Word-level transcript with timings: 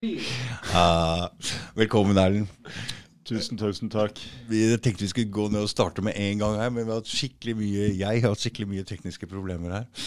Uh, 0.00 1.26
velkommen, 1.76 2.16
Erlend. 2.16 2.48
Tusen, 3.28 3.58
tusen 3.60 3.90
takk. 3.92 4.16
Vi 4.48 4.62
tenkte 4.80 5.04
vi 5.04 5.08
skulle 5.10 5.28
gå 5.28 5.50
ned 5.52 5.66
og 5.66 5.68
starte 5.68 6.00
med 6.00 6.14
en 6.16 6.38
gang 6.40 6.54
her, 6.56 6.70
men 6.72 6.86
vi 6.86 6.88
har 6.94 7.02
hatt 7.02 7.10
skikkelig 7.10 7.52
mye, 7.58 7.88
jeg 7.98 8.22
har 8.24 8.32
hatt 8.32 8.40
skikkelig 8.40 8.68
mye 8.70 8.84
tekniske 8.88 9.28
problemer 9.28 9.74
her. 9.76 10.06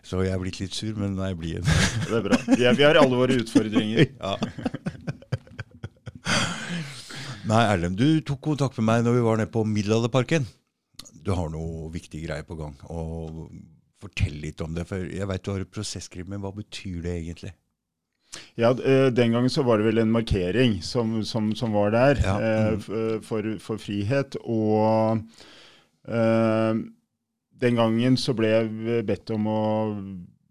Så 0.00 0.22
jeg 0.24 0.32
er 0.32 0.40
blitt 0.40 0.62
litt 0.62 0.72
sur, 0.72 0.96
men 0.96 1.18
jeg 1.20 1.36
blid 1.36 1.58
igjen. 1.58 1.68
Det 2.08 2.16
er 2.16 2.24
bra. 2.24 2.38
Vi, 2.48 2.56
er, 2.64 2.78
vi 2.78 2.86
har 2.88 2.96
alle 3.02 3.18
våre 3.20 3.36
utfordringer. 3.42 4.06
Ja. 4.24 4.32
Nei, 7.44 7.60
Erlend, 7.68 8.00
du 8.00 8.24
tok 8.24 8.40
kontakt 8.46 8.78
med 8.80 8.86
meg 8.88 9.02
når 9.04 9.18
vi 9.18 9.24
var 9.26 9.36
nede 9.42 9.52
på 9.52 9.66
Middelalderparken. 9.68 10.46
Du 11.20 11.34
har 11.36 11.52
noe 11.52 11.90
viktig 11.92 12.22
greier 12.24 12.48
på 12.48 12.56
gang. 12.56 12.78
og 12.88 13.50
Fortell 14.00 14.40
litt 14.40 14.64
om 14.64 14.72
det. 14.72 14.86
for 14.88 15.04
Jeg 15.04 15.28
vet 15.28 15.44
du 15.44 15.52
har 15.52 15.66
et 15.66 15.74
prosesskrim, 15.76 16.32
men 16.32 16.40
hva 16.40 16.54
betyr 16.56 17.04
det 17.04 17.12
egentlig? 17.18 17.52
Ja, 18.56 18.70
eh, 18.72 19.08
Den 19.14 19.32
gangen 19.34 19.50
så 19.50 19.62
var 19.66 19.78
det 19.78 19.86
vel 19.88 19.98
en 20.02 20.10
markering 20.14 20.80
som, 20.82 21.20
som, 21.24 21.52
som 21.58 21.72
var 21.72 21.90
der 21.94 22.20
Ja, 22.24 22.36
mm. 22.38 22.78
eh, 22.78 23.18
for, 23.26 23.48
for 23.62 23.78
frihet. 23.82 24.36
Og 24.44 25.20
uh, 26.08 26.74
den 27.64 27.76
gangen 27.78 28.16
så 28.20 28.34
ble 28.36 28.50
jeg 28.52 29.04
bedt 29.08 29.30
om 29.34 29.46
å 29.50 29.60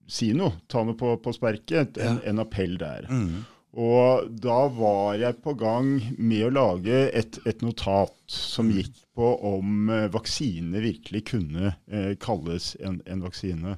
si 0.09 0.31
noe, 0.35 0.57
ta 0.69 0.83
noe 0.85 0.97
på, 0.99 1.15
på 1.23 1.33
sperket. 1.35 1.97
En, 1.97 2.19
Ja. 2.21 2.29
en 2.31 2.39
appell 2.43 2.77
der. 2.81 3.07
Mm. 3.09 3.43
Og 3.73 4.27
da 4.37 4.67
var 4.69 5.15
jeg 5.17 5.39
på 5.41 5.55
gang 5.57 5.95
med 6.21 6.43
å 6.45 6.51
lage 6.53 7.07
et, 7.09 7.39
et 7.49 7.63
notat 7.65 8.13
som 8.29 8.67
Mm. 8.69 8.75
gikk 8.77 8.99
på 9.17 9.29
om 9.49 9.89
eh, 9.89 10.07
vaksine 10.13 10.77
virkelig 10.83 11.23
kunne 11.31 11.71
eh, 11.89 12.13
kalles 12.21 12.75
en, 12.79 12.99
en 13.09 13.23
vaksine. 13.25 13.77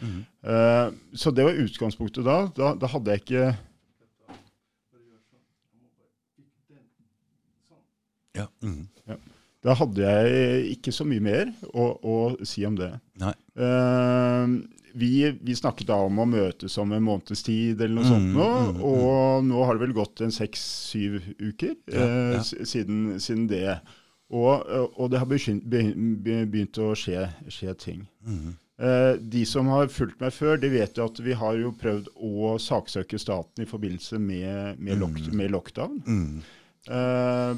Mm. 0.00 0.20
Eh, 0.42 0.86
så 1.14 1.32
det 1.34 1.44
var 1.46 1.60
utgangspunktet 1.64 2.24
da. 2.26 2.38
Da, 2.56 2.72
da 2.80 2.90
hadde 2.94 3.16
jeg 3.16 3.24
ikke 3.24 3.50
Ja. 8.38 8.46
Mm. 8.62 8.86
Da 9.60 9.74
hadde 9.76 10.00
jeg 10.00 10.68
ikke 10.78 10.92
så 10.94 11.04
mye 11.04 11.20
mer 11.20 11.50
å, 11.74 11.90
å 12.00 12.16
si 12.48 12.62
om 12.64 12.78
det. 12.78 12.94
Nei. 13.20 13.34
Eh, 13.60 14.54
vi, 14.96 15.10
vi 15.36 15.56
snakket 15.56 15.90
da 15.90 15.98
om 16.06 16.22
å 16.22 16.26
møtes 16.26 16.78
om 16.80 16.94
en 16.96 17.04
måneds 17.04 17.44
tid 17.46 17.80
eller 17.80 18.00
noe 18.00 18.06
Mm, 18.06 18.10
sånt 18.10 18.30
nå, 18.34 18.46
mm, 18.48 18.70
mm. 18.78 18.80
og 18.88 19.44
nå 19.46 19.66
har 19.66 19.76
det 19.76 19.84
vel 19.84 19.94
gått 20.00 20.22
en 20.24 20.32
seks-syv 20.34 21.20
uker 21.38 21.76
Ja, 21.92 22.06
eh, 22.06 22.32
ja. 22.38 22.64
Siden, 22.72 23.20
siden 23.22 23.46
det. 23.50 23.76
Og, 24.30 24.64
og 24.96 25.10
det 25.12 25.20
har 25.20 25.28
begynt, 25.28 25.66
begynt 26.24 26.78
å 26.78 26.92
skje, 26.98 27.28
skje 27.50 27.74
ting. 27.78 28.04
Mm. 28.24 28.56
Eh, 28.80 29.14
de 29.20 29.42
som 29.44 29.68
har 29.68 29.90
fulgt 29.92 30.22
meg 30.22 30.32
før, 30.32 30.56
de 30.60 30.70
vet 30.72 30.96
jo 30.96 31.04
at 31.10 31.18
vi 31.20 31.34
har 31.36 31.58
jo 31.60 31.72
prøvd 31.76 32.06
å 32.16 32.54
saksøke 32.62 33.18
staten 33.20 33.66
i 33.66 33.68
forbindelse 33.68 34.16
med, 34.22 34.78
med, 34.80 34.96
lock, 35.02 35.18
Mm. 35.20 35.36
med 35.36 35.52
lockdown. 35.52 35.98
Mm. 36.06 36.40
Uh, 36.88 37.52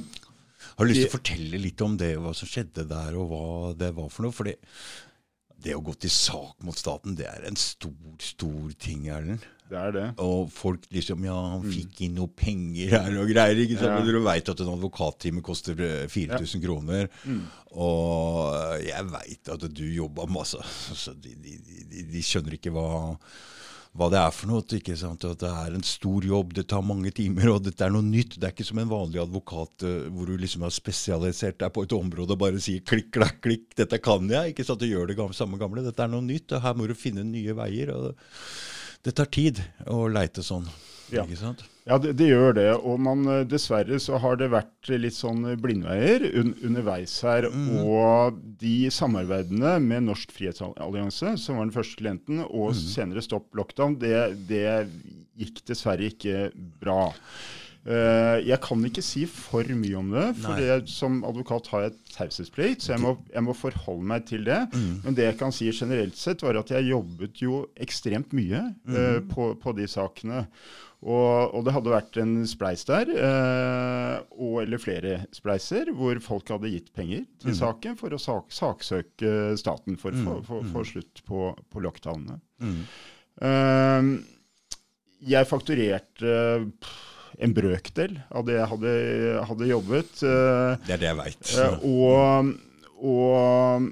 Har 0.75 0.83
du 0.85 0.91
lyst 0.91 1.05
til 1.05 1.13
å 1.13 1.17
fortelle 1.19 1.61
litt 1.63 1.81
om 1.87 1.95
det, 1.97 2.17
hva 2.19 2.35
som 2.35 2.51
skjedde 2.51 2.89
der, 2.91 3.15
og 3.15 3.31
hva 3.31 3.45
det 3.79 3.93
var 3.95 4.09
for 4.11 4.27
noe? 4.27 4.35
Fordi 4.35 4.57
det, 4.57 5.63
det 5.63 5.77
å 5.79 5.85
gå 5.87 5.95
til 6.03 6.11
sak 6.11 6.57
mot 6.67 6.75
staten, 6.79 7.15
det 7.15 7.29
er 7.31 7.47
en 7.47 7.59
stor, 7.61 7.95
stor 8.19 8.73
ting, 8.83 9.07
Erlend. 9.15 9.47
Det 9.73 9.81
er 9.81 9.95
det. 9.97 10.07
Og 10.23 10.51
folk 10.53 10.85
liksom 10.93 11.25
Ja, 11.27 11.37
han 11.55 11.65
fikk 11.73 12.03
inn 12.07 12.19
noe 12.19 12.29
penger 12.29 12.93
her 12.99 13.19
og 13.23 13.31
greier. 13.33 13.63
ikke 13.65 13.79
sant? 13.79 13.89
Mm. 13.89 13.95
Ja. 13.95 14.01
Men 14.01 14.11
dere 14.11 14.25
veit 14.27 14.53
at 14.53 14.65
en 14.65 14.75
advokattime 14.75 15.45
koster 15.45 15.81
eh, 15.87 16.05
4000 16.13 16.65
kroner. 16.65 17.09
Mm. 17.25 17.41
Og 17.83 18.85
jeg 18.85 19.09
veit 19.15 19.55
at 19.57 19.69
du 19.73 19.87
jobba 19.89 20.29
masse. 20.31 20.61
Altså, 20.93 21.17
de, 21.17 21.35
de, 21.41 21.57
de, 21.89 22.05
de 22.13 22.23
skjønner 22.27 22.59
ikke 22.59 22.75
hva 22.75 22.91
hva 23.93 24.09
det 24.09 24.21
er 24.23 24.31
for 24.33 24.49
noe. 24.49 24.65
ikke 24.65 24.95
sant? 24.97 25.25
At 25.29 25.43
det 25.43 25.51
er 25.53 25.75
en 25.77 25.85
stor 25.85 26.25
jobb, 26.25 26.55
det 26.57 26.65
tar 26.73 26.85
mange 26.85 27.13
timer, 27.13 27.51
og 27.53 27.65
dette 27.67 27.85
er 27.85 27.93
noe 27.93 28.05
nytt. 28.07 28.39
Det 28.41 28.49
er 28.49 28.55
ikke 28.55 28.65
som 28.65 28.81
en 28.81 28.93
vanlig 28.93 29.21
advokat 29.21 29.85
eh, 29.89 30.07
hvor 30.09 30.31
du 30.31 30.39
liksom 30.41 30.65
har 30.65 30.73
spesialisert 30.73 31.61
deg 31.61 31.75
på 31.77 31.85
et 31.85 31.97
område 31.97 32.33
og 32.33 32.41
bare 32.41 32.63
sier 32.63 32.85
klikk, 32.89 33.11
klakk, 33.19 33.43
klikk, 33.45 33.67
dette 33.77 34.01
kan 34.03 34.29
jeg. 34.33 34.55
Ikke 34.55 34.65
sant? 34.65 34.81
Du 34.81 34.89
gjør 34.89 35.13
det 35.13 35.19
samme 35.37 35.61
gamle. 35.61 35.85
Dette 35.85 36.07
er 36.07 36.13
noe 36.13 36.25
nytt, 36.25 36.57
og 36.57 36.65
her 36.65 36.79
må 36.79 36.89
du 36.89 36.97
finne 36.97 37.27
nye 37.29 37.57
veier. 37.59 37.93
og 37.93 38.17
Det 39.03 39.17
tar 39.19 39.31
tid 39.35 39.59
å 39.91 40.07
leite 40.11 40.45
sånn. 40.47 40.69
Ja. 41.13 41.27
ikke 41.27 41.37
sant? 41.37 41.65
Ja, 41.85 41.97
det, 41.99 42.13
det 42.17 42.29
gjør 42.31 42.55
det. 42.57 42.69
Og 42.79 43.01
man, 43.03 43.25
eh, 43.29 43.43
dessverre 43.49 43.99
så 44.01 44.21
har 44.23 44.39
det 44.41 44.53
vært 44.53 44.93
litt 44.95 45.17
sånn 45.17 45.43
blindveier 45.61 46.25
un, 46.39 46.55
underveis 46.65 47.17
her. 47.27 47.49
Og 47.83 48.39
de 48.63 48.77
samarbeidene 48.95 49.75
med 49.83 50.07
Norsk 50.07 50.33
Frihetsallianse, 50.37 51.35
som 51.43 51.59
var 51.59 51.67
den 51.67 51.75
første 51.75 51.99
klienten, 51.99 52.45
og 52.47 52.77
senere 52.79 53.25
Stopp 53.25 53.51
lockdown, 53.59 53.99
det, 54.01 54.15
det 54.49 54.87
gikk 55.43 55.65
dessverre 55.69 56.09
ikke 56.13 56.47
bra. 56.81 57.11
Eh, 57.83 58.37
jeg 58.47 58.61
kan 58.63 58.85
ikke 58.87 59.03
si 59.03 59.25
for 59.27 59.67
mye 59.75 59.97
om 59.99 60.13
det, 60.15 60.27
for 60.39 60.61
jeg, 60.63 60.85
som 60.93 61.19
advokat 61.27 61.67
har 61.73 61.89
jeg 61.89 61.97
taushetsplikt, 62.13 62.85
så 62.85 62.95
jeg 62.95 63.03
må, 63.03 63.17
jeg 63.33 63.43
må 63.49 63.57
forholde 63.59 64.07
meg 64.13 64.29
til 64.31 64.47
det. 64.47 64.61
Men 65.03 65.19
det 65.19 65.27
jeg 65.31 65.41
kan 65.41 65.55
si 65.55 65.71
generelt 65.75 66.19
sett, 66.19 66.45
var 66.47 66.61
at 66.61 66.71
jeg 66.71 66.93
jobbet 66.93 67.43
jo 67.43 67.65
ekstremt 67.83 68.35
mye 68.37 68.69
eh, 68.87 69.19
på, 69.33 69.53
på 69.59 69.77
de 69.79 69.91
sakene. 69.91 70.47
Og, 71.03 71.57
og 71.57 71.65
det 71.67 71.73
hadde 71.75 71.91
vært 71.91 72.17
en 72.23 72.35
spleis 72.47 72.85
der, 72.87 73.09
uh, 73.11 74.21
og, 74.37 74.61
eller 74.63 74.79
flere 74.79 75.17
spleiser, 75.35 75.91
hvor 75.99 76.21
folk 76.23 76.53
hadde 76.55 76.71
gitt 76.71 76.93
penger 76.95 77.25
til 77.43 77.57
saken 77.59 77.97
for 77.99 78.15
å 78.15 78.21
sak, 78.23 78.55
saksøke 78.55 79.57
staten 79.59 79.99
for 79.99 80.15
å 80.15 80.23
få 80.23 80.37
for, 80.47 80.69
for 80.71 80.87
slutt 80.87 81.25
på, 81.27 81.49
på 81.75 81.83
lockdownene. 81.83 82.39
Mm. 82.63 82.79
Eh, 83.49 84.13
jeg 85.33 85.51
fakturerte 85.51 86.37
pff, 86.71 87.12
en 87.39 87.55
brøkdel 87.57 88.19
av 88.31 88.45
det 88.47 88.59
jeg 88.59 88.69
hadde, 88.75 88.93
hadde 89.49 89.69
jobbet. 89.71 90.23
eh, 90.23 90.77
Det 90.87 90.95
er 90.97 91.03
det 91.03 91.09
jeg 91.11 91.21
veit. 91.23 91.53
Eh, 91.57 91.87
og, 91.89 92.53
og 93.03 93.89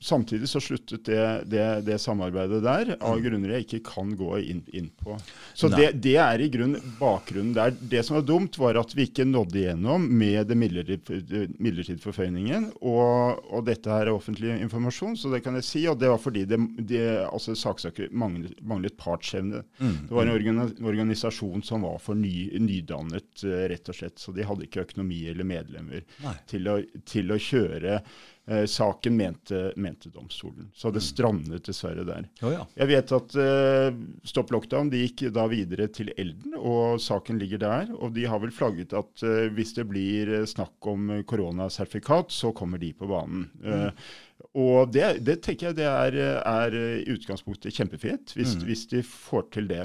samtidig 0.00 0.48
så 0.48 0.60
sluttet 0.60 1.04
det, 1.04 1.42
det, 1.50 1.64
det 1.86 1.98
samarbeidet 1.98 2.60
der 2.62 2.92
av 3.02 3.18
grunner 3.22 3.56
jeg 3.56 3.66
ikke 3.66 3.80
kan 3.90 4.12
gå 4.18 4.38
inn, 4.38 4.60
inn 4.76 4.90
på. 4.94 5.16
Så 5.58 5.70
det, 5.72 5.90
det 6.04 6.14
er 6.22 6.42
i 6.42 6.48
grunn 6.52 6.76
bakgrunnen 7.00 7.54
der. 7.56 7.74
Det 7.74 8.04
som 8.06 8.18
var 8.18 8.26
dumt, 8.28 8.58
var 8.60 8.78
at 8.78 8.94
vi 8.94 9.08
ikke 9.08 9.26
nådde 9.26 9.58
igjennom 9.62 10.06
med 10.20 10.46
det 10.50 10.58
midlertidige 10.58 12.02
forføyningen. 12.04 12.70
Og, 12.78 13.42
og 13.50 13.66
dette 13.66 13.90
her 13.90 14.06
er 14.06 14.14
offentlig 14.14 14.54
informasjon, 14.62 15.18
så 15.18 15.32
det 15.34 15.42
kan 15.46 15.58
jeg 15.58 15.66
si. 15.66 15.84
Og 15.90 15.98
det 15.98 16.12
var 16.12 16.22
fordi 16.22 16.46
det, 16.48 16.60
det, 16.78 17.04
altså 17.26 17.56
saksøker 17.58 18.14
manglet, 18.14 18.58
manglet 18.62 18.96
partsevne. 19.00 19.64
Det 19.78 20.14
var 20.14 20.26
en 20.26 20.34
organi 20.36 20.68
organisasjon 20.78 21.62
som 21.66 21.82
var 21.86 21.98
for 22.02 22.18
ny, 22.18 22.48
nydannet, 22.62 23.44
eh, 23.44 23.66
rett 23.74 23.90
og 23.90 23.98
slett. 23.98 24.18
Så 24.22 24.34
de 24.36 24.46
hadde 24.46 24.66
ikke 24.68 24.86
økonomi 24.86 25.24
eller 25.30 25.46
medlemmer 25.48 26.06
til 26.50 26.70
å, 26.70 26.80
til 27.08 27.34
å 27.34 27.42
kjøre 27.42 28.02
eh, 28.48 28.64
saken, 28.64 29.16
mente, 29.16 29.72
mente 29.76 30.08
domstolen. 30.08 30.70
Så 30.74 30.90
det 30.94 31.02
strandet 31.04 31.66
dessverre 31.68 32.04
der. 32.08 32.28
Oh, 32.42 32.52
ja. 32.52 32.64
Jeg 32.78 32.90
vet 32.92 33.12
at 33.16 33.36
eh, 33.38 33.88
Stopp 34.28 34.52
Lockdown 34.54 34.90
de 34.92 35.04
gikk 35.04 35.26
da 35.36 35.46
videre 35.50 35.88
til 35.92 36.12
Elden, 36.16 36.56
og 36.58 37.00
saken 37.02 37.40
ligger 37.40 37.62
der. 37.62 37.92
Og 37.98 38.14
de 38.16 38.26
har 38.28 38.42
vel 38.42 38.54
flagget 38.54 38.94
at 38.96 39.26
eh, 39.26 39.48
hvis 39.54 39.74
det 39.78 39.88
blir 39.90 40.32
eh, 40.40 40.48
snakk 40.48 40.90
om 40.90 41.10
eh, 41.18 41.24
koronasertifikat, 41.28 42.32
så 42.34 42.52
kommer 42.56 42.80
de 42.82 42.92
på 42.96 43.10
banen. 43.10 43.48
Eh, 43.64 43.90
og 44.56 44.92
det, 44.94 45.04
det 45.26 45.36
tenker 45.44 45.68
jeg 45.68 45.76
det 45.76 45.86
er, 45.86 46.14
er 46.40 46.74
i 47.04 47.12
utgangspunktet 47.12 47.74
kjempefint, 47.76 48.32
hvis, 48.34 48.54
hvis 48.64 48.86
de 48.90 49.02
får 49.04 49.44
til 49.54 49.68
det. 49.68 49.82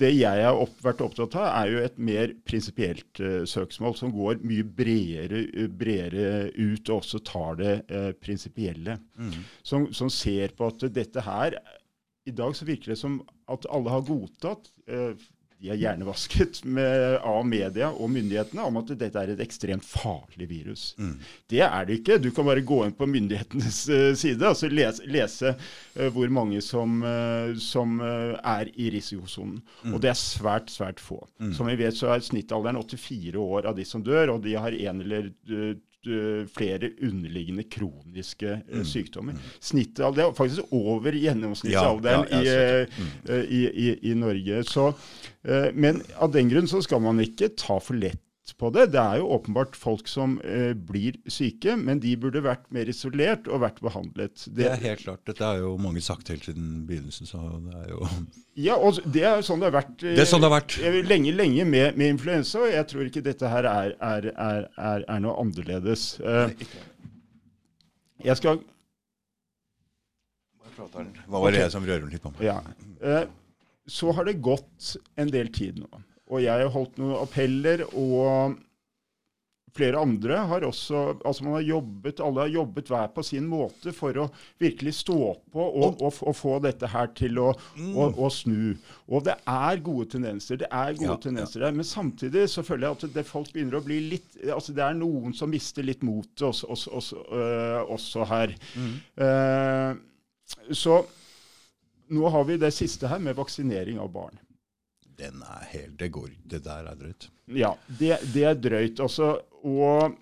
Det 0.00 0.12
jeg 0.14 0.44
har 0.46 0.54
opp, 0.54 0.76
vært 0.84 1.02
opptatt 1.04 1.34
av, 1.40 1.48
er 1.50 1.72
jo 1.72 1.82
et 1.82 1.98
mer 1.98 2.34
prinsipielt 2.46 3.20
uh, 3.20 3.42
søksmål 3.48 3.96
som 3.98 4.14
går 4.14 4.38
mye 4.46 4.64
bredere, 4.64 5.66
bredere 5.68 6.52
ut, 6.54 6.88
og 6.88 7.00
også 7.00 7.20
tar 7.26 7.58
det 7.60 7.74
uh, 7.90 8.12
prinsipielle. 8.22 9.00
Som, 9.66 9.90
som 9.92 10.12
ser 10.12 10.54
på 10.56 10.70
at 10.70 10.86
dette 10.94 11.22
her 11.24 11.56
I 12.24 12.32
dag 12.32 12.54
så 12.56 12.66
virker 12.68 12.94
det 12.94 13.00
som 13.00 13.18
at 13.50 13.66
alle 13.72 13.92
har 13.92 14.04
godtatt 14.06 14.70
eh, 14.88 15.12
de 15.64 15.70
er 15.72 15.78
hjernevasket 15.80 16.58
med, 16.68 17.16
av 17.24 17.44
media 17.48 17.88
og 17.88 18.10
myndighetene 18.12 18.66
om 18.68 18.76
at 18.82 18.90
dette 19.00 19.20
er 19.20 19.32
et 19.32 19.40
ekstremt 19.40 19.86
farlig 19.88 20.48
virus. 20.50 20.82
Det 21.48 21.62
er 21.64 21.88
det 21.88 22.00
ikke. 22.02 22.18
Du 22.20 22.28
kan 22.36 22.44
bare 22.44 22.64
gå 22.66 22.82
inn 22.84 22.92
på 22.96 23.08
myndighetenes 23.08 23.78
eh, 23.88 24.10
side 24.18 24.50
og 24.50 24.74
lese, 24.74 25.08
lese 25.08 25.54
eh, 25.54 26.10
hvor 26.12 26.28
mange 26.28 26.60
som, 26.64 27.00
eh, 27.08 27.54
som 27.56 27.96
er 28.04 28.68
i 28.76 28.90
risikosonen. 28.92 29.62
Og 29.94 30.02
det 30.04 30.12
er 30.12 30.20
svært, 30.20 30.68
svært 30.74 31.00
få. 31.00 31.22
Som 31.56 31.72
vi 31.72 31.78
vet 31.80 31.96
så 31.96 32.12
er 32.12 32.24
snittalderen 32.24 32.76
84 32.82 33.40
år 33.40 33.70
av 33.70 33.78
de 33.78 33.88
som 33.88 34.04
dør, 34.04 34.36
og 34.36 34.44
de 34.44 34.58
har 34.60 34.76
en 34.76 35.00
eller 35.00 35.32
flere 36.54 36.90
underliggende 37.02 37.64
kroniske 37.70 38.58
mm. 38.62 38.84
sykdommer. 38.88 39.38
av 40.04 40.16
det 40.16 40.24
er 40.24 40.36
faktisk 40.36 40.74
over 40.74 41.16
gjennomsnittsalderen 41.16 42.26
Ja, 42.30 42.42
ja, 42.42 42.84
i, 42.84 42.88
eh, 43.28 43.44
i, 43.44 43.62
i, 43.68 43.88
i 44.10 44.14
Norge. 44.18 44.64
Så, 44.68 44.90
eh, 45.44 45.70
men 45.74 46.02
av 46.16 46.32
den 46.34 46.52
grunn 46.52 46.68
så 46.70 46.82
skal 46.84 47.02
man 47.04 47.22
ikke 47.24 47.52
ta 47.58 47.80
for 47.82 47.98
lett 47.98 48.20
på 48.52 48.68
det. 48.74 48.90
Det 48.92 49.00
er 49.00 49.20
jo 49.22 49.30
åpenbart 49.38 49.76
folk 49.78 50.08
som 50.10 50.36
eh, 50.44 50.74
blir 50.76 51.16
syke, 51.30 51.76
men 51.80 52.00
de 52.02 52.12
burde 52.20 52.42
vært 52.44 52.66
mer 52.74 52.90
isolert 52.90 53.48
og 53.48 53.62
vært 53.64 53.80
behandlet. 53.84 54.34
Det, 54.46 54.58
det 54.58 54.66
er 54.68 54.82
helt 54.82 55.04
klart. 55.06 55.22
Dette 55.30 55.46
har 55.46 55.62
jo 55.62 55.74
mange 55.80 56.02
sagt 56.04 56.28
helt 56.28 56.44
siden 56.44 56.84
begynnelsen. 56.88 57.30
så 57.30 57.40
det 57.64 57.78
er 57.80 57.94
jo... 57.94 58.08
Ja, 58.60 58.76
og 58.76 59.00
det 59.10 59.24
er 59.26 59.40
sånn 59.42 59.64
det 59.64 59.70
har 59.70 59.78
vært, 59.80 59.96
det 60.04 60.20
er 60.20 60.28
sånn 60.28 60.44
det 60.44 60.50
har 60.50 60.56
vært. 60.58 60.76
Eh, 60.84 61.00
lenge 61.08 61.32
lenge 61.34 61.64
med, 61.66 61.96
med 61.98 62.14
influensa. 62.18 62.66
og 62.66 62.74
Jeg 62.74 62.90
tror 62.92 63.08
ikke 63.08 63.24
dette 63.24 63.50
her 63.50 63.70
er, 63.70 63.96
er, 63.98 64.28
er, 64.36 65.06
er 65.08 65.24
noe 65.24 65.34
annerledes. 65.40 66.10
Eh, 66.20 66.52
jeg 68.24 68.40
skal 68.40 68.60
Hva 70.74 71.40
var 71.40 71.54
det 71.54 71.64
jeg 71.64 71.72
som 71.72 71.84
rører 71.86 72.06
litt 72.10 72.22
på 72.22 72.32
meg? 72.34 72.44
Ja. 72.46 72.60
Eh, 73.00 73.24
så 73.90 74.12
har 74.16 74.26
det 74.26 74.40
gått 74.44 74.94
en 75.20 75.30
del 75.32 75.50
tid 75.54 75.80
nå. 75.82 76.04
Og 76.34 76.42
jeg 76.42 76.66
har 76.66 76.72
holdt 76.74 76.98
noen 76.98 77.18
appeller, 77.22 77.84
og 77.94 78.56
flere 79.74 79.98
andre 79.98 80.36
har 80.48 80.64
også 80.66 81.00
altså 81.24 81.44
man 81.44 81.56
har 81.56 81.64
jobbet, 81.66 82.20
Alle 82.22 82.44
har 82.44 82.52
jobbet 82.52 82.90
hver 82.90 83.08
på 83.14 83.24
sin 83.26 83.46
måte 83.50 83.92
for 83.94 84.18
å 84.22 84.26
virkelig 84.62 84.94
stå 85.00 85.18
på 85.52 85.64
og, 85.64 86.02
og, 86.02 86.20
og 86.22 86.36
få 86.38 86.58
dette 86.62 86.90
her 86.90 87.10
til 87.18 87.40
å, 87.42 87.48
mm. 87.76 87.90
å, 87.96 88.06
å, 88.26 88.30
snu. 88.30 88.76
Og 89.10 89.24
det 89.26 89.36
er 89.50 89.82
gode 89.84 90.06
tendenser. 90.14 90.60
Det 90.62 90.70
er 90.70 90.94
gode 90.98 91.10
ja, 91.10 91.18
tendenser 91.26 91.60
ja. 91.60 91.66
der. 91.66 91.78
Men 91.80 91.88
samtidig 91.88 92.46
så 92.52 92.64
føler 92.66 92.88
jeg 92.88 92.98
at 93.00 93.18
det 93.18 93.26
folk 93.28 93.50
begynner 93.54 93.80
å 93.80 93.84
bli 93.84 94.00
litt 94.14 94.38
altså 94.44 94.74
Det 94.76 94.84
er 94.84 94.96
noen 94.98 95.34
som 95.36 95.50
mister 95.50 95.86
litt 95.86 96.02
motet 96.06 96.42
også, 96.46 96.70
også, 96.70 96.94
også, 97.00 97.26
øh, 97.34 97.82
også, 97.96 98.24
her. 98.30 98.54
Mm. 98.78 98.96
Uh, 99.18 100.72
så 100.74 101.02
nå 102.14 102.30
har 102.30 102.44
vi 102.46 102.58
det 102.60 102.70
siste 102.76 103.08
her 103.08 103.22
med 103.22 103.36
vaksinering 103.38 103.98
av 104.02 104.10
barn. 104.12 104.43
Den 105.18 105.42
er 105.46 105.64
helt 105.70 105.98
Det 105.98 106.10
går 106.14 106.30
Det 106.42 106.60
der 106.64 106.90
er 106.90 106.98
drøyt. 106.98 107.30
Ja, 107.46 107.74
det, 107.86 108.18
det 108.34 108.44
er 108.48 108.54
drøyt. 108.58 109.00
Altså, 109.00 109.36
og 109.62 110.16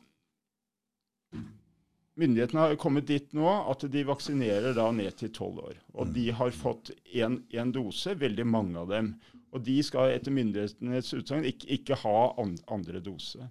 myndighetene 2.21 2.67
har 2.67 2.77
kommet 2.81 3.09
dit 3.09 3.33
nå 3.37 3.49
at 3.71 3.87
de 3.93 4.05
vaksinerer 4.07 4.77
da 4.77 4.91
ned 4.95 5.17
til 5.19 5.33
tolv 5.35 5.63
år. 5.65 5.79
Og 5.95 6.09
mm. 6.09 6.15
de 6.17 6.27
har 6.39 6.57
fått 6.57 6.93
én 7.13 7.73
dose, 7.73 8.17
veldig 8.19 8.47
mange 8.47 8.79
av 8.83 8.93
dem. 8.93 9.15
Og 9.53 9.65
de 9.65 9.77
skal 9.85 10.15
etter 10.15 10.33
myndighetenes 10.33 11.13
utsagn 11.17 11.45
ikke, 11.49 11.69
ikke, 11.77 11.99
ha 12.05 12.33
andre 12.73 13.03
dose. 13.05 13.51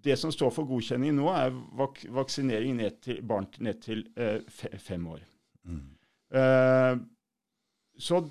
Det 0.00 0.16
som 0.18 0.32
står 0.32 0.52
for 0.54 0.66
godkjenning 0.66 1.14
nå, 1.18 1.28
er 1.30 1.54
vak 1.78 2.02
vaksinering 2.10 2.78
ned 2.80 3.00
til 3.04 3.20
barn 3.26 3.46
ned 3.60 3.82
til 3.84 4.06
eh, 4.16 4.40
fem 4.80 5.06
år. 5.12 5.22
Mm. 5.68 5.82
Eh, 6.40 7.02
så 8.00 8.22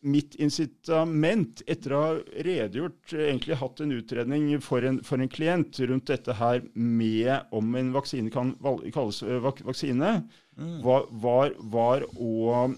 mitt 0.00 0.34
incitament, 0.38 1.62
etter 1.66 1.92
å 1.92 2.00
ha 2.02 2.18
redegjort, 2.46 3.12
egentlig 3.12 3.56
hatt 3.58 3.80
en 3.82 3.92
utredning 3.96 4.60
for 4.62 4.84
en, 4.86 5.04
for 5.04 5.18
en, 5.18 5.28
klient 5.30 5.78
rundt 5.90 6.06
dette 6.10 6.32
her 6.38 6.62
med 6.74 7.40
om 7.54 7.74
en 7.78 7.92
vaksine 7.96 8.30
kan 8.30 8.56
kalles 8.94 9.22
eh, 9.26 9.42
vak 9.42 9.62
vaksine, 9.66 10.22
mm. 10.54 10.82
var, 10.84 11.02
var, 11.10 11.54
var 11.58 12.04
å, 12.14 12.72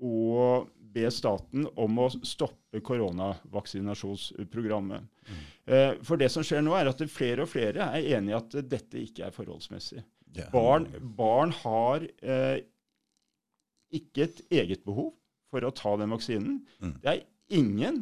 å, 0.00 0.66
be 0.90 1.10
staten 1.14 1.68
om 1.78 1.98
å 2.02 2.10
stoppe 2.26 2.80
koronavaksinasjonsprogrammet. 2.82 5.00
Mm. 5.28 5.34
Eh, 5.70 5.92
for 6.06 6.16
det 6.18 6.28
som 6.32 6.42
skjer 6.46 6.62
nå, 6.66 6.72
er 6.74 6.86
at 6.90 7.10
flere 7.12 7.42
og 7.44 7.50
flere 7.52 7.80
er 7.92 8.00
enig 8.16 8.30
i 8.32 8.40
at 8.40 8.50
dette 8.66 8.96
ikke 8.98 9.24
er 9.28 9.36
forholdsmessig. 9.36 10.00
Yeah. 10.34 10.50
Barn, 10.54 10.84
barn, 11.18 11.50
har 11.62 11.98
eh, 12.22 12.58
ikke 13.94 14.22
et 14.28 14.38
eget 14.62 14.82
behov 14.86 15.10
for 15.50 15.66
å 15.66 15.74
ta 15.74 15.96
den 16.00 16.14
vaksinen. 16.14 16.60
Mm. 16.80 16.94
Det, 17.02 17.12
er 17.12 17.58
ingen, 17.60 18.00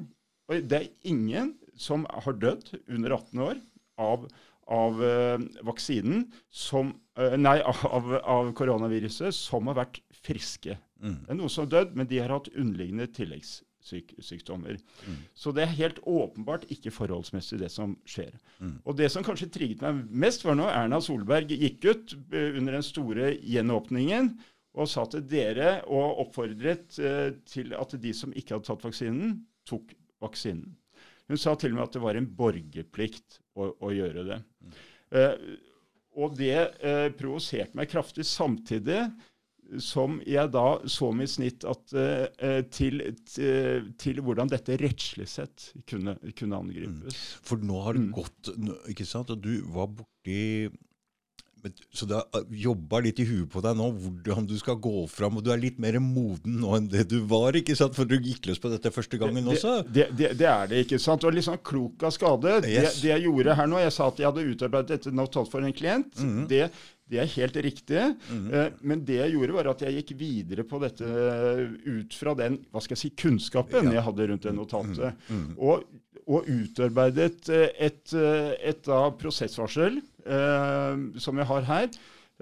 det 0.48 0.82
er 0.82 0.90
ingen 1.08 1.54
som 1.78 2.06
har 2.10 2.38
dødd 2.42 2.74
under 2.86 3.16
18 3.16 3.44
år 3.46 3.62
av, 3.98 4.26
av 4.68 5.00
uh, 5.02 5.46
vaksinen 5.66 6.26
som, 6.50 6.92
uh, 7.18 7.36
Nei, 7.38 7.58
av, 7.62 8.12
av, 8.18 8.52
koronaviruset 8.58 9.34
som 9.34 9.70
har 9.70 9.80
vært 9.84 10.02
friske. 10.24 10.78
Mm. 10.98 11.22
Det 11.24 11.32
er 11.32 11.40
noen 11.40 11.52
som 11.52 11.66
har 11.66 11.74
dødd, 11.76 11.96
men 11.98 12.10
de 12.10 12.20
har 12.20 12.34
hatt 12.34 12.50
underliggende 12.52 13.06
tilleggssykdommer. 13.14 14.78
Mm. 15.06 15.18
Så 15.38 15.54
det 15.54 15.64
er 15.64 15.78
helt 15.78 16.02
åpenbart 16.02 16.66
ikke 16.74 16.92
forholdsmessig, 16.94 17.60
det 17.62 17.70
som 17.74 17.96
skjer. 18.08 18.34
Mm. 18.58 18.76
Og 18.84 18.98
det 18.98 19.10
som 19.14 19.26
kanskje 19.26 19.50
trigget 19.54 19.84
meg 19.86 20.04
mest, 20.26 20.44
var 20.46 20.58
når 20.58 20.74
Erna 20.74 21.00
Solberg 21.04 21.54
gikk 21.54 21.88
ut 21.88 22.16
uh, 22.34 22.54
under 22.58 22.78
den 22.80 22.86
store 22.86 23.34
gjenåpningen 23.38 24.34
og 24.78 24.90
sa 24.90 25.04
til 25.10 25.24
dere 25.26 25.78
og 25.90 26.22
oppfordret 26.24 26.98
eh, 27.02 27.30
til 27.48 27.74
at 27.76 27.96
de 28.00 28.12
som 28.14 28.34
ikke 28.34 28.56
hadde 28.56 28.68
tatt 28.68 28.84
vaksinen, 28.86 29.40
tok 29.68 29.94
vaksinen. 30.22 30.76
Hun 31.28 31.40
sa 31.40 31.54
til 31.58 31.74
og 31.74 31.78
med 31.78 31.88
at 31.88 31.96
det 31.96 32.04
var 32.04 32.18
en 32.18 32.28
borgerplikt 32.38 33.40
å, 33.58 33.72
å 33.84 33.90
gjøre 33.92 34.24
det. 34.30 34.38
Eh, 35.18 35.34
og 36.18 36.38
det 36.38 36.54
eh, 36.56 37.08
provoserte 37.14 37.76
meg 37.78 37.90
kraftig, 37.92 38.26
samtidig 38.26 39.02
som 39.84 40.16
jeg 40.24 40.48
da 40.54 40.78
så 40.88 41.10
mitt 41.12 41.30
snitt 41.34 41.64
at, 41.68 41.92
eh, 41.92 42.62
til, 42.72 43.02
til, 43.28 43.90
til, 44.00 44.20
hvordan 44.24 44.48
dette 44.48 44.78
rettslig 44.80 45.28
sett 45.28 45.70
kunne, 45.88 46.16
kunne 46.38 46.60
angripes. 46.62 47.18
Mm. 47.18 47.42
For 47.50 47.68
nå 47.68 47.82
har 47.84 47.98
det 47.98 48.06
mm. 48.06 48.12
gått 48.16 48.52
ikke 48.94 49.06
sant, 49.08 49.34
Du 49.44 49.52
var 49.74 49.90
borti 49.92 50.70
så 51.94 52.06
du 52.08 52.14
har 52.16 52.26
uh, 52.36 52.44
jobba 52.54 53.00
litt 53.04 53.20
i 53.22 53.26
huet 53.28 53.48
på 53.52 53.62
deg 53.64 53.78
nå 53.78 53.88
hvordan 53.94 54.46
du 54.48 54.56
skal 54.60 54.78
gå 54.82 55.06
fram, 55.12 55.38
og 55.38 55.46
du 55.46 55.52
er 55.54 55.62
litt 55.62 55.78
mer 55.82 55.98
moden 56.02 56.58
nå 56.62 56.74
enn 56.76 56.90
det 56.90 57.06
du 57.10 57.18
var, 57.30 57.56
ikke 57.58 57.76
sant? 57.78 57.96
For 57.98 58.08
du 58.08 58.16
gikk 58.16 58.50
løs 58.50 58.62
på 58.62 58.72
dette 58.72 58.92
første 58.94 59.20
gangen 59.20 59.44
det, 59.44 59.56
også? 59.56 59.74
Det, 59.86 60.10
det, 60.18 60.34
det, 60.40 60.50
er 60.50 60.70
det, 60.70 60.84
ikke 60.86 61.00
sant? 61.02 61.24
Og 61.24 61.34
litt 61.34 61.48
sånn 61.48 61.62
klok 61.64 62.06
av 62.08 62.14
skade. 62.14 62.60
Yes. 62.68 63.00
Det, 63.02 63.12
jeg 63.12 63.26
gjorde 63.26 63.58
her 63.58 63.70
nå, 63.70 63.80
jeg 63.82 63.96
sa 63.96 64.12
at 64.12 64.22
jeg 64.22 64.30
hadde 64.30 64.46
utarbeidet 64.52 64.94
dette 64.96 65.14
notat 65.14 65.50
for 65.50 65.64
en 65.64 65.76
klient. 65.76 66.14
Mm 66.18 66.30
-hmm. 66.30 66.46
det 66.48 66.70
det 67.08 67.20
er 67.22 67.30
helt 67.38 67.56
riktig. 67.56 68.02
Mm 68.30 68.50
-hmm. 68.50 68.72
men 68.80 69.04
det 69.04 69.16
jeg 69.16 69.32
gjorde, 69.32 69.52
var 69.52 69.66
at 69.70 69.82
jeg 69.82 69.94
gikk 69.94 70.12
videre 70.20 70.64
på 70.64 70.78
dette 70.78 71.04
eh, 71.04 71.68
ut 71.86 72.14
fra 72.14 72.34
den 72.34 72.58
hva 72.70 72.80
skal 72.80 72.96
jeg 72.96 72.98
si, 72.98 73.10
kunnskapen 73.16 73.88
ja. 73.88 73.92
jeg 73.92 74.02
hadde 74.02 74.26
rundt 74.28 74.42
det 74.42 74.54
notatet. 74.54 75.14
Mm 75.28 75.46
-hmm. 75.46 75.58
og, 75.58 75.84
og, 76.28 76.44
utarbeidet 76.52 77.30
et, 77.48 77.48
et, 77.88 78.12
et, 78.12 78.88
et 78.92 79.18
prosessvarsel 79.18 80.00
Eh, 80.28 80.96
som 81.22 81.38
jeg 81.40 81.46
har 81.48 81.64
her, 81.64 81.86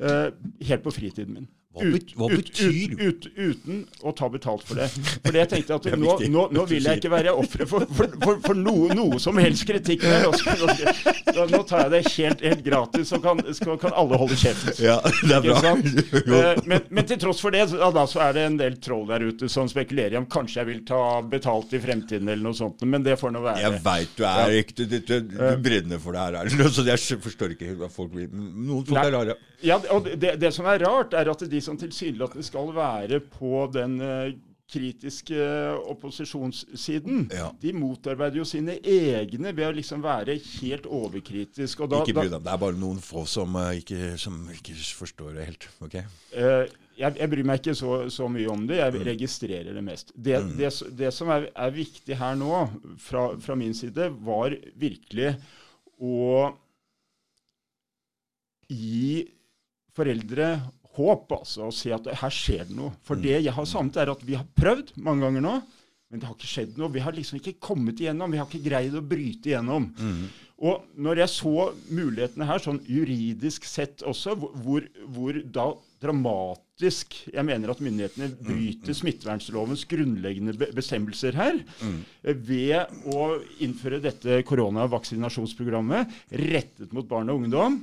eh, 0.02 0.32
helt 0.68 0.82
på 0.82 0.90
fritiden 0.90 1.34
min. 1.34 1.48
Hva, 1.76 1.84
ut, 1.92 2.12
hva 2.16 2.28
betyr 2.32 2.94
ut, 2.96 3.00
ut, 3.02 3.26
Uten 3.36 3.82
å 4.00 4.12
ta 4.16 4.28
betalt 4.32 4.64
for 4.64 4.80
det. 4.80 4.86
For 5.26 5.36
jeg 5.36 5.50
tenkte 5.50 5.76
at 5.76 5.88
nå, 6.00 6.14
nå, 6.32 6.44
nå, 6.56 6.64
vil 6.70 6.88
jeg 6.88 7.02
ikke 7.02 7.12
være 7.12 7.34
offer 7.36 7.66
for, 7.68 7.84
for, 7.98 8.14
for, 8.22 8.40
for 8.46 8.58
noe, 8.58 8.94
noe, 8.96 9.20
som 9.22 9.36
helst 9.40 9.66
kritikk. 9.68 10.06
Nå, 10.06 11.46
nå, 11.52 11.60
tar 11.68 11.86
jeg 11.86 11.92
det 11.92 12.02
helt, 12.14 12.44
helt 12.46 12.64
gratis, 12.64 13.10
så 13.12 13.20
kan, 13.22 13.42
så 13.56 13.76
kan, 13.82 13.92
alle 13.96 14.20
holde 14.20 14.38
kjeft. 14.40 14.80
Ja, 14.80 14.98
det 15.04 15.36
er 15.40 15.46
bra. 15.50 15.74
Eh, 16.36 16.58
men, 16.68 16.82
men, 16.90 17.04
til 17.06 17.18
tross 17.20 17.38
for 17.40 17.54
det, 17.54 17.62
da, 17.70 18.02
så 18.08 18.20
er 18.26 18.34
det 18.36 18.42
en 18.48 18.56
del 18.58 18.76
troll 18.82 19.04
der 19.08 19.22
ute 19.28 19.48
som 19.50 19.68
spekulerer 19.70 20.16
i 20.16 20.18
om 20.18 20.26
kanskje 20.30 20.60
jeg 20.60 20.68
vil 20.68 20.80
ta 20.86 21.00
betalt 21.24 21.72
i 21.76 21.80
fremtiden 21.80 22.28
eller 22.28 22.42
noe 22.44 22.56
sånt. 22.56 22.82
Men 22.88 23.04
det 23.06 23.16
får 23.20 23.32
nå 23.34 23.42
være. 23.44 23.62
Jeg 23.62 23.82
veit 23.84 24.16
du 24.16 24.24
er 24.28 24.56
ikke 24.60 24.76
du, 24.78 24.96
du, 24.96 25.14
du, 25.30 25.36
brenner 25.62 26.02
for 26.02 26.16
det 26.16 26.24
her. 26.24 26.70
Så 26.72 26.84
jeg 26.86 27.20
forstår 27.24 27.54
ikke 27.56 27.76
hva 27.78 27.90
folk 27.92 28.14
vil. 28.16 28.28
Noen 28.32 28.84
folk 28.86 29.02
er 29.02 29.14
rare. 29.14 29.38
Ja, 29.64 29.78
og 29.94 30.08
det, 30.20 30.36
det 30.40 30.52
som 30.54 30.66
er 30.68 30.82
rart, 30.84 31.14
er 31.16 31.30
at 31.32 31.46
de 31.48 31.62
som 31.64 31.78
tilsynelatende 31.80 32.44
skal 32.44 32.74
være 32.76 33.20
på 33.32 33.64
den 33.72 33.96
uh, 34.02 34.34
kritiske 34.66 35.38
opposisjonssiden, 35.86 37.28
ja. 37.32 37.50
de 37.62 37.72
motarbeider 37.76 38.40
jo 38.40 38.46
sine 38.48 38.76
egne 38.82 39.52
ved 39.54 39.68
å 39.68 39.76
liksom 39.76 40.02
være 40.04 40.34
helt 40.58 40.88
overkritisk. 40.90 41.84
Da, 41.86 42.02
ikke 42.02 42.16
bry 42.18 42.32
deg, 42.32 42.42
det 42.42 42.52
er 42.52 42.64
bare 42.64 42.78
noen 42.80 42.98
få 43.04 43.24
som, 43.30 43.54
uh, 43.56 43.70
ikke, 43.78 44.16
som 44.20 44.42
ikke, 44.52 44.74
forstår 44.98 45.38
det 45.38 45.46
helt. 45.52 45.68
ok? 45.86 45.96
Uh, 46.34 46.66
jeg, 46.96 47.12
jeg, 47.20 47.30
bryr 47.30 47.46
meg 47.46 47.60
ikke 47.60 47.76
så, 47.78 47.94
så, 48.12 48.26
mye 48.32 48.50
om 48.50 48.66
det, 48.68 48.80
jeg 48.80 48.96
mm. 48.96 49.00
registrerer 49.10 49.76
det 49.76 49.84
mest. 49.84 50.12
Det, 50.16 50.36
mm. 50.42 50.52
det, 50.58 50.72
det 50.98 51.12
som 51.14 51.30
er, 51.34 51.50
er, 51.52 51.74
viktig 51.76 52.18
her 52.18 52.38
nå, 52.40 52.66
fra, 53.02 53.28
fra 53.42 53.56
min 53.58 53.76
side, 53.76 54.10
var 54.26 54.56
virkelig 54.80 55.34
å 56.02 56.50
gi 58.66 59.22
foreldre 59.96 60.50
håp, 60.96 61.32
altså, 61.36 61.68
og 61.68 61.74
se 61.76 61.92
at 61.94 62.08
her 62.22 62.32
skjer 62.32 62.68
det 62.68 62.76
noe. 62.76 62.94
For 63.04 63.20
det 63.20 63.40
jeg 63.40 63.52
har 63.52 63.68
savnet, 63.68 63.98
er 64.00 64.12
at 64.12 64.22
vi 64.24 64.36
har 64.38 64.46
prøvd 64.56 64.94
mange 65.04 65.26
ganger 65.26 65.44
nå, 65.44 65.54
men 66.06 66.22
det 66.22 66.28
har 66.28 66.36
ikke 66.36 66.48
skjedd 66.48 66.76
noe. 66.78 66.92
Vi 66.94 67.02
har 67.02 67.16
liksom 67.16 67.40
ikke 67.40 67.56
kommet 67.66 68.00
igjennom. 68.00 68.30
Vi 68.30 68.38
har 68.38 68.46
ikke 68.46 68.64
greid 68.68 68.94
å 68.94 69.02
bryte 69.04 69.50
igjennom. 69.50 69.88
Mm. 69.98 70.26
Og 70.66 70.86
når 71.02 71.24
jeg 71.24 71.32
så 71.34 71.54
mulighetene 71.92 72.46
her, 72.48 72.62
sånn 72.62 72.78
juridisk 72.88 73.66
sett 73.68 74.04
også, 74.06 74.36
hvor, 74.38 74.86
hvor 75.12 75.40
da 75.52 75.72
dramatisk 76.00 76.65
faktisk 76.76 77.14
jeg 77.32 77.44
mener 77.48 77.70
at 77.72 77.78
myndighetene 77.80 78.26
bryter 78.44 78.92
smittevernlovens 78.96 79.86
grunnleggende 79.88 80.52
bestemmelser 80.76 81.32
her 81.36 81.56
eh, 81.80 82.36
ved 82.36 82.92
å 83.08 83.38
innføre 83.64 84.00
dette 84.04 84.42
koronavaksinasjonsprogrammet 84.44 86.12
rettet 86.36 86.92
mot 86.92 87.08
barn 87.08 87.32
og 87.32 87.40
ungdom. 87.46 87.78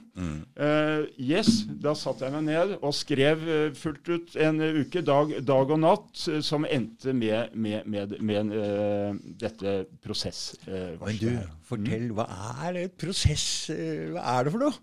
Uh, 0.53 1.07
yes, 1.17 1.63
da 1.81 1.95
satte 1.97 2.27
jeg 2.27 2.35
meg 2.35 2.45
ned 2.51 2.75
og 2.83 2.93
skrev 2.93 3.41
eh, 3.49 3.65
fullt 3.77 4.13
ut 4.13 4.37
en 4.45 4.61
uke, 4.83 5.01
dag, 5.01 5.33
dag 5.41 5.73
og 5.73 5.81
natt, 5.81 6.13
eh, 6.29 6.41
som 6.45 6.67
endte 6.69 7.15
med, 7.17 7.55
med, 7.57 7.89
med, 7.89 8.17
med 8.21 8.53
uh, 8.53 9.17
dette 9.41 9.73
Men 9.73 9.89
du, 9.89 9.99
prosessvarselet. 10.05 11.53
fortell, 11.65 12.09
hva 12.13 12.29
er 12.69 12.83
et 12.85 12.97
prosess? 13.01 13.47
eh, 13.73 14.11
Hva 14.13 14.37
er 14.37 14.45
det 14.49 14.53
for 14.53 14.67
noe? 14.67 14.81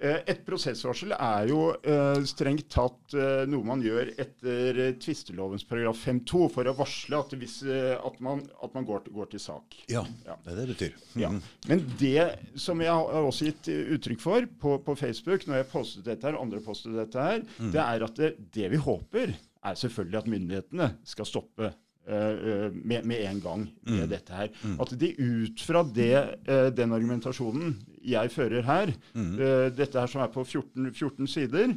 Eh, 0.00 0.22
Et 0.32 0.38
prosessvarsel 0.46 1.12
er 1.12 1.50
jo 1.50 1.58
eh, 1.76 2.22
strengt 2.24 2.70
tatt 2.72 3.12
eh, 3.12 3.42
noe 3.52 3.66
man 3.68 3.82
gjør 3.84 4.14
etter 4.22 4.78
tvistelovens 5.02 5.66
paragraf 5.68 5.98
5-2 6.08 6.46
for 6.54 6.70
å 6.70 6.74
varsle 6.78 7.18
at, 7.20 7.34
hvis, 7.36 7.58
at 7.68 8.16
man, 8.24 8.40
at 8.64 8.72
man 8.78 8.86
går, 8.88 9.10
går 9.12 9.28
til 9.34 9.42
sak. 9.44 9.76
Ja, 9.92 10.06
Ja. 10.24 10.38
det 10.46 10.54
er 10.54 10.56
det 10.56 10.64
det 10.70 10.76
betyr. 10.78 10.96
Ja. 11.20 11.32
Men 11.68 11.84
det 12.00 12.24
som 12.56 12.80
jeg 12.80 12.88
har 12.96 13.20
også 13.28 13.50
gitt 13.50 13.68
uttrykk 13.98 14.24
for 14.24 14.48
på, 14.62 14.78
på 14.88 14.96
Facebook, 14.96 15.44
når 15.50 15.60
jeg 15.60 15.70
postet 15.74 16.08
dette 16.08 16.30
her, 16.30 16.40
andre 16.40 16.62
postet 16.64 16.96
dette 16.96 17.20
her, 17.28 17.44
det 17.60 17.84
er 17.84 18.06
at 18.08 18.16
det, 18.24 18.32
det 18.56 18.72
vi 18.72 18.80
håper, 18.80 19.36
er 19.60 19.76
selvfølgelig 19.76 20.22
at 20.22 20.32
myndighetene 20.32 20.90
skal 21.04 21.28
stoppe 21.28 21.74
med, 22.10 23.04
med 23.04 23.20
en 23.28 23.40
gang 23.44 23.66
med 23.86 24.08
dette 24.10 24.32
her. 24.34 24.48
At 24.80 24.94
de 24.98 25.10
ut 25.20 25.60
fra 25.62 25.82
det, 25.84 26.40
den 26.74 26.94
argumentasjonen 26.96 27.76
jeg 28.00 28.32
fører 28.32 28.62
her, 28.64 28.92
eh, 29.14 29.70
dette 29.76 30.00
her 30.00 30.06
som 30.10 30.22
er 30.24 30.32
på 30.32 30.44
14, 30.44 30.92
14 30.92 31.26
sider, 31.28 31.74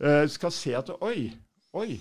eh, 0.00 0.26
skal 0.26 0.50
se 0.50 0.74
at 0.74 0.90
oi, 1.00 1.30
oi, 1.74 2.00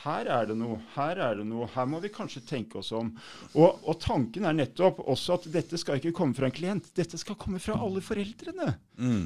her 0.00 0.24
er 0.32 0.46
det 0.48 0.54
noe, 0.56 0.78
her 0.94 1.18
er 1.20 1.34
det 1.36 1.44
noe, 1.44 1.66
her 1.74 1.84
må 1.84 1.98
vi 2.00 2.08
kanskje 2.08 2.40
tenke 2.48 2.78
oss 2.80 2.88
om. 2.96 3.10
Og, 3.52 3.82
og 3.84 3.98
tanken 4.00 4.46
er 4.48 4.54
nettopp 4.56 5.02
også 5.04 5.34
at 5.34 5.48
dette 5.52 5.76
skal 5.76 5.98
ikke 5.98 6.14
komme 6.16 6.32
fra 6.32 6.48
en 6.48 6.54
klient, 6.56 6.88
dette 6.96 7.18
skal 7.20 7.36
komme 7.36 7.60
fra 7.60 7.76
alle 7.76 8.00
foreldrene. 8.00 8.70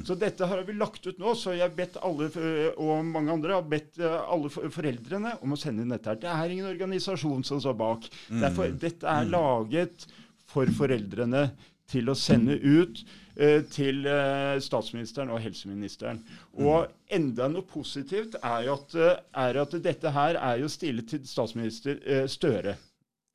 Så 0.03 0.17
dette 0.19 0.45
har 0.51 0.65
vi 0.67 0.75
lagt 0.75 1.07
ut 1.07 1.17
nå, 1.21 1.31
så 1.39 1.53
jeg 1.55 1.63
har 1.63 1.77
bedt 1.77 1.95
alle, 2.03 2.27
eh, 2.27 2.73
og 2.75 3.05
mange 3.07 3.31
andre 3.31 3.55
har 3.55 3.63
bedt 3.71 4.01
alle 4.03 4.51
foreldrene 4.51 5.37
om 5.41 5.55
å 5.55 5.59
sende 5.59 5.85
inn 5.85 5.95
dette 5.95 6.11
her. 6.11 6.19
Det 6.19 6.33
er 6.33 6.51
ingen 6.57 6.67
organisasjon 6.73 7.47
som 7.47 7.63
står 7.63 7.79
bak. 7.79 8.09
Derfor, 8.43 8.75
dette 8.75 9.07
er 9.07 9.31
laget 9.31 10.09
for 10.51 10.67
foreldrene 10.75 11.47
til 11.91 12.09
å 12.09 12.15
sende 12.17 12.57
ut 12.61 13.01
eh, 13.35 13.61
til 13.71 14.05
eh, 14.09 14.57
statsministeren 14.63 15.31
og 15.33 15.41
helseministeren. 15.43 16.21
Og 16.57 16.87
enda 17.13 17.49
noe 17.51 17.65
positivt 17.69 18.37
er 18.41 18.67
jo 18.67 18.77
at, 18.79 18.95
eh, 18.97 19.17
er 19.45 19.61
at 19.61 19.75
dette 19.85 20.13
her 20.15 20.39
er 20.41 20.61
jo 20.63 20.71
stilet 20.71 21.09
til 21.13 21.25
statsminister 21.29 21.99
eh, 22.01 22.25
Støre. 22.31 22.77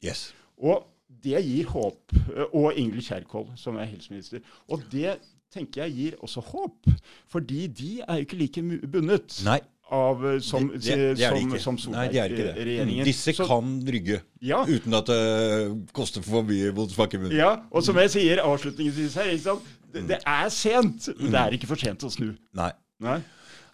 Yes. 0.04 0.30
Og 0.58 0.86
det 1.22 1.42
gir 1.44 1.68
håp. 1.72 2.16
Og 2.52 2.72
Ingvild 2.78 3.04
Kjerkol, 3.06 3.50
som 3.58 3.78
er 3.80 3.90
helseminister. 3.90 4.42
Og 4.70 4.82
det 4.92 5.18
tenker 5.52 5.84
jeg 5.84 5.96
gir 5.96 6.18
også 6.24 6.42
håp. 6.52 6.90
Fordi 7.30 7.66
de 7.66 7.92
er 8.06 8.20
jo 8.20 8.26
ikke 8.26 8.40
like 8.40 8.64
bundet 8.90 9.40
Nei. 9.46 9.60
Av 9.90 10.22
eh, 10.26 10.38
som, 10.44 10.68
de, 10.70 10.78
de, 10.78 10.96
det 11.18 11.60
som, 11.62 11.78
som 11.78 11.94
er. 11.98 12.10
Solberg-regjeringen. 12.12 13.04
Disse 13.08 13.34
kan 13.38 13.74
rygge 13.86 14.20
Ja. 14.40 14.62
uten 14.68 14.94
at 14.94 15.10
det 15.10 15.90
koster 15.96 16.22
for 16.24 16.46
mye 16.46 16.72
mot 16.76 16.94
munn. 16.96 17.34
Ja, 17.34 17.56
og 17.70 17.84
som 17.84 17.98
jeg 18.00 18.10
sier 18.14 18.42
avslutningsvis 18.44 19.18
her? 19.20 19.32
Det, 19.90 20.06
det 20.08 20.20
er 20.26 20.48
sent, 20.54 21.08
men 21.18 21.32
det 21.34 21.40
er 21.40 21.56
ikke 21.58 21.70
for 21.72 21.80
sent 21.80 22.04
å 22.06 22.10
snu. 22.12 22.32
Nei. 22.54 22.70
Nei? 23.02 23.18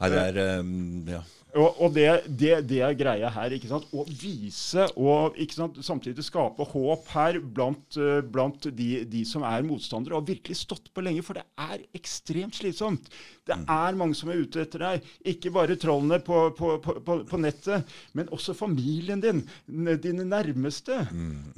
Nei, 0.01 0.09
det 0.13 0.23
er 0.29 0.61
um, 0.61 1.05
Ja. 1.09 1.23
Og, 1.57 1.79
og 1.81 1.93
det, 1.97 2.07
det, 2.29 2.53
det 2.69 2.81
er 2.85 2.97
greia 2.99 3.31
her. 3.33 3.55
ikke 3.57 3.71
sant? 3.71 3.87
Å 3.97 4.05
vise 4.11 4.87
og 5.01 5.39
ikke 5.41 5.57
sant, 5.57 5.79
samtidig 5.85 6.25
skape 6.27 6.67
håp 6.73 7.09
her 7.15 7.39
blant, 7.41 7.97
eh, 7.97 8.21
blant 8.21 8.69
de, 8.77 8.91
de 9.09 9.23
som 9.29 9.45
er 9.47 9.65
motstandere, 9.67 10.19
og 10.19 10.29
virkelig 10.29 10.59
stått 10.61 10.91
på 10.93 11.05
lenge. 11.07 11.25
For 11.25 11.39
det 11.41 11.47
er 11.57 11.87
ekstremt 11.97 12.59
slitsomt. 12.59 13.09
Det 13.47 13.57
er 13.57 13.99
mange 13.99 14.19
som 14.19 14.33
er 14.33 14.43
ute 14.43 14.65
etter 14.67 14.85
deg. 14.85 15.11
Ikke 15.33 15.55
bare 15.55 15.79
trollene 15.81 16.21
på, 16.25 16.47
på, 16.59 16.77
på, 16.85 16.99
på, 17.07 17.19
på 17.31 17.41
nettet, 17.41 17.97
men 18.19 18.29
også 18.37 18.57
familien 18.59 19.23
din. 19.25 19.45
Dine 19.67 20.27
nærmeste. 20.29 21.05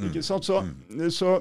Ikke 0.08 0.22
sant? 0.26 0.46
Så, 0.46 0.62
så 1.14 1.40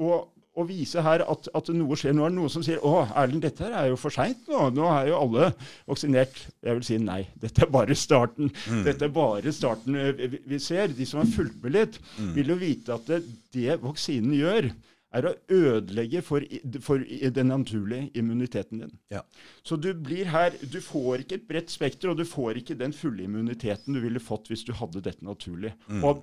og, 0.00 0.30
og 0.60 0.68
vise 0.68 1.02
her 1.04 1.24
at, 1.24 1.48
at 1.56 1.70
noe 1.74 1.96
skjer. 1.98 2.14
Nå 2.16 2.26
er 2.26 2.32
det 2.34 2.38
noen 2.38 2.52
som 2.52 2.64
sier 2.66 2.82
å 2.86 3.00
Erlend, 3.08 3.42
dette 3.46 3.64
her 3.66 3.74
er 3.80 3.88
jo 3.90 3.98
for 4.00 4.14
seint 4.14 4.46
nå. 4.50 4.66
Nå 4.76 4.86
er 4.92 5.10
jo 5.10 5.18
alle 5.22 5.48
vaksinert. 5.88 6.44
Jeg 6.66 6.78
vil 6.78 6.86
si 6.86 6.98
nei. 7.02 7.22
Dette 7.40 7.64
er 7.66 7.72
bare 7.72 7.96
starten. 7.98 8.52
Dette 8.86 9.08
er 9.08 9.14
bare 9.14 9.52
starten 9.56 9.96
eh, 9.98 10.12
vi, 10.20 10.40
vi 10.54 10.60
ser. 10.62 10.92
De 10.96 11.08
som 11.08 11.22
har 11.22 11.32
fulgt 11.32 11.58
med 11.64 11.74
litt, 11.78 11.98
vil 12.36 12.52
jo 12.54 12.60
vite 12.60 12.94
at 12.96 13.08
det, 13.10 13.22
det 13.56 13.80
vaksinen 13.82 14.36
gjør, 14.36 14.70
er 15.10 15.26
å 15.26 15.32
ødelegge 15.50 16.20
for, 16.22 16.44
for 16.86 17.02
den 17.34 17.48
naturlige 17.50 18.12
immuniteten 18.20 18.84
din. 18.84 18.92
ja. 19.10 19.24
Så 19.66 19.74
du 19.74 19.88
blir 19.94 20.28
her 20.30 20.54
Du 20.62 20.78
får 20.80 21.24
ikke 21.24 21.40
et 21.40 21.48
bredt 21.48 21.72
spekter, 21.72 22.12
og 22.12 22.20
du 22.20 22.24
får 22.28 22.60
ikke 22.60 22.76
den 22.78 22.94
fulle 22.94 23.24
immuniteten 23.26 23.96
du 23.96 23.98
ville 24.04 24.22
fått 24.22 24.46
hvis 24.52 24.62
du 24.68 24.70
hadde 24.78 25.02
dette 25.02 25.26
naturlig. 25.26 25.72
Og 25.98 26.22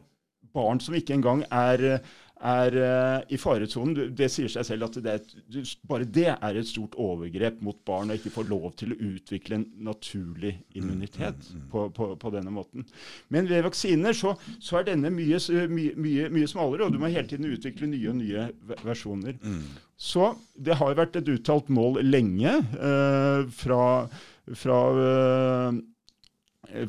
barn 0.55 0.79
som 0.83 0.95
ikke 0.97 1.15
engang 1.17 1.41
er, 1.51 1.99
er 2.37 2.75
eh, 2.77 3.21
i 3.33 3.37
faresonen, 3.41 4.11
det 4.15 4.27
sier 4.29 4.51
seg 4.53 4.65
selv 4.67 4.85
at 4.87 4.97
det 5.01 5.13
et, 5.17 5.31
bare 5.89 6.05
det 6.05 6.27
er 6.35 6.59
et 6.59 6.69
stort 6.69 6.93
overgrep 7.01 7.59
mot 7.65 7.79
barn 7.87 8.13
å 8.13 8.17
ikke 8.19 8.29
få 8.35 8.43
lov 8.49 8.67
til 8.77 8.93
å 8.93 8.99
utvikle 9.09 9.57
en 9.57 9.65
naturlig 9.89 10.53
immunitet 10.77 11.49
på, 11.71 11.87
på, 11.97 12.11
på 12.21 12.33
denne 12.35 12.53
måten. 12.53 12.85
Men 13.33 13.49
ved 13.49 13.65
vaksiner 13.65 14.13
så, 14.17 14.35
så 14.61 14.79
er 14.81 14.87
denne 14.91 15.09
mye, 15.13 15.39
mye, 15.73 15.95
mye, 15.97 16.29
mye 16.37 16.51
smalere, 16.53 16.85
og 16.85 16.93
du 16.93 17.01
må 17.01 17.09
hele 17.09 17.25
tiden 17.31 17.49
utvikle 17.49 17.89
nye 17.89 18.13
og 18.13 18.19
nye 18.21 18.47
ve- 18.69 18.79
versjoner. 18.85 19.41
Så 19.97 20.31
det 20.53 20.77
har 20.77 20.93
vært 20.99 21.17
et 21.17 21.29
uttalt 21.33 21.69
mål 21.73 22.03
lenge 22.05 22.53
eh, 22.53 23.47
fra, 23.57 23.83
fra 24.53 24.81
eh, 25.07 25.79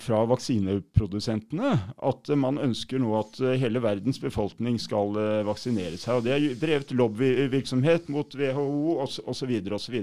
fra 0.03 0.25
vaksineprodusentene 0.29 1.73
at 2.11 2.31
man 2.41 2.59
ønsker 2.63 3.01
nå 3.03 3.13
at 3.21 3.39
eh, 3.43 3.59
hele 3.63 3.83
verdens 3.85 4.19
befolkning 4.23 4.79
skal 4.83 5.17
eh, 5.21 5.45
vaksinere 5.47 5.99
seg. 6.01 6.19
Og 6.19 6.27
Det 6.27 6.35
er 6.35 6.47
drevet 6.61 6.95
lobbyvirksomhet 6.97 8.11
mot 8.13 8.35
WHO 8.35 8.99
osv. 9.05 9.55
osv. 9.79 9.99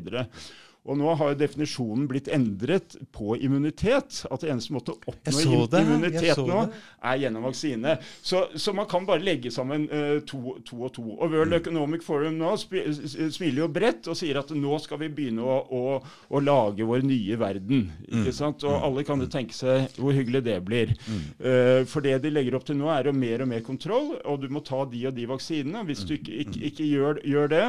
Og 0.86 1.00
nå 1.00 1.16
har 1.18 1.34
jo 1.34 1.40
definisjonen 1.40 2.06
blitt 2.10 2.30
endret 2.30 2.94
på 3.16 3.34
immunitet. 3.42 4.22
At 4.30 4.44
det 4.46 4.52
eneste 4.54 4.76
måte 4.76 4.94
å 4.94 5.00
oppnå 5.10 5.66
immunitet 5.82 6.42
nå, 6.46 6.62
er 7.02 7.22
gjennom 7.24 7.48
vaksine. 7.48 7.98
Så, 8.22 8.46
så 8.54 8.74
man 8.76 8.86
kan 8.90 9.08
bare 9.08 9.24
legge 9.26 9.50
sammen 9.54 9.88
uh, 9.90 10.20
to, 10.28 10.60
to 10.66 10.84
og 10.86 10.94
to. 10.94 11.08
Og 11.16 11.32
World 11.34 11.56
Mm. 11.56 11.62
Economic 11.62 12.04
Forum 12.04 12.38
nå 12.40 12.52
smiler 12.58 13.62
jo 13.64 13.68
bredt 13.72 14.10
og 14.12 14.18
sier 14.18 14.40
at 14.40 14.52
nå 14.56 14.78
skal 14.84 15.00
vi 15.02 15.10
begynne 15.14 15.46
å, 15.46 15.58
å, 15.72 15.82
å 16.30 16.42
lage 16.44 16.86
vår 16.88 17.06
nye 17.08 17.38
verden. 17.40 17.88
Mm. 18.06 18.22
ikke 18.22 18.36
sant? 18.36 18.66
Og 18.68 18.86
alle 18.90 19.06
kan 19.08 19.22
jo 19.22 19.30
tenke 19.32 19.56
seg 19.56 19.96
hvor 20.00 20.16
hyggelig 20.16 20.44
det 20.46 20.58
blir. 20.66 20.94
Uh, 21.40 21.86
for 21.90 22.06
det 22.06 22.18
de 22.26 22.34
legger 22.34 22.58
opp 22.58 22.68
til 22.68 22.80
nå, 22.80 22.90
er 22.92 23.10
jo 23.10 23.16
mer 23.16 23.46
og 23.46 23.52
mer 23.52 23.66
kontroll, 23.66 24.16
og 24.24 24.42
du 24.44 24.50
må 24.54 24.64
ta 24.66 24.84
de 24.90 25.06
og 25.10 25.16
de 25.18 25.28
vaksinene. 25.30 25.86
Hvis 25.88 26.06
du 26.08 26.16
ikke, 26.18 26.42
ikke, 26.46 26.64
ikke 26.72 26.90
gjør, 26.90 27.22
gjør 27.36 27.54
det, 27.56 27.66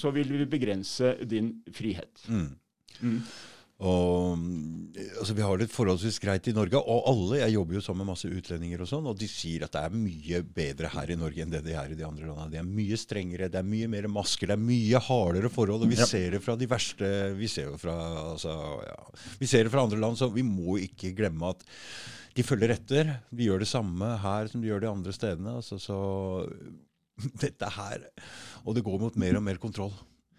så 0.00 0.12
vil 0.14 0.32
vi 0.34 0.48
begrense 0.48 1.14
din 1.28 1.54
frihet. 1.74 2.26
Og, 2.28 2.57
mm, 3.02 3.18
altså, 5.20 5.34
vi 5.38 5.44
har 5.46 5.60
det 5.60 5.68
forholdsvis 5.70 6.18
greit 6.22 6.48
i 6.50 6.54
Norge, 6.56 6.80
og 6.80 7.06
alle, 7.12 7.38
jeg 7.44 7.54
jobber 7.54 7.78
jo 7.78 7.82
sammen 7.84 8.02
med 8.04 8.10
masse 8.12 8.30
utlendinger 8.30 8.82
og 8.82 8.90
sånn, 8.90 9.06
og 9.06 9.18
de 9.20 9.28
sier 9.30 9.64
at 9.66 9.74
det 9.76 9.82
er 9.86 9.94
mye 9.94 10.40
bedre 10.56 10.90
her 10.94 11.12
i 11.14 11.18
Norge 11.20 11.44
enn 11.44 11.52
det 11.52 11.62
det 11.68 11.76
er 11.78 11.94
i 11.94 11.98
de 11.98 12.06
andre 12.06 12.26
landene. 12.26 12.50
Det 12.56 12.60
er 12.62 12.66
mye 12.68 12.98
strengere, 12.98 13.50
det 13.52 13.60
er 13.60 13.68
mye 13.70 13.88
mer 13.92 14.08
masker, 14.10 14.50
det 14.50 14.56
er 14.58 14.64
mye 14.66 15.02
hardere 15.08 15.52
forhold, 15.54 15.86
og 15.86 15.92
vi 15.92 16.00
Ja. 16.00 16.06
ser 16.10 16.30
det 16.34 16.42
fra 16.42 16.56
de 16.56 16.66
verste, 16.66 17.12
vi 17.38 17.46
ser 17.46 17.70
jo 17.70 17.76
fra, 17.78 17.96
altså, 18.34 18.54
ja, 18.82 18.98
vi 19.38 19.46
ser 19.46 19.64
det 19.64 19.72
fra 19.72 19.82
andre 19.86 20.00
land, 20.00 20.18
så 20.18 20.32
vi 20.32 20.42
må 20.42 20.78
ikke 20.82 21.14
glemme 21.14 21.50
at 21.54 21.62
de 22.34 22.42
følger 22.46 22.70
etter. 22.70 23.20
De 23.34 23.44
gjør 23.48 23.58
det 23.60 23.68
samme 23.70 24.12
her 24.22 24.46
som 24.50 24.60
de 24.62 24.68
gjør 24.68 24.80
de 24.80 24.90
andre 24.90 25.12
stedene. 25.12 25.56
Altså, 25.58 25.78
så 25.82 25.96
dette 27.42 27.66
her 27.74 28.04
Og 28.64 28.74
det 28.76 28.84
går 28.86 29.00
mot 29.00 29.16
mer 29.18 29.36
og 29.36 29.42
mer 29.42 29.56
kontroll. 29.58 29.90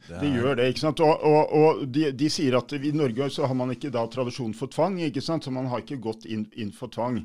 Det 0.08 0.20
De 0.22 0.27
er- 0.29 0.38
gjør 0.39 0.56
det, 0.60 0.68
ikke 0.74 0.84
sant. 0.86 1.00
Og, 1.06 1.25
og, 1.29 1.53
og 1.60 1.84
de, 1.88 2.12
de 2.15 2.29
sier 2.32 2.58
at 2.58 2.74
i 2.77 2.91
Norge 2.96 3.29
så 3.34 3.48
har 3.50 3.58
man 3.58 3.74
ikke 3.75 3.91
da 3.94 4.06
tradisjon 4.12 4.53
for 4.58 4.72
tvang, 4.72 5.00
ikke 5.06 5.24
sant. 5.24 5.44
Så 5.46 5.53
man 5.53 5.68
har 5.72 5.84
ikke 5.84 6.00
gått 6.01 6.25
inn, 6.29 6.46
inn 6.56 6.72
for 6.75 6.91
tvang. 6.94 7.22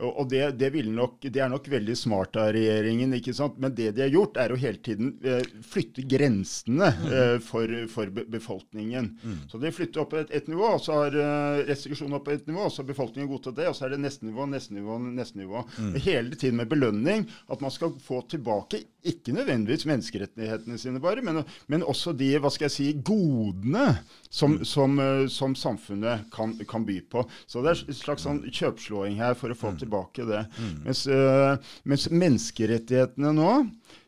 Og, 0.00 0.10
og 0.10 0.30
det, 0.32 0.44
det, 0.60 0.72
vil 0.74 0.90
nok, 0.94 1.18
det 1.26 1.42
er 1.42 1.50
nok 1.52 1.68
veldig 1.72 1.96
smart 1.98 2.36
av 2.40 2.52
regjeringen, 2.56 3.12
ikke 3.18 3.34
sant. 3.36 3.58
Men 3.62 3.74
det 3.74 3.92
de 3.96 4.06
har 4.06 4.12
gjort, 4.12 4.38
er 4.40 4.52
å 4.54 4.60
hele 4.60 4.80
tiden 4.84 5.16
eh, 5.24 5.42
flytte 5.66 6.04
grensene 6.08 6.92
eh, 7.10 7.36
for, 7.42 7.68
for 7.92 8.06
befolkningen. 8.12 8.32
befolkningen. 8.32 9.48
Så 9.50 9.58
de 9.58 9.72
flytter 9.72 10.02
opp 10.02 10.14
et, 10.18 10.30
et 10.34 10.48
nivå, 10.50 10.66
og 10.76 10.80
så 10.82 10.96
har 11.02 11.16
eh, 11.16 11.62
restriksjonen 11.68 12.16
opp 12.18 12.28
et 12.32 12.46
nivå, 12.48 12.66
og 12.66 12.72
så 12.72 12.82
har 12.82 12.88
befolkningen 12.90 13.30
godtatt 13.30 13.56
det, 13.58 13.68
og 13.70 13.76
så 13.76 13.86
er 13.86 13.94
det 13.94 14.02
neste 14.04 14.26
nivå, 14.28 14.46
neste 14.50 14.76
nivå, 14.76 14.98
neste 15.02 15.38
nivå. 15.40 15.64
Hele 16.04 16.36
tiden 16.36 16.58
med 16.60 16.70
belønning, 16.72 17.26
at 17.52 17.62
man 17.64 17.72
skal 17.74 17.94
få 18.02 18.22
tilbake 18.30 18.82
ikke 19.08 19.34
nødvendigvis 19.34 19.86
menneskerettighetene 19.90 20.78
sine 20.78 21.00
bare, 21.02 21.22
men, 21.26 21.42
men, 21.66 21.82
også 21.82 22.11
de 22.18 22.30
hva 22.42 22.50
skal 22.52 22.68
jeg 22.68 22.74
si, 22.74 22.88
godene 23.04 23.86
som, 24.28 24.58
mm. 24.58 24.64
som, 24.68 24.98
eh, 25.02 25.26
som 25.32 25.56
samfunnet 25.58 26.26
kan, 26.34 26.54
kan, 26.68 26.86
by 26.88 26.98
på. 27.12 27.24
Så 27.46 27.62
det 27.62 27.74
er 27.74 27.84
en 27.86 28.00
slags 28.00 28.26
sånn 28.26 28.42
kjøpslåing 28.48 29.20
her 29.22 29.36
for 29.38 29.52
å 29.52 29.58
få 29.58 29.74
mm. 29.74 29.78
tilbake 29.84 30.26
det. 30.28 30.42
Mm. 30.58 30.74
Mens, 30.88 31.06
uh, 31.10 31.72
mens, 31.88 32.08
menneskerettighetene 32.10 33.32
nå, 33.36 33.54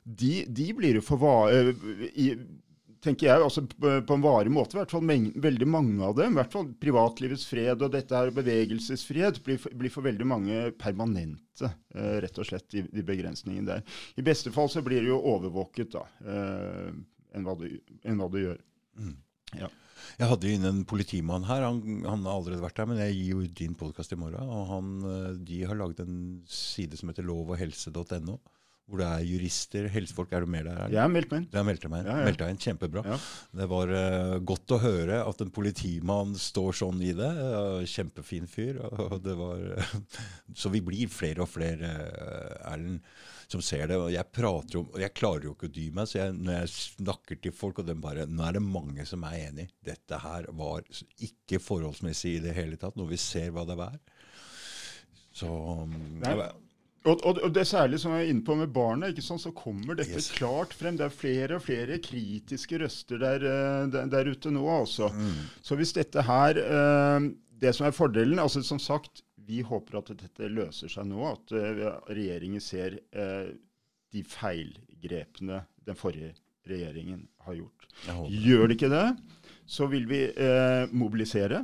de, 0.05 0.35
de 0.49 0.69
blir 0.77 1.01
jo 1.01 1.05
for 1.05 1.23
vare 1.23 1.75
tenker 3.05 3.29
jeg, 3.29 3.43
altså 3.45 3.65
på 3.69 4.17
en 4.17 4.25
varig 4.25 4.53
måte. 4.53 4.77
I 4.77 4.81
hvert 4.81 4.95
fall 4.95 5.05
veldig 5.45 5.69
mange 5.69 6.05
av 6.07 6.17
dem. 6.19 6.35
I 6.35 6.41
hvert 6.41 6.55
fall 6.55 6.71
privatlivets 6.81 7.47
fred 7.49 7.83
og 7.85 7.93
dette 7.93 8.17
her 8.17 8.33
bevegelsesfrihet 8.35 9.41
blir 9.45 9.61
for, 9.61 9.77
blir 9.79 9.93
for 9.93 10.07
veldig 10.07 10.29
mange 10.29 10.61
permanente, 10.81 11.71
eh, 11.95 12.17
rett 12.25 12.41
og 12.41 12.49
slett, 12.49 12.67
de, 12.73 12.87
de, 12.89 13.05
begrensningene 13.07 13.69
der. 13.69 13.99
I 14.17 14.25
beste 14.27 14.53
fall 14.55 14.71
så 14.73 14.83
blir 14.85 15.05
det 15.05 15.13
jo 15.13 15.21
overvåket, 15.35 15.93
da, 15.95 16.07
eh, 16.25 16.95
enn, 17.35 17.47
hva 17.47 17.57
du, 17.59 17.69
enn 18.05 18.21
hva 18.21 18.31
du 18.33 18.41
gjør. 18.41 18.61
Mm. 19.01 19.17
Ja. 19.59 19.71
Jeg 20.19 20.31
hadde 20.31 20.51
inn 20.51 20.67
en 20.69 20.83
politimann 20.89 21.47
her. 21.49 21.65
Han, 21.67 21.81
han, 22.07 22.27
har 22.27 22.39
allerede 22.39 22.65
vært 22.65 22.81
her, 22.81 22.89
men 22.91 23.01
jeg 23.01 23.17
gir 23.17 23.31
jo 23.35 23.47
din 23.63 23.77
podkast 23.79 24.15
i 24.15 24.19
morgen. 24.21 24.51
og 24.51 24.67
han, 24.71 24.91
eh, 25.11 25.31
De 25.49 25.63
har 25.69 25.79
laget 25.79 26.05
en 26.05 26.19
side 26.51 26.99
som 27.01 27.11
heter 27.11 27.27
lovoghelse.no 27.27 28.39
hvor 28.85 29.01
det 29.01 29.07
er 29.09 29.23
jurister, 29.25 29.87
helsefolk. 29.89 30.33
Er 30.37 30.45
du 30.45 30.51
med 30.53 30.67
der? 30.69 30.83
Jeg 30.93 31.01
har 31.01 31.09
meldt 31.09 31.31
meg 31.33 31.41
inn. 31.41 31.47
Du 31.49 31.57
har 31.57 31.65
meldt 31.65 31.85
meg 31.89 32.03
inn. 32.03 32.09
Ja, 32.11 32.17
ja. 32.21 32.25
Meldt 32.29 32.41
deg 32.43 32.51
inn, 32.53 32.59
Kjempebra. 32.61 33.05
Ja. 33.09 33.19
Det 33.61 33.69
var 33.71 33.93
uh, 33.97 34.35
godt 34.45 34.75
å 34.77 34.81
høre 34.83 35.21
at 35.25 35.41
en 35.41 35.53
politimann 35.55 36.35
står 36.37 36.77
sånn 36.83 37.01
i 37.01 37.15
det. 37.17 37.31
Uh, 37.39 37.81
kjempefin 37.89 38.49
fyr. 38.51 38.83
Og 39.07 39.17
det 39.25 39.37
var, 39.39 39.63
så 40.61 40.73
vi 40.75 40.83
blir 40.85 41.09
flere 41.13 41.47
og 41.47 41.49
flere, 41.55 41.95
Erlend, 42.69 43.01
som 43.49 43.65
ser 43.65 43.89
det. 43.89 43.97
Og 44.01 44.13
jeg 44.13 44.33
prater 44.37 44.83
om, 44.83 44.91
og 44.93 45.01
jeg 45.01 45.17
klarer 45.17 45.49
jo 45.49 45.55
ikke 45.57 45.71
å 45.71 45.75
dy 45.79 45.87
meg, 45.97 46.11
så 46.11 46.21
jeg, 46.21 46.37
når 46.37 46.59
jeg 46.59 46.75
snakker 46.75 47.41
til 47.41 47.57
folk, 47.57 47.81
og 47.81 47.89
de 47.89 47.97
bare 48.05 48.29
Nå 48.29 48.45
er 48.45 48.59
det 48.59 48.65
mange 48.67 49.09
som 49.09 49.25
er 49.29 49.47
enig. 49.47 49.71
Dette 49.85 50.21
her 50.21 50.51
var 50.61 50.85
ikke 51.25 51.63
forholdsmessig 51.63 52.37
i 52.37 52.45
det 52.45 52.53
hele 52.57 52.77
tatt, 52.81 53.01
når 53.01 53.15
vi 53.15 53.21
ser 53.21 53.49
hva 53.55 53.65
det 53.69 53.81
er. 53.81 53.97
Så 55.35 55.49
Nei. 56.21 56.37
Og, 57.05 57.21
og, 57.21 57.39
og, 57.45 57.51
det 57.53 57.67
særlig 57.69 57.99
som 58.01 58.15
jeg 58.17 58.25
er 58.25 58.31
inne 58.33 58.45
på 58.45 58.55
med 58.57 58.71
barna, 58.73 59.11
så 59.21 59.51
kommer 59.53 59.99
dette 59.99 60.17
yes. 60.17 60.31
klart 60.33 60.73
frem. 60.73 60.97
Det 60.97 61.05
er 61.05 61.13
flere 61.13 61.59
og 61.59 61.65
flere 61.67 61.99
kritiske 62.01 62.79
røster 62.81 63.21
der, 63.21 63.45
eh, 63.45 63.81
der, 63.93 64.09
der 64.09 64.31
ute 64.31 64.53
nå. 64.53 64.65
altså. 64.73 65.11
Mm. 65.13 65.43
Så 65.61 65.77
hvis 65.77 65.93
dette 65.93 66.25
her 66.25 66.61
eh, 66.65 67.31
Det 67.61 67.75
som 67.75 67.87
er 67.87 67.95
fordelen 67.95 68.39
altså 68.39 68.63
Som 68.63 68.79
sagt, 68.79 69.23
vi 69.37 69.61
håper 69.63 69.99
at 69.99 70.11
dette 70.17 70.49
løser 70.49 70.89
seg 70.89 71.07
nå. 71.07 71.21
At 71.29 71.53
uh, 71.53 72.01
regjeringen 72.09 72.61
ser 72.61 72.97
de 73.13 74.23
feilgrepene 74.25 75.61
den 75.85 75.97
forrige 75.97 76.33
regjeringen 76.69 77.27
har 77.45 77.59
gjort. 77.59 77.87
Gjør 78.33 78.69
de 78.69 78.77
ikke 78.79 78.89
det, 78.89 79.07
så 79.67 79.87
vil 79.93 80.09
vi 80.09 80.23
mobilisere 80.97 81.61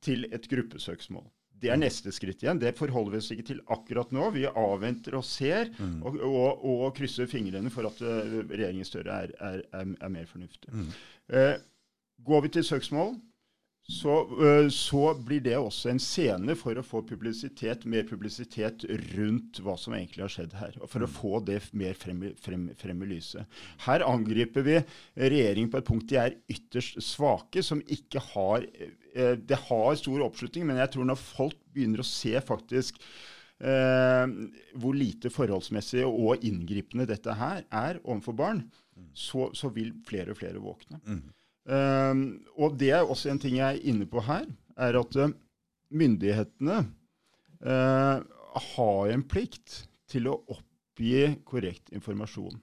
til 0.00 0.24
et 0.32 0.48
gruppesøksmål. 0.48 1.28
Det 1.60 1.70
er 1.72 1.80
neste 1.80 2.12
skritt 2.14 2.42
igjen. 2.44 2.60
Det 2.60 2.74
forholder 2.78 3.14
vi 3.14 3.22
oss 3.22 3.30
ikke 3.34 3.48
til 3.52 3.62
akkurat 3.72 4.12
nå. 4.16 4.30
Vi 4.36 4.46
avventer 4.48 5.16
og 5.18 5.26
ser, 5.26 5.72
mm. 5.76 5.96
og, 6.02 6.20
og, 6.26 6.68
og, 6.74 6.86
krysser 6.96 7.28
fingrene 7.30 7.72
for 7.72 7.90
at 7.90 8.00
uh, 8.04 8.38
regjeringen 8.48 8.88
Støre 8.88 9.24
er, 9.26 9.34
er, 9.38 9.64
er, 9.76 9.96
er, 10.00 10.12
mer 10.12 10.28
fornuftig. 10.30 10.70
Mm. 10.72 10.86
Eh, 11.36 11.58
går 12.24 12.46
vi 12.46 12.52
til 12.56 12.64
søksmål, 12.66 13.12
så, 13.90 14.14
uh, 14.38 14.68
så, 14.72 15.02
blir 15.26 15.42
det 15.44 15.56
også 15.58 15.92
en 15.92 16.00
scene 16.02 16.56
for 16.58 16.78
å 16.78 16.84
få 16.86 17.02
publisitet, 17.06 17.84
mer 17.84 18.06
publisitet 18.08 18.86
rundt 19.12 19.60
hva 19.64 19.76
som 19.80 19.96
egentlig 19.96 20.24
har 20.24 20.32
skjedd 20.32 20.56
her. 20.60 20.80
For 20.86 21.04
å 21.04 21.10
mm. 21.10 21.16
få 21.18 21.42
det 21.48 21.60
mer 21.76 21.98
frem, 21.98 22.24
frem, 22.40 22.70
frem 22.80 23.04
i 23.04 23.10
lyset. 23.12 23.60
Her 23.84 24.06
angriper 24.08 24.64
vi 24.66 24.78
regjeringen 25.20 25.72
på 25.72 25.82
et 25.82 25.90
punkt 25.92 26.08
de 26.12 26.20
er 26.22 26.38
ytterst 26.50 27.02
svake, 27.04 27.64
som 27.66 27.84
ikke 27.92 28.24
har 28.32 28.64
Eh, 28.80 28.99
det 29.10 29.56
har 29.66 29.96
stor 29.98 30.22
oppslutning, 30.22 30.68
men 30.68 30.78
jeg 30.78 30.92
tror 30.94 31.06
når 31.08 31.18
folk 31.18 31.56
begynner 31.74 32.02
å 32.02 32.06
se 32.06 32.36
faktisk 32.46 33.00
eh, 33.60 34.24
hvor 34.78 34.96
lite 34.96 35.32
forholdsmessig 35.32 36.04
og 36.06 36.46
inngripende 36.46 37.08
dette 37.10 37.34
her 37.36 37.64
er 37.66 38.00
overfor 38.04 38.36
barn, 38.38 38.64
mm. 38.96 39.10
så, 39.14 39.50
så, 39.56 39.70
vil 39.74 39.92
flere 40.06 40.34
og 40.34 40.40
flere 40.40 40.62
våkne. 40.62 41.00
Mm. 41.04 41.22
Eh, 41.74 42.24
og 42.60 42.78
det 42.80 42.94
er 42.96 43.04
også 43.04 43.32
en 43.32 43.42
ting 43.42 43.58
jeg 43.60 43.68
er 43.68 43.92
inne 43.92 44.08
på 44.10 44.22
her, 44.26 44.48
er 44.80 44.96
at 44.96 45.16
uh, 45.20 45.28
myndighetene 45.90 46.78
eh, 47.60 48.18
har 48.74 49.10
en 49.12 49.24
plikt 49.28 49.82
til 50.10 50.30
å 50.30 50.38
oppgi 50.54 51.34
korrekt 51.44 51.92
informasjon. 51.92 52.56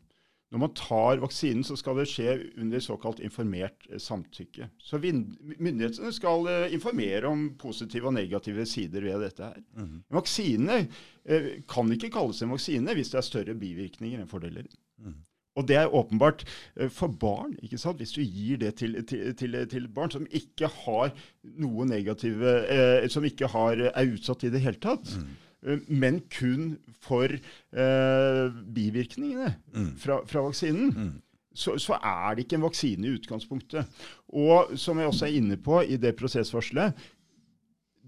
Når 0.51 0.61
man 0.61 0.73
tar 0.79 1.19
vaksinen, 1.19 1.63
så 1.67 1.75
skal 1.75 1.99
det 1.99 2.07
skje 2.07 2.37
under 2.61 2.79
såkalt 2.83 3.19
informert 3.19 3.87
eh, 3.91 3.99
samtykke. 3.99 4.69
Så 4.79 4.99
myndighetene 5.01 6.13
skal 6.15 6.47
eh, 6.47 6.73
informere 6.75 7.27
om 7.27 7.49
positive 7.59 8.07
og 8.07 8.15
negative 8.15 8.65
sider 8.65 9.03
ved 9.03 9.25
dette. 9.25 9.43
her. 9.43 9.59
Mm 9.75 9.83
-hmm. 9.85 10.01
Vaksinene 10.15 10.87
eh, 11.25 11.63
kan 11.67 11.91
ikke 11.91 12.09
kalles 12.09 12.41
en 12.41 12.51
vaksine 12.51 12.93
hvis 12.93 13.09
det 13.09 13.17
er 13.17 13.21
større 13.21 13.55
bivirkninger 13.55 14.19
enn 14.19 14.27
fordeler. 14.27 14.63
Mm 14.97 15.11
-hmm. 15.11 15.23
Og 15.55 15.67
det 15.67 15.75
er 15.75 15.95
åpenbart 15.95 16.45
for 16.89 17.07
barn. 17.07 17.55
ikke 17.63 17.77
sant? 17.77 17.97
Hvis 17.97 18.11
du 18.11 18.21
gir 18.21 18.57
det 18.57 18.75
til, 18.75 19.05
til, 19.05 19.35
til, 19.35 19.67
til 19.67 19.87
barn 19.87 20.11
som 20.11 20.27
ikke 20.31 20.67
har 20.67 21.11
noe 21.43 21.85
negative, 21.85 22.67
eh, 22.69 23.09
som 23.09 23.23
ikke 23.23 23.47
har, 23.47 23.91
er 23.95 24.13
utsatt 24.13 24.43
i 24.43 24.49
det 24.49 24.61
hele 24.61 24.77
tatt, 24.79 25.17
mm 25.17 25.23
Eh, 25.23 25.46
men 25.87 26.21
kun 26.31 26.75
for 27.03 27.31
eh, 27.31 28.43
bivirkningene 28.75 29.53
mm. 29.73 29.91
fra, 30.01 30.21
fra, 30.27 30.43
vaksinen. 30.47 30.91
Mm. 30.93 31.13
Så, 31.57 31.77
så, 31.81 31.97
er 31.97 32.35
det 32.35 32.45
ikke 32.45 32.59
en 32.59 32.67
vaksine 32.67 33.07
i 33.07 33.15
utgangspunktet. 33.17 33.99
Og 34.29 34.75
som 34.77 34.99
jeg 35.01 35.09
også 35.09 35.27
er 35.27 35.37
inne 35.39 35.57
på 35.57 35.81
i 35.81 35.97
det 36.01 36.13
prosessvarselet, 36.19 36.97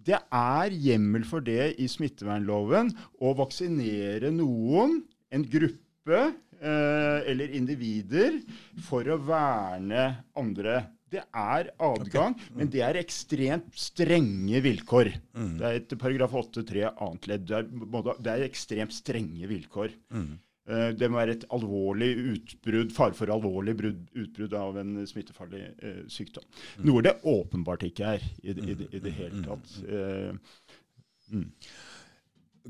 det 0.09 0.19
er 0.31 0.75
hjemmel 0.85 1.25
for 1.27 1.43
det 1.43 1.73
i 1.81 1.87
smittevernloven 1.89 2.91
å 3.19 3.33
vaksinere 3.37 4.31
noen, 4.33 5.01
en 5.29 5.43
gruppe 5.45 6.21
eh, 6.21 7.17
eller 7.29 7.57
individer, 7.57 8.39
for 8.85 9.09
å 9.09 9.19
verne 9.27 10.05
andre 10.39 10.79
det 11.13 11.23
er 11.23 11.69
adgang, 11.75 12.35
okay. 12.35 12.51
mm. 12.51 12.59
men 12.59 12.69
det 12.73 12.83
er 12.85 12.99
ekstremt 13.01 13.71
strenge 13.79 14.61
vilkår. 14.65 15.11
Mm. 15.37 15.55
Det 15.59 15.65
er 15.65 15.79
etter 15.79 15.99
paragraf 16.01 16.35
8-3 16.41 16.85
annet 16.91 17.27
ledd. 17.31 17.47
Det 17.49 17.57
er, 17.57 18.21
det 18.27 18.37
ekstremt 18.45 18.95
strenge 18.95 19.49
vilkår. 19.49 19.95
Mm. 20.13 20.31
Uh, 20.69 20.89
det 20.93 21.09
må 21.09 21.17
være 21.17 21.37
et 21.39 21.45
alvorlig 21.55 22.11
utbrudd, 22.35 22.93
fare 22.93 23.17
for 23.17 23.33
alvorlig 23.33 23.73
brudd, 23.79 24.01
utbrudd 24.21 24.53
av 24.59 24.77
en 24.81 24.99
smittefarlig 25.09 25.63
uh, 25.81 26.01
sykdom. 26.13 26.45
Mm. 26.77 26.89
Noe 26.91 27.05
det 27.07 27.15
åpenbart 27.33 27.87
ikke 27.89 28.15
er 28.17 28.25
i, 28.43 28.53
i, 28.53 28.73
i, 28.75 28.89
i 28.99 29.05
det 29.07 29.15
hele 29.17 29.41
mm. 29.41 29.47
tatt. 29.49 29.77
Uh, 29.89 31.39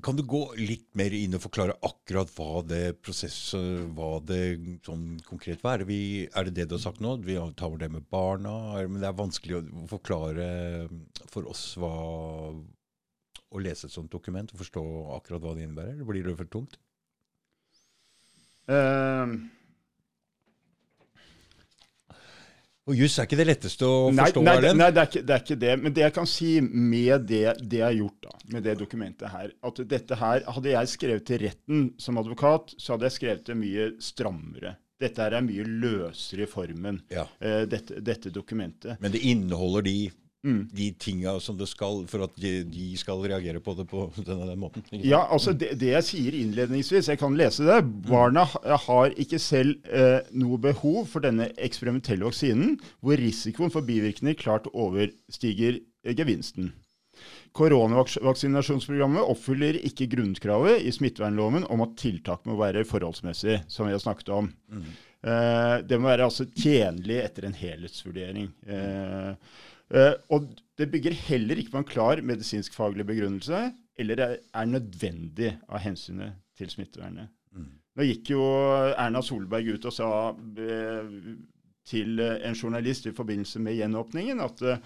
kan 0.03 0.17
du 0.17 0.23
gå 0.27 0.41
litt 0.59 0.87
mer 0.97 1.13
inn 1.15 1.35
og 1.37 1.43
forklare 1.43 1.75
akkurat 1.85 2.31
hva 2.35 2.61
det 2.67 2.99
prosesset 3.03 3.87
hva 3.97 4.19
det 4.23 4.79
sånn 4.85 5.19
konkret 5.27 5.63
var? 5.65 5.79
Er 5.79 5.83
det, 5.83 5.89
vi, 5.89 6.01
er 6.27 6.47
det 6.47 6.55
det 6.57 6.67
du 6.69 6.75
har 6.77 6.83
sagt 6.83 7.01
nå? 7.03 7.15
Vi 7.25 7.37
tar 7.59 7.77
det 7.81 7.91
med 7.93 8.07
barna? 8.11 8.53
Men 8.85 9.01
det 9.01 9.09
er 9.09 9.17
vanskelig 9.17 9.59
å 9.59 9.87
forklare 9.91 10.49
for 11.31 11.49
oss 11.49 11.71
hva 11.79 11.93
å 13.49 13.61
lese 13.63 13.87
et 13.89 13.95
sånt 13.95 14.11
dokument 14.13 14.51
og 14.53 14.61
forstå 14.61 14.83
akkurat 15.17 15.43
hva 15.43 15.55
det 15.57 15.65
innebærer? 15.65 16.05
Blir 16.05 16.27
det 16.27 16.37
for 16.37 16.51
tungt? 16.53 16.77
Uh, 18.69 19.39
Og 22.89 22.97
juss 22.97 23.19
er 23.19 23.27
ikke 23.27 23.37
det 23.37 23.45
letteste 23.45 23.85
å 23.85 24.09
forstå? 24.09 24.41
Nei, 24.45 24.57
det, 24.63 24.73
nei 24.77 24.89
det, 24.89 25.01
er 25.03 25.09
ikke, 25.11 25.21
det, 25.21 25.35
er 25.35 25.43
ikke, 25.43 25.57
det 25.61 25.73
Men 25.83 25.95
det 25.95 26.05
jeg 26.07 26.15
kan 26.15 26.29
si 26.29 26.51
med 26.65 27.27
det, 27.29 27.43
det 27.61 27.81
jeg 27.81 27.85
har 27.85 27.97
gjort 27.99 28.25
da, 28.25 28.37
med 28.55 28.65
det 28.65 28.75
dokumentet 28.79 29.29
her 29.29 29.51
at 29.69 29.81
dette 29.93 30.17
her, 30.19 30.45
Hadde 30.49 30.73
jeg 30.73 30.91
skrevet 30.93 31.25
til 31.27 31.43
retten 31.43 31.83
som 32.01 32.17
advokat, 32.21 32.73
så 32.81 32.95
hadde 32.95 33.09
jeg 33.09 33.17
skrevet 33.19 33.43
det 33.45 33.57
mye 33.59 33.89
strammere. 34.01 34.73
Dette 34.99 35.23
her 35.23 35.37
er 35.37 35.45
mye 35.45 35.63
løsere 35.63 36.43
i 36.43 36.49
formen, 36.49 36.97
ja. 37.13 37.27
uh, 37.39 37.61
dette, 37.69 38.01
dette, 38.03 38.33
dokumentet. 38.35 38.97
Men 39.03 39.13
det 39.13 39.21
inneholder 39.29 39.85
de 39.85 39.97
Mm. 40.39 40.69
de 40.71 40.93
tinga 40.95 41.33
som 41.43 41.57
det 41.59 41.65
skal, 41.67 42.05
for 42.07 42.23
at 42.23 42.37
de, 42.39 42.61
de, 42.63 42.85
skal 42.95 43.19
reagere 43.27 43.59
på 43.59 43.73
det 43.75 43.83
på 43.91 44.05
denne, 44.27 44.47
den 44.47 44.61
måten. 44.61 44.85
Ja, 45.03 45.25
altså 45.27 45.51
det, 45.51 45.73
det, 45.81 45.91
jeg 45.91 46.07
sier 46.07 46.37
innledningsvis, 46.39 47.09
jeg 47.11 47.19
kan 47.19 47.35
lese 47.35 47.67
det. 47.67 47.81
Barna 48.07 48.45
har 48.85 49.15
ikke 49.19 49.39
selv 49.43 49.75
eh, 49.91 50.21
noe 50.31 50.59
behov 50.63 51.09
for 51.11 51.27
denne 51.27 51.49
eksperimentelle 51.59 52.23
vaksinen, 52.29 52.77
hvor 53.03 53.19
risikoen 53.19 53.73
for 53.73 53.83
bivirkninger 53.83 54.39
klart 54.39 54.69
overstiger 54.71 55.81
eh, 55.81 56.15
gevinsten. 56.15 56.71
Koronavaksinasjonsprogrammet 57.59 59.25
oppfyller 59.27 59.75
ikke 59.83 60.07
grunnkravet 60.13 60.85
i 60.87 60.93
smittevernloven 60.95 61.65
om 61.67 61.83
at 61.83 61.97
tiltak 61.99 62.45
må 62.47 62.55
være 62.61 62.85
forholdsmessig, 62.87 63.65
som 63.67 63.89
vi 63.89 63.95
har 63.97 63.99
snakket 63.99 64.31
om. 64.31 64.47
Mm. 64.71 64.91
Eh, 65.19 65.77
det 65.83 65.99
må 65.99 66.13
være 66.13 66.29
altså 66.29 66.47
tjenlig 66.53 67.19
etter 67.25 67.49
en 67.49 67.59
helhetsvurdering. 67.65 68.53
Eh, 68.69 68.87
Uh, 69.19 69.35
og 69.89 70.51
det 70.77 70.89
bygger 70.91 71.15
heller 71.27 71.59
ikke 71.59 71.73
på 71.73 71.81
en 71.81 71.87
klar 71.87 72.21
medisinsk-faglig 72.21 73.07
begrunnelse, 73.09 73.61
eller 73.99 74.21
er, 74.23 74.35
er, 74.53 74.65
nødvendig 74.69 75.53
av 75.67 75.81
hensynet 75.83 76.37
til 76.57 76.69
smittevernet. 76.71 77.31
Mm. 77.55 77.71
Nå 77.97 78.05
gikk 78.07 78.31
jo 78.35 78.43
Erna 78.93 79.23
Solberg 79.25 79.73
ut 79.73 79.87
og 79.89 79.95
sa 79.95 80.09
eh, 80.61 81.09
til 81.89 82.19
eh, 82.21 82.37
en 82.47 82.57
journalist 82.57 83.07
i 83.09 83.13
forbindelse 83.15 83.61
med 83.63 83.77
gjenåpningen 83.79 84.41
at 84.43 84.63
uh, 84.65 84.77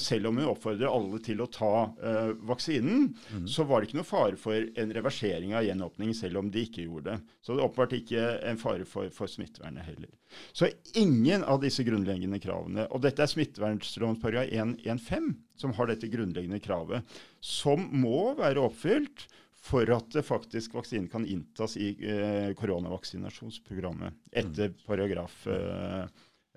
selv 0.00 0.30
om 0.30 0.38
hun 0.40 0.48
oppfordrer 0.52 0.88
alle 0.88 1.20
til 1.24 1.42
å 1.42 1.48
ta 1.52 1.70
uh, 1.90 2.30
vaksinen, 2.48 3.08
mm. 3.12 3.46
så 3.50 3.66
var 3.68 3.82
det 3.82 3.90
ikke 3.90 4.00
noe 4.00 4.08
fare 4.08 4.38
for 4.40 4.56
en 4.56 4.94
reversering 4.96 5.56
av 5.58 5.66
gjenåpningen 5.66 6.16
selv 6.16 6.40
om 6.40 6.50
de 6.52 6.64
ikke 6.66 6.86
gjorde 6.86 7.12
det. 7.16 7.34
Så 7.44 7.56
det 7.56 7.66
åpenbart 7.66 7.96
ikke 7.98 8.26
en 8.50 8.60
fare 8.60 8.86
for, 8.88 9.10
for 9.14 9.30
smittevernet 9.30 9.88
heller. 9.88 10.12
Så 10.56 10.70
ingen 10.94 11.44
av 11.44 11.60
disse 11.64 11.84
grunnleggende 11.86 12.40
kravene, 12.42 12.86
og 12.90 13.02
dette 13.04 13.24
er 13.24 13.32
smittevernloven§ 13.32 14.20
115 14.54 15.34
som 15.56 15.72
har 15.76 15.88
dette 15.90 16.10
grunnleggende 16.12 16.60
kravet, 16.60 17.18
som 17.40 17.88
må 17.96 18.34
være 18.38 18.62
oppfylt 18.64 19.26
for 19.66 19.90
at 19.90 20.16
faktisk 20.24 20.76
vaksinen 20.76 21.08
kan 21.10 21.26
inntas 21.26 21.76
i 21.80 21.90
eh, 22.06 22.52
koronavaksinasjonsprogrammet 22.58 24.14
etter 24.30 24.70
mm. 24.70 24.78
paragraf 24.86 25.46
eh, 25.50 26.04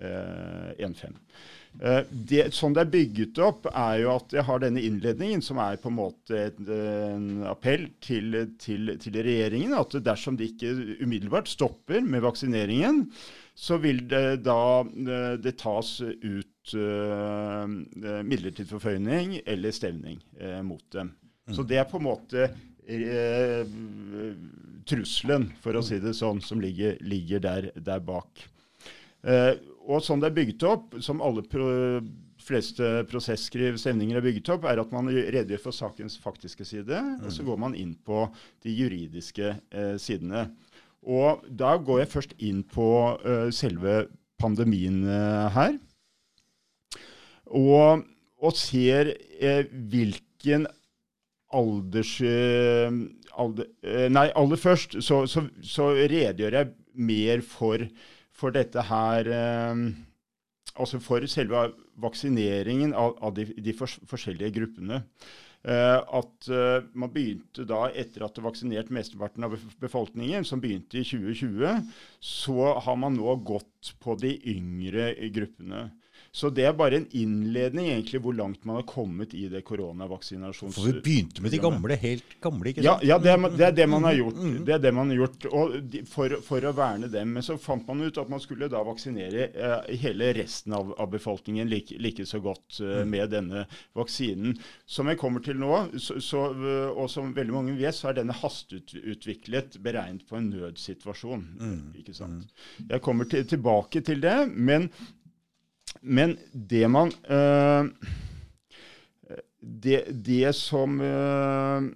1.5. 0.00 1.16
Eh, 1.80 1.90
eh, 1.90 2.00
det, 2.10 2.44
sånn 2.56 2.74
det 2.76 2.84
er 2.84 2.92
bygget 2.94 3.40
opp, 3.44 3.68
er 3.70 4.00
jo 4.02 4.14
at 4.14 4.34
jeg 4.36 4.46
har 4.48 4.62
denne 4.62 4.82
innledningen, 4.84 5.44
som 5.44 5.60
er 5.62 5.80
på 5.80 5.92
en 5.92 5.98
måte 5.98 6.46
en, 6.48 7.28
appell 7.50 7.88
til, 8.02 8.38
til, 8.60 8.94
til, 9.02 9.20
regjeringen. 9.26 9.76
At 9.78 9.98
dersom 10.04 10.38
de 10.40 10.50
ikke 10.50 10.72
umiddelbart 11.04 11.50
stopper 11.52 12.02
med 12.06 12.24
vaksineringen, 12.26 13.04
så 13.60 13.76
vil 13.82 14.06
det 14.08 14.40
da 14.46 14.80
eh, 14.80 15.34
det 15.42 15.58
tas 15.60 15.98
ut 16.00 16.74
uh, 16.76 17.64
midlertidig 17.66 18.68
forføyning 18.70 19.40
eller 19.48 19.74
stevning 19.74 20.20
uh, 20.40 20.60
mot 20.64 20.84
dem. 20.94 21.10
Mm. 21.48 21.54
Så 21.56 21.64
det 21.68 21.80
er 21.80 21.88
på 21.88 21.98
en 21.98 22.06
måte 22.06 22.46
uh, 22.48 23.62
trusselen, 24.88 25.50
for 25.60 25.76
å 25.76 25.84
si 25.84 26.00
det 26.02 26.14
sånn, 26.16 26.40
som 26.44 26.62
ligger, 26.62 26.96
ligger 27.04 27.42
der, 27.44 27.68
der, 27.76 28.00
bak. 28.04 28.46
Uh, 29.20 29.52
og 29.90 30.04
sånn 30.04 30.22
det 30.22 30.30
er 30.30 30.36
bygget 30.36 30.66
opp, 30.70 30.98
som 31.02 31.22
alle 31.24 31.42
pro 31.50 31.68
fleste 32.40 33.02
prosesskriv 33.10 33.76
stemninger 33.80 34.16
er 34.16 34.24
bygget 34.24 34.52
opp, 34.54 34.64
er 34.68 34.80
at 34.80 34.92
man 34.94 35.10
redegjør 35.10 35.60
for 35.66 35.76
sakens 35.76 36.16
faktiske 36.20 36.64
side, 36.64 36.96
mm. 36.96 37.26
og 37.26 37.34
så 37.34 37.44
går 37.46 37.60
man 37.60 37.76
inn 37.76 37.92
på 38.06 38.24
de 38.64 38.74
juridiske 38.74 39.52
eh, 39.52 39.94
sidene. 40.00 40.46
Og 41.00 41.44
da 41.48 41.76
går 41.80 42.02
jeg 42.02 42.12
først 42.12 42.34
inn 42.44 42.60
på 42.68 42.88
uh, 43.16 43.48
selve 43.54 44.02
pandemien 44.40 45.00
uh, 45.08 45.48
her. 45.54 45.78
Og, 47.56 48.04
og 48.40 48.56
ser 48.58 49.14
uh, 49.40 49.64
hvilken 49.70 50.68
alders... 51.50 52.18
Alder, 53.40 53.68
nei, 54.12 54.26
aller 54.36 54.58
først 54.60 54.98
så, 55.06 55.22
så, 55.30 55.44
så 55.64 55.86
redegjør 55.94 56.56
jeg 56.58 56.68
mer 56.98 57.40
for 57.46 57.80
for 58.40 58.56
dette 58.56 58.88
her 58.88 59.28
eh, 59.28 59.90
Altså 60.80 61.00
for 61.02 61.24
selve 61.28 61.60
vaksineringen 62.00 62.92
av, 62.96 63.16
av 63.20 63.34
de, 63.36 63.44
de 63.58 63.72
for, 63.76 63.90
forskjellige 64.08 64.54
gruppene. 64.54 65.00
Uh, 65.60 65.98
at 66.16 66.46
uh, 66.48 66.86
man 66.96 67.10
begynte 67.12 67.66
da, 67.68 67.82
etter 67.90 68.22
at 68.24 68.38
det 68.38 68.44
vaksinert 68.46 68.92
mesteparten 68.94 69.44
av 69.44 69.58
befolkningen, 69.82 70.46
som 70.48 70.62
begynte 70.62 71.02
i 71.02 71.04
2020, 71.04 71.90
så 72.24 72.70
har 72.86 72.96
man 72.96 73.18
nå 73.18 73.34
gått 73.44 73.90
på 74.00 74.14
de 74.22 74.30
yngre 74.54 75.10
gruppene. 75.34 75.90
Så 76.32 76.46
det 76.54 76.62
er 76.62 76.74
bare 76.78 77.00
en 77.00 77.06
innledning 77.18 77.88
egentlig 77.90 78.20
hvor 78.22 78.34
langt 78.38 78.62
man 78.68 78.76
har 78.78 78.84
kommet 78.86 79.32
i 79.34 79.48
det 79.50 79.64
koronavaksinasjons... 79.66 80.76
For 80.76 80.86
vi 80.86 81.00
begynte 81.02 81.42
med 81.42 81.50
de 81.50 81.58
gamle, 81.58 81.96
helt 81.98 82.36
gamle, 82.44 82.70
ikke 82.70 82.84
sant? 82.84 83.02
Ja, 83.02 83.16
ja 83.16 83.18
det, 83.18 83.32
er, 83.32 83.56
det, 83.56 83.64
er, 83.66 83.74
det 83.80 83.86
man 83.90 84.06
har 84.06 84.14
gjort. 84.14 84.38
Mm, 84.38 84.52
mm. 84.52 84.60
Det 84.68 84.76
er 84.76 84.84
det 84.84 84.92
man 84.94 85.10
har 85.10 85.18
gjort 85.24 85.48
og 85.50 85.74
for, 86.12 86.36
for, 86.46 86.68
å 86.70 86.72
verne 86.78 87.10
dem. 87.10 87.34
Men 87.34 87.46
så 87.46 87.58
fant 87.58 87.90
man 87.90 88.06
ut 88.06 88.22
at 88.22 88.30
man 88.30 88.44
skulle 88.44 88.70
da 88.70 88.84
vaksinere 88.86 89.48
eh, 89.50 89.90
hele 90.04 90.30
resten 90.38 90.78
av, 90.78 90.94
av 91.02 91.10
befolkningen 91.10 91.66
like, 91.72 91.98
like, 91.98 92.28
så 92.30 92.38
godt 92.46 92.78
eh, 92.78 93.00
mm. 93.00 93.10
med 93.10 93.34
denne 93.34 93.66
vaksinen. 93.98 94.54
Som 94.86 95.10
jeg 95.10 95.18
kommer 95.18 95.42
til 95.42 95.58
nå, 95.58 95.74
så, 95.98 96.20
så, 96.22 96.46
og 96.94 97.10
som 97.10 97.34
veldig 97.34 97.58
mange 97.58 97.78
vet, 97.80 97.98
så 97.98 98.12
er 98.12 98.20
denne 98.22 98.38
hasteutviklet 98.38 99.80
beregnet 99.82 100.30
på 100.30 100.38
en 100.38 100.52
nødsituasjon. 100.54 101.48
Mm. 101.58 101.78
ikke 102.04 102.14
sant? 102.14 102.54
Jeg 102.86 103.02
kommer 103.02 103.26
til, 103.26 103.42
tilbake 103.50 104.06
til 104.06 104.22
det. 104.22 104.44
men 104.54 104.92
men 106.00 106.36
det 106.52 106.86
man 106.88 107.12
øh, 107.28 107.90
det, 109.60 110.04
det, 110.24 110.54
som 110.56 111.00
øh, 111.00 111.90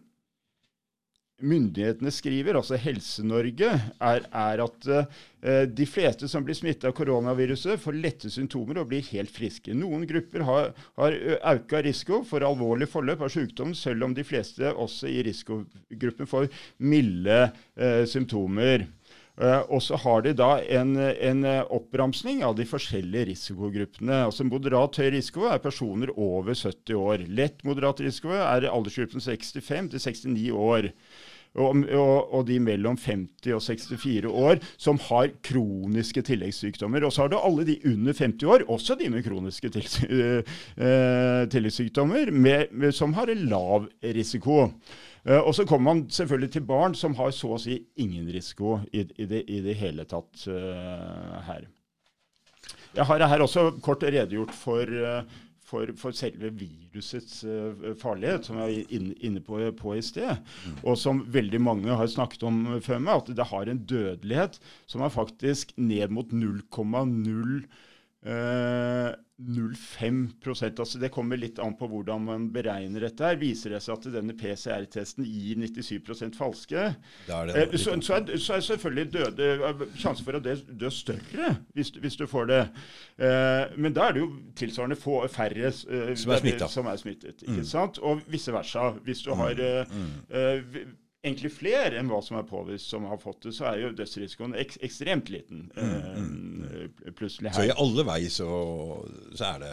myndighetene 1.44 2.12
skriver, 2.14 2.56
altså 2.58 2.78
Helse-Norge, 2.80 3.70
er, 4.00 4.26
er, 4.32 4.62
at 4.64 4.88
uh, 4.88 5.64
de 5.68 5.86
fleste 5.88 6.28
som 6.30 6.44
blir 6.46 6.56
smittet 6.56 6.86
av 6.88 6.94
koronaviruset, 6.96 7.80
får 7.82 7.98
lette 7.98 8.30
symptomer 8.32 8.80
og 8.80 8.88
blir 8.92 9.04
helt 9.10 9.32
friske. 9.34 9.74
Noen 9.76 10.06
grupper 10.08 10.46
har, 10.46 10.72
har 11.00 11.18
økt 11.54 11.76
risiko 11.86 12.22
for 12.28 12.46
alvorlig 12.46 12.88
forløp 12.90 13.24
av 13.26 13.32
sykdom, 13.34 13.74
selv 13.76 14.06
om 14.06 14.16
de 14.16 14.24
fleste 14.26 14.72
også 14.72 15.10
i 15.10 15.22
risikogruppen 15.26 16.30
får 16.30 16.50
milde 16.78 17.40
uh, 17.50 18.04
symptomer. 18.08 18.86
Uh, 19.34 19.64
og 19.66 19.80
så 19.82 19.98
har 19.98 20.22
de 20.22 20.30
da 20.38 20.52
en, 20.62 20.94
en, 20.96 21.42
oppramsning 21.74 22.44
av 22.46 22.54
de 22.58 22.66
forskjellige 22.70 23.32
risikogruppene. 23.32 24.24
Altså 24.28 24.46
Moderat 24.46 25.00
høy 25.00 25.10
risiko 25.16 25.48
er 25.50 25.62
personer 25.62 26.12
over 26.14 26.54
70 26.54 26.98
år. 27.00 27.24
Lett 27.26 27.64
moderat 27.66 28.04
risiko 28.04 28.34
er 28.36 28.68
aldersgruppen 28.70 29.24
65 29.24 29.94
til 29.94 30.04
69 30.04 30.50
år. 30.54 30.92
Og, 31.54 31.84
og, 31.94 32.32
og, 32.34 32.40
de 32.48 32.56
mellom 32.58 32.96
50 32.98 33.54
og 33.54 33.62
64 33.62 34.30
år 34.30 34.58
som 34.74 34.98
har 35.06 35.30
kroniske 35.46 36.24
tilleggssykdommer. 36.26 37.06
Og 37.06 37.14
så 37.14 37.24
har 37.24 37.30
du 37.30 37.38
alle 37.38 37.66
de 37.68 37.76
under 37.86 38.14
50 38.14 38.48
år, 38.50 38.66
også 38.74 38.96
de 38.98 39.10
med 39.14 39.22
kroniske 39.26 39.70
uh, 39.70 40.54
tilleggssykdommer, 41.54 42.32
med, 42.34 42.74
med, 42.74 42.94
som 42.94 43.14
har 43.14 43.30
lav 43.38 43.86
risiko. 44.02 44.72
Uh, 45.24 45.40
og 45.40 45.54
så 45.56 45.64
kommer 45.64 45.94
man 45.94 46.04
selvfølgelig 46.12 46.50
til 46.52 46.66
barn 46.68 46.94
som 46.94 47.14
har 47.16 47.32
så 47.32 47.54
å 47.54 47.60
si 47.60 47.78
ingen 48.00 48.28
risiko 48.32 48.78
i, 48.92 49.06
i, 49.16 49.28
det, 49.30 49.44
i 49.48 49.62
det, 49.64 49.76
hele 49.80 50.04
tatt 50.08 50.44
uh, 50.52 51.40
her. 51.46 51.64
Jeg 52.94 53.08
har 53.08 53.24
her 53.30 53.44
også 53.44 53.70
kort 53.84 54.04
redegjort 54.04 54.52
for, 54.54 54.84
uh, 54.84 55.24
for, 55.64 55.94
for 55.98 56.14
selve 56.14 56.52
virusets 56.52 57.40
farlighet, 58.02 58.44
som 58.44 58.60
jeg 58.62 58.84
er 58.84 59.08
inne 59.24 59.40
på, 59.44 59.62
på, 59.80 59.96
i 59.96 60.04
sted. 60.04 60.36
Mm. 60.68 60.76
Og 60.84 61.00
som 61.00 61.24
veldig 61.32 61.62
mange 61.62 61.96
har 61.96 62.12
snakket 62.12 62.44
om 62.44 62.60
før 62.84 63.00
meg, 63.00 63.24
at 63.24 63.32
det 63.40 63.48
har 63.48 63.72
en 63.72 63.80
dødelighet 63.80 64.60
som 64.84 65.02
er 65.02 65.16
faktisk 65.16 65.72
ned 65.80 66.12
mot 66.12 66.36
0,0 66.36 67.64
0,5% 68.24 70.80
altså 70.80 70.98
Det 70.98 71.10
kommer 71.12 71.36
litt 71.36 71.58
an 71.58 71.76
på 71.76 71.86
hvordan 71.90 72.24
man 72.24 72.52
beregner 72.54 73.00
dette. 73.08 73.24
her. 73.26 73.36
Viser 73.40 73.70
det 73.74 73.80
seg 73.82 73.94
at 73.98 74.06
denne 74.14 74.34
PCR-testen 74.38 75.24
gir 75.26 75.56
97% 75.58 76.36
falske, 76.38 76.94
er 77.26 77.46
det, 77.50 77.56
eh, 77.58 77.74
så, 77.76 78.00
så, 78.00 78.14
er, 78.20 78.36
så, 78.38 78.54
er, 78.54 78.60
selvfølgelig 78.68 79.12
døde, 79.12 79.44
eh, 79.58 79.82
sjansen 79.98 80.24
for 80.24 80.34
å 80.38 80.40
dø, 80.44 80.54
dø 80.70 80.90
større 80.94 81.56
hvis, 81.74 81.90
hvis, 81.98 82.16
du 82.20 82.26
får 82.30 82.44
det. 82.52 82.62
Eh, 83.18 83.64
men 83.76 83.92
da 83.96 84.02
er 84.08 84.12
det 84.16 84.22
jo 84.22 84.30
tilsvarende 84.56 85.02
få, 85.02 85.26
færre 85.32 85.66
eh, 85.66 85.72
som 86.14 86.30
er, 86.38 86.68
som 86.70 86.86
er 86.86 86.96
smittet. 87.02 87.42
ikke 87.42 87.64
mm. 87.64 87.72
sant? 87.74 87.98
Og 87.98 88.22
vice 88.30 88.52
versa. 88.54 88.92
Hvis 89.04 89.22
du 89.26 89.34
har 89.34 89.54
mm. 89.58 89.90
mm. 90.30 90.94
Egentlig 91.24 91.50
flere 91.54 91.98
enn 91.98 92.10
hva 92.12 92.20
som 92.24 92.36
er 92.38 92.46
påvist 92.48 92.90
som 92.92 93.06
har 93.08 93.18
fått 93.20 93.46
det, 93.46 93.54
så 93.56 93.68
er 93.70 93.80
jo 93.80 93.92
dødsrisikoen 93.96 94.54
ek 94.60 94.76
ekstremt 94.84 95.30
liten. 95.32 95.66
Mm, 95.72 95.94
mm. 96.20 96.64
Eh, 96.68 97.12
plutselig 97.16 97.50
her. 97.50 97.56
Så 97.56 97.66
i 97.68 97.74
alle 97.84 98.04
vei 98.06 98.20
så, 98.32 98.48
så, 99.32 99.54
er 99.54 99.62
det, 99.62 99.72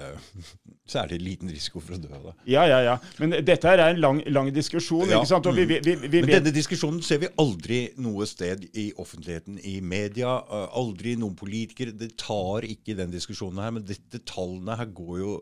så, 0.86 1.02
er 1.04 1.12
det, 1.12 1.20
liten 1.24 1.52
risiko 1.52 1.84
for 1.84 1.98
å 1.98 2.02
dø? 2.02 2.12
da. 2.14 2.36
Ja, 2.50 2.64
ja, 2.70 2.80
ja. 2.88 2.96
Men 3.22 3.36
dette 3.48 3.74
er 3.74 3.84
en 3.90 4.00
lang, 4.02 4.22
lang 4.32 4.52
diskusjon. 4.56 5.10
Ja. 5.10 5.20
ikke 5.20 5.32
sant? 5.34 5.52
Vi, 5.58 5.68
vi, 5.74 5.82
vi, 6.06 6.22
Men 6.22 6.32
denne 6.38 6.56
diskusjonen 6.56 7.02
ser 7.06 7.24
vi 7.26 7.32
aldri 7.42 7.82
noe 8.02 8.28
sted 8.30 8.70
i 8.72 8.92
offentligheten, 9.02 9.60
i 9.68 9.80
media. 9.84 10.38
Aldri 10.78 11.18
noen 11.20 11.36
politikere. 11.40 11.96
Det 11.98 12.14
tar 12.22 12.68
ikke 12.70 12.96
den 13.00 13.12
diskusjonen 13.14 13.64
her. 13.66 13.76
Men 13.76 13.88
dette 13.88 14.24
tallene 14.28 14.80
her 14.80 14.90
går 14.96 15.20
jo 15.26 15.36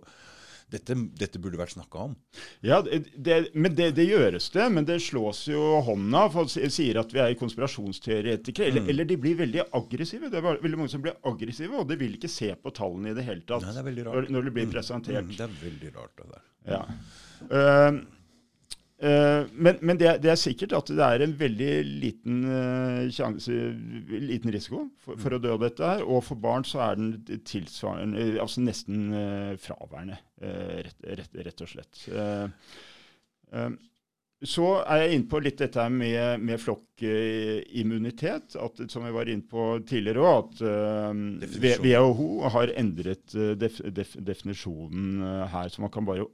dette, 0.70 0.96
dette 1.18 1.42
burde 1.42 1.60
vært 1.60 1.74
snakka 1.74 2.04
om. 2.10 2.16
Ja, 2.66 2.80
det, 2.84 3.40
men 3.54 3.74
det, 3.78 3.92
det, 3.98 4.06
gjøres 4.10 4.50
det. 4.54 4.68
Men 4.74 4.88
det 4.88 5.00
slås 5.06 5.46
jo 5.50 5.80
hånda. 5.86 6.28
Folk 6.34 6.52
sier 6.54 7.02
at 7.02 7.16
vi 7.16 7.24
er 7.24 7.38
konspirasjonsteoretikere. 7.40 8.70
Eller, 8.70 8.86
mm. 8.86 8.92
eller, 8.94 9.10
de 9.10 9.20
blir 9.26 9.40
veldig 9.42 9.66
aggressive. 9.80 10.30
Det 10.30 10.42
er 10.42 10.62
veldig 10.62 10.84
mange 10.84 10.94
som 10.94 11.04
blir 11.06 11.18
aggressive, 11.30 11.74
og 11.74 11.90
de 11.90 12.00
vil 12.02 12.20
ikke 12.20 12.32
se 12.32 12.52
på 12.54 12.76
tallene 12.76 13.14
i 13.14 13.18
det 13.18 13.26
hele 13.28 13.46
tatt 13.50 13.66
Nei, 13.66 13.76
det 13.90 14.06
når, 14.06 14.30
når, 14.30 14.48
det 14.50 14.56
blir 14.60 14.70
mm. 14.70 14.78
presentert. 14.78 15.26
Mm, 15.26 15.36
det 15.36 15.48
er 15.48 15.60
veldig 15.66 15.92
rart, 15.98 16.16
det 16.22 16.32
der. 16.36 16.48
Ja. 16.70 16.86
Uh, 17.50 18.02
Uh, 19.00 19.48
men, 19.56 19.78
men 19.80 19.96
det, 19.96 20.10
det, 20.20 20.28
er 20.34 20.36
sikkert 20.36 20.74
at 20.76 20.90
det 20.92 21.00
er 21.06 21.22
en 21.24 21.36
veldig 21.40 21.70
liten, 22.04 22.42
uh, 22.44 23.06
sjanse, 23.16 23.54
liten 24.12 24.52
risiko 24.52 24.82
for, 25.00 25.16
for, 25.16 25.38
å 25.38 25.40
dø 25.40 25.54
av 25.56 25.62
dette. 25.64 25.88
her, 25.88 26.04
Og 26.04 26.26
for 26.28 26.40
barn 26.44 26.68
så 26.68 26.82
er 26.84 27.00
den 27.00 27.40
tilsvarende, 27.48 28.34
altså 28.44 28.66
nesten 28.66 29.06
uh, 29.14 29.54
fraværende, 29.64 30.20
rett, 30.40 31.00
rett, 31.20 31.40
rett, 31.46 31.64
og 31.66 31.72
slett. 31.72 32.04
så 34.40 34.68
er 34.86 35.02
jeg 35.02 35.18
inne 35.18 35.30
på 35.32 35.42
litt 35.44 35.60
dette 35.60 35.86
med, 35.92 36.40
med 36.48 36.62
flokkimmunitet, 36.64 38.56
at, 38.56 38.84
som 38.92 39.08
jeg 39.08 39.16
var 39.18 39.32
inne 39.32 39.48
på 39.52 39.66
tidligere 39.90 40.24
òg, 40.24 40.38
at 40.40 40.62
WHO 41.76 42.30
har 42.56 42.72
endret 42.80 43.36
def, 43.60 43.82
def, 43.92 44.16
definisjonen 44.16 45.20
her. 45.52 45.68
Så 45.74 45.84
man 45.84 45.92
kan 45.92 46.08
bare 46.08 46.28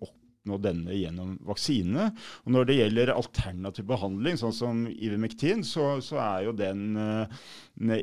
oppnå 0.46 0.60
denne 0.62 0.94
gjennom 0.94 1.38
vaksinene. 1.46 2.12
Og 2.46 2.54
når 2.54 2.66
det 2.66 2.78
gjelder 2.78 3.14
alternativ 3.16 3.86
behandling, 3.90 4.38
sånn 4.38 4.54
som 4.54 4.86
Ivermectin, 4.88 5.64
så, 5.66 6.00
så 6.02 6.20
er 6.22 6.46
jo 6.46 6.54
den 6.54 6.96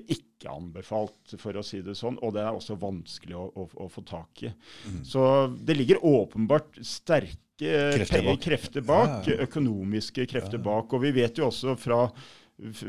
ikke 0.02 0.50
anbefalt, 0.50 1.36
for 1.38 1.56
å 1.56 1.62
si 1.62 1.82
det 1.82 1.94
sånn. 1.94 2.18
Og 2.22 2.34
det 2.34 2.42
er 2.42 2.52
også 2.52 2.76
vanskelig 2.76 3.38
å, 3.38 3.46
å, 3.54 3.68
å 3.84 3.88
få 3.88 4.02
tak 4.02 4.42
i. 4.42 4.52
Mm. 4.88 5.00
Så 5.06 5.24
det 5.62 5.78
ligger 5.78 6.04
åpenbart 6.04 6.82
sterke 6.82 7.38
krefter 7.62 8.24
bak, 8.26 8.40
krefter 8.42 8.82
bak 8.82 9.28
ja, 9.28 9.38
økonomiske 9.44 10.26
krefter 10.26 10.58
ja. 10.58 10.64
bak. 10.66 10.92
Og 10.92 11.04
vi 11.04 11.14
vet 11.14 11.38
jo 11.38 11.46
også 11.46 11.76
fra 11.78 12.08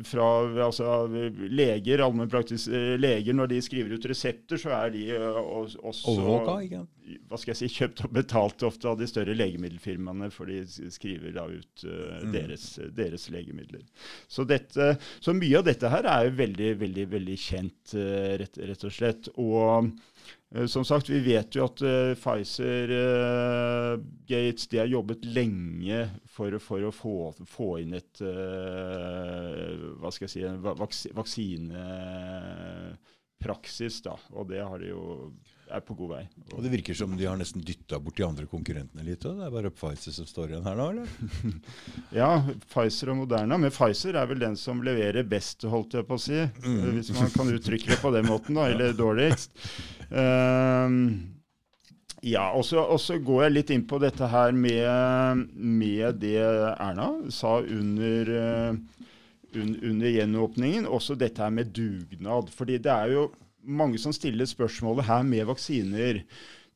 fra 0.06 0.26
altså, 0.66 1.08
leger, 1.10 2.04
eh, 2.04 3.00
leger, 3.00 3.34
når 3.34 3.48
de 3.52 3.62
skriver 3.62 3.96
ut 3.96 4.06
resepter, 4.10 4.60
så 4.62 4.74
er 4.78 4.94
de 4.94 5.04
eh, 5.16 5.40
også 5.40 6.14
Overvåka, 6.14 6.84
hva 7.28 7.40
skal 7.40 7.54
jeg 7.54 7.60
si, 7.60 7.70
kjøpt 7.82 8.06
og 8.08 8.14
betalt 8.16 8.64
ofte 8.68 8.90
av 8.92 9.00
de 9.00 9.08
større 9.10 9.36
legemiddelfirmaene, 9.36 10.30
for 10.34 10.50
de 10.50 10.62
skriver 10.94 11.36
da 11.36 11.46
ut 11.52 11.86
uh, 11.88 12.22
deres, 12.32 12.68
deres, 12.96 13.28
legemidler. 13.34 13.84
Så, 14.32 14.46
dette, 14.48 14.94
så, 15.20 15.36
mye 15.36 15.60
av 15.60 15.68
dette 15.68 15.92
her 15.92 16.08
er 16.08 16.30
jo 16.30 16.38
veldig, 16.40 16.72
veldig, 16.80 17.08
veldig 17.12 17.38
kjent, 17.44 17.96
uh, 17.98 18.34
rett, 18.40 18.62
rett, 18.72 18.88
og 18.88 18.96
slett. 18.96 19.30
Og 19.36 19.92
som 20.68 20.86
sagt, 20.86 21.10
vi 21.10 21.20
vet 21.26 21.56
jo 21.56 21.66
at 21.66 21.82
uh, 21.82 22.14
Pfizer, 22.14 22.92
uh, 22.94 23.98
Gates, 24.30 24.68
de 24.70 24.78
har 24.84 24.92
jobbet 24.92 25.26
lenge 25.26 26.10
for, 26.30 26.54
for 26.62 26.84
å 26.86 26.92
få, 26.94 27.34
få, 27.50 27.82
inn 27.82 27.94
et 27.98 28.22
uh, 28.22 29.98
hva 29.98 30.12
skal 30.14 30.28
jeg 30.28 30.34
si, 30.36 30.46
vaks, 30.68 31.10
vaksinepraksis. 31.18 34.06
da, 34.06 34.14
Og 34.38 34.46
det 34.54 34.62
har 34.62 34.78
de 34.84 34.94
jo 34.94 35.34
er 35.74 35.84
på 35.86 35.96
god 35.98 36.12
vei. 36.14 36.22
Og 36.54 36.64
Det 36.64 36.72
virker 36.74 36.98
som 36.98 37.16
de 37.18 37.28
har 37.28 37.38
nesten 37.40 37.64
dytta 37.66 38.00
bort 38.02 38.18
de 38.18 38.26
andre 38.28 38.46
konkurrentene 38.50 39.06
litt. 39.08 39.26
Og 39.26 39.40
det 39.40 39.48
er 39.48 39.54
bare 39.56 39.74
Pfizer 39.74 40.16
som 40.16 40.28
står 40.30 40.54
igjen 40.54 40.68
her 40.68 40.80
nå, 40.80 40.88
eller? 40.94 41.60
ja, 42.22 42.32
Pfizer 42.70 43.14
og 43.14 43.22
Moderna. 43.24 43.60
Men 43.62 43.74
Pfizer 43.74 44.20
er 44.20 44.30
vel 44.30 44.42
den 44.44 44.58
som 44.60 44.84
leverer 44.86 45.28
best, 45.28 45.66
holdt 45.70 45.98
jeg 45.98 46.08
på 46.10 46.20
å 46.20 46.24
si. 46.24 46.40
Mm. 46.64 46.82
Hvis 47.00 47.14
man 47.18 47.32
kan 47.34 47.54
uttrykke 47.54 47.94
det 47.94 48.02
på 48.02 48.14
den 48.16 48.30
måten, 48.30 48.60
da. 48.60 48.70
Eller 48.74 48.98
dårligst. 48.98 49.54
Um, 50.10 50.98
ja, 52.24 52.46
og 52.56 52.64
så 52.64 53.18
går 53.20 53.46
jeg 53.48 53.56
litt 53.58 53.72
inn 53.76 53.88
på 53.90 54.00
dette 54.00 54.30
her 54.32 54.54
med, 54.56 55.48
med 55.54 56.22
det 56.22 56.38
Erna 56.40 57.10
sa 57.34 57.58
under, 57.60 58.30
uh, 58.32 59.08
un, 59.58 59.74
under 59.82 60.14
gjenåpningen. 60.14 60.88
Også 60.88 61.18
dette 61.20 61.44
her 61.44 61.52
med 61.52 61.74
dugnad. 61.76 62.54
fordi 62.54 62.78
det 62.78 62.94
er 62.94 63.18
jo 63.18 63.32
mange 63.64 64.00
som 64.02 64.14
stiller 64.16 64.50
spørsmålet 64.50 65.08
her 65.08 65.26
med 65.28 65.48
vaksiner. 65.50 66.24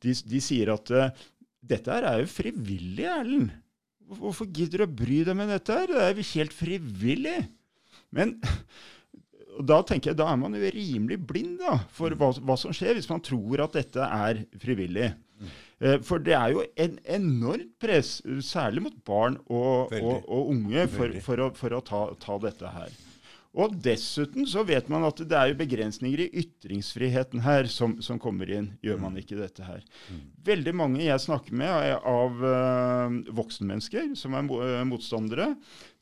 De, 0.02 0.14
de 0.14 0.42
sier 0.42 0.72
at 0.74 0.92
uh, 0.94 1.24
dette 1.68 1.92
her 1.92 2.06
er 2.08 2.22
jo 2.22 2.30
frivillig, 2.32 3.06
Erlend. 3.08 3.50
Hvorfor 4.08 4.48
gidder 4.48 4.80
du 4.80 4.86
å 4.86 4.94
bry 5.02 5.20
deg 5.26 5.36
med 5.36 5.50
dette? 5.52 5.74
her? 5.74 5.90
Det 5.90 6.04
er 6.04 6.14
jo 6.16 6.28
helt 6.30 6.54
frivillig. 6.56 7.40
Men 8.16 8.38
og 9.58 9.66
da 9.66 9.80
tenker 9.82 10.12
jeg, 10.12 10.18
da 10.20 10.28
er 10.30 10.38
man 10.38 10.54
jo 10.54 10.70
rimelig 10.70 11.18
blind 11.26 11.56
da, 11.58 11.80
for 11.94 12.14
hva, 12.14 12.30
hva, 12.46 12.54
som 12.60 12.74
skjer, 12.74 12.94
hvis 12.94 13.08
man 13.10 13.22
tror 13.26 13.64
at 13.64 13.74
dette 13.74 14.04
er 14.06 14.44
frivillig. 14.62 15.08
Mm. 15.38 15.50
For 16.06 16.22
det 16.22 16.34
er 16.38 16.54
jo 16.54 16.62
en 16.84 16.94
enormt 17.18 17.74
press, 17.82 18.18
særlig 18.46 18.84
mot 18.86 18.96
barn 19.06 19.38
og, 19.46 19.94
og, 19.98 20.24
og 20.26 20.52
unge, 20.54 20.86
for, 20.94 21.18
for, 21.24 21.42
å, 21.42 21.50
for 21.58 21.74
å 21.74 21.82
ta, 21.86 22.02
ta, 22.22 22.38
dette 22.42 22.72
her. 22.74 22.94
Og 23.56 23.74
dessuten 23.80 24.44
så 24.46 24.62
vet 24.68 24.90
man 24.92 25.06
at 25.08 25.22
det 25.24 25.36
er 25.36 25.50
jo 25.50 25.58
begrensninger 25.58 26.26
i 26.26 26.42
ytringsfriheten 26.42 27.40
her 27.46 27.68
som, 27.72 27.96
som 28.04 28.20
kommer 28.20 28.50
inn. 28.52 28.74
Gjør 28.84 29.00
man 29.00 29.16
mm. 29.16 29.20
ikke 29.22 29.38
dette 29.40 29.64
her. 29.64 29.80
Mm. 30.12 30.24
Veldig 30.50 30.74
mange 30.76 31.06
jeg 31.06 31.24
snakker 31.24 31.56
med 31.56 31.94
av 31.96 32.42
uh, 32.44 33.16
voksenmennesker 33.38 34.12
som 34.20 34.36
er 34.36 34.52
uh, 34.52 34.82
motstandere, 34.88 35.54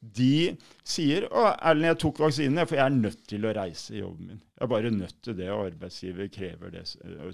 de 0.06 0.54
sier 0.86 1.24
å, 1.30 1.46
Erlend, 1.56 1.88
jeg 1.88 1.98
tok 2.02 2.20
vaksinen 2.26 2.66
for 2.66 2.78
jeg 2.78 2.84
er 2.84 2.98
nødt 2.98 3.22
til 3.30 3.46
å 3.46 3.54
reise 3.56 3.94
i 3.94 4.02
jobben 4.02 4.28
min. 4.30 4.42
Jeg 4.56 4.64
er 4.66 4.70
bare 4.70 4.92
nødt 4.92 5.16
til 5.24 5.36
det, 5.38 5.48
og 5.52 5.64
arbeidsgiver 5.70 6.28
krever 6.32 6.72
det. 6.72 6.84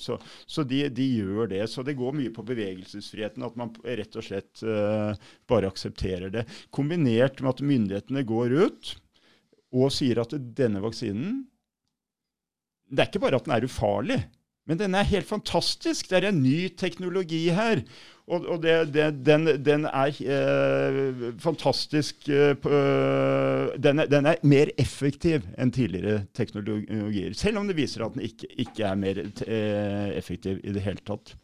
Så, 0.03 0.17
så 0.47 0.65
de, 0.67 0.81
de, 0.91 1.09
gjør 1.21 1.51
det. 1.53 1.61
Så 1.71 1.85
det 1.87 1.97
går 1.99 2.17
mye 2.19 2.33
på 2.35 2.45
bevegelsesfriheten, 2.47 3.45
at 3.47 3.59
man 3.61 3.75
rett 3.83 4.19
og 4.19 4.27
slett 4.27 4.65
uh, 4.67 5.13
bare 5.51 5.71
aksepterer 5.71 6.33
det. 6.35 6.47
Kombinert 6.75 7.43
med 7.43 7.53
at 7.53 7.65
myndighetene 7.73 8.25
går 8.29 8.57
ut 8.65 8.95
og 9.73 9.93
sier 9.95 10.21
at 10.23 10.35
denne 10.57 10.83
vaksinen 10.85 11.43
Det 12.93 13.01
er 13.01 13.11
ikke 13.11 13.25
bare 13.25 13.41
at 13.41 13.47
den 13.47 13.55
er 13.57 13.65
ufarlig, 13.65 14.21
men 14.69 14.79
den 14.79 14.95
er 14.95 15.09
helt 15.09 15.27
fantastisk. 15.27 16.11
Det 16.11 16.19
er 16.19 16.29
en 16.29 16.43
ny 16.43 16.69
teknologi 16.79 17.49
her. 17.51 17.81
Og, 18.31 18.45
og 18.47 18.61
det, 18.63 18.75
det, 18.95 19.07
den, 19.27 19.49
den, 19.65 19.87
er 19.89 20.13
eh, 20.23 21.33
fantastisk 21.43 22.29
eh, 22.31 22.55
den, 22.63 23.99
er, 23.99 24.07
den, 24.07 24.29
er, 24.31 24.45
mer 24.47 24.71
effektiv 24.79 25.49
enn 25.59 25.73
tidligere 25.75 26.27
teknologier. 26.37 27.35
Selv 27.35 27.59
om 27.59 27.67
det 27.67 27.77
viser 27.81 28.05
at 28.05 28.15
den 28.15 28.23
ikke, 28.29 28.53
ikke 28.63 28.87
er 28.87 29.01
mer 29.01 29.19
eh, 29.25 30.13
effektiv 30.15 30.61
i 30.63 30.77
det 30.77 30.85
hele 30.85 31.03
tatt. 31.03 31.35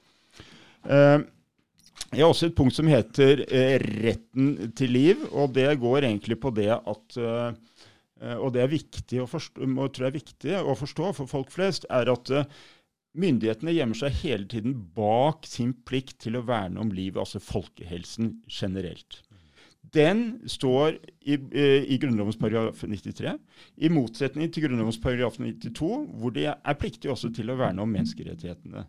Eh, 0.87 1.19
jeg 2.13 2.23
har 2.23 2.31
også 2.31 2.53
et 2.53 2.57
punkt 2.57 2.77
som 2.77 2.89
heter 2.89 3.43
eh, 3.49 3.81
retten 4.05 4.71
til 4.79 4.95
liv, 4.95 5.27
og 5.33 5.57
det 5.59 5.73
går 5.83 6.07
egentlig 6.07 6.39
på 6.41 6.55
det 6.55 6.71
at 6.77 7.19
eh, 7.19 7.51
Eh, 7.51 7.78
og 8.43 8.53
det 8.55 8.65
er 8.65 8.73
viktig 8.73 9.23
å 9.23 9.29
forstå, 9.31 9.63
tror 9.63 10.07
jeg 10.07 10.11
er 10.11 10.19
viktig 10.19 10.59
å 10.59 10.75
forstå 10.79 11.13
for 11.21 11.31
folk 11.31 11.53
flest, 11.55 11.87
er 11.91 12.11
at 12.11 12.33
eh, 12.35 12.49
myndighetene 13.19 13.75
gjemmer 13.77 13.99
seg 13.99 14.19
hele 14.25 14.49
tiden 14.51 14.75
bak 14.97 15.47
sin 15.49 15.75
plikt 15.87 16.19
til 16.27 16.39
å 16.39 16.45
verne 16.49 16.83
om 16.83 16.93
livet, 16.95 17.21
altså 17.23 17.43
folkehelsen 17.43 18.39
generelt. 18.51 19.23
Den 19.95 20.43
står 20.51 20.99
i, 21.25 21.39
eh, 21.39 21.87
i 21.89 21.99
Grunnlovens 22.03 22.37
paragraf 22.41 22.83
93, 22.83 23.39
i 23.79 23.89
motsetning 23.93 24.51
til 24.53 24.67
Grunnlovens 24.67 25.01
paragraf 25.01 25.39
92, 25.39 25.93
hvor 26.19 26.35
de 26.35 26.51
er 26.51 26.79
pliktige 26.81 27.15
også 27.15 27.31
til 27.35 27.53
å 27.53 27.57
verne 27.61 27.85
om 27.85 27.95
menneskerettighetene. 27.95 28.85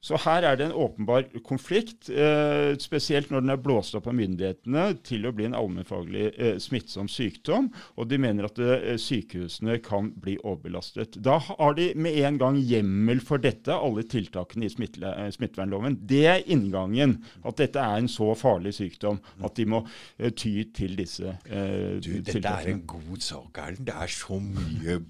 Så 0.00 0.14
her 0.22 0.44
er 0.46 0.54
det 0.58 0.68
en 0.68 0.76
åpenbar 0.78 1.24
konflikt, 1.42 2.06
eh, 2.08 2.76
spesielt 2.78 3.32
når 3.32 3.42
den 3.42 3.50
er 3.50 3.58
blåst 3.62 3.96
opp 3.98 4.06
av 4.06 4.14
myndighetene 4.14 4.84
til 5.02 5.26
å 5.26 5.32
bli 5.34 5.48
en 5.48 5.56
allmennfaglig 5.58 6.26
eh, 6.38 6.58
smittsom 6.62 7.08
sykdom, 7.10 7.66
og 7.98 8.06
de 8.06 8.20
mener 8.22 8.46
at 8.46 8.60
eh, 8.62 8.92
sykehusene 9.02 9.80
kan 9.82 10.12
bli 10.22 10.36
overbelastet. 10.38 11.18
Da 11.24 11.40
har 11.42 11.74
de 11.74 11.88
med 11.98 12.14
en 12.28 12.38
gang 12.38 12.60
hjemmel 12.62 13.18
for 13.26 13.42
dette, 13.42 13.74
alle 13.74 14.04
tiltakene 14.06 14.68
i 14.68 14.70
eh, 14.70 15.24
smittevernloven. 15.34 15.98
Det 16.06 16.22
er 16.30 16.46
inngangen, 16.46 17.16
at 17.42 17.58
dette 17.58 17.82
er 17.82 17.98
en 17.98 18.10
så 18.12 18.30
farlig 18.38 18.76
sykdom 18.78 19.18
at 19.42 19.58
de 19.58 19.66
må 19.66 19.80
eh, 19.82 20.30
ty 20.30 20.62
til 20.78 20.94
disse 20.98 21.26
eh, 21.26 21.98
du, 21.98 22.12
Dette 22.20 22.36
tiltakene. 22.36 22.62
er 22.62 22.70
en 22.76 22.84
god 22.94 23.24
sak, 23.26 23.58
Erlend. 23.64 23.82
Det 23.88 23.96
er 23.98 24.14
så 24.14 24.38
mye 24.38 25.00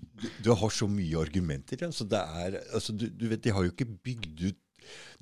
Du 0.43 0.51
har 0.57 0.73
så 0.73 0.89
mye 0.91 1.21
argumenter. 1.21 1.85
Altså, 1.85 2.09
er, 2.09 2.57
altså, 2.73 2.97
du, 2.97 3.05
du 3.13 3.29
vet, 3.29 3.45
De 3.45 3.53
har 3.53 3.69
jo 3.69 3.75
ikke 3.75 3.91
bygd 4.09 4.47
ut 4.49 4.65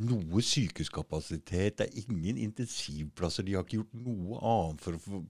noe 0.09 0.43
sykehuskapasitet. 0.45 1.79
Det 1.79 1.87
er 1.87 2.07
ingen 2.07 2.41
intensivplasser. 2.49 3.47
De 3.47 3.57
har 3.57 3.67
ikke 3.67 3.81
gjort 3.83 4.01
noe 4.07 4.41
annet 4.41 4.83
for 4.85 4.99
å, 4.99 5.03
få 5.03 5.23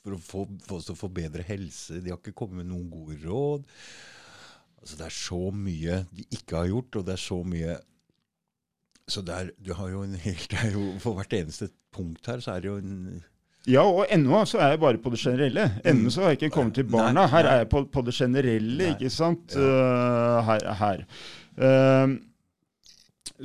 for 0.00 0.16
å 0.16 0.20
få, 0.24 0.46
for 0.66 0.92
å 0.94 0.98
få 0.98 1.10
bedre 1.12 1.44
helse. 1.46 2.00
De 2.00 2.12
har 2.12 2.20
ikke 2.20 2.36
kommet 2.36 2.62
med 2.62 2.70
noen 2.72 2.88
gode 2.92 3.18
råd. 3.24 3.66
Altså, 4.80 4.96
det 4.96 5.06
er 5.06 5.16
så 5.16 5.40
mye 5.52 6.02
de 6.16 6.24
ikke 6.32 6.56
har 6.56 6.70
gjort, 6.70 7.00
og 7.00 7.08
det 7.08 7.16
er 7.16 7.24
så 7.26 7.42
mye 7.44 7.78
Så 9.10 9.24
der, 9.26 9.50
du 9.58 9.72
har 9.74 9.88
jo 9.90 10.04
en 10.06 10.14
helt, 10.14 10.46
det 10.50 10.58
er 10.62 10.72
jo, 10.72 10.84
For 11.02 11.18
hvert 11.18 11.32
eneste 11.34 11.68
punkt 11.92 12.26
her 12.30 12.40
så 12.40 12.54
er 12.54 12.62
det 12.62 12.70
jo 12.70 12.78
en 12.78 13.20
ja, 13.68 13.82
og 13.84 14.06
ennå 14.08 14.38
så 14.48 14.56
er 14.56 14.70
jeg 14.72 14.80
bare 14.80 14.98
på 15.04 15.10
det 15.12 15.18
generelle. 15.20 15.66
Ennå 15.84 16.08
så 16.10 16.22
har 16.22 16.30
jeg 16.30 16.38
ikke 16.38 16.54
kommet 16.54 16.78
til 16.78 16.86
barna. 16.88 17.26
Her 17.28 17.44
er 17.44 17.58
jeg 17.58 17.68
på, 17.68 17.82
på 17.92 18.02
det 18.06 18.14
generelle, 18.16 18.86
ikke 18.94 19.10
sant. 19.12 19.52
Ja. 19.52 20.38
Uh, 20.40 20.46
her. 20.46 20.64
her. 20.80 21.02
Uh, 21.60 22.14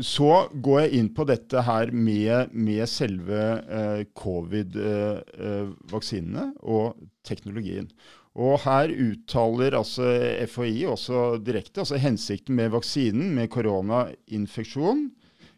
så 0.04 0.50
går 0.52 0.82
jeg 0.82 0.91
inn 1.00 1.13
på 1.15 1.24
dette 1.30 1.62
her 1.65 1.91
med, 1.91 2.50
med 2.52 2.89
selve 2.89 3.41
eh, 3.63 4.06
covid-vaksinene 4.17 6.45
eh, 6.52 6.56
og 6.63 6.95
teknologien. 7.28 7.89
Og 8.36 8.60
her 8.65 8.89
uttaler 8.91 9.76
altså 9.80 10.04
FHI 10.52 10.86
også 10.91 11.38
direkte 11.43 11.80
altså 11.86 11.98
hensikten 12.04 12.56
med 12.58 12.71
vaksinen 12.74 13.36
med 13.38 13.52
koronainfeksjon, 13.54 15.02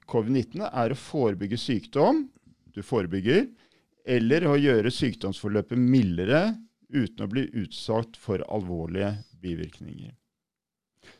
covid-19, 0.07 0.61
er 0.69 0.91
å 0.93 1.01
forebygge 1.01 1.57
sykdom, 1.59 2.29
du 2.75 2.81
forebygger, 2.85 3.47
eller 4.07 4.47
å 4.47 4.61
gjøre 4.61 4.91
sykdomsforløpet 4.93 5.77
mildere 5.81 6.55
uten 6.93 7.25
å 7.25 7.31
bli 7.31 7.43
utsatt 7.63 8.17
for 8.21 8.37
alvorlige 8.47 9.15
bivirkninger. 9.41 10.13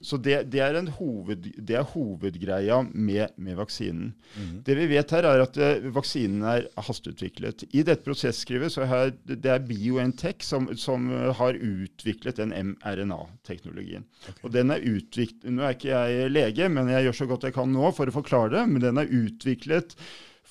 Så 0.02 0.20
det, 0.22 0.44
det, 0.54 0.62
er 0.62 0.78
hoved, 1.00 1.48
det, 1.58 1.76
er 1.80 1.88
hovedgreia 1.94 2.82
med, 2.94 3.34
med 3.36 3.58
vaksinen. 3.58 4.12
Mm. 4.36 4.60
Det 4.68 4.78
vi 4.78 4.88
vet 4.92 5.14
her, 5.16 5.28
er 5.30 5.44
at 5.46 5.58
uh, 5.58 5.88
vaksinen 5.96 6.46
er 6.48 6.68
hasteutviklet. 6.88 7.66
I 7.72 7.84
dette 7.88 8.06
prosesskrivet 8.06 8.74
så 8.74 8.86
er 8.86 9.16
det 9.28 9.52
er 9.52 9.66
BioNTech 9.66 10.46
som, 10.46 10.70
som 10.78 11.10
har 11.40 11.58
utviklet 11.58 12.40
den 12.42 12.54
mRNA-teknologien. 12.54 14.06
Okay. 14.28 14.44
Og 14.44 14.54
den 14.56 14.74
er 14.74 14.86
utviklet, 14.86 15.50
Nå 15.58 15.66
er 15.66 15.76
ikke 15.76 15.92
jeg 15.92 16.32
lege, 16.32 16.70
men 16.72 16.90
jeg 16.92 17.08
gjør 17.08 17.20
så 17.22 17.30
godt 17.30 17.48
jeg 17.48 17.56
kan 17.56 17.72
nå 17.74 17.92
for 17.96 18.10
å 18.10 18.16
forklare 18.16 18.54
det. 18.54 18.66
Men 18.70 18.84
den 18.84 19.02
er 19.02 19.14
utviklet 19.24 19.96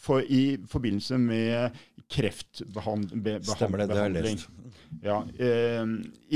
for, 0.07 0.23
i 0.23 0.57
forbindelse 0.71 1.19
med 1.21 1.77
kreftbehandling. 2.13 3.43
Stemmer 3.45 3.83
det, 3.83 3.89
det 3.91 3.99
har 3.99 4.11
jeg 4.11 4.25
lest. 4.29 4.49
Ja, 5.03 5.19
eh, 5.43 5.83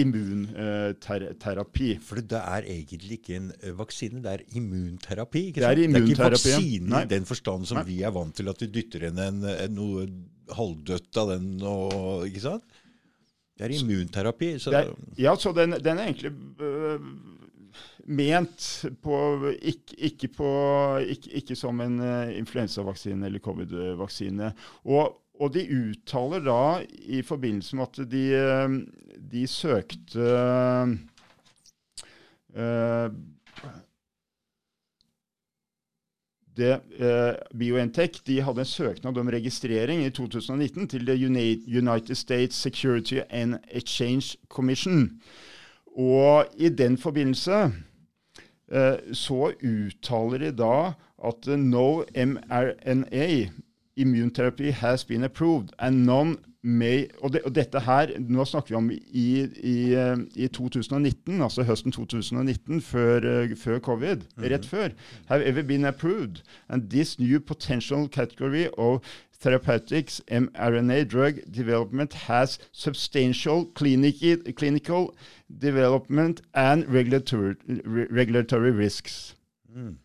immunterapi. 0.02 1.90
For 2.04 2.20
det 2.32 2.40
er 2.40 2.66
egentlig 2.66 3.20
ikke 3.20 3.36
en 3.38 3.48
eh, 3.60 3.74
vaksine, 3.78 4.22
det 4.24 4.32
er 4.32 4.44
immunterapi? 4.58 5.46
Ikke 5.50 5.62
sant? 5.62 5.78
Det 5.78 5.86
er, 5.86 5.88
immunterapi. 5.88 6.10
det 6.10 6.26
er 6.26 6.34
ikke 6.34 6.58
vaksine 6.58 7.02
i 7.04 7.10
den 7.14 7.28
forstand 7.28 7.70
som 7.70 7.80
Nei. 7.80 7.86
vi 7.88 8.00
er 8.06 8.14
vant 8.14 8.36
til, 8.36 8.50
at 8.50 8.62
vi 8.64 8.70
dytter 8.74 9.08
inn 9.08 9.22
en, 9.22 9.42
en, 9.54 9.74
noe 9.76 10.06
halvdødt 10.56 11.22
av 11.22 11.34
den. 11.36 11.50
Og, 11.62 12.26
ikke 12.28 12.44
sant? 12.48 12.80
Det 13.56 13.68
er 13.68 13.76
immunterapi. 13.76 14.54
Så. 14.58 14.74
Er, 14.74 14.90
ja, 15.20 15.36
så 15.38 15.54
den, 15.56 15.78
den 15.78 16.00
er 16.00 16.10
egentlig 16.10 16.32
øh, 16.64 16.98
ment 18.06 18.68
på 19.02 19.16
ikke, 19.56 19.96
ikke, 19.98 20.28
på 20.36 20.50
ikke, 21.04 21.32
ikke, 21.42 21.56
som 21.56 21.80
en 21.80 21.98
uh, 22.00 22.38
influensavaksine 22.38 23.26
eller 23.26 23.42
covid-vaksine. 23.44 24.52
Og 24.84 25.20
og 25.40 25.54
de 25.54 25.64
uttaler 25.72 26.42
da 26.44 26.84
i 27.08 27.22
forbindelse 27.24 27.76
med 27.76 27.86
at 27.88 28.10
de, 28.12 28.24
eh, 28.36 28.74
de 29.32 29.46
søkte 29.48 30.26
uh, 32.52 33.08
det, 36.60 36.74
uh, 37.00 37.38
BioNTech 37.56 38.20
de 38.26 38.40
hadde 38.44 38.66
en 38.66 38.68
søknad 38.68 39.18
om 39.18 39.32
registrering 39.32 40.04
i 40.04 40.10
2019 40.10 40.88
til 40.88 41.06
The 41.06 41.16
United 41.78 42.14
States 42.14 42.56
Security 42.56 43.20
and 43.30 43.56
Exchange 43.70 44.36
Commission. 44.48 45.22
Og 45.96 46.46
i 46.56 46.68
den 46.68 46.98
forbindelse 46.98 47.64
uh, 48.72 48.98
så 49.12 49.52
uttaler 49.62 50.38
de 50.38 50.52
da 50.56 50.92
at 51.24 51.50
no 51.58 52.04
mRNA 52.16 53.50
immunterapi 53.96 54.70
has 54.70 55.04
been 55.04 55.24
approved 55.24 55.74
and 55.78 56.06
none 56.06 56.36
may 56.62 57.06
og, 57.22 57.32
det, 57.32 57.42
og, 57.42 57.54
dette 57.54 57.80
her, 57.80 58.12
Nå 58.20 58.44
snakker 58.44 58.74
vi 58.74 58.76
om 58.76 58.90
i, 58.92 59.28
i, 59.64 59.76
i 60.36 60.48
2019, 60.48 61.40
altså 61.40 61.64
høsten 61.64 61.92
2019, 61.92 62.82
før, 62.84 63.24
uh, 63.24 63.56
før 63.56 63.78
covid. 63.78 64.26
Rett 64.38 64.66
før. 64.68 64.92
Have 65.28 65.44
ever 65.44 65.62
been 65.62 65.84
approved. 65.84 66.42
And 66.68 66.90
this 66.90 67.18
new 67.18 67.40
potential 67.40 68.08
category 68.08 68.66
of 68.76 69.00
therapeutics 69.40 70.20
mRNA 70.30 71.04
drug 71.04 71.40
development 71.50 72.12
has 72.12 72.58
substantial 72.72 73.64
clinical, 73.74 74.52
clinical 74.52 75.14
development 75.58 76.42
and 76.54 76.86
regulatory, 76.88 77.56
regulatory 78.10 78.70
risks. 78.70 79.34
Mm. 79.74 79.98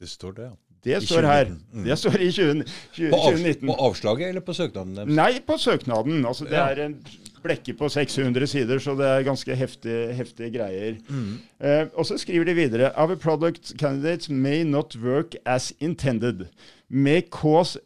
Det 0.00 0.08
står 0.08 0.32
det, 0.32 0.42
ja. 0.42 0.56
Det 0.84 1.02
står 1.02 1.22
her. 1.22 1.46
Mm. 1.72 1.84
Det 1.84 1.96
står 1.98 2.20
i 2.20 2.32
20, 2.32 2.64
20, 2.92 3.10
på, 3.10 3.16
av, 3.16 3.32
2019. 3.32 3.66
På 3.66 3.74
avslaget 3.74 4.28
eller 4.28 4.44
på 4.46 4.54
søknaden 4.54 4.94
deres? 4.96 5.16
Nei, 5.16 5.40
på 5.46 5.56
søknaden. 5.58 6.20
Altså, 6.26 6.46
det 6.46 6.54
ja. 6.54 6.68
er 6.70 6.84
en 6.84 6.94
blekke 7.42 7.74
på 7.78 7.88
600 7.90 8.46
sider, 8.50 8.78
så 8.82 8.94
det 8.98 9.06
er 9.06 9.26
ganske 9.26 9.56
heftige, 9.58 10.12
heftige 10.14 10.52
greier. 10.54 10.96
Mm. 11.08 11.34
Uh, 11.58 11.84
og 11.98 12.06
så 12.06 12.18
skriver 12.18 12.48
de 12.48 12.54
videre 12.54 12.92
Our 12.94 13.18
product 13.18 13.74
candidates 13.78 14.30
may 14.30 14.62
not 14.62 14.96
work 15.02 15.34
as 15.44 15.72
intended. 15.80 16.46
May 16.88 17.20
cause 17.30 17.78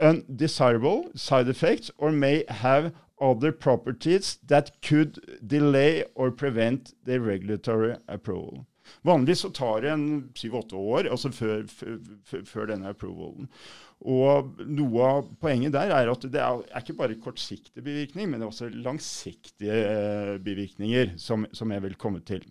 undesirable 0.00 1.10
side 1.14 1.48
effects 1.48 1.90
or 1.98 2.10
may 2.12 2.44
have 2.48 2.92
other 3.20 3.52
properties 3.52 4.38
that 4.46 4.70
could 4.82 5.18
delay 5.46 6.04
or 6.14 6.30
prevent 6.30 6.92
the 7.04 7.18
regulatory 7.18 7.96
approval. 8.08 8.66
Vanligvis 9.02 9.38
så 9.38 9.50
tar 9.50 9.80
det 9.82 9.90
en 9.90 10.06
syv-åtte 10.34 10.76
år 10.78 11.08
altså 11.10 11.32
før, 11.34 11.64
før, 12.46 12.68
denne 12.70 12.92
approvalen. 12.92 13.48
Og 14.06 14.60
Noe 14.62 15.08
av 15.08 15.30
poenget 15.42 15.74
der 15.74 15.90
er 15.94 16.10
at 16.12 16.22
det 16.22 16.42
er, 16.42 16.62
er 16.70 16.84
ikke 16.84 16.98
bare 17.00 17.18
kortsiktig 17.22 17.82
bivirkning, 17.82 18.30
men 18.30 18.40
det 18.40 18.46
er 18.46 18.52
også 18.52 18.70
langsiktige 18.70 19.80
eh, 19.80 20.36
bivirkninger, 20.44 21.16
som, 21.18 21.48
som 21.56 21.72
jeg 21.74 21.82
vil 21.82 21.98
komme 21.98 22.22
til. 22.26 22.44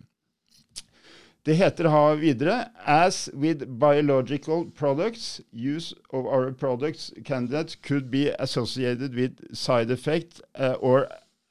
Det 1.46 1.54
heter 1.54 1.86
ha 1.86 2.14
videre 2.18 2.70
As 2.84 3.30
with 3.32 3.78
biological 3.78 4.64
products, 4.74 5.40
use 5.52 5.94
of 6.10 6.26
our 6.26 6.50
products 6.50 7.12
candidates 7.24 7.76
could 7.76 8.10
be 8.10 8.32
associated 8.40 9.14
with 9.14 9.54
side 9.54 9.92
effect 9.92 10.40
uh, 10.58 10.74
or 10.80 11.06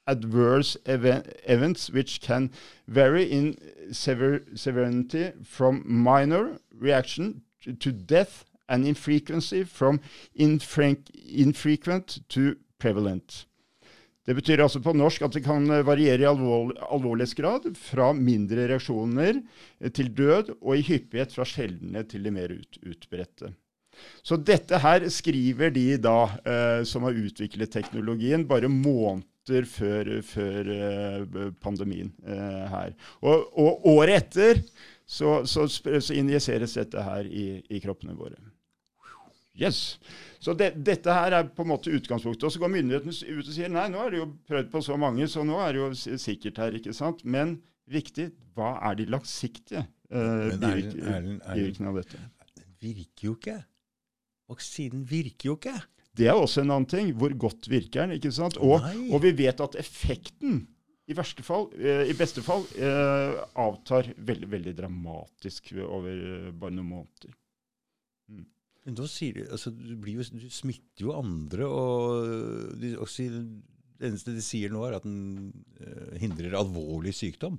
adverse 0.06 0.76
event, 0.84 1.32
events 1.48 1.88
which 1.90 2.20
can 2.20 2.50
vary 2.86 3.24
in 3.24 3.56
sever 3.90 4.40
severity 4.54 5.32
from 5.42 5.82
minor 5.86 6.58
reaction 6.78 7.40
to, 7.80 7.90
death 7.90 8.44
and 8.68 8.86
in 8.86 8.94
frequency 8.94 9.64
from 9.64 10.00
infrequent 10.34 12.20
to 12.28 12.56
prevalent. 12.78 13.46
Det 14.26 14.34
betyr 14.34 14.64
altså 14.64 14.80
på 14.82 14.94
norsk 14.96 15.22
at 15.22 15.36
det 15.36 15.44
kan 15.44 15.68
variere 15.86 16.24
i 16.24 16.26
alvor, 16.26 16.72
alvorlighetsgrad 16.90 17.68
fra 17.78 18.10
mindre 18.16 18.66
reaksjoner 18.72 19.38
til 19.94 20.10
død, 20.18 20.56
og 20.58 20.74
i 20.74 20.86
hyppighet 20.88 21.34
fra 21.36 21.46
sjeldne 21.46 22.02
til 22.10 22.26
de 22.26 22.34
mer 22.34 22.56
ut, 22.56 22.80
utbredte. 22.82 23.52
Så 24.26 24.36
dette 24.36 24.80
her 24.82 25.06
skriver 25.12 25.72
de 25.74 25.86
da, 26.02 26.18
eh, 26.44 26.82
som 26.88 27.06
har 27.06 27.16
utviklet 27.16 27.72
teknologien, 27.72 28.46
bare 28.48 28.68
måneder 28.68 29.68
før, 29.70 30.10
før 30.26 30.72
eh, 30.74 31.38
pandemien 31.62 32.10
eh, 32.26 32.66
her. 32.72 32.92
Og, 33.22 33.46
og, 33.54 33.86
året 33.96 34.24
etter 34.24 34.62
så, 35.06 35.44
så, 35.46 35.68
så, 35.70 36.12
injiseres 36.18 36.74
dette 36.76 37.02
her 37.06 37.30
i, 37.30 37.46
i 37.70 37.80
kroppene 37.82 38.16
våre. 38.18 38.38
Yes. 39.56 39.96
Så 40.46 40.54
det, 40.54 40.68
dette 40.86 41.10
her 41.10 41.34
er 41.34 41.48
på 41.50 41.64
en 41.64 41.72
måte 41.72 41.90
utgangspunktet. 41.90 42.44
Og 42.46 42.54
så 42.54 42.60
går 42.62 42.70
myndighetene 42.70 43.14
ut 43.34 43.48
og 43.48 43.54
sier 43.56 43.72
nei, 43.72 43.88
nå 43.90 44.04
er 44.04 44.14
det 44.14 44.20
jo 44.20 44.28
prøvd 44.46 44.68
på 44.70 44.82
så 44.86 44.98
mange, 45.00 45.26
så 45.30 45.42
nå 45.46 45.56
er 45.64 45.74
det 45.74 45.80
jo 45.80 46.18
sikkert 46.22 46.60
her. 46.62 46.76
ikke 46.78 46.94
sant? 46.94 47.24
Men 47.26 47.56
viktig, 47.90 48.28
hva 48.54 48.76
er 48.86 49.00
de 49.00 49.08
langsiktige 49.10 49.82
uh, 50.14 50.54
bivirkningene 50.54 51.90
av 51.90 51.98
dette? 51.98 52.22
Den 52.60 52.70
virker 52.84 53.26
jo 53.26 53.34
ikke. 53.40 53.56
Vaksinen 54.52 55.02
virker 55.10 55.50
jo 55.50 55.56
ikke. 55.58 55.74
Det 56.16 56.30
er 56.30 56.38
også 56.38 56.62
en 56.62 56.76
annen 56.76 56.88
ting. 56.94 57.10
Hvor 57.18 57.34
godt 57.34 57.66
virker 57.68 58.06
den? 58.06 58.14
ikke 58.20 58.30
sant? 58.32 58.60
Og, 58.62 58.86
og 59.10 59.22
vi 59.26 59.34
vet 59.42 59.60
at 59.66 59.74
effekten 59.82 60.62
i, 61.06 61.14
fall, 61.14 61.68
eh, 61.78 62.06
i 62.10 62.14
beste 62.18 62.42
fall 62.42 62.64
eh, 62.78 63.34
avtar 63.62 64.08
veldig, 64.16 64.48
veldig 64.50 64.76
dramatisk 64.78 65.74
over 65.82 66.14
eh, 66.14 66.48
bare 66.54 66.74
noen 66.74 66.88
måneder. 66.94 67.34
Men 68.86 68.94
da 68.94 69.08
sier 69.10 69.34
du, 69.34 69.42
altså, 69.50 69.72
du, 69.74 69.96
jo, 70.12 70.24
du, 70.30 70.46
smitter 70.52 71.08
jo 71.08 71.16
andre, 71.18 71.66
og 71.66 72.76
de, 72.78 72.92
også, 73.02 73.26
det 73.26 74.10
eneste 74.12 74.34
de 74.36 74.44
sier 74.44 74.70
nå, 74.70 74.84
er 74.86 75.00
at 75.00 75.06
den 75.06 75.50
uh, 75.80 76.14
hindrer 76.22 76.54
alvorlig 76.54 77.16
sykdom. 77.16 77.58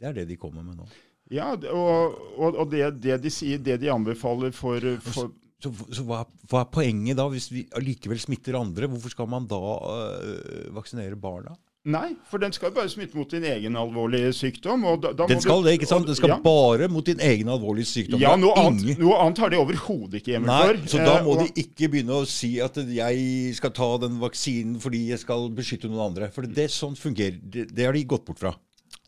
Det 0.00 0.08
er 0.08 0.16
det 0.16 0.30
de 0.30 0.38
kommer 0.40 0.64
med 0.64 0.80
nå. 0.80 0.88
Ja, 1.30 1.52
og, 1.52 2.16
og, 2.40 2.56
og 2.56 2.72
det, 2.72 2.86
det, 3.04 3.20
de 3.22 3.30
sier, 3.30 3.60
det 3.62 3.76
de 3.82 3.92
anbefaler 3.92 4.54
for, 4.56 4.82
for 5.04 5.28
så, 5.60 5.70
så 5.92 6.04
hva, 6.08 6.22
hva, 6.48 6.62
er 6.62 6.70
poenget 6.72 7.18
da, 7.20 7.26
hvis 7.30 7.50
vi 7.52 7.66
allikevel 7.76 8.20
smitter 8.22 8.56
andre? 8.58 8.88
Hvorfor 8.90 9.12
skal 9.12 9.28
man 9.30 9.48
da 9.50 9.60
øh, 9.60 10.70
vaksinere 10.74 11.18
barna? 11.20 11.52
Nei, 11.88 12.10
for 12.28 12.36
den 12.36 12.52
skal 12.52 12.74
bare 12.76 12.90
smitte 12.92 13.16
mot 13.16 13.30
din 13.32 13.44
egen 13.48 13.76
alvorlige 13.80 14.34
sykdom. 14.36 14.82
Da, 15.00 15.14
da 15.16 15.24
den 15.30 15.40
skal 15.40 15.62
det, 15.64 15.78
ikke 15.78 15.88
sant? 15.88 16.04
Den 16.04 16.18
skal 16.18 16.34
ja. 16.34 16.36
bare 16.44 16.90
mot 16.92 17.06
din 17.08 17.22
egen 17.24 17.48
alvorlige 17.48 17.88
sykdom. 17.88 18.20
Ja, 18.20 18.34
noe 18.36 18.52
annet, 18.60 18.98
noe 19.00 19.16
annet, 19.22 19.40
har 19.40 19.48
de 19.48 19.56
overhodet 19.62 20.20
ikke 20.20 20.34
hjemmel 20.34 20.52
for. 20.52 20.82
Så 20.92 21.00
da 21.00 21.14
må 21.24 21.32
eh, 21.32 21.38
og, 21.38 21.40
de 21.46 21.64
ikke 21.64 21.88
begynne 21.94 22.18
å 22.20 22.26
si 22.28 22.58
at 22.60 22.76
jeg 22.84 23.54
skal 23.56 23.72
ta 23.80 23.88
den 24.02 24.20
vaksinen 24.20 24.76
fordi 24.82 25.06
jeg 25.14 25.22
skal 25.24 25.48
beskytte 25.56 25.88
noen 25.88 26.10
andre. 26.10 26.28
For 26.34 26.44
det, 26.44 26.68
sånn 26.74 26.98
fungerer. 27.00 27.40
Det, 27.40 27.70
det 27.72 27.88
har 27.88 27.96
de 27.96 28.04
gått 28.12 28.28
bort 28.28 28.44
fra. 28.44 28.52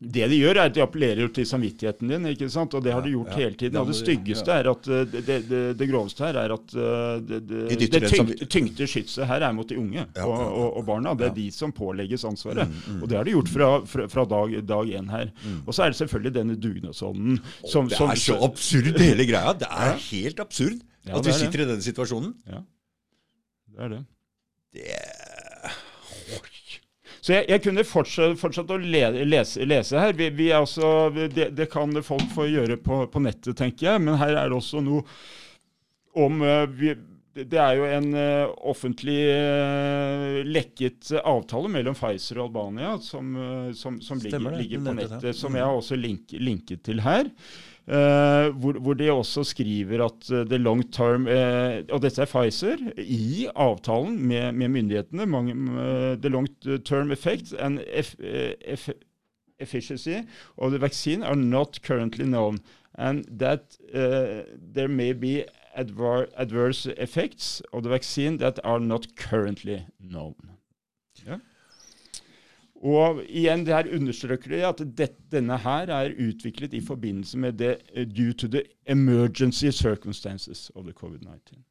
Det 0.03 0.25
de 0.27 0.37
gjør, 0.37 0.57
er 0.57 0.69
at 0.69 0.75
de 0.75 0.81
appellerer 0.83 1.29
til 1.33 1.45
samvittigheten 1.47 2.09
din, 2.11 2.25
ikke 2.33 2.49
sant? 2.51 2.73
og 2.75 2.83
det 2.83 2.91
har 2.91 3.03
de 3.05 3.13
gjort 3.13 3.31
ja, 3.31 3.37
hele 3.43 3.57
tiden. 3.59 3.79
Og 3.79 3.87
det 3.87 3.95
styggeste 3.95 4.51
er 4.51 4.69
at 4.71 4.89
eh, 4.89 5.03
det, 5.13 5.37
det, 5.47 5.61
det, 5.79 5.87
groveste 5.89 6.25
her 6.25 6.39
er 6.41 6.53
at 6.55 6.75
eh, 6.75 7.15
det, 7.29 7.39
det, 7.47 7.89
det 7.93 8.01
tyngte, 8.11 8.47
tyngte 8.51 8.87
skytset 8.89 9.27
her 9.29 9.45
er 9.47 9.55
mot 9.55 9.69
de 9.69 9.77
unge 9.79 10.05
og, 10.25 10.33
og, 10.33 10.67
og 10.81 10.85
barna. 10.89 11.15
Det 11.19 11.29
er 11.29 11.35
de 11.37 11.47
som 11.55 11.71
pålegges 11.75 12.25
ansvaret. 12.27 12.67
Mm, 12.67 12.79
mm. 12.97 13.01
Og 13.01 13.11
det 13.11 13.19
har 13.19 13.27
de 13.27 13.35
gjort 13.37 13.53
fra, 13.53 13.69
fra, 13.93 14.07
fra 14.11 14.25
dag, 14.35 14.57
dag 14.73 14.95
én 14.99 15.11
her. 15.13 15.33
Mm. 15.43 15.59
Og 15.65 15.77
så 15.77 15.85
er 15.85 15.93
det 15.93 16.01
selvfølgelig 16.01 16.35
denne 16.39 16.57
dugnadsånden 16.59 17.39
som, 17.63 17.91
Det 17.91 17.99
er 17.99 18.23
så 18.23 18.39
absurd, 18.43 18.99
hele 18.99 19.27
greia. 19.29 19.55
Det 19.59 19.69
er 19.69 20.01
helt 20.09 20.43
absurd 20.43 20.81
ja, 21.07 21.17
at 21.17 21.27
vi 21.27 21.35
sitter 21.35 21.63
i 21.63 21.69
denne 21.73 21.83
situasjonen. 21.83 22.33
Ja, 22.49 22.63
det 23.73 23.87
er 23.87 23.95
det. 23.97 24.03
Det 24.73 25.32
Så 27.23 27.37
jeg, 27.37 27.47
jeg 27.53 27.63
kunne 27.63 27.85
fortsatt, 27.87 28.35
fortsatt 28.39 28.73
å 28.75 28.81
le, 28.81 29.05
lese, 29.23 29.63
lese, 29.63 29.95
her. 29.95 30.11
Vi, 30.19 30.27
vi 30.35 30.49
også, 30.57 30.89
det, 31.15 31.53
det, 31.55 31.69
kan 31.71 31.95
folk 32.03 32.27
få 32.35 32.49
gjøre 32.51 32.75
på, 32.83 33.05
på, 33.07 33.23
nettet, 33.23 33.55
tenker 33.59 33.93
jeg. 33.93 34.03
Men 34.03 34.19
her 34.19 34.35
er 34.35 34.51
det 34.51 34.57
også 34.57 34.83
noe 34.83 35.05
om 36.19 36.43
uh, 36.43 36.67
vi, 36.67 36.91
det 37.39 37.57
er 37.57 37.79
jo 37.79 37.87
en 37.87 38.09
uh, 38.11 38.51
offentlig 38.69 39.21
uh, 39.31 40.41
lekket 40.45 41.13
avtale 41.23 41.71
mellom 41.71 41.95
Pfizer 41.95 42.41
og 42.41 42.51
Albania 42.51 42.97
som, 43.01 43.31
som, 43.73 44.01
som 44.03 44.19
ligger, 44.21 44.59
ligger, 44.59 44.83
på 44.83 44.97
nettet, 44.99 45.31
som 45.39 45.55
jeg 45.55 45.63
har 45.63 45.79
også 45.79 45.97
link, 45.97 46.35
linket 46.43 46.83
til 46.85 47.01
her. 47.07 47.31
Uh, 47.87 48.47
hvor, 48.55 48.79
hvor, 48.79 48.93
de 48.93 49.11
også 49.11 49.43
skriver 49.43 50.05
at 50.05 50.31
uh, 50.31 50.45
the 50.47 50.57
long 50.57 50.93
term 50.93 51.25
uh, 51.27 51.83
Og 51.91 51.99
dette 52.01 52.21
er 52.21 52.25
Pfizer. 52.25 52.77
I 52.97 53.49
avtalen 53.55 54.27
med, 54.27 54.51
med 54.51 54.67
myndighetene 54.67 55.25
mange, 55.25 55.53
The 56.15 56.29
long 56.29 56.47
term 56.85 57.11
effect 57.11 57.53
and 57.59 57.79
eff, 57.91 58.15
eff, 58.19 58.89
efficiency 59.59 60.23
of 60.57 60.71
the 60.71 60.79
vaccine 60.79 61.23
are 61.23 61.35
not 61.35 61.81
currently 61.83 62.23
known. 62.25 62.59
And 62.95 63.25
that 63.39 63.77
there 63.91 64.87
may 64.87 65.11
be 65.11 65.43
adver 65.75 66.27
adverse 66.37 66.85
effects 66.85 67.61
of 67.73 67.83
the 67.83 67.89
vaccine 67.89 68.37
that 68.37 68.59
are 68.63 68.79
not 68.79 69.07
currently 69.17 69.85
known. 69.99 70.52
Og 72.83 73.21
igjen, 73.31 73.61
det 73.63 73.71
her 73.71 73.87
understreker 73.95 74.51
det 74.51 74.63
at 74.67 74.81
det, 74.97 75.13
denne 75.31 75.55
her 75.63 75.91
er 75.93 76.17
utviklet 76.19 76.73
i 76.75 76.81
forbindelse 76.83 77.39
med 77.39 77.55
det 77.61 77.77
uh, 77.95 78.03
due 78.03 78.35
to 78.35 78.49
the 78.51 78.65
emergency 78.85 79.71
circumstances 79.71 80.67
of 80.75 80.83
the 80.83 80.95
covid-19. 80.97 81.61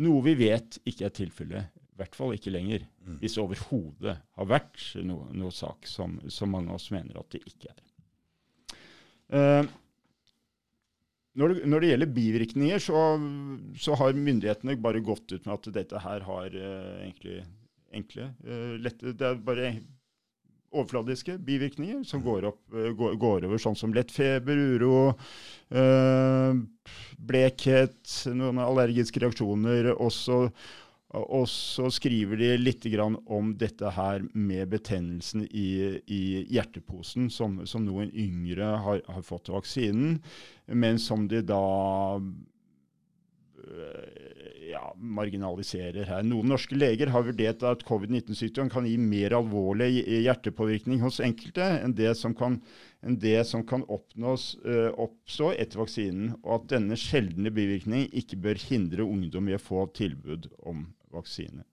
Noe 0.00 0.24
vi 0.24 0.34
vet 0.38 0.78
ikke 0.88 1.10
er 1.10 1.12
tilfellet, 1.12 1.76
i 1.76 2.00
hvert 2.00 2.16
fall 2.16 2.32
ikke 2.32 2.54
lenger, 2.54 2.86
mm. 3.04 3.18
hvis 3.20 3.36
det 3.36 3.44
overhodet 3.44 4.16
har 4.16 4.48
vært 4.48 4.80
noe, 5.04 5.28
noe 5.36 5.52
sak 5.52 5.84
som, 5.90 6.16
som, 6.32 6.48
mange 6.54 6.72
av 6.72 6.80
oss 6.80 6.88
mener 6.94 7.20
at 7.20 7.36
det 7.36 7.42
ikke 7.44 7.74
er. 7.74 7.84
Uh, 9.30 9.68
når 11.36 11.52
det, 11.52 11.68
når 11.68 11.82
det, 11.82 11.92
gjelder 11.92 12.14
bivirkninger, 12.16 12.80
så, 12.82 13.04
så, 13.78 13.94
har 14.00 14.16
myndighetene 14.16 14.80
bare 14.80 15.04
gått 15.04 15.36
ut 15.36 15.44
med 15.44 15.52
at 15.58 15.72
dette 15.76 16.00
her 16.00 16.24
har 16.26 16.56
uh, 16.56 16.96
egentlig 17.04 17.42
enkle, 17.92 18.32
lette 18.78 19.12
Det 19.18 19.26
er 19.26 19.38
bare 19.42 19.72
overfladiske 20.70 21.38
bivirkninger 21.42 22.04
som 22.06 22.22
går, 22.22 22.46
opp, 22.52 22.60
eh, 22.74 22.92
går, 22.96 23.16
går, 23.20 23.46
over, 23.48 23.58
sånn 23.58 23.78
som 23.78 23.94
lett 23.94 24.12
feber, 24.14 24.58
uro, 24.76 25.14
øh, 25.74 26.60
blekhet, 27.18 27.98
noen 28.34 28.62
allergiske 28.62 29.22
reaksjoner. 29.22 29.90
Også, 29.96 30.44
og 31.18 31.48
så 31.50 31.88
skriver 31.90 32.38
de 32.38 32.52
litt 32.60 32.86
om 33.26 33.54
dette 33.58 33.90
her 33.96 34.22
med 34.34 34.70
betennelsen 34.70 35.46
i, 35.50 35.98
i 36.06 36.22
hjerteposen, 36.54 37.30
som, 37.30 37.60
som, 37.66 37.84
noen 37.84 38.12
yngre 38.14 38.76
har, 38.84 39.02
har 39.08 39.26
fått 39.26 39.50
vaksinen, 39.50 40.20
men 40.70 41.02
som 41.02 41.26
de 41.28 41.42
da 41.42 41.64
ja, 44.70 44.82
marginaliserer 44.96 46.06
her. 46.08 46.22
Noen 46.26 46.50
norske 46.52 46.76
leger 46.76 47.10
har 47.14 47.24
vurdert 47.26 47.64
at 47.66 47.84
covid-19-sykdom 47.88 48.70
kan 48.72 48.86
gi 48.88 48.96
mer 49.00 49.34
alvorlig 49.38 49.90
hjertepåvirkning 50.24 51.02
hos 51.04 51.20
enkelte 51.24 51.66
enn 51.80 51.94
det 51.98 52.12
som 52.18 52.34
kan, 52.36 52.60
det 53.00 53.42
som 53.48 53.64
kan 53.66 53.84
oppnås, 53.88 54.52
uh, 54.66 54.90
oppstå 55.00 55.52
etter 55.56 55.82
vaksinen, 55.82 56.36
og 56.42 56.60
at 56.60 56.70
denne 56.76 56.98
sjeldne 57.00 57.52
bivirkningen 57.54 58.10
ikke 58.22 58.40
bør 58.46 58.62
hindre 58.68 59.06
ungdom 59.06 59.50
i 59.50 59.58
å 59.58 59.62
få 59.62 59.86
tilbud 59.96 60.50
om 60.60 60.88
vaksine. 61.14 61.66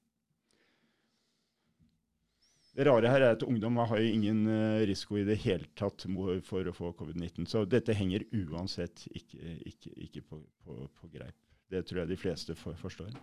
Det 2.78 2.86
rare 2.86 3.10
her 3.10 3.24
er 3.26 3.34
at 3.34 3.42
ungdom 3.42 3.80
har 3.82 4.04
ingen 4.06 4.44
uh, 4.46 4.86
risiko 4.86 5.18
i 5.18 5.26
det 5.26 5.40
hele 5.48 5.66
tatt 5.78 6.06
for 6.46 6.70
å 6.70 6.76
få 6.78 6.94
covid-19. 7.00 7.50
Så 7.50 7.66
dette 7.66 7.96
henger 7.98 8.28
uansett 8.38 9.08
ikke, 9.10 9.58
ikke, 9.66 9.94
ikke 10.06 10.26
på, 10.30 10.44
på, 10.62 10.86
på 10.94 11.10
greip. 11.16 11.47
Det 11.72 11.84
tror 11.88 12.04
jeg 12.04 12.12
de 12.14 12.20
fleste 12.20 12.56
for, 12.56 12.78
forstår. 12.80 13.14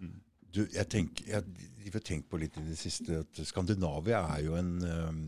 Mm. 0.00 0.18
Du, 0.50 0.64
jeg 0.64 0.86
tenker, 0.90 1.28
jeg 1.30 1.92
har 1.94 2.04
tenkt 2.04 2.30
på 2.30 2.40
litt 2.40 2.56
i 2.58 2.66
det 2.66 2.78
siste 2.80 3.22
at 3.22 3.40
Skandinavia 3.46 4.24
er 4.34 4.44
jo 4.48 4.56
en 4.58 4.72
um, 4.82 5.24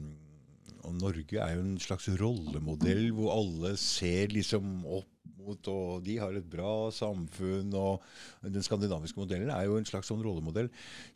og 0.83 0.95
Norge 0.99 1.39
er 1.39 1.55
jo 1.55 1.63
en 1.63 1.79
slags 1.81 2.09
rollemodell 2.19 3.11
hvor 3.15 3.37
alle 3.37 3.77
ser 3.81 4.33
liksom 4.35 4.83
opp 4.83 5.09
mot 5.43 5.69
Og 5.71 6.05
de 6.07 6.17
har 6.23 6.37
et 6.39 6.47
bra 6.47 6.91
samfunn. 6.95 7.73
og 7.75 8.03
Den 8.43 8.63
skandinaviske 8.63 9.19
modellen 9.19 9.51
er 9.51 9.67
jo 9.67 9.79
en 9.79 9.89
slags 9.89 10.11
sånn 10.11 10.23
rollemodell. 10.23 10.69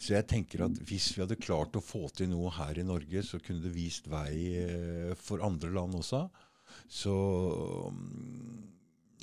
Så 0.02 0.16
jeg 0.16 0.26
tenker 0.30 0.64
at 0.66 0.80
hvis 0.88 1.12
vi 1.14 1.22
hadde 1.22 1.38
klart 1.38 1.78
å 1.78 1.84
få 1.84 2.09
til 2.11 2.32
noe 2.32 2.50
her 2.57 2.78
i 2.78 2.86
Norge, 2.86 3.22
så 3.22 3.38
kunne 3.38 3.62
det 3.62 3.74
vist 3.76 4.11
vei 4.11 4.32
eh, 4.64 5.12
for 5.14 5.44
andre 5.46 5.70
land 5.74 5.94
også. 6.00 6.24
Så 6.90 7.14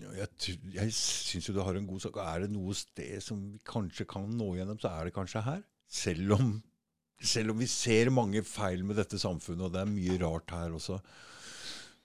jeg, 0.01 0.57
jeg 0.73 0.93
syns 0.95 1.47
jo 1.49 1.55
du 1.55 1.61
har 1.63 1.77
en 1.77 1.87
god 1.87 2.03
sak. 2.03 2.19
Er 2.23 2.45
det 2.45 2.53
noe 2.53 2.75
sted 2.77 3.21
som 3.23 3.41
vi 3.53 3.61
kanskje 3.67 4.07
kan 4.09 4.29
nå 4.39 4.53
gjennom, 4.57 4.79
så 4.81 4.93
er 4.93 5.09
det 5.09 5.15
kanskje 5.15 5.43
her. 5.45 5.61
Selv 5.93 6.37
om, 6.37 6.53
selv 7.21 7.53
om 7.53 7.61
vi 7.61 7.69
ser 7.69 8.11
mange 8.13 8.43
feil 8.47 8.83
med 8.87 8.97
dette 8.99 9.19
samfunnet, 9.21 9.67
og 9.67 9.75
det 9.75 9.83
er 9.83 9.93
mye 9.93 10.17
rart 10.23 10.55
her 10.55 10.73
også. 10.79 10.99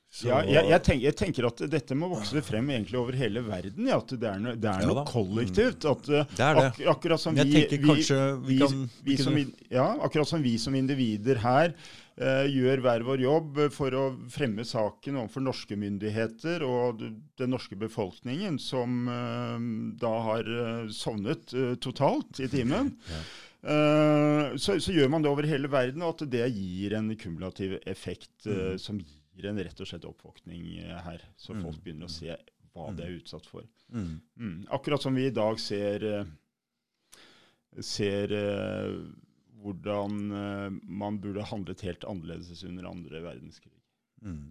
Så, 0.09 0.25
ja, 0.31 0.39
jeg, 0.41 0.65
jeg, 0.71 0.81
tenker, 0.87 1.05
jeg, 1.05 1.15
tenker, 1.21 1.47
at 1.51 1.61
dette 1.69 1.97
må 1.99 2.09
vokse 2.09 2.41
frem 2.41 2.71
egentlig 2.73 2.97
over 2.97 3.17
hele 3.19 3.43
verden. 3.45 3.91
Ja, 3.91 3.99
at 4.01 4.13
det 4.17 4.25
er, 4.31 4.39
no, 4.41 4.55
det 4.57 4.71
er 4.71 4.81
ja, 4.81 4.89
noe 4.89 5.03
kollektivt. 5.07 5.85
At, 5.85 6.09
det 6.09 6.45
er 6.47 6.57
det. 6.57 6.63
Ak 6.65 6.79
akkurat 6.95 7.21
som 7.21 7.37
vi, 7.37 7.45
vi, 7.45 7.65
vi, 7.77 8.57
kan, 8.63 8.87
vi 9.05 9.17
som, 9.21 9.37
ja, 9.69 9.89
akkurat 10.07 10.31
som 10.31 10.41
vi 10.43 10.55
som 10.63 10.79
individer 10.79 11.43
her 11.43 11.75
uh, 11.77 12.47
gjør 12.49 12.81
hver 12.87 13.05
vår 13.05 13.25
jobb 13.27 13.61
for 13.75 13.99
å 14.01 14.07
fremme 14.33 14.65
saken 14.65 15.21
overfor 15.21 15.45
norske 15.45 15.77
myndigheter 15.77 16.65
og 16.65 17.05
den 17.05 17.53
norske 17.53 17.77
befolkningen, 17.79 18.57
som 18.65 19.13
uh, 19.13 19.61
da 20.01 20.15
har 20.31 20.49
uh, 20.49 20.89
sovnet 20.89 21.53
totalt 21.85 22.41
i 22.41 22.49
timen. 22.49 22.95
ja. 23.13 23.21
Så, 23.59 24.77
så, 24.79 24.93
gjør 24.95 25.09
man 25.11 25.25
det 25.25 25.29
over 25.33 25.45
hele 25.51 25.67
verden, 25.69 26.05
og 26.07 26.13
at 26.15 26.31
det 26.31 26.45
gir 26.55 26.93
en 26.95 27.09
kumulativ 27.19 27.73
effekt 27.91 28.47
mm. 28.47 28.77
som 28.79 29.01
gir 29.39 29.49
en 29.51 29.62
rett 29.62 29.80
og 29.80 29.89
slett 29.89 30.07
oppvåkning 30.09 30.66
eh, 30.82 30.99
her, 31.05 31.22
så 31.39 31.55
mm. 31.55 31.62
folk 31.66 31.80
begynner 31.84 32.09
å 32.09 32.12
se 32.12 32.34
hva 32.74 32.91
de 32.93 33.07
er 33.07 33.14
mm. 33.14 33.22
utsatt 33.22 33.49
for. 33.49 33.64
Mm. 33.95 34.12
Mm. 34.36 34.59
Akkurat 34.74 35.03
som 35.03 35.16
vi 35.18 35.28
i 35.28 35.34
dag 35.34 35.61
ser, 35.62 36.05
eh, 36.05 37.80
ser 37.84 38.34
uh, 38.34 38.99
hvordan 39.62 40.20
uh, 40.32 40.68
man 40.82 41.20
burde 41.22 41.47
handlet 41.47 41.84
helt 41.86 42.07
annerledes 42.09 42.64
under 42.66 42.91
andre 42.91 43.22
verdenskrig. 43.24 43.74
Mm. 44.22 44.49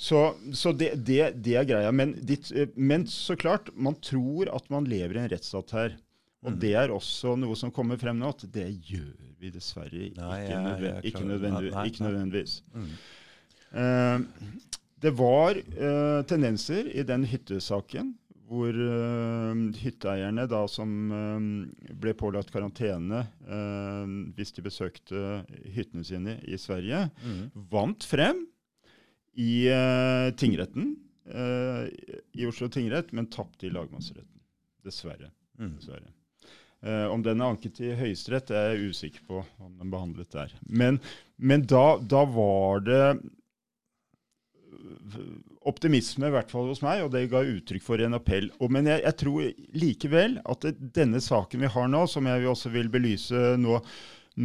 Så, 0.00 0.20
så 0.56 0.70
det, 0.72 0.94
det, 1.04 1.34
det, 1.44 1.54
er 1.60 1.66
greia. 1.68 1.90
Men, 1.92 2.14
ditt, 2.24 2.48
men, 2.80 3.04
så 3.12 3.36
klart, 3.36 3.68
man 3.76 3.98
tror 4.00 4.48
at 4.48 4.70
man 4.72 4.88
lever 4.88 5.18
i 5.18 5.20
en 5.20 5.28
rettsstat 5.28 5.74
her. 5.76 5.98
Og 6.46 6.54
mm. 6.54 6.58
det 6.62 6.74
er 6.78 6.92
også 6.94 7.34
noe 7.38 7.56
som 7.58 7.72
kommer 7.74 7.98
frem 7.98 8.18
nå, 8.20 8.30
at 8.30 8.44
det 8.54 8.68
gjør 8.86 9.28
vi 9.38 9.50
dessverre 9.54 10.04
ikke, 10.08 10.22
nei, 10.22 10.38
nødvendig, 10.50 11.10
ikke, 11.10 11.24
nødvendig, 11.26 11.72
nei, 11.74 11.84
ikke 11.90 12.04
nødvendigvis. 12.06 12.54
Mm. 12.74 12.92
Uh, 13.68 14.78
det 14.98 15.12
var 15.18 15.58
uh, 15.58 16.20
tendenser 16.30 16.88
i 16.90 17.04
den 17.06 17.26
hyttesaken 17.28 18.14
hvor 18.48 18.72
uh, 18.72 19.64
hytteeierne 19.76 20.46
da 20.48 20.62
som 20.72 20.94
ble 22.00 22.14
pålagt 22.16 22.54
karantene 22.54 23.26
hvis 24.38 24.54
de 24.56 24.64
besøkte 24.64 25.42
hyttene 25.74 26.06
sine 26.06 26.38
i 26.48 26.56
Sverige, 26.60 27.02
mm. 27.20 27.42
vant 27.68 28.06
frem 28.08 28.46
i 29.38 29.68
tingretten 30.40 30.94
i 31.28 32.48
Oslo 32.48 32.70
tingrett, 32.72 33.12
men 33.12 33.28
tapte 33.28 33.68
i 33.68 33.74
lagmannsretten. 33.74 34.40
Dessverre. 34.86 35.28
Mm. 35.60 35.74
Dessverre. 35.76 36.14
Uh, 36.86 37.08
om 37.10 37.24
den 37.26 37.40
er 37.42 37.50
anket 37.50 37.80
i 37.82 37.94
Høyesterett, 37.98 38.52
er 38.54 38.72
jeg 38.72 38.92
usikker 38.92 39.24
på 39.26 39.40
om 39.58 39.72
den 39.80 39.90
behandlet 39.90 40.30
der. 40.30 40.52
Men, 40.62 41.00
men 41.36 41.66
da, 41.66 41.98
da, 41.98 42.22
var 42.30 42.84
det 42.86 43.02
optimisme, 45.68 46.28
i 46.28 46.32
hvert 46.32 46.50
fall 46.52 46.70
hos 46.70 46.82
meg, 46.84 47.02
og 47.04 47.12
det 47.12 47.26
ga 47.32 47.42
uttrykk 47.44 47.84
for 47.84 48.02
en 48.02 48.16
appell. 48.16 48.48
Og, 48.60 48.70
men 48.74 48.88
jeg, 48.88 49.02
jeg, 49.04 49.18
tror 49.20 49.48
likevel 49.82 50.38
at 50.48 50.68
denne 50.96 51.20
saken 51.24 51.64
vi 51.64 51.72
har 51.74 51.90
nå, 51.90 52.04
som 52.10 52.28
jeg 52.30 52.48
også 52.48 52.72
vil 52.74 52.90
belyse 52.92 53.56
nå, 53.60 53.80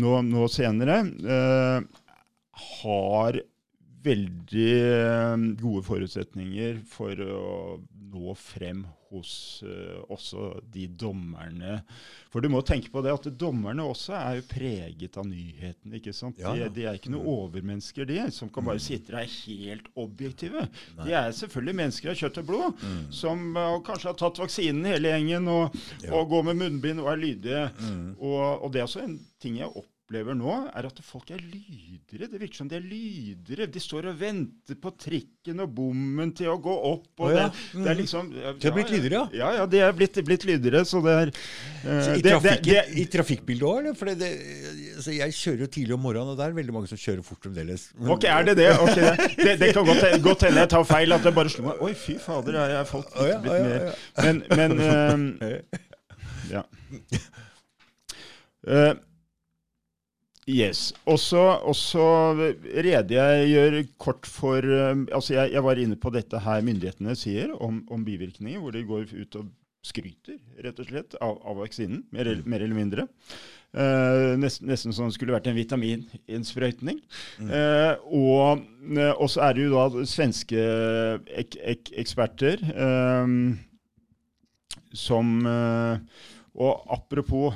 nå, 0.02 0.14
nå 0.28 0.50
senere, 0.52 1.00
eh, 1.38 2.04
har 2.82 3.42
veldig 4.04 4.72
uh, 4.84 5.44
gode 5.62 5.84
forutsetninger 5.88 6.82
for 6.92 7.20
å 7.24 7.44
nå 8.14 8.34
frem 8.40 8.84
hos 9.14 9.64
uh, 9.66 10.02
også 10.12 10.48
de 10.74 10.88
dommerne. 10.88 11.80
For 12.34 12.42
du 12.42 12.50
må 12.50 12.64
tenke 12.66 12.90
på 12.94 13.04
det 13.06 13.14
at 13.14 13.28
dommerne 13.40 13.86
også 13.86 14.16
er 14.18 14.40
jo 14.40 14.46
preget 14.50 15.20
av 15.22 15.28
nyhetene. 15.30 16.00
ikke 16.00 16.16
sant? 16.16 16.42
Ja, 16.42 16.56
ja. 16.58 16.70
De, 16.70 16.74
de, 16.80 16.88
er 16.90 16.98
ikke 16.98 17.14
noen 17.14 17.26
mm. 17.28 17.32
overmennesker, 17.36 18.10
de, 18.10 18.20
som 18.34 18.50
kan 18.54 18.66
bare 18.66 18.82
mm. 18.82 18.86
sitte 18.88 19.14
der 19.16 19.30
helt 19.30 19.90
objektive. 20.00 20.66
Nei. 20.98 21.08
De 21.08 21.18
er 21.20 21.38
selvfølgelig 21.38 21.80
mennesker 21.84 22.14
av 22.14 22.20
kjøtt 22.24 22.42
og 22.42 22.50
blod, 22.50 22.84
mm. 22.84 23.00
som 23.22 23.48
uh, 23.58 23.80
kanskje 23.86 24.12
har 24.12 24.20
tatt 24.24 24.44
vaksinen 24.44 24.90
hele 24.90 25.14
gjengen, 25.14 25.50
og, 25.54 25.80
ja. 26.02 26.14
og 26.18 26.30
går 26.34 26.50
med 26.50 26.62
munnbind 26.64 27.04
og 27.04 27.14
er 27.14 27.24
lydige. 27.28 27.66
Mm. 27.84 28.06
Og, 28.18 28.40
og, 28.58 28.70
det 28.74 28.82
er 28.82 28.90
også 28.90 29.06
en 29.06 29.20
ting 29.44 29.62
jeg 29.62 29.70
opplever 29.70 29.93
opplever 30.14 30.36
nå, 30.38 30.54
er 30.70 30.86
at 30.86 31.00
folk 31.06 31.32
er 31.34 31.42
lydere. 31.42 32.28
Det 32.30 32.40
virker 32.40 32.60
som 32.62 32.68
de 32.70 32.78
er 32.78 32.84
lydere. 32.86 33.66
De 33.72 33.82
står 33.82 34.12
og 34.12 34.20
venter 34.20 34.78
på 34.80 34.92
trikken 35.02 35.64
og 35.64 35.72
bommen 35.74 36.34
til 36.38 36.52
å 36.52 36.58
gå 36.62 36.74
opp. 36.92 37.08
Og 37.18 37.26
oh, 37.26 37.34
ja. 37.34 37.48
det, 37.50 37.82
det 37.82 37.92
er 37.94 37.98
liksom 37.98 38.30
ja, 38.36 38.52
De 38.54 38.70
har 38.70 38.76
blitt 38.76 38.92
lydere, 38.94 39.16
ja? 39.18 39.24
Ja, 39.34 39.50
ja, 39.60 39.66
de 39.70 39.82
er 39.82 39.96
blitt, 39.98 40.20
blitt 40.28 40.46
lydere. 40.46 40.84
Så 40.86 41.02
det 41.06 41.16
er 41.18 41.32
uh, 41.34 42.04
Så 42.06 42.18
I, 42.20 42.26
det- 42.26 42.54
det- 42.68 42.86
i 43.02 43.06
trafikkbildet 43.10 43.66
òg, 43.70 43.80
eller? 43.82 43.98
For 43.98 44.12
det, 44.14 44.30
altså, 44.98 45.16
jeg 45.18 45.38
kjører 45.40 45.66
jo 45.66 45.70
tidlig 45.78 45.98
om 45.98 46.06
morgenen, 46.06 46.34
og 46.34 46.38
det 46.38 46.46
er 46.46 46.58
veldig 46.60 46.76
mange 46.78 46.92
som 46.92 47.02
kjører 47.02 47.26
fort 47.26 47.48
fremdeles. 47.48 47.88
Ok, 48.06 48.28
er 48.30 48.50
det 48.52 48.58
det? 48.62 48.70
Okay, 48.84 49.58
det, 49.64 49.72
kan 49.74 49.88
godt, 49.88 50.06
godt 50.28 50.46
hende 50.50 50.66
jeg 50.66 50.74
tar 50.76 50.86
feil. 50.90 51.18
At 51.18 51.26
det 51.26 51.34
bare 51.34 51.54
slo 51.54 51.66
meg 51.72 51.82
Oi, 51.84 51.94
fy 51.98 52.20
fader, 52.22 52.60
er 52.62 52.76
jeg 52.76 52.82
har 52.84 52.90
falt 52.90 53.18
litt, 53.18 53.50
litt 53.50 53.66
mer. 53.66 53.90
Men, 54.22 54.44
men 54.54 55.34
uh, 55.42 55.82
Ja. 56.54 56.68
Eh, 58.64 58.94
yes. 60.50 60.92
Og 61.10 61.20
så 61.20 61.44
redegjør 62.86 63.80
kort 64.02 64.28
for 64.30 64.64
eh, 64.64 64.94
Altså, 65.14 65.38
jeg, 65.38 65.54
jeg 65.56 65.66
var 65.66 65.82
inne 65.82 66.00
på 66.00 66.14
dette 66.14 66.42
her 66.44 66.64
myndighetene 66.66 67.16
sier 67.20 67.54
om, 67.56 67.82
om 67.92 68.06
bivirkninger, 68.06 68.62
hvor 68.62 68.76
de 68.76 68.86
går 68.88 69.12
ut 69.14 69.40
og 69.42 69.52
skryter, 69.84 70.40
rett 70.64 70.80
og 70.80 70.88
slett, 70.88 71.18
av, 71.20 71.42
av 71.44 71.60
vaksinen. 71.60 72.06
Mer, 72.16 72.30
mer 72.48 72.64
eller 72.64 72.78
mindre. 72.78 73.08
Eh, 73.74 74.34
nesten, 74.38 74.68
nesten 74.70 74.94
som 74.94 75.10
det 75.10 75.16
skulle 75.18 75.34
vært 75.34 75.50
en 75.50 75.58
vitamininnsprøytning. 75.58 77.02
Eh, 77.42 77.94
og, 78.06 78.64
eh, 78.94 79.12
og 79.12 79.32
så 79.34 79.48
er 79.48 79.58
det 79.58 79.66
jo 79.66 79.74
da 79.74 80.06
svenske 80.08 80.66
ek, 81.42 81.58
ek, 81.74 81.92
eksperter 82.04 82.62
eh, 82.70 83.34
som 84.94 85.40
eh, 85.50 86.22
Og 86.54 86.84
apropos, 86.94 87.56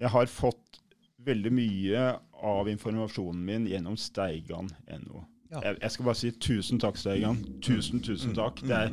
jeg 0.00 0.08
har 0.08 0.30
fått 0.32 0.80
veldig 1.28 1.50
mye 1.52 2.04
av 2.44 2.68
informasjonen 2.70 3.40
min 3.44 3.66
gjennom 3.70 3.96
steigan.no. 3.98 5.24
Ja. 5.48 5.62
Jeg, 5.64 5.78
jeg 5.80 5.94
skal 5.94 6.08
bare 6.10 6.20
si 6.20 6.30
tusen 6.44 6.82
takk, 6.82 6.98
Steigan. 7.00 7.40
Tusen, 7.64 8.02
tusen 8.04 8.34
takk. 8.36 8.60
Det 8.68 8.76
er 8.76 8.92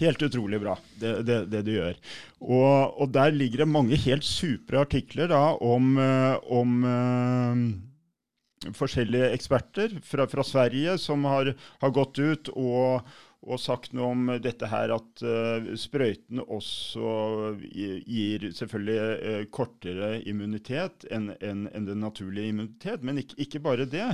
helt 0.00 0.22
utrolig 0.24 0.58
bra, 0.62 0.76
det, 0.98 1.12
det, 1.28 1.38
det 1.52 1.62
du 1.66 1.72
gjør. 1.74 1.98
Og, 2.40 3.00
og 3.02 3.12
der 3.14 3.34
ligger 3.34 3.62
det 3.62 3.70
mange 3.70 3.98
helt 4.02 4.26
supre 4.26 4.82
artikler 4.82 5.30
da, 5.30 5.42
om, 5.62 5.92
eh, 6.00 6.36
om 6.52 6.78
eh, 6.90 8.72
forskjellige 8.78 9.30
eksperter 9.36 9.98
fra, 10.06 10.26
fra 10.30 10.46
Sverige 10.46 10.96
som 11.02 11.26
har, 11.28 11.52
har 11.82 11.94
gått 11.94 12.18
ut 12.22 12.50
og, 12.56 13.12
og 13.42 13.58
sagt 13.58 13.94
noe 13.96 14.12
om 14.14 14.30
dette 14.42 14.68
her 14.70 14.92
at 14.94 15.24
uh, 15.26 15.72
sprøytene 15.78 16.44
også 16.46 17.56
gir 17.66 18.46
selvfølgelig 18.54 19.00
uh, 19.02 19.42
kortere 19.50 20.12
immunitet 20.30 21.08
enn 21.10 21.32
en, 21.40 21.66
en 21.74 21.88
den 21.88 22.02
naturlige 22.04 22.52
immunitet. 22.52 23.02
Men 23.02 23.18
ikke, 23.22 23.40
ikke 23.42 23.62
bare 23.64 23.88
det. 23.90 24.08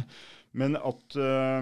Men 0.56 0.80
at, 0.80 1.18
uh, 1.20 1.60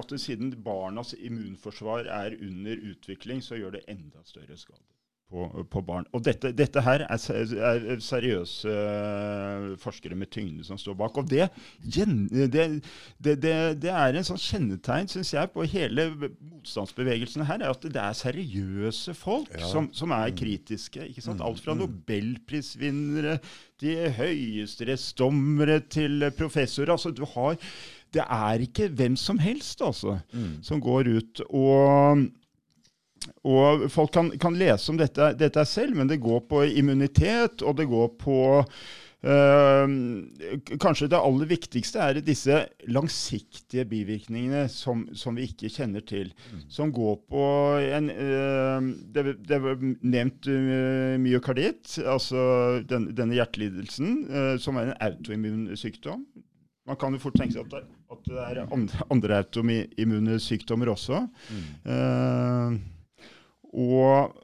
at 0.00 0.16
siden 0.16 0.54
barnas 0.64 1.12
immunforsvar 1.18 2.08
er 2.08 2.38
under 2.40 2.88
utvikling, 2.94 3.44
så 3.44 3.60
gjør 3.60 3.76
det 3.76 3.86
enda 3.92 4.24
større 4.24 4.56
skade 4.56 4.93
på, 5.34 5.64
på 5.72 5.80
barn. 5.82 6.04
Og 6.14 6.22
dette, 6.26 6.52
dette 6.54 6.82
her 6.86 7.02
er, 7.10 7.18
er 7.18 7.98
seriøse 8.02 8.70
eh, 8.70 9.64
forskere 9.82 10.14
med 10.18 10.30
tyngde 10.30 10.62
som 10.66 10.78
står 10.78 10.94
bak. 11.00 11.18
Og 11.18 11.26
det, 11.30 11.48
det, 11.82 12.06
det, 12.54 13.34
det, 13.42 13.54
det 13.82 13.90
er 13.90 14.14
en 14.20 14.28
sånn 14.28 14.38
kjennetegn, 14.38 15.10
syns 15.10 15.32
jeg, 15.34 15.50
på 15.54 15.66
hele 15.74 16.06
motstandsbevegelsen 16.20 17.46
her, 17.48 17.64
er 17.66 17.74
at 17.74 17.82
det 17.90 18.00
er 18.04 18.14
seriøse 18.20 19.16
folk 19.18 19.50
Ja. 19.58 19.66
som, 19.70 19.90
som 19.94 20.14
er 20.14 20.30
kritiske. 20.38 21.08
ikke 21.10 21.22
sant? 21.24 21.42
Alt 21.44 21.60
fra 21.64 21.74
nobelprisvinnere 21.78 23.40
til 23.82 24.06
høyesterettsdommere 24.16 25.80
til 25.90 26.28
professorer. 26.38 26.94
altså 26.94 27.10
du 27.14 27.24
har 27.34 27.58
det 28.14 28.22
er 28.30 28.62
ikke 28.62 28.86
hvem 28.94 29.16
som 29.18 29.40
helst 29.42 29.80
altså, 29.82 30.20
som 30.62 30.78
går 30.80 31.08
ut 31.16 31.40
og 31.48 32.20
og 33.44 33.86
folk 33.92 34.12
kan, 34.14 34.30
kan 34.40 34.56
lese 34.58 34.92
om 34.92 34.98
dette, 35.00 35.32
dette 35.40 35.64
selv, 35.68 35.96
men 35.98 36.10
det 36.10 36.22
går 36.22 36.44
på 36.50 36.64
immunitet, 36.64 37.64
og 37.64 37.76
det 37.80 37.88
går 37.90 38.12
på 38.20 38.38
øh, 39.24 39.94
Kanskje 40.80 41.08
det 41.12 41.20
aller 41.20 41.48
viktigste 41.48 42.00
er 42.04 42.20
disse 42.24 42.62
langsiktige 42.92 43.84
bivirkningene 43.88 44.66
som, 44.72 45.06
som 45.16 45.36
vi 45.36 45.48
ikke 45.48 45.72
kjenner 45.72 46.04
til. 46.04 46.32
Som 46.72 46.92
går 46.92 47.20
på 47.32 47.44
en 47.84 48.10
øh, 48.12 48.90
det, 49.16 49.36
det 49.48 49.60
var 49.64 49.84
nevnt 50.00 50.48
øh, 50.48 51.20
myokarditt, 51.20 51.98
altså 52.04 52.82
den, 52.88 53.10
denne 53.16 53.36
hjertelidelsen, 53.40 54.58
som 54.60 54.80
er 54.80 54.90
en 54.92 54.98
autoimmun 55.00 55.70
sykdom. 55.76 56.26
Man 56.84 56.98
kan 57.00 57.14
jo 57.16 57.20
fort 57.22 57.36
tenke 57.40 57.54
seg 57.56 57.64
at 57.64 57.72
det, 57.72 57.84
at 58.12 58.26
det 58.28 58.40
er 58.42 58.58
andre, 58.68 59.04
andre 59.12 59.38
autoimmune 59.40 60.36
sykdommer 60.42 60.90
også. 60.92 61.22
Eh, 61.88 62.74
og 63.74 64.40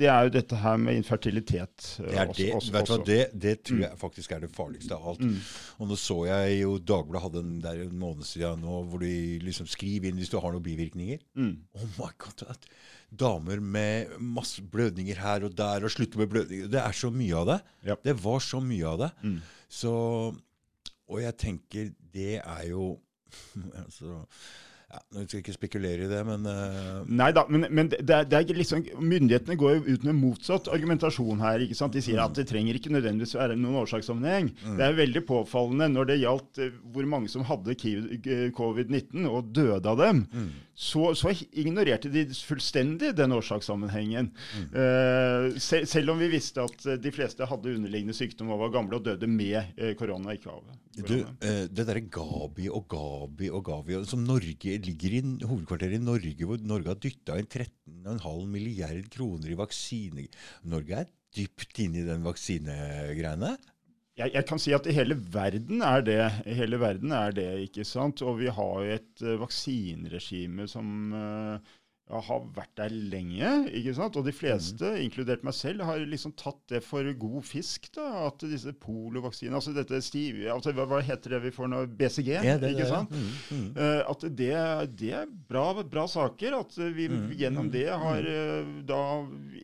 det 0.00 0.06
er 0.08 0.22
jo 0.24 0.30
dette 0.32 0.56
her 0.56 0.76
med 0.80 0.96
infertilitet. 0.96 1.86
eh, 2.00 2.06
Det, 2.06 2.14
er 2.16 2.26
også- 2.30 2.36
det, 2.38 2.52
også- 2.54 2.70
hva, 2.72 2.80
også. 2.80 3.04
det, 3.04 3.40
det 3.42 3.54
tror 3.68 3.80
jeg 3.82 3.98
faktisk 4.00 4.32
er 4.32 4.40
det 4.40 4.50
farligste 4.54 4.94
av 4.96 5.08
alt. 5.10 5.20
Og 5.78 5.88
nå 5.90 5.96
så 6.00 6.16
jeg 6.26 6.60
jo 6.62 6.78
Dagbladet 6.78 7.22
hadde 7.22 7.42
den 7.42 7.60
der 7.60 7.82
en 7.82 7.98
måned 7.98 8.24
siden 8.24 8.62
nå, 8.62 8.78
hvor 8.88 9.00
de 9.02 9.38
liksom 9.42 9.66
skriver 9.68 10.08
inn 10.08 10.16
hvis 10.16 10.30
du 10.30 10.38
har 10.40 10.52
noen 10.54 10.62
bivirkninger. 10.64 11.18
Mm. 11.36 11.58
Oh 11.74 11.88
my 11.98 12.08
god, 12.18 12.56
Damer 13.12 13.60
med 13.60 14.14
masse 14.20 14.62
blødninger 14.62 15.16
her 15.18 15.44
og 15.44 15.56
der, 15.58 15.84
og 15.84 15.90
slutter 15.90 16.18
med 16.22 16.28
blødninger. 16.30 16.70
Det 16.70 16.80
er 16.80 16.92
så 16.92 17.10
mye 17.12 17.34
av 17.36 17.46
det. 17.46 17.60
Ja. 17.84 17.94
Det 18.04 18.16
var 18.22 18.38
så 18.38 18.60
mye 18.62 18.86
av 18.86 18.98
det. 18.98 19.10
Mm. 19.24 19.40
Så 19.68 19.92
Og 21.10 21.20
jeg 21.20 21.36
tenker, 21.36 21.90
det 22.14 22.36
er 22.38 22.68
jo 22.70 23.00
altså, 23.84 24.24
ja, 24.90 24.98
Nå 25.14 25.22
skal 25.22 25.36
jeg 25.38 25.44
ikke 25.44 25.54
spekulere 25.54 26.06
i 26.06 26.08
det, 26.10 26.20
men 26.26 26.46
uh... 26.50 27.04
Nei 27.06 27.28
da, 27.36 27.44
men, 27.46 27.68
men 27.70 27.90
det, 27.92 28.00
det 28.26 28.38
er 28.40 28.56
liksom, 28.58 28.82
myndighetene 28.98 29.54
går 29.60 29.76
jo 29.76 29.94
ut 29.94 30.06
med 30.08 30.18
motsatt 30.18 30.70
argumentasjon 30.74 31.44
her. 31.44 31.62
ikke 31.62 31.78
sant? 31.78 31.94
De 31.94 32.02
sier 32.02 32.18
at 32.18 32.34
det 32.34 32.48
trenger 32.50 32.74
ikke 32.74 32.90
nødvendigvis 32.96 33.36
være 33.38 33.58
noen 33.58 33.78
årsakssammenheng. 33.84 34.50
Det 34.80 34.86
er 34.88 34.98
veldig 34.98 35.22
påfallende 35.28 35.90
når 35.92 36.10
det 36.10 36.18
gjaldt 36.24 36.62
eh, 36.64 36.74
hvor 36.90 37.06
mange 37.12 37.30
som 37.30 37.46
hadde 37.46 37.76
eh, 37.76 38.48
covid-19 38.56 39.30
og 39.30 39.52
døde 39.54 39.94
av 39.94 40.02
dem. 40.02 40.24
Så, 40.80 41.10
så 41.18 41.36
ignorerte 41.60 42.10
de 42.10 42.24
fullstendig 42.32 43.12
den 43.18 43.34
årsakssammenhengen. 43.36 44.30
Uh, 44.72 45.50
sel 45.60 45.84
selv 45.90 46.14
om 46.14 46.22
vi 46.22 46.30
visste 46.32 46.64
at 46.64 46.86
de 47.02 47.12
fleste 47.12 47.44
hadde 47.46 47.74
underliggende 47.76 48.16
sykdom 48.16 48.54
og 48.54 48.62
var 48.64 48.72
gamle 48.78 48.96
og 48.96 49.04
døde 49.04 49.28
med 49.28 49.76
korona, 50.00 50.32
ikke 50.38 50.54
av 50.54 50.62
Du, 50.96 51.02
korona. 51.04 51.34
eh, 51.44 51.66
det 51.68 51.84
derre 51.84 52.02
Gabi 52.08 52.70
og 52.72 52.88
Gabi 52.90 53.50
og 53.52 53.62
Gavi 53.68 54.00
som 54.08 54.24
Norge 54.24 54.79
ligger 54.84 55.16
i 55.16 55.22
hovedkvarteret 55.46 55.98
i 55.98 56.02
Norge, 56.02 56.46
hvor 56.48 56.60
Norge 56.64 56.92
har 56.92 57.00
dytta 57.00 57.38
inn 57.40 57.50
13,5 57.50 58.46
milliard 58.50 59.10
kroner 59.12 59.52
i 59.52 59.58
vaksine... 59.58 60.28
Norge 60.70 61.02
er 61.02 61.10
dypt 61.36 61.78
inne 61.82 62.02
i 62.02 62.08
den 62.08 62.24
vaksinegreiene. 62.26 63.54
Jeg, 64.20 64.34
jeg 64.34 64.46
kan 64.48 64.60
si 64.60 64.72
at 64.76 64.86
i 64.90 64.94
hele 64.94 65.16
verden 65.32 65.84
er 65.86 66.02
det, 66.04 66.18
i 66.50 66.56
hele 66.58 66.80
verden 66.82 67.14
er 67.16 67.32
det, 67.36 67.46
ikke 67.68 67.86
sant? 67.88 68.20
Og 68.26 68.40
vi 68.42 68.50
har 68.52 68.72
jo 68.84 68.96
et 68.98 69.24
uh, 69.24 69.36
vaksineregime 69.40 70.66
som 70.68 71.14
eh, 71.16 71.76
ja, 72.10 72.20
har 72.26 72.40
vært 72.56 72.72
der 72.80 72.90
lenge, 73.12 73.50
ikke 73.78 73.92
sant? 73.94 74.16
Og 74.18 74.24
de 74.26 74.32
fleste, 74.34 74.88
inkludert 75.04 75.44
meg 75.46 75.54
selv, 75.54 75.84
har 75.86 76.00
liksom 76.10 76.32
tatt 76.38 76.58
det 76.72 76.80
for 76.82 77.06
god 77.22 77.44
fisk, 77.46 77.86
da. 77.94 78.06
At 78.26 78.42
disse 78.50 78.72
polovaksinene, 78.82 79.54
altså 79.60 79.74
dette 79.76 80.00
stiv, 80.02 80.40
altså, 80.50 80.74
hva, 80.74 80.98
heter 81.06 81.36
det 81.36 81.42
vi 81.46 81.52
får 81.54 81.70
nå? 81.70 81.84
BCG, 82.00 82.32
Ja, 82.34 82.56
det 82.58 82.72
ikke 82.74 82.82
det, 82.82 82.88
ja. 82.88 82.90
sant? 82.96 83.14
Mm, 83.14 83.30
mm. 83.60 83.68
Uh, 83.78 84.02
at 84.10 84.26
det, 84.42 84.50
det 84.98 85.12
er 85.22 85.30
bra, 85.50 85.68
bra 85.86 86.06
saker. 86.10 86.58
At 86.60 86.76
vi 86.96 87.06
Mm, 87.10 87.30
gjennom 87.34 87.70
det 87.72 87.86
har 87.88 88.26
uh, 88.26 88.68
da 88.86 89.00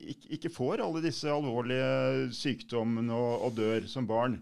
ikke, 0.06 0.30
ikke 0.38 0.50
får 0.54 0.80
alle 0.82 1.02
disse 1.04 1.30
alvorlige 1.30 2.30
sykdommene 2.34 3.14
og, 3.14 3.46
og 3.48 3.56
dør 3.58 3.86
som 3.90 4.06
barn. 4.08 4.38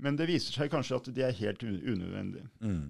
Men 0.00 0.16
det 0.16 0.28
viser 0.30 0.54
seg 0.56 0.70
kanskje 0.72 0.96
at 0.96 1.10
de 1.16 1.24
er 1.26 1.36
helt 1.36 1.62
un 1.66 1.76
unødvendige. 1.76 2.46
Mm. 2.64 2.86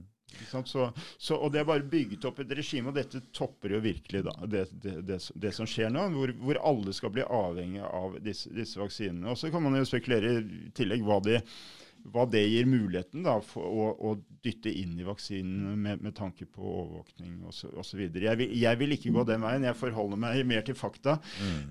Så, 0.51 0.85
så, 1.19 1.37
og 1.37 1.53
det 1.53 1.61
er 1.61 1.67
bare 1.69 1.87
bygget 1.91 2.25
opp 2.29 2.41
et 2.43 2.53
regime, 2.59 2.91
og 2.91 2.97
dette 2.97 3.23
topper 3.37 3.75
jo 3.75 3.83
virkelig 3.85 4.23
da, 4.27 4.35
det, 4.47 4.65
det, 4.83 4.95
det, 5.09 5.19
det 5.43 5.53
som 5.57 5.69
skjer 5.69 5.91
nå, 5.93 6.07
hvor, 6.15 6.33
hvor 6.43 6.61
alle 6.71 6.95
skal 6.97 7.13
bli 7.15 7.27
avhengig 7.27 7.83
av 7.87 8.17
disse, 8.25 8.51
disse 8.55 8.81
vaksinene. 8.81 9.31
Og 9.33 9.39
så 9.39 9.51
kan 9.53 9.65
man 9.65 9.79
jo 9.79 9.87
spekulere 9.89 10.39
i 10.41 10.73
tillegg 10.77 11.05
hva 11.07 11.21
det, 11.27 11.41
hva 12.09 12.25
det 12.31 12.41
gir 12.47 12.67
muligheten 12.71 13.25
da, 13.27 13.35
for 13.45 13.67
å, 13.67 13.87
å 14.11 14.13
dytte 14.45 14.71
inn 14.73 14.95
i 15.01 15.05
vaksinene 15.05 15.75
med, 15.77 16.01
med 16.05 16.15
tanke 16.17 16.47
på 16.49 16.63
overvåkning 16.65 17.43
osv. 17.51 18.01
Jeg, 18.09 18.37
vil- 18.41 18.55
jeg 18.57 18.81
vil 18.81 18.95
ikke 18.97 19.13
gå 19.13 19.25
den 19.29 19.43
veien, 19.45 19.67
jeg 19.69 19.77
forholder 19.77 20.21
meg 20.23 20.41
mer 20.49 20.65
til 20.67 20.79
fakta 20.79 21.19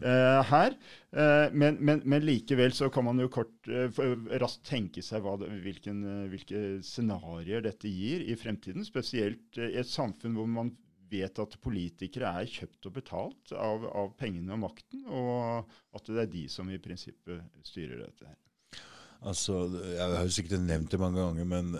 eh, 0.05 0.41
her. 0.51 0.75
Uh, 1.09 1.47
men, 1.57 1.79
men, 1.81 2.03
men 2.05 2.21
likevel 2.27 2.75
så 2.77 2.91
kan 2.93 3.07
man 3.07 3.17
jo 3.23 3.29
kort 3.33 3.71
uh, 3.71 4.03
raskt 4.43 4.67
tenke 4.69 5.01
seg 5.01 5.25
det, 5.41 5.49
hvilken, 5.65 6.03
hvilke 6.29 6.61
scenarioer 6.85 7.65
dette 7.65 7.89
gir 7.89 8.27
i 8.29 8.37
fremtiden. 8.37 8.85
Spesielt 8.85 9.57
i 9.57 9.71
et 9.81 9.89
samfunn 9.89 10.37
hvor 10.37 10.45
man 10.49 10.69
vet 11.09 11.39
at 11.41 11.55
politikere 11.65 12.29
er 12.37 12.45
kjøpt 12.45 12.85
og 12.85 12.93
betalt 12.99 13.53
av, 13.57 13.87
av 13.97 14.11
pengene 14.19 14.53
og 14.53 14.61
makten, 14.67 15.07
og 15.09 15.65
at 15.97 16.05
det 16.13 16.21
er 16.21 16.29
de 16.35 16.43
som 16.53 16.69
i 16.69 16.77
prinsippet 16.77 17.41
styrer 17.65 18.03
dette 18.03 18.29
her. 18.29 18.37
Altså, 19.21 19.67
Jeg 19.83 20.15
har 20.15 20.23
jo 20.23 20.35
sikkert 20.35 20.61
nevnt 20.63 20.91
det 20.91 20.99
mange 20.99 21.19
ganger, 21.19 21.47
men 21.47 21.73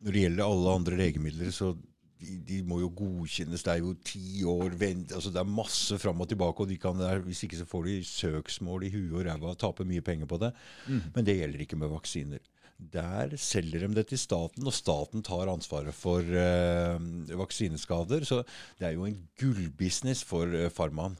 når 0.00 0.14
det 0.14 0.22
gjelder 0.24 0.44
alle 0.46 0.74
andre 0.78 0.98
legemidler, 1.00 1.50
så 1.52 1.72
de, 2.20 2.36
de 2.46 2.60
må 2.68 2.80
jo 2.82 2.90
godkjennes. 2.96 3.64
Det 3.64 3.72
er 3.72 3.82
jo 3.82 3.94
ti 4.04 4.42
år 4.48 4.76
vent, 4.80 5.14
altså 5.16 5.32
Det 5.32 5.40
er 5.42 5.56
masse 5.58 5.98
fram 6.00 6.20
og 6.20 6.28
tilbake, 6.30 6.64
og 6.64 6.70
de 6.70 6.78
kan, 6.80 7.02
hvis 7.24 7.44
ikke 7.46 7.60
så 7.60 7.68
får 7.68 7.88
de 7.88 7.98
søksmål 8.06 8.86
i 8.86 8.92
huet 8.94 9.12
og 9.16 9.26
ræva 9.26 9.52
og 9.52 9.60
taper 9.60 9.88
mye 9.88 10.04
penger 10.04 10.30
på 10.30 10.40
det. 10.42 10.52
Mm. 10.86 11.02
Men 11.14 11.28
det 11.28 11.38
gjelder 11.40 11.64
ikke 11.64 11.80
med 11.80 11.92
vaksiner. 11.92 12.44
Der 12.80 13.34
selger 13.36 13.84
de 13.84 13.94
det 13.98 14.06
til 14.08 14.20
staten, 14.20 14.66
og 14.66 14.72
staten 14.72 15.24
tar 15.24 15.50
ansvaret 15.52 15.96
for 15.96 16.24
eh, 16.24 17.00
vaksineskader. 17.36 18.24
Så 18.24 18.42
det 18.78 18.88
er 18.88 18.94
jo 18.96 19.08
en 19.08 19.18
gullbusiness 19.40 20.24
for 20.24 20.48
eh, 20.56 20.72
farmaen, 20.72 21.18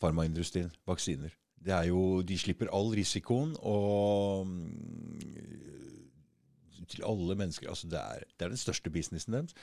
farmaindustrien. 0.00 0.72
Vaksiner. 0.88 1.32
Det 1.62 1.74
er 1.76 1.88
jo, 1.90 2.22
De 2.26 2.38
slipper 2.38 2.70
all 2.74 2.90
risikoen 2.96 3.54
og 3.62 4.42
um, 4.46 4.56
til 6.92 7.04
alle 7.08 7.36
mennesker. 7.38 7.68
altså 7.68 7.88
Det 7.88 7.98
er, 7.98 8.24
det 8.36 8.46
er 8.46 8.54
den 8.54 8.60
største 8.60 8.90
businessen 8.90 9.38
deres. 9.38 9.54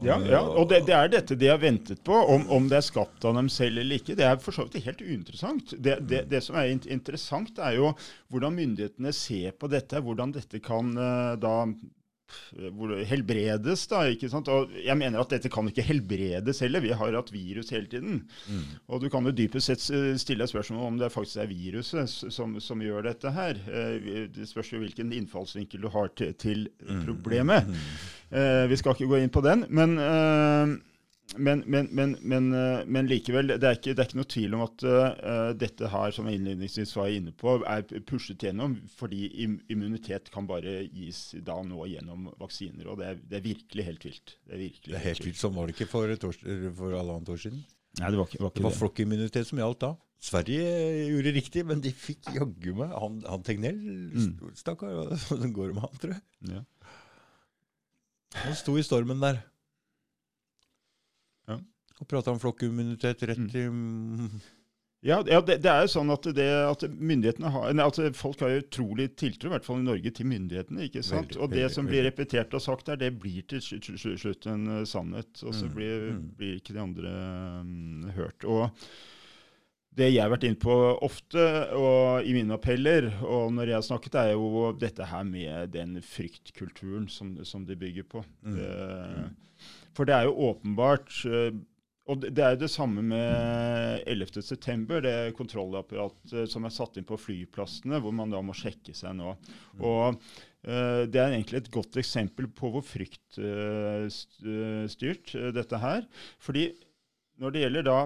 Ja, 0.00 0.16
ja, 0.24 0.40
og 0.40 0.70
det, 0.70 0.86
det, 0.88 0.94
er 0.96 1.10
dette 1.12 1.36
de 1.36 1.48
har 1.50 1.58
ventet 1.60 2.00
på. 2.06 2.14
Om, 2.14 2.46
om, 2.56 2.68
det 2.70 2.78
er 2.78 2.86
skapt 2.86 3.24
av 3.28 3.34
dem 3.36 3.50
selv 3.52 3.82
eller 3.82 3.98
ikke, 4.00 4.16
det 4.16 4.24
er 4.24 4.38
for 4.40 4.56
så 4.56 4.64
vidt 4.64 4.86
helt 4.86 5.02
uinteressant. 5.04 5.74
Det, 5.76 5.98
det, 6.08 6.22
det, 6.30 6.40
som 6.46 6.56
er 6.56 6.72
interessant, 6.72 7.58
er 7.60 7.76
jo 7.76 7.90
hvordan 8.32 8.56
myndighetene 8.56 9.12
ser 9.12 9.52
på 9.60 9.68
dette. 9.68 10.00
Hvordan 10.00 10.32
dette 10.38 10.62
kan 10.64 10.94
uh, 12.58 12.68
da 12.90 13.00
helbredes. 13.08 13.86
da, 13.90 14.02
ikke 14.10 14.30
sant? 14.32 14.50
Og 14.52 14.74
jeg 14.76 14.96
mener 14.98 15.20
at 15.22 15.32
dette 15.32 15.50
kan 15.52 15.68
ikke 15.68 15.84
helbredes 15.86 16.62
heller. 16.64 16.84
Vi 16.84 16.92
har 16.96 17.16
hatt 17.18 17.32
virus 17.34 17.72
hele 17.74 17.90
tiden. 17.90 18.22
Mm. 18.48 18.76
Og 18.88 19.02
du 19.04 19.08
kan 19.12 19.26
jo 19.26 19.34
dypest 19.34 19.70
sett 19.70 19.84
stille 20.20 20.44
deg 20.44 20.52
spørsmål 20.52 20.86
om 20.88 21.00
det 21.00 21.12
faktisk 21.12 21.42
er 21.42 21.50
viruset 21.50 22.10
som, 22.10 22.58
som, 22.60 22.80
gjør 22.80 23.08
dette 23.08 23.32
her. 23.34 23.58
Eh, 23.68 24.28
det 24.32 24.48
spørs 24.48 24.72
jo 24.72 24.82
hvilken 24.82 25.12
innfallsvinkel 25.14 25.82
du 25.84 25.90
har 25.92 26.12
til, 26.16 26.34
til 26.40 26.68
mm. 26.86 27.02
problemet. 27.08 27.68
Mm. 27.68 27.82
Mm. 28.30 28.70
Vi 28.70 28.78
skal 28.78 28.94
ikke 28.94 29.10
gå 29.10 29.20
inn 29.24 29.32
på 29.34 29.42
den. 29.44 29.66
men 29.68 29.98
men, 31.36 31.62
men, 31.66 32.16
men, 32.20 32.46
eh, 32.54 32.80
men, 32.86 33.06
likevel, 33.06 33.52
det 33.52 33.66
er, 33.66 33.76
ikke, 33.78 33.92
det 33.94 34.02
er, 34.02 34.08
ikke, 34.08 34.18
noe 34.18 34.30
tvil 34.34 34.56
om 34.56 34.64
at 34.64 34.84
uh, 34.86 35.50
dette 35.54 35.90
her, 35.92 36.14
som 36.14 36.26
jeg 36.26 36.40
innledningsvis 36.40 36.94
var 36.98 37.12
inne 37.14 37.34
på, 37.36 37.54
er 37.70 37.84
pushet 38.08 38.42
gjennom 38.42 38.74
fordi 38.96 39.28
immunitet 39.70 40.32
kan 40.34 40.48
bare 40.50 40.80
gis 40.90 41.28
da 41.46 41.60
nå 41.66 41.86
gjennom 41.92 42.30
vaksiner. 42.40 42.90
Og 42.90 42.98
det 43.00 43.10
er, 43.12 43.20
det 43.30 43.38
er 43.38 43.46
virkelig 43.46 43.86
helt 43.86 44.06
vilt. 44.08 44.36
Det 44.42 44.56
er, 44.56 44.62
virkelig 44.64 44.94
det 44.94 44.98
er 44.98 45.06
helt, 45.06 45.26
vilt. 45.28 45.40
Sånn 45.40 45.54
var 45.56 45.70
det 45.70 45.76
ikke 45.76 45.90
for, 45.92 46.14
år, 46.16 46.40
for 46.82 46.98
halvannet 46.98 47.34
år 47.36 47.42
siden? 47.46 47.62
Nei, 48.00 48.10
Det 48.10 48.20
var 48.20 48.30
ikke, 48.30 48.42
var 48.42 48.52
ikke 48.52 48.60
det. 48.62 48.66
var 48.68 48.78
flokkimmunitet 48.78 49.50
som 49.50 49.62
gjaldt 49.62 49.84
da. 49.86 49.92
Sverige 50.20 50.64
gjorde 51.08 51.32
riktig, 51.32 51.62
men 51.64 51.80
de 51.80 51.94
fikk 51.96 52.28
jaggu 52.34 52.74
meg 52.76 52.90
Han, 52.92 53.22
han 53.24 53.44
Tegnell, 53.46 53.78
mm. 53.80 54.50
stakkar, 54.58 54.98
hvordan 55.30 55.54
går 55.56 55.70
det 55.70 55.78
med 55.78 55.86
han, 55.86 56.02
tror 56.02 56.12
jeg? 56.16 56.24
Ja. 56.50 56.64
Han 58.42 58.58
sto 58.58 58.76
i 58.78 58.84
stormen 58.86 59.22
der. 59.22 59.40
Og 62.00 62.08
prata 62.08 62.32
om 62.32 62.40
flokkimmunitet 62.40 63.28
rett 63.28 63.44
mm. 63.44 63.52
i 63.60 63.66
mm. 63.68 64.40
Ja, 65.00 65.22
ja 65.26 65.40
det, 65.40 65.56
det, 65.64 65.70
er 65.70 65.86
jo 65.86 65.92
sånn 65.94 66.12
at, 66.12 66.26
det, 66.36 66.46
at 66.68 66.82
har, 66.84 67.70
nei, 67.72 67.86
at 67.86 68.16
folk 68.18 68.42
har 68.44 68.58
utrolig 68.58 69.08
tiltro, 69.16 69.48
i 69.48 69.54
hvert 69.54 69.64
fall 69.64 69.80
i 69.80 69.86
Norge, 69.86 70.12
til 70.16 70.28
myndighetene. 70.28 70.88
ikke 70.88 71.04
sant? 71.04 71.30
Veldig, 71.32 71.40
og 71.40 71.54
det 71.54 71.62
veldig, 71.62 71.76
som 71.76 71.88
blir 71.88 72.04
repetert 72.04 72.56
og 72.56 72.64
sagt 72.64 72.90
der, 72.90 73.00
det 73.00 73.14
blir 73.22 73.46
til 73.48 73.62
slutt 73.64 74.50
en 74.50 74.66
uh, 74.68 74.82
sannhet. 74.88 75.32
Og 75.40 75.56
så 75.56 75.70
mm, 75.70 75.72
blir, 75.78 76.04
mm. 76.18 76.26
blir, 76.36 76.60
ikke 76.60 76.76
de 76.76 76.84
andre 76.84 77.14
um, 77.64 78.10
hørt. 78.18 78.44
Og 78.44 78.68
det 79.96 80.10
jeg 80.10 80.22
har 80.22 80.34
vært 80.34 80.44
inne 80.46 80.60
på 80.60 80.76
ofte 81.02 81.46
og 81.74 82.28
i 82.28 82.36
mine 82.36 82.54
appeller, 82.54 83.08
og 83.24 83.54
når 83.56 83.72
jeg 83.72 83.78
har 83.80 83.88
snakket, 83.88 84.20
er 84.20 84.34
jo 84.36 84.68
dette 84.76 85.08
her 85.08 85.24
med 85.26 85.72
den 85.74 85.96
fryktkulturen 86.04 87.08
som, 87.08 87.38
som 87.48 87.64
de 87.64 87.78
bygger 87.80 88.04
på. 88.04 88.22
Mm. 88.44 88.60
Det, 88.60 89.80
for 89.96 90.08
det 90.08 90.14
er 90.18 90.28
jo 90.28 90.52
åpenbart 90.52 91.08
uh, 91.24 91.56
og 92.10 92.24
Det 92.26 92.42
er 92.44 92.56
det 92.58 92.70
samme 92.72 93.02
med 93.06 94.02
11.9., 94.10 95.00
det 95.04 95.34
kontrollapparatet 95.38 96.50
som 96.50 96.64
er 96.66 96.72
satt 96.74 96.96
inn 96.98 97.08
på 97.08 97.18
flyplassene, 97.20 98.00
hvor 98.02 98.12
man 98.16 98.32
da 98.32 98.40
må 98.42 98.52
sjekke 98.56 98.94
seg 98.96 99.12
nå. 99.18 99.30
Mm. 99.78 99.84
Og 99.86 100.04
uh, 100.66 101.02
Det 101.06 101.20
er 101.20 101.30
egentlig 101.30 101.58
et 101.62 101.74
godt 101.74 101.94
eksempel 102.02 102.46
på 102.50 102.66
hvor 102.74 102.84
fryktstyrt 102.86 105.26
uh, 105.38 105.50
dette 105.56 105.76
her. 105.84 106.00
Fordi 106.42 106.64
når 107.40 107.54
det 107.54 107.60
gjelder 107.62 107.84
da, 107.86 107.96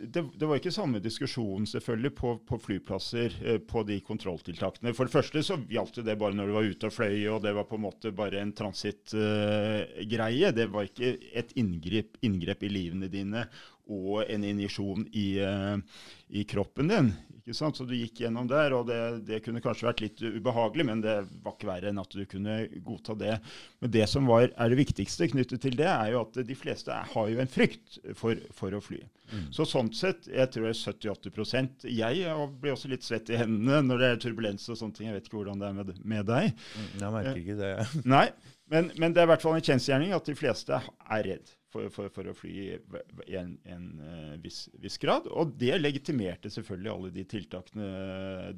det, 0.00 0.22
det, 0.34 0.46
var 0.48 0.58
ikke 0.58 0.72
samme 0.74 1.00
diskusjon 1.02 1.66
selvfølgelig 1.70 2.10
på, 2.18 2.32
på 2.46 2.58
flyplasser 2.58 3.36
eh, 3.44 3.58
på 3.62 3.84
de 3.86 4.00
kontrolltiltakene. 4.02 4.94
For 4.96 5.06
det 5.06 5.14
første 5.14 5.42
så 5.46 5.58
gjaldt 5.70 6.02
det 6.06 6.16
bare 6.18 6.34
når 6.34 6.50
du 6.50 6.56
var 6.56 6.70
ute 6.72 6.90
og 6.90 6.96
fløy, 6.96 7.18
og 7.30 7.44
det 7.44 7.54
var 7.54 7.68
på 7.70 7.78
en 7.78 7.84
måte 7.86 8.10
bare 8.16 8.42
en 8.42 8.54
transittgreie. 8.56 10.50
Eh, 10.50 10.56
det 10.56 10.66
var 10.74 10.88
ikke 10.88 11.14
et 11.38 11.54
inngrep, 11.60 12.18
inngrep, 12.26 12.66
i 12.66 12.72
livene 12.72 13.10
dine 13.12 13.46
og 13.90 14.24
en 14.30 14.44
injeksjon 14.46 15.06
i, 15.18 15.28
eh, 15.42 16.02
i 16.34 16.44
kroppen 16.50 16.90
din. 16.90 17.12
Så 17.54 17.84
du 17.88 17.94
gikk 17.96 18.22
gjennom 18.22 18.48
der, 18.50 18.74
og 18.76 18.86
det, 18.88 18.98
det, 19.28 19.40
kunne 19.44 19.62
kanskje 19.64 19.88
vært 19.88 20.02
litt 20.04 20.22
ubehagelig, 20.22 20.86
men 20.88 21.02
det 21.04 21.16
var 21.44 21.54
ikke 21.56 21.68
verre 21.70 21.90
enn 21.90 22.00
at 22.02 22.14
du 22.14 22.22
kunne 22.30 22.56
godta 22.86 23.16
det. 23.18 23.36
Men 23.82 23.94
det 23.94 24.06
som 24.10 24.28
var, 24.30 24.48
er 24.50 24.72
det 24.72 24.80
viktigste 24.80 25.30
knyttet 25.32 25.64
til 25.64 25.78
det, 25.78 25.88
er 25.90 26.14
jo 26.14 26.24
at 26.24 26.40
de 26.46 26.58
fleste 26.58 26.94
er, 26.94 27.08
har 27.14 27.30
jo 27.32 27.42
en 27.42 27.50
frykt 27.50 28.00
for, 28.18 28.40
for 28.56 28.76
å 28.76 28.82
fly. 28.84 29.00
Mm. 29.30 29.46
Så 29.54 29.66
sånn 29.68 29.92
sett, 29.94 30.26
jeg 30.30 30.50
tror 30.50 30.66
det 30.66 30.72
er 30.74 30.80
70-80 30.80 31.86
Jeg 31.94 32.48
blir 32.60 32.74
også 32.74 32.90
litt 32.90 33.06
svett 33.06 33.30
i 33.30 33.38
hendene 33.38 33.82
når 33.86 34.02
det 34.02 34.10
er 34.10 34.22
turbulens 34.24 34.66
og 34.72 34.80
sånne 34.80 34.96
ting. 34.96 35.10
Jeg 35.10 35.20
vet 35.20 35.30
ikke 35.30 35.40
hvordan 35.40 35.62
det 35.62 35.70
er 35.70 35.78
med, 35.78 35.94
med 36.14 36.28
deg. 36.30 36.50
Mm, 36.56 36.90
jeg 37.04 37.14
merker 37.18 37.40
ikke 37.44 37.60
det. 37.60 37.72
Nei, 38.16 38.26
men, 38.70 38.92
men, 38.96 39.14
det 39.14 39.22
er 39.22 39.28
i 39.28 39.32
hvert 39.34 39.46
fall 39.46 39.58
en 39.58 39.66
kjensgjerning 39.70 40.14
at 40.16 40.28
de 40.30 40.38
fleste 40.38 40.82
er 40.82 41.26
redd 41.26 41.56
for, 41.70 41.88
for, 41.94 42.10
for 42.12 42.30
å 42.30 42.34
fly 42.36 42.54
i 42.66 43.36
en, 43.38 43.54
en 43.70 43.86
uh, 44.02 44.34
viss, 44.42 44.64
viss, 44.82 44.98
grad. 45.00 45.28
Og 45.30 45.54
det 45.60 45.76
legitimerte 45.78 46.50
selvfølgelig 46.52 46.92
alle 46.92 47.12
de 47.14 47.26
tiltakene 47.30 47.90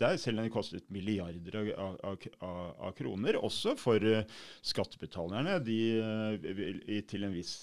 der, 0.00 0.18
selv 0.20 0.40
om 0.40 0.48
det 0.48 0.54
kostet 0.54 0.88
milliarder 0.92 1.58
av, 1.60 1.96
av, 2.08 2.28
av, 2.40 2.62
av 2.88 2.94
kroner. 2.98 3.40
Også 3.40 3.76
for 3.80 4.02
uh, 4.02 4.22
skattebetalerne 4.64 5.58
de, 5.64 5.80
uh, 6.00 7.00
til 7.08 7.28
en 7.28 7.36
viss 7.36 7.56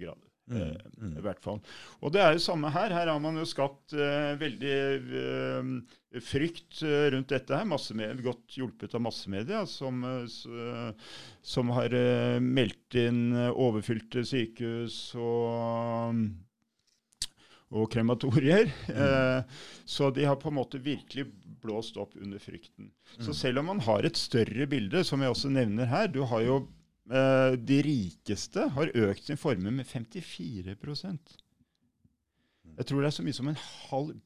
grad. 0.00 0.25
Mm, 0.46 0.62
eh, 0.62 0.76
mm. 1.02 1.18
i 1.18 1.22
hvert 1.24 1.42
fall. 1.42 1.58
Og 2.00 2.12
det 2.14 2.22
er 2.22 2.36
jo 2.36 2.42
samme 2.44 2.70
her. 2.70 2.94
Her 2.94 3.10
har 3.10 3.22
man 3.22 3.38
jo 3.40 3.46
skapt 3.48 3.96
uh, 3.98 4.36
veldig 4.38 4.76
uh, 5.10 5.72
frykt 6.22 6.82
uh, 6.86 7.08
rundt 7.14 7.34
dette 7.34 7.56
her. 7.56 7.66
Massemedia, 7.66 8.14
godt 8.22 8.58
hjulpet 8.58 8.94
av 8.94 9.02
massemedia, 9.08 9.64
som, 9.66 10.04
som 11.42 11.72
har 11.76 11.96
meldt 12.42 12.98
inn 13.00 13.34
overfylte 13.50 14.22
sykehus 14.26 15.00
og, 15.18 16.22
og 17.74 17.90
krematorier. 17.92 18.70
Mm. 18.86 19.50
så 19.84 20.12
de 20.14 20.24
har 20.30 20.38
på 20.40 20.52
en 20.52 20.58
måte 20.60 20.80
virkelig 20.82 21.26
blåst 21.66 21.98
opp 21.98 22.14
under 22.20 22.38
frykten. 22.38 22.92
Så 23.18 23.32
mm. 23.32 23.38
selv 23.42 23.60
om 23.60 23.70
man 23.74 23.82
har 23.82 24.06
et 24.06 24.18
større 24.18 24.68
bilde, 24.70 25.02
som 25.04 25.22
jeg 25.22 25.32
også 25.32 25.50
nevner 25.50 25.90
her 25.90 26.10
Du 26.12 26.22
har 26.30 26.44
jo 26.46 26.60
de 27.06 27.76
rikeste 27.86 28.64
har 28.74 28.90
økt 28.98 29.28
sin 29.28 29.38
formue 29.38 29.70
med 29.70 29.86
54% 29.86 31.36
Jeg 32.76 32.86
tror 32.88 32.98
det 33.00 33.06
er 33.10 33.14
så 33.14 33.22
mye 33.22 33.36
som 33.36 33.50
en 33.52 33.60
halv 33.60 34.16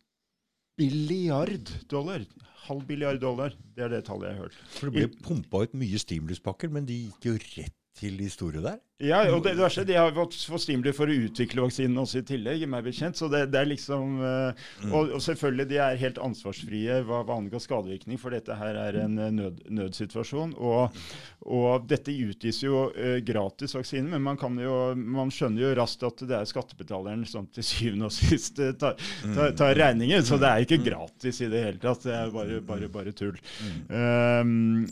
billiard 0.80 1.68
dollar. 1.92 2.24
Halv 2.64 2.86
billiard 2.88 3.20
dollar, 3.20 3.52
Det 3.76 3.84
er 3.84 3.92
det 3.92 4.04
tallet 4.06 4.30
jeg 4.30 4.36
har 4.38 4.46
hørt. 4.46 4.56
For 4.72 4.88
Det 4.88 4.94
ble 4.96 5.22
pumpa 5.26 5.64
ut 5.66 5.76
mye 5.76 6.00
stimuluspakker, 6.00 6.72
men 6.72 6.88
de 6.88 6.96
gikk 7.10 7.28
jo 7.28 7.34
rett 7.36 7.76
til 8.00 8.16
de 8.20 8.30
store 8.32 8.64
der? 8.64 8.78
Ja, 9.00 9.22
og 9.32 9.40
det, 9.46 9.54
verste, 9.56 9.86
de 9.88 9.94
har 9.96 10.12
fått, 10.12 10.34
fått 10.44 10.60
stimuli 10.66 10.92
for 10.92 11.08
å 11.08 11.14
utvikle 11.24 11.62
vaksinen 11.64 12.02
også 12.02 12.20
i 12.20 12.24
tillegg, 12.28 12.66
meg 12.68 12.84
bekjent. 12.84 13.16
Så 13.16 13.30
det, 13.32 13.46
det 13.52 13.62
er 13.62 13.70
liksom 13.70 14.18
uh, 14.20 14.66
mm. 14.84 14.92
og, 14.92 15.14
og, 15.16 15.22
selvfølgelig, 15.24 15.66
de 15.70 15.78
er 15.80 16.00
helt 16.02 16.20
ansvarsfrie 16.20 16.98
hva, 17.08 17.22
hva 17.24 17.38
angår 17.40 17.64
skadevirkning, 17.64 18.20
for 18.20 18.36
dette 18.36 18.58
her 18.60 18.76
er 18.76 19.00
en 19.06 19.16
eh, 19.16 19.32
nød, 19.32 19.64
nødsituasjon. 19.72 20.52
Og, 20.60 21.00
og, 21.48 21.88
dette 21.88 22.12
utgis 22.12 22.60
jo 22.66 22.90
uh, 22.92 23.16
gratis 23.24 23.76
vaksine, 23.78 24.12
men 24.12 24.26
man, 24.26 24.60
jo, 24.60 24.78
man, 25.00 25.32
skjønner 25.32 25.64
jo 25.64 25.74
raskt 25.80 26.04
at 26.10 26.24
det 26.28 26.36
er 26.36 26.52
skattebetaleren 26.52 27.24
som 27.28 27.48
til 27.48 27.64
syvende 27.64 28.10
og 28.10 28.16
sist 28.18 28.60
uh, 28.60 28.74
tar, 28.76 29.00
tar, 29.24 29.54
tar, 29.56 29.76
regningen. 29.80 30.26
Så 30.28 30.36
det 30.40 30.50
er 30.50 30.68
ikke 30.68 30.84
gratis 30.84 31.40
i 31.40 31.48
det 31.48 31.64
hele 31.70 31.80
tatt. 31.80 32.04
Det 32.04 32.18
er 32.20 32.36
bare, 32.36 32.60
bare, 32.68 32.92
bare 32.92 33.16
tull. 33.16 33.40
Um, 33.88 34.84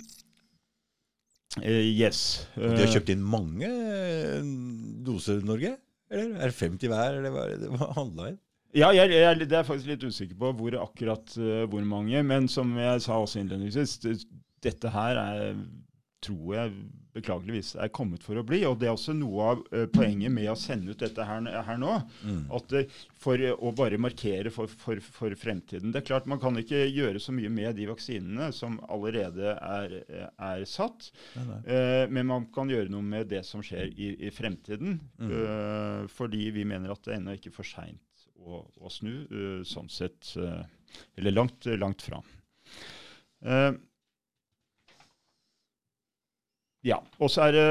yes. 1.64 2.46
Uh, 2.56 2.74
de 2.74 2.84
har 2.84 2.92
kjøpt 2.92 3.14
inn 3.14 3.24
mange 3.24 3.68
eh, 3.68 4.42
doser 5.06 5.40
Norge? 5.46 5.76
Eller 6.08 6.36
er 6.36 6.52
det 6.52 6.56
50 6.56 6.92
hver, 6.92 7.18
eller 7.18 7.72
hva 7.74 7.90
handla 7.96 8.30
inn? 8.32 8.38
Ja, 8.76 8.90
jeg, 8.92 9.12
jeg, 9.16 9.48
det 9.48 9.56
er 9.56 9.64
faktisk 9.64 9.88
litt 9.88 10.04
usikker 10.04 10.36
på 10.40 10.52
hvor 10.58 10.76
akkurat 10.82 11.32
uh, 11.40 11.64
hvor 11.70 11.84
mange. 11.88 12.20
Men 12.26 12.48
som 12.52 12.74
jeg 12.76 13.04
sa 13.04 13.16
også 13.16 13.40
innledningsvis, 13.42 14.26
dette 14.64 14.92
her 14.92 15.20
er 15.22 15.60
tror 16.24 16.54
jeg 16.56 16.72
beklageligvis 17.18 17.74
er 17.82 17.90
kommet 17.94 18.24
for 18.24 18.38
å 18.38 18.44
bli. 18.46 18.62
Og 18.68 18.78
det 18.80 18.88
er 18.88 18.94
også 18.94 19.14
noe 19.16 19.50
av 19.52 19.62
uh, 19.72 19.84
poenget 19.92 20.32
med 20.34 20.50
å 20.52 20.56
sende 20.58 20.94
ut 20.94 21.02
dette 21.02 21.26
her, 21.26 21.48
her 21.66 21.80
nå. 21.80 21.94
Mm. 22.24 22.42
at 22.58 22.74
uh, 22.74 22.98
For 23.18 23.42
uh, 23.42 23.54
å 23.54 23.72
bare 23.76 24.00
markere 24.00 24.52
for, 24.54 24.70
for, 24.70 25.02
for, 25.02 25.34
fremtiden. 25.38 25.92
Det 25.92 26.02
er 26.02 26.08
klart 26.10 26.28
Man 26.30 26.40
kan 26.42 26.56
ikke 26.60 26.84
gjøre 26.86 27.22
så 27.22 27.34
mye 27.36 27.50
med 27.52 27.76
de 27.78 27.88
vaksinene 27.90 28.50
som 28.54 28.78
allerede 28.88 29.54
er, 29.56 29.96
er 30.08 30.64
satt. 30.68 31.10
Nei. 31.38 31.58
men 32.10 32.26
man 32.28 32.46
kan 32.54 32.70
gjøre 32.70 32.90
noe 32.92 33.04
med 33.04 33.28
det 33.30 33.42
som 33.46 33.62
skjer 33.64 33.90
i, 33.92 34.10
i 34.28 34.30
fremtiden. 34.34 34.98
Mm. 35.18 36.08
fordi 36.12 36.48
vi 36.54 36.64
mener 36.68 36.92
at 36.92 37.04
det 37.06 37.16
ennå 37.16 37.34
ikke 37.36 37.50
er 37.50 37.56
for 37.56 37.68
seint 37.68 38.24
å, 38.38 38.62
å, 38.80 38.90
snu. 38.92 39.62
sånn 39.66 39.90
sett 39.92 40.32
Eller 41.18 41.34
langt, 41.34 41.66
langt 41.78 42.04
fra. 42.06 42.20
Uh, 43.44 43.74
ja. 46.88 46.98
Og 47.20 47.32
så 47.32 47.48
er 47.48 47.56
det 47.56 47.66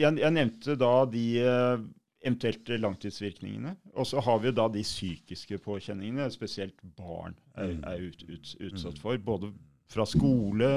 jeg, 0.00 0.18
jeg, 0.20 0.34
nevnte 0.36 0.76
da 0.78 0.92
de 1.10 1.24
uh, 1.44 1.86
eventuelt 2.20 2.70
langtidsvirkningene. 2.82 3.74
Og 3.94 4.08
så 4.08 4.22
har 4.24 4.42
vi 4.44 4.52
da 4.54 4.68
de 4.72 4.84
psykiske 4.86 5.60
påkjenningene 5.64 6.28
spesielt 6.32 6.76
barn 6.98 7.36
er, 7.56 7.74
mm. 7.74 7.82
er 7.90 8.06
ut, 8.06 8.24
ut, 8.28 8.54
utsatt 8.70 8.96
mm. 8.98 9.02
for. 9.02 9.20
Både 9.24 9.52
fra 9.90 10.06
skole, 10.06 10.70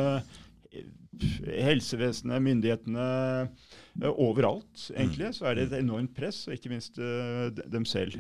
helsevesenet, 1.46 2.42
myndighetene 2.42 3.08
uh, 4.02 4.10
Overalt, 4.18 4.88
egentlig, 4.96 5.30
mm. 5.30 5.38
så 5.38 5.50
er 5.50 5.60
det 5.60 5.68
et 5.68 5.80
enormt 5.84 6.16
press, 6.18 6.48
og 6.48 6.56
ikke 6.58 6.72
minst 6.74 6.98
dem 6.98 7.86
selv. 7.86 8.18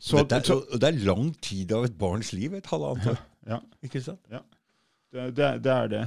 Så, 0.00 0.22
er, 0.22 0.40
så, 0.46 0.62
det 0.80 0.86
er 0.86 1.02
lang 1.04 1.34
tid 1.44 1.74
av 1.76 1.84
et 1.84 1.96
barns 1.98 2.30
liv, 2.32 2.54
et 2.56 2.70
halvannet 2.70 3.10
år. 3.10 3.18
Ja, 3.44 3.56
ja. 3.56 3.58
Ikke 3.84 4.00
sant? 4.00 4.22
Ja, 4.32 4.40
det, 5.12 5.26
det, 5.36 5.48
det 5.66 5.74
er 5.74 5.90
det. 5.92 6.04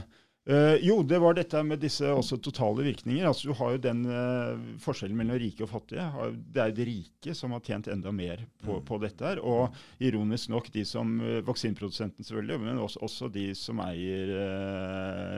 Uh, 0.50 0.76
jo, 0.84 0.98
det 1.04 1.22
var 1.24 1.38
dette 1.38 1.62
med 1.64 1.80
disse 1.80 2.04
også 2.12 2.36
totale 2.44 2.84
virkninger. 2.84 3.24
Altså, 3.30 3.48
du 3.48 3.56
har 3.56 3.78
jo 3.78 3.80
den 3.86 4.02
uh, 4.04 4.60
forskjellen 4.84 5.16
mellom 5.16 5.38
rike 5.40 5.64
og 5.64 5.70
fattige. 5.72 6.04
Det 6.36 6.60
er 6.60 6.72
jo 6.74 6.76
de 6.82 6.88
rike 6.90 7.36
som 7.38 7.54
har 7.56 7.62
tjent 7.64 7.88
enda 7.88 8.12
mer 8.12 8.44
på, 8.60 8.76
mm. 8.76 8.82
på 8.90 8.98
dette. 9.00 9.24
her, 9.24 9.40
Og 9.40 10.04
ironisk 10.04 10.52
nok 10.52 10.68
de 10.74 10.84
som 10.84 11.14
uh, 11.22 11.38
vaksineprodusenten 11.48 12.28
selvfølgelig, 12.28 12.60
men 12.60 12.82
også, 12.84 13.00
også, 13.08 13.30
de 13.32 13.46
som 13.56 13.80
eier 13.86 14.34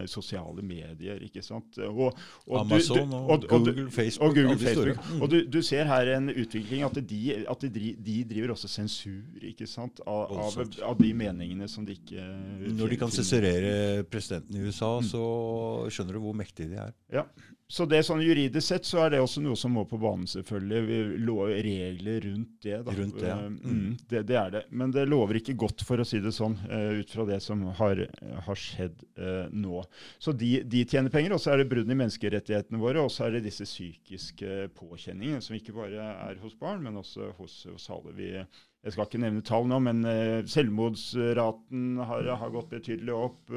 sosiale 0.09 0.65
medier. 0.65 1.21
ikke 1.21 1.43
sant? 1.45 1.77
Og, 1.85 2.09
og 2.47 2.57
Amazon 2.63 3.05
du, 3.05 3.13
du, 3.13 3.15
og, 3.19 3.29
og, 3.29 3.45
Google, 3.45 3.91
Facebook. 3.91 4.25
Og, 4.25 4.35
Google, 4.39 4.57
Facebook. 4.57 5.05
Mm. 5.11 5.21
og 5.21 5.29
du, 5.29 5.37
du, 5.53 5.59
ser 5.61 5.85
her 5.85 6.15
en 6.15 6.33
utvikling 6.33 6.81
at, 6.87 6.97
de, 6.97 7.21
at 7.45 7.67
de, 7.69 7.93
de, 7.93 8.17
driver 8.25 8.55
også 8.55 8.71
sensur 8.73 9.45
ikke 9.45 9.69
sant? 9.69 10.01
Av, 10.09 10.33
av, 10.33 10.59
av, 10.81 10.97
de 10.97 11.13
meningene 11.13 11.69
som 11.69 11.85
de 11.85 11.93
ikke 11.93 12.25
Når 12.73 12.95
de 12.95 13.01
kan 13.05 13.13
sensurere 13.13 14.03
presidenten 14.09 14.57
i 14.57 14.65
USA. 14.65 14.94
Så 15.03 15.25
skjønner 15.91 16.17
du 16.17 16.23
hvor 16.23 16.37
mektige 16.37 16.71
de 16.71 16.79
er. 16.85 16.95
Ja, 17.13 17.25
så 17.65 17.87
det 17.89 18.03
sånn 18.05 18.21
Juridisk 18.21 18.67
sett 18.67 18.85
så 18.85 18.99
er 19.01 19.15
det 19.15 19.19
også 19.23 19.41
noe 19.41 19.57
som 19.57 19.73
må 19.73 19.87
på 19.89 19.97
banen, 19.97 20.27
selvfølgelig. 20.29 21.07
Regler 21.65 22.19
rundt 22.27 22.51
det. 22.61 22.75
Da. 22.85 22.93
Rundt 22.93 23.17
det, 23.17 23.25
ja. 23.31 23.37
Eh, 23.41 23.55
mm. 23.55 23.79
Mm, 23.79 23.95
det, 24.11 24.21
det, 24.29 24.37
er 24.37 24.53
det. 24.53 24.61
Men 24.69 24.93
det 24.93 25.07
lover 25.09 25.39
ikke 25.39 25.55
godt, 25.65 25.81
for 25.87 26.01
å 26.01 26.05
si 26.05 26.21
det 26.21 26.35
sånn, 26.35 26.59
uh, 26.69 27.01
ut 27.01 27.09
fra 27.09 27.25
det 27.25 27.39
som 27.41 27.65
har, 27.79 28.03
har 28.45 28.61
skjedd 28.61 29.01
uh, 29.17 29.49
nå. 29.49 29.81
Så 30.21 30.35
de, 30.37 30.59
de, 30.61 30.85
tjener 30.85 31.09
penger, 31.13 31.33
og 31.33 31.41
så 31.41 31.55
er 31.55 31.63
det 31.63 31.69
brudd 31.73 31.89
i 31.89 31.97
menneskerettighetene 31.97 32.81
våre, 32.85 33.01
og 33.01 33.09
så 33.13 33.25
er 33.25 33.39
det 33.39 33.47
disse 33.47 33.65
psykiske 33.65 34.69
påkjenningene, 34.77 35.41
som 35.41 35.57
ikke 35.57 35.73
bare 35.73 36.13
er 36.29 36.41
hos 36.45 36.53
barn, 36.61 36.85
men 36.85 37.01
også 37.01 37.33
hos, 37.39 37.63
hos 37.71 37.89
alle. 37.89 38.13
Vi, 38.13 38.29
jeg 38.35 38.93
skal 38.93 39.09
ikke 39.09 39.25
nevne 39.25 39.41
tall 39.45 39.65
nå, 39.65 39.81
men 39.81 40.05
selvmordsraten 40.53 41.95
har, 42.05 42.35
har, 42.37 42.53
gått 42.53 42.75
betydelig 42.77 43.23
opp. 43.25 43.55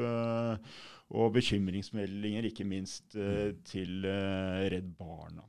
Og 1.09 1.31
bekymringsmeldinger, 1.33 2.45
ikke 2.51 2.67
minst 2.69 3.15
uh, 3.17 3.49
til 3.65 4.05
uh, 4.05 4.61
Redd 4.69 4.91
Barna. 4.99 5.45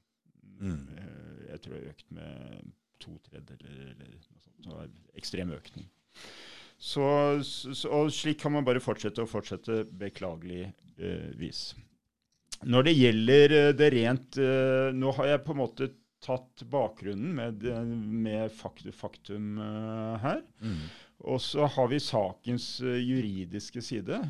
Mm. 0.61 0.87
Uh, 0.89 1.43
jeg 1.51 1.61
tror 1.61 1.75
det 1.75 1.83
har 1.83 1.93
økt 1.93 2.15
med 2.17 2.71
to 3.01 3.17
tredjedeler 3.29 3.93
eller 3.93 4.17
noe 4.17 4.25
sånt. 4.25 4.65
Så 4.65 4.81
ekstrem 5.21 5.53
økning. 5.57 5.91
Så, 6.81 7.05
så, 7.45 7.93
og 7.93 8.09
slik 8.13 8.41
kan 8.41 8.55
man 8.57 8.65
bare 8.65 8.81
fortsette 8.81 9.21
og 9.21 9.29
fortsette, 9.29 9.83
beklageligvis. 10.01 11.63
Når 12.65 12.87
det 12.89 12.95
gjelder 12.97 13.55
det 13.73 13.89
rent 13.95 14.37
Nå 14.97 15.13
har 15.17 15.29
jeg 15.31 15.43
på 15.45 15.55
en 15.55 15.61
måte 15.61 15.89
tatt 16.25 16.65
bakgrunnen 16.69 17.33
med, 17.37 17.65
med 18.25 18.53
faktum, 18.53 18.93
faktum 18.97 19.61
her. 20.21 20.43
Mm. 20.61 20.83
Og 21.33 21.41
så 21.45 21.69
har 21.69 21.89
vi 21.93 22.01
sakens 22.05 22.75
juridiske 22.81 23.85
side. 23.85 24.21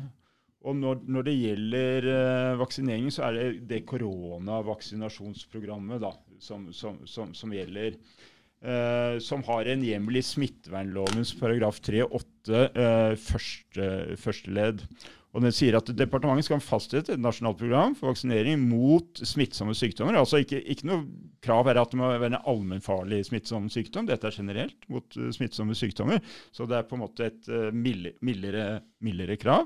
Og 0.61 0.75
når, 0.77 0.99
når, 1.09 1.23
det 1.25 1.39
gjelder 1.39 2.05
uh, 2.05 2.59
vaksinering, 2.61 3.07
så 3.13 3.23
er 3.27 3.31
det 3.37 3.45
det 3.69 3.85
koronavaksinasjonsprogrammet 3.89 6.01
da, 6.03 6.11
som, 6.41 6.73
som, 6.75 7.07
som, 7.09 7.33
som 7.37 7.53
gjelder. 7.55 7.91
Uh, 8.61 9.17
som 9.25 9.41
har 9.47 9.65
en 9.71 9.81
hjemmel 9.81 10.15
i 10.19 10.21
smittevernlovens 10.21 11.33
paragraf 11.39 11.79
3-8 11.81 12.05
uh, 12.53 13.15
første, 13.17 14.15
første 14.21 14.51
ledd. 14.53 14.85
Og 15.31 15.41
Den 15.45 15.53
sier 15.55 15.77
at 15.79 15.87
departementet 15.95 16.45
skal 16.45 16.59
fastsette 16.61 17.13
et 17.15 17.23
nasjonalt 17.23 17.57
program 17.57 17.95
for 17.97 18.07
vaksinering 18.11 18.59
mot 18.67 19.07
smittsomme 19.15 19.73
sykdommer. 19.79 20.15
Altså 20.19 20.37
ikke, 20.43 20.59
ikke 20.59 20.89
noe 20.91 21.07
krav 21.41 21.67
er 21.71 21.79
at 21.81 21.91
det 21.93 21.99
må 22.01 22.05
være 22.11 22.29
en 22.33 22.45
allmennfarlig 22.51 23.25
smittsom 23.29 23.69
sykdom. 23.71 24.05
Dette 24.09 24.27
er 24.27 24.35
generelt 24.35 24.81
mot 24.91 25.07
smittsomme 25.33 25.75
sykdommer. 25.79 26.19
Så 26.51 26.67
det 26.69 26.77
er 26.77 26.89
på 26.89 26.95
en 26.99 27.05
måte 27.07 27.25
et 27.31 27.43
uh, 27.49 27.71
mildere, 27.73 28.81
mildere 29.01 29.37
krav. 29.41 29.63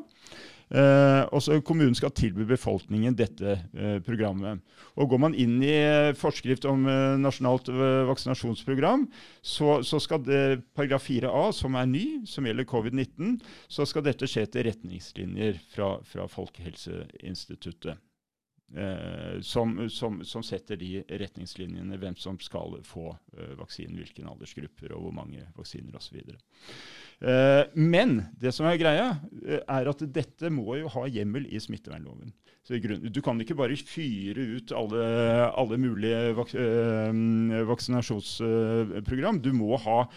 Eh, 0.70 1.62
Kommunen 1.62 1.96
skal 1.96 2.14
tilby 2.16 2.46
befolkningen 2.50 3.16
dette 3.18 3.58
eh, 3.74 4.00
programmet. 4.06 4.64
Og 4.98 5.12
Går 5.12 5.22
man 5.22 5.36
inn 5.38 5.60
i 5.64 5.74
eh, 5.76 6.14
forskrift 6.18 6.66
om 6.70 6.88
eh, 6.90 7.18
nasjonalt 7.22 7.70
eh, 7.70 8.02
vaksinasjonsprogram, 8.10 9.06
så, 9.42 9.82
så, 9.86 10.02
skal 10.02 10.24
det 10.26 10.42
paragraf 10.78 11.06
4a, 11.10 11.52
som 11.54 11.78
er 11.78 11.92
ny, 11.92 12.06
som 12.30 12.48
gjelder 12.48 12.70
covid-19, 12.70 13.38
så 13.70 13.86
skal 13.86 14.08
dette 14.08 14.30
skje 14.30 14.48
etter 14.48 14.66
retningslinjer 14.72 15.62
fra, 15.76 15.96
fra 16.08 16.28
Folkehelseinstituttet. 16.32 18.02
Eh, 18.74 19.42
som, 19.42 19.90
som, 19.90 20.24
som, 20.26 20.44
setter 20.44 20.80
de 20.82 21.04
retningslinjene, 21.06 22.00
hvem 22.02 22.16
som 22.18 22.40
skal 22.42 22.80
få 22.84 23.12
eh, 23.38 23.54
vaksinen, 23.60 24.00
hvilke 24.02 24.26
aldersgrupper 24.26 24.96
og 24.96 25.06
hvor 25.06 25.14
mange 25.16 25.46
vaksiner 25.56 25.96
osv. 25.96 26.18
Eh, 27.22 27.62
men 27.78 28.18
det 28.42 28.56
som 28.58 28.66
er 28.68 28.82
greia, 28.82 29.06
eh, 29.46 29.62
er 29.62 29.92
at 29.92 30.02
dette 30.18 30.52
må 30.52 30.80
jo 30.82 30.90
ha 30.98 31.06
hjemmel 31.06 31.46
i 31.46 31.62
smittevernloven. 31.62 32.34
du 32.66 33.22
kan 33.22 33.40
ikke 33.40 33.56
bare 33.56 33.78
fyre 33.78 34.42
ut 34.58 34.72
alle, 34.74 35.06
alle 35.54 35.78
mulige 35.78 36.34
vak 36.34 36.56
øh, 36.58 37.68
vaksinasjonsprogram. 37.70 39.40
Du 39.46 39.54
må 39.54 39.78
ha 39.78 40.08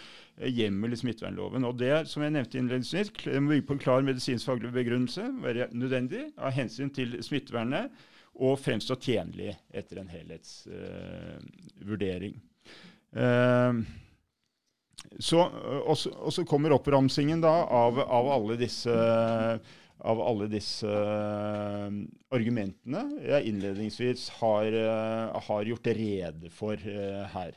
hjemmel 0.41 0.91
i 0.91 0.97
smittevernloven. 0.97 1.63
Og 1.69 1.77
det 1.77 2.07
som 2.09 2.25
jeg 2.25 2.33
nevnte 2.33 2.57
innledningsvis, 2.57 3.13
må 3.37 3.53
bygge 3.53 3.67
på 3.67 3.77
en 3.77 3.85
klar 3.85 4.01
medisinsk-faglig 4.01 4.73
begrunnelse, 4.73 5.29
være 5.45 5.69
nødvendig 5.71 6.31
av 6.37 6.57
hensyn 6.57 6.89
til 6.89 7.21
smittevernet 7.21 7.93
og 8.39 8.59
fremstå 8.61 8.95
tjenlig 9.01 9.57
etter 9.75 9.97
en 10.01 10.09
helhetsvurdering. 10.11 12.35
Uh, 13.15 13.73
så, 15.19 15.39
og, 15.41 15.97
så, 15.97 16.43
kommer 16.47 16.71
oppramsingen 16.75 17.41
da 17.41 17.65
av, 17.65 17.99
av 18.03 18.29
alle 18.35 18.55
disse, 18.59 18.91
av 18.91 20.21
alle 20.21 20.47
disse 20.51 20.87
uh, 20.87 21.89
argumentene 22.35 23.01
jeg 23.23 23.45
innledningsvis 23.49 24.29
har, 24.41 24.67
uh, 24.75 25.39
har 25.47 25.63
gjort 25.71 25.87
rede 25.97 26.49
for 26.53 26.75
her. 27.33 27.51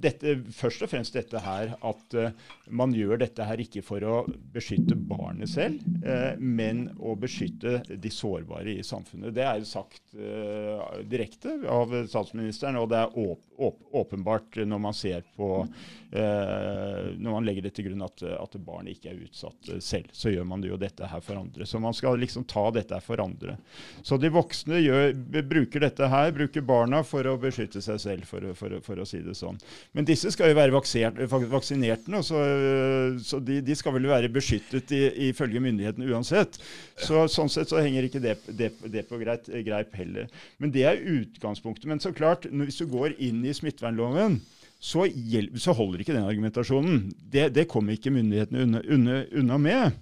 Dette, 0.00 0.34
først 0.56 0.84
og 0.84 0.90
fremst 0.92 1.16
dette 1.16 1.40
her 1.44 1.74
at 1.84 2.14
man 2.72 2.94
gjør 2.96 3.20
dette 3.20 3.44
her 3.44 3.60
ikke 3.60 3.82
for 3.84 4.04
å 4.06 4.22
beskytte 4.54 4.96
barnet 4.96 5.50
selv, 5.52 5.82
men 6.40 6.86
å 6.96 7.14
beskytte 7.20 7.82
de 7.90 8.12
sårbare 8.12 8.78
i 8.78 8.86
samfunnet. 8.86 9.34
Det 9.36 9.44
er 9.44 9.66
sagt 9.68 10.16
direkte 11.10 11.58
av 11.68 11.92
statsministeren, 12.08 12.80
og 12.80 12.88
det 12.92 13.02
er 13.02 13.18
åp, 13.20 13.44
åp, 13.44 13.49
åpenbart 13.60 14.60
når 14.66 14.80
man 14.82 14.96
ser 14.96 15.24
på 15.36 15.50
eh, 16.12 17.10
når 17.16 17.34
man 17.34 17.46
legger 17.46 17.66
det 17.66 17.72
til 17.76 17.88
grunn 17.88 18.04
at, 18.06 18.22
at 18.34 18.56
barnet 18.64 18.96
ikke 18.96 19.12
er 19.12 19.20
utsatt 19.26 19.70
selv, 19.84 20.10
så 20.16 20.32
gjør 20.32 20.48
man 20.48 20.64
jo 20.66 20.78
dette 20.80 21.06
her 21.06 21.22
for 21.24 21.38
andre. 21.40 21.66
Så 21.68 21.80
man 21.82 21.96
skal 21.96 22.18
liksom 22.20 22.46
ta 22.50 22.66
dette 22.74 22.96
her 22.96 23.04
for 23.04 23.22
andre. 23.22 23.56
Så 24.02 24.18
de 24.20 24.30
voksne 24.32 24.80
gjør, 24.82 25.14
bruker 25.50 25.84
dette 25.86 26.08
her, 26.10 26.32
bruker 26.36 26.64
barna 26.66 27.02
for 27.06 27.26
å 27.28 27.36
beskytte 27.40 27.82
seg 27.84 28.00
selv, 28.02 28.28
for, 28.28 28.50
for, 28.58 28.78
for 28.86 29.02
å 29.02 29.08
si 29.08 29.22
det 29.24 29.36
sånn. 29.38 29.60
Men 29.96 30.08
disse 30.08 30.32
skal 30.34 30.52
jo 30.52 30.58
være 30.58 30.74
vaksert, 30.74 31.20
vaksinert 31.50 32.08
nå, 32.10 32.22
så, 32.26 32.40
så 33.24 33.40
de, 33.44 33.60
de, 33.64 33.76
skal 33.78 33.94
vel 33.96 34.08
være 34.10 34.32
beskyttet 34.32 34.92
ifølge 35.30 35.62
myndighetene 35.62 36.10
uansett. 36.10 36.58
Så, 37.00 37.26
sånn 37.32 37.50
sett 37.52 37.70
så 37.70 37.80
henger 37.80 38.06
ikke 38.06 38.22
det, 38.22 38.36
det, 38.56 38.72
det 38.92 39.06
på 39.08 39.20
greip, 39.20 39.46
greip 39.66 39.94
heller. 39.98 40.28
Men 40.60 40.72
det 40.74 40.84
er 40.88 41.00
utgangspunktet. 41.00 41.88
Men 41.90 42.02
så 42.02 42.12
klart, 42.16 42.46
hvis 42.50 42.80
du 42.80 42.86
går 42.90 43.16
inn 43.22 43.42
i 43.46 43.49
smittevernloven, 43.56 44.38
så, 44.80 45.04
så, 45.60 45.74
holder 45.76 46.00
ikke 46.00 46.16
den 46.16 46.28
argumentasjonen. 46.28 47.02
Det, 47.20 47.50
det 47.54 47.68
kommer 47.68 47.96
ikke 47.96 48.12
myndighetene 48.14 48.64
unna, 48.64 48.80
unna, 48.88 49.18
unna 49.36 49.58
med. 49.60 49.98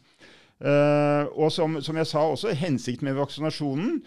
Uh, 0.58 1.26
og 1.38 1.52
som, 1.54 1.76
som, 1.82 1.98
jeg 2.00 2.08
sa 2.10 2.24
også, 2.26 2.50
hensikten 2.58 3.06
med 3.06 3.18
vaksinasjonen 3.18 4.00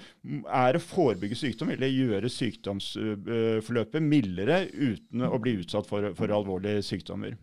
er 0.51 0.75
å 0.75 0.83
forebygge 0.83 1.37
sykdom, 1.39 1.71
eller 1.71 1.91
gjøre 1.91 2.31
sykdomsforløpet 2.31 4.03
mildere 4.03 4.65
uten 4.71 5.23
å 5.27 5.39
bli 5.39 5.57
utsatt 5.61 5.87
for, 5.87 6.09
for 6.17 6.35
alvorlige 6.35 6.83
sykdommer. 6.83 7.37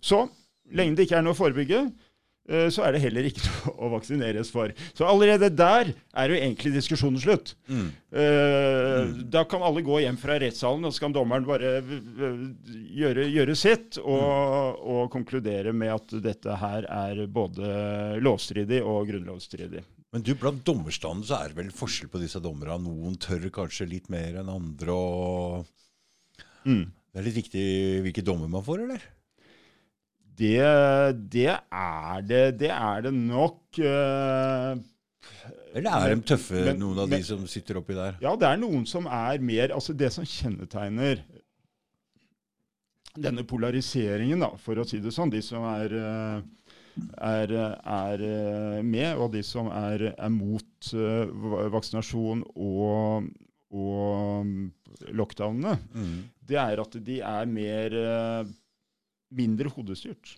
Så 0.00 0.26
lenge 0.76 0.98
det 0.98 1.08
ikke 1.08 1.22
er 1.22 1.24
noe 1.24 1.36
å 1.36 1.40
forebygge, 1.40 1.86
så 2.72 2.84
er 2.86 2.94
det 2.94 3.02
heller 3.02 3.26
ikke 3.28 3.44
noe 3.48 3.74
å 3.76 3.90
vaksineres 3.92 4.52
for. 4.52 4.72
Så 4.96 5.06
allerede 5.08 5.50
der 5.52 5.92
er 5.92 6.32
jo 6.32 6.38
egentlig 6.38 6.72
diskusjonen 6.76 7.20
slutt. 7.20 7.54
Mm. 7.68 7.90
Uh, 8.08 9.12
Da 9.28 9.44
kan 9.48 9.64
alle 9.64 9.84
gå 9.84 10.00
hjem 10.02 10.16
fra 10.20 10.38
rettssalen, 10.40 10.86
og 10.88 10.94
så 10.94 11.04
kan 11.04 11.14
dommeren 11.14 11.46
bare 11.48 11.74
eh, 11.82 11.92
gjøre, 12.96 13.26
gjøre 13.28 13.56
sitt 13.58 13.98
og, 14.00 14.22
mm. 14.24 14.80
og, 14.94 15.02
konkludere 15.12 15.74
med 15.76 15.92
at 15.94 16.16
dette 16.24 16.56
her 16.60 16.88
er 16.88 17.24
både 17.32 18.18
lovstridig 18.24 18.80
og 18.84 19.08
grunnlovsstridig. 19.10 19.84
Men 20.14 20.24
du, 20.24 20.32
blant 20.40 20.64
dommerstanden 20.64 21.26
så 21.28 21.42
er 21.42 21.52
det 21.52 21.60
vel 21.60 21.74
forskjell 21.74 22.08
på 22.12 22.20
disse 22.22 22.40
dommerne? 22.40 22.78
Noen 22.80 23.18
tør 23.20 23.44
kanskje 23.52 23.90
litt 23.90 24.08
mer 24.12 24.40
enn 24.40 24.48
andre. 24.52 24.94
og 24.94 26.64
mm. 26.64 26.84
Det 27.12 27.20
er 27.20 27.28
litt 27.28 27.40
viktig 27.42 27.68
hvilke 28.06 28.24
dommer 28.24 28.50
man 28.52 28.64
får, 28.64 28.86
eller? 28.86 29.04
Det, 30.38 30.58
det, 31.32 31.50
er 31.50 32.22
det, 32.22 32.44
det 32.60 32.70
er 32.70 33.02
det 33.08 33.12
nok. 33.14 33.62
Uh, 33.78 34.78
Eller 35.74 35.90
er 35.90 36.14
de 36.14 36.22
tøffe, 36.30 36.60
men, 36.62 36.78
noen 36.78 37.02
av 37.02 37.10
men, 37.10 37.18
de 37.18 37.26
som 37.26 37.42
sitter 37.50 37.80
oppi 37.80 37.96
der? 37.96 38.20
Ja, 38.22 38.36
det 38.38 38.46
er 38.46 38.60
noen 38.60 38.86
som 38.88 39.08
er 39.10 39.42
mer 39.44 39.74
Altså, 39.74 39.96
det 39.98 40.12
som 40.14 40.26
kjennetegner 40.26 41.24
denne 43.18 43.42
polariseringen, 43.48 44.44
da, 44.44 44.52
for 44.62 44.78
å 44.78 44.86
si 44.86 45.00
det 45.02 45.10
sånn, 45.14 45.32
de 45.32 45.40
som 45.42 45.64
er, 45.66 45.94
eh, 45.98 47.02
er, 47.26 47.54
er 47.82 48.22
eh, 48.28 48.78
med, 48.86 49.18
og 49.18 49.32
de 49.34 49.42
som 49.42 49.66
er, 49.74 50.12
er 50.12 50.30
mot 50.30 50.92
vaksinasjon 51.74 52.44
og, 52.54 53.26
og 53.74 55.10
lockdownene, 55.18 55.74
mm. 55.90 56.14
det 56.46 56.60
er 56.62 56.84
at 56.84 56.94
de 57.10 57.18
er 57.26 57.50
mer 57.50 57.98
mindre 59.34 59.70
hodestyrt. 59.72 60.36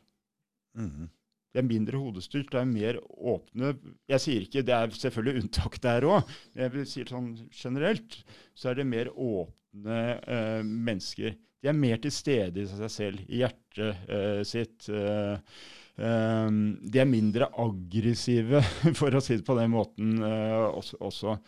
Mm. 0.79 1.09
Det 1.51 1.59
er 1.59 1.67
mindre 1.67 1.99
hodestyrt, 1.99 2.51
det 2.53 2.61
er 2.61 2.69
mer 2.69 2.99
åpne 3.19 3.73
Jeg 4.11 4.23
sier 4.23 4.45
ikke, 4.45 4.63
Det 4.63 4.75
er 4.75 4.93
selvfølgelig 4.95 5.43
unntak 5.43 5.81
der 5.83 6.07
òg, 6.07 6.35
men 6.55 6.79
jeg 6.85 6.91
sier 6.93 7.11
sånn 7.11 7.33
generelt 7.51 8.21
så 8.55 8.71
er 8.71 8.79
det 8.79 8.87
mer 8.87 9.11
åpne 9.11 10.01
eh, 10.21 10.61
mennesker. 10.63 11.35
De 11.61 11.71
er 11.73 11.77
mer 11.77 11.99
til 12.01 12.15
stede 12.15 12.63
i 12.63 12.69
seg 12.71 12.93
selv, 12.93 13.25
i 13.27 13.43
hjertet 13.43 14.11
eh, 14.11 14.43
sitt. 14.47 14.87
Eh, 14.89 15.59
eh 16.01 16.47
de 16.95 17.03
er 17.03 17.11
mindre 17.11 17.51
aggressive, 17.61 18.63
for 19.01 19.17
å 19.17 19.25
si 19.25 19.41
det 19.41 19.47
på 19.49 19.59
den 19.59 19.75
måten 19.75 20.23
eh, 20.23 20.87
også. 21.03 21.43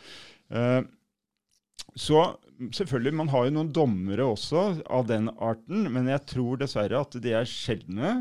Så 1.99 2.24
selvfølgelig, 2.72 3.14
man 3.18 3.30
har 3.32 3.47
jo 3.47 3.55
noen 3.57 3.72
dommere 3.74 4.26
også 4.26 4.66
av 4.93 5.09
den 5.11 5.30
arten, 5.43 5.88
men 5.93 6.11
jeg 6.12 6.24
tror 6.30 6.61
dessverre 6.61 7.03
at 7.05 7.16
de 7.22 7.34
er 7.36 7.49
sjeldne. 7.49 8.20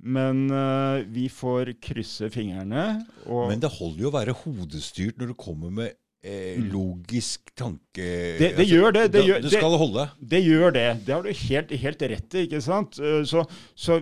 Men 0.00 0.46
uh, 0.48 1.02
vi 1.12 1.26
får 1.28 1.74
krysse 1.84 2.30
fingrene. 2.32 2.84
men 3.26 3.60
det 3.60 3.72
holder 3.74 4.04
jo 4.06 4.08
å 4.08 4.14
være 4.14 4.36
hodestyrt 4.44 5.20
når 5.20 5.32
du 5.32 5.36
kommer 5.36 5.74
med 5.76 5.90
eh, 6.24 6.56
mm. 6.56 6.70
logisk 6.72 7.52
tanke 7.52 8.06
Det, 8.06 8.38
det 8.38 8.48
altså, 8.54 8.70
gjør 8.70 8.96
det. 8.96 9.04
Det, 9.12 9.24
gjør, 9.26 9.42
det 9.44 9.52
skal 9.52 9.74
det, 9.74 9.82
holde. 9.82 10.06
Det 10.32 10.40
gjør 10.40 10.76
det. 10.78 10.86
Det 11.04 11.14
har 11.14 11.26
du 11.26 11.42
helt, 11.42 11.76
helt 11.84 12.06
rett 12.14 12.38
i. 12.38 12.46
ikke 12.48 12.62
sant? 12.64 12.96
Eh, 12.96 13.20
så, 13.28 13.44
så, 13.76 14.00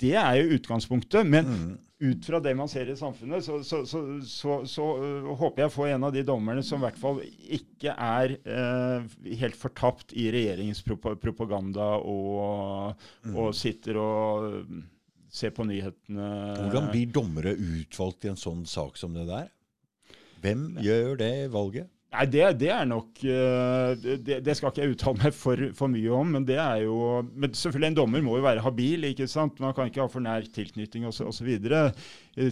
det 0.00 0.14
er 0.16 0.40
jo 0.40 0.56
utgangspunktet. 0.56 1.28
Men 1.28 1.52
mm 1.52 1.76
ut 1.98 2.26
fra 2.26 2.38
det 2.40 2.52
man 2.54 2.68
ser 2.70 2.90
i 2.90 2.96
samfunnet, 2.96 3.42
så, 3.44 3.58
så, 3.66 3.80
så, 4.22 4.52
så 4.68 4.84
uh, 5.02 5.30
håper 5.40 5.64
jeg 5.64 5.70
å 5.70 5.74
få 5.74 5.88
en 5.90 6.06
av 6.06 6.14
de 6.14 6.22
dommerne 6.26 6.62
som 6.66 6.78
i 6.78 6.86
hvert 6.86 7.00
fall 7.00 7.18
ikke 7.58 7.94
er 7.94 8.36
uh, 8.46 9.08
helt 9.40 9.58
fortapt 9.58 10.14
i 10.14 10.28
regjeringens 10.34 10.84
propaganda 10.86 11.96
og, 11.98 12.94
mm. 13.26 13.34
og, 13.34 13.50
sitter 13.56 13.98
og 13.98 14.46
uh, 14.46 14.80
ser 15.28 15.52
på 15.56 15.66
nyhetene. 15.66 16.30
Hvordan 16.62 16.90
blir 16.92 17.10
dommere 17.12 17.56
utvalgt 17.58 18.28
i 18.28 18.32
en 18.32 18.38
sånn 18.40 18.62
sak 18.68 18.98
som 19.00 19.16
det 19.18 19.26
der? 19.28 19.50
Hvem 20.38 20.68
gjør 20.84 21.18
det 21.18 21.32
valget? 21.50 21.90
Nei, 22.08 22.24
det, 22.32 22.44
det, 22.56 22.68
er 22.72 22.86
nok 22.88 23.18
eh, 23.20 23.90
det, 24.00 24.38
det, 24.40 24.54
skal 24.56 24.70
ikke 24.70 24.80
jeg 24.80 24.94
uttale 24.94 25.20
meg 25.20 25.34
for, 25.36 25.60
for, 25.76 25.92
mye 25.92 26.12
om. 26.16 26.30
Men 26.38 26.46
det 26.48 26.56
er 26.56 26.86
jo 26.86 27.20
men 27.28 27.52
selvfølgelig 27.52 27.90
en 27.90 27.98
dommer 27.98 28.22
må 28.24 28.38
jo 28.38 28.44
være 28.46 28.62
habil. 28.64 29.04
ikke 29.10 29.26
sant? 29.28 29.58
Man 29.60 29.74
kan 29.76 29.90
ikke 29.90 30.06
ha 30.06 30.08
for 30.08 30.24
nær 30.24 30.46
tilknytning 30.54 31.04
osv. 31.10 31.50
Eh, 31.52 31.90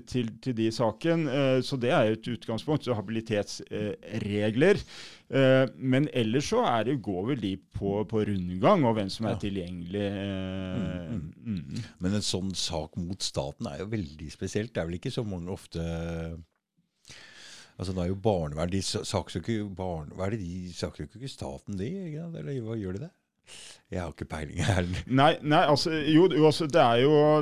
til, 0.05 0.29
til 0.45 0.57
de 0.59 0.67
saken. 0.77 1.25
Eh, 1.33 1.61
så 1.65 1.79
det 1.81 1.89
er 1.89 2.11
jo 2.11 2.19
et 2.19 2.29
utgangspunkt. 2.35 2.85
så 2.85 2.97
Habilitetsregler. 2.99 4.83
Men 5.81 6.05
ellers 6.13 6.51
så 6.53 6.61
er 6.69 6.85
det, 6.87 6.99
går 7.03 7.25
vel 7.33 7.41
de 7.41 7.55
på, 7.57 7.95
på 8.07 8.21
rundgang 8.29 8.85
og 8.87 8.99
hvem 8.99 9.09
som 9.11 9.27
er 9.27 9.39
ja. 9.39 9.41
tilgjengelig. 9.47 10.11
Mm, 10.13 11.25
mm. 11.33 11.57
Mm. 11.57 11.81
Men 12.05 12.19
en 12.21 12.29
sånn 12.29 12.53
sak 12.55 13.01
mot 13.01 13.25
staten 13.25 13.73
er 13.73 13.81
jo 13.81 13.89
veldig 13.97 14.29
spesielt. 14.31 14.75
Det 14.77 14.85
er 14.85 14.91
vel 14.91 15.01
ikke 15.01 15.15
så 15.17 15.25
mange 15.27 15.51
ofte 15.57 15.81
Altså, 17.77 17.93
det 17.93 18.03
er 18.03 18.11
jo 18.11 18.24
barnevern. 18.24 18.72
De 18.72 18.83
saksøker 18.83 19.68
barn, 19.77 20.12
hva 20.16 20.27
er 20.27 20.31
det 20.37 20.45
de 20.45 20.72
saksøker 20.77 21.16
ikke 21.20 21.33
staten, 21.33 21.79
de? 21.81 21.91
Eller 22.16 22.61
hva 22.64 22.74
gjør 22.81 22.95
de 22.97 23.03
det? 23.05 23.12
Jeg 23.93 24.03
har 24.03 24.11
ikke 24.14 24.31
peiling 24.31 24.61
her. 24.64 24.85
Nei, 25.20 25.35
nei 25.43 25.64
altså, 25.68 25.91
jo, 26.11 26.22
altså, 26.45 26.64
det 26.66 26.83
er 26.83 26.97
jo 27.05 27.12
uh, 27.20 27.33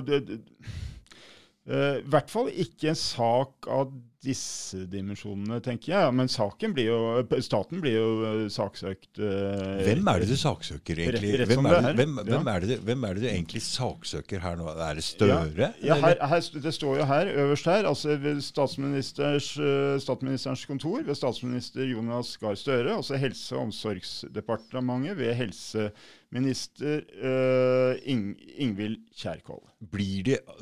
I 2.03 2.09
hvert 2.13 2.31
fall 2.33 2.49
ikke 2.53 2.89
en 2.93 3.01
sak 3.01 3.53
av 3.73 3.85
disse 4.25 4.85
dimensjonene, 4.91 5.61
tenker 5.65 5.93
jeg. 5.93 6.15
Men 6.17 6.31
blir 6.75 6.89
jo, 6.89 6.99
staten 7.45 7.83
blir 7.85 7.95
jo 7.97 8.09
eh, 8.29 8.45
saksøkt. 8.53 9.21
Uh, 9.21 9.83
hvem 9.85 10.09
er 10.11 10.23
det 10.23 10.29
du 10.33 10.37
saksøker, 10.41 11.03
egentlig? 11.05 11.33
Rett, 11.35 11.45
rett 11.45 11.53
hvem, 11.53 11.69
er 11.69 11.77
det, 11.77 11.95
hvem, 12.01 12.17
ja. 12.19 12.25
hvem, 12.31 12.51
er 12.53 12.65
det, 12.65 12.79
hvem, 12.89 13.05
er 13.05 13.15
det, 13.15 13.23
du 13.25 13.29
egentlig 13.31 13.63
saksøker 13.67 14.43
her 14.45 14.59
nå? 14.61 14.69
Er 14.73 14.99
det 14.99 15.05
Støre? 15.07 15.53
Ja, 15.61 15.71
ja 15.85 15.99
her, 16.03 16.17
her, 16.33 16.49
det 16.67 16.75
står 16.77 17.01
jo 17.03 17.09
her, 17.11 17.31
øverst 17.45 17.71
her, 17.71 17.89
altså 17.91 18.17
ved 18.25 18.41
uh, 18.41 20.01
statsministerens 20.03 20.67
kontor 20.69 21.05
ved 21.05 21.15
statsminister 21.19 21.87
Jonas 21.89 22.35
Gahr 22.41 22.59
Støre, 22.59 22.97
altså 22.97 23.21
Helse- 23.21 23.57
og 23.57 23.69
omsorgsdepartementet 23.69 25.19
ved 25.19 25.35
helseminister 25.39 27.05
uh, 27.21 27.93
Ing, 28.11 28.33
Ingvild 28.57 29.01
Kjerkol. 29.17 29.63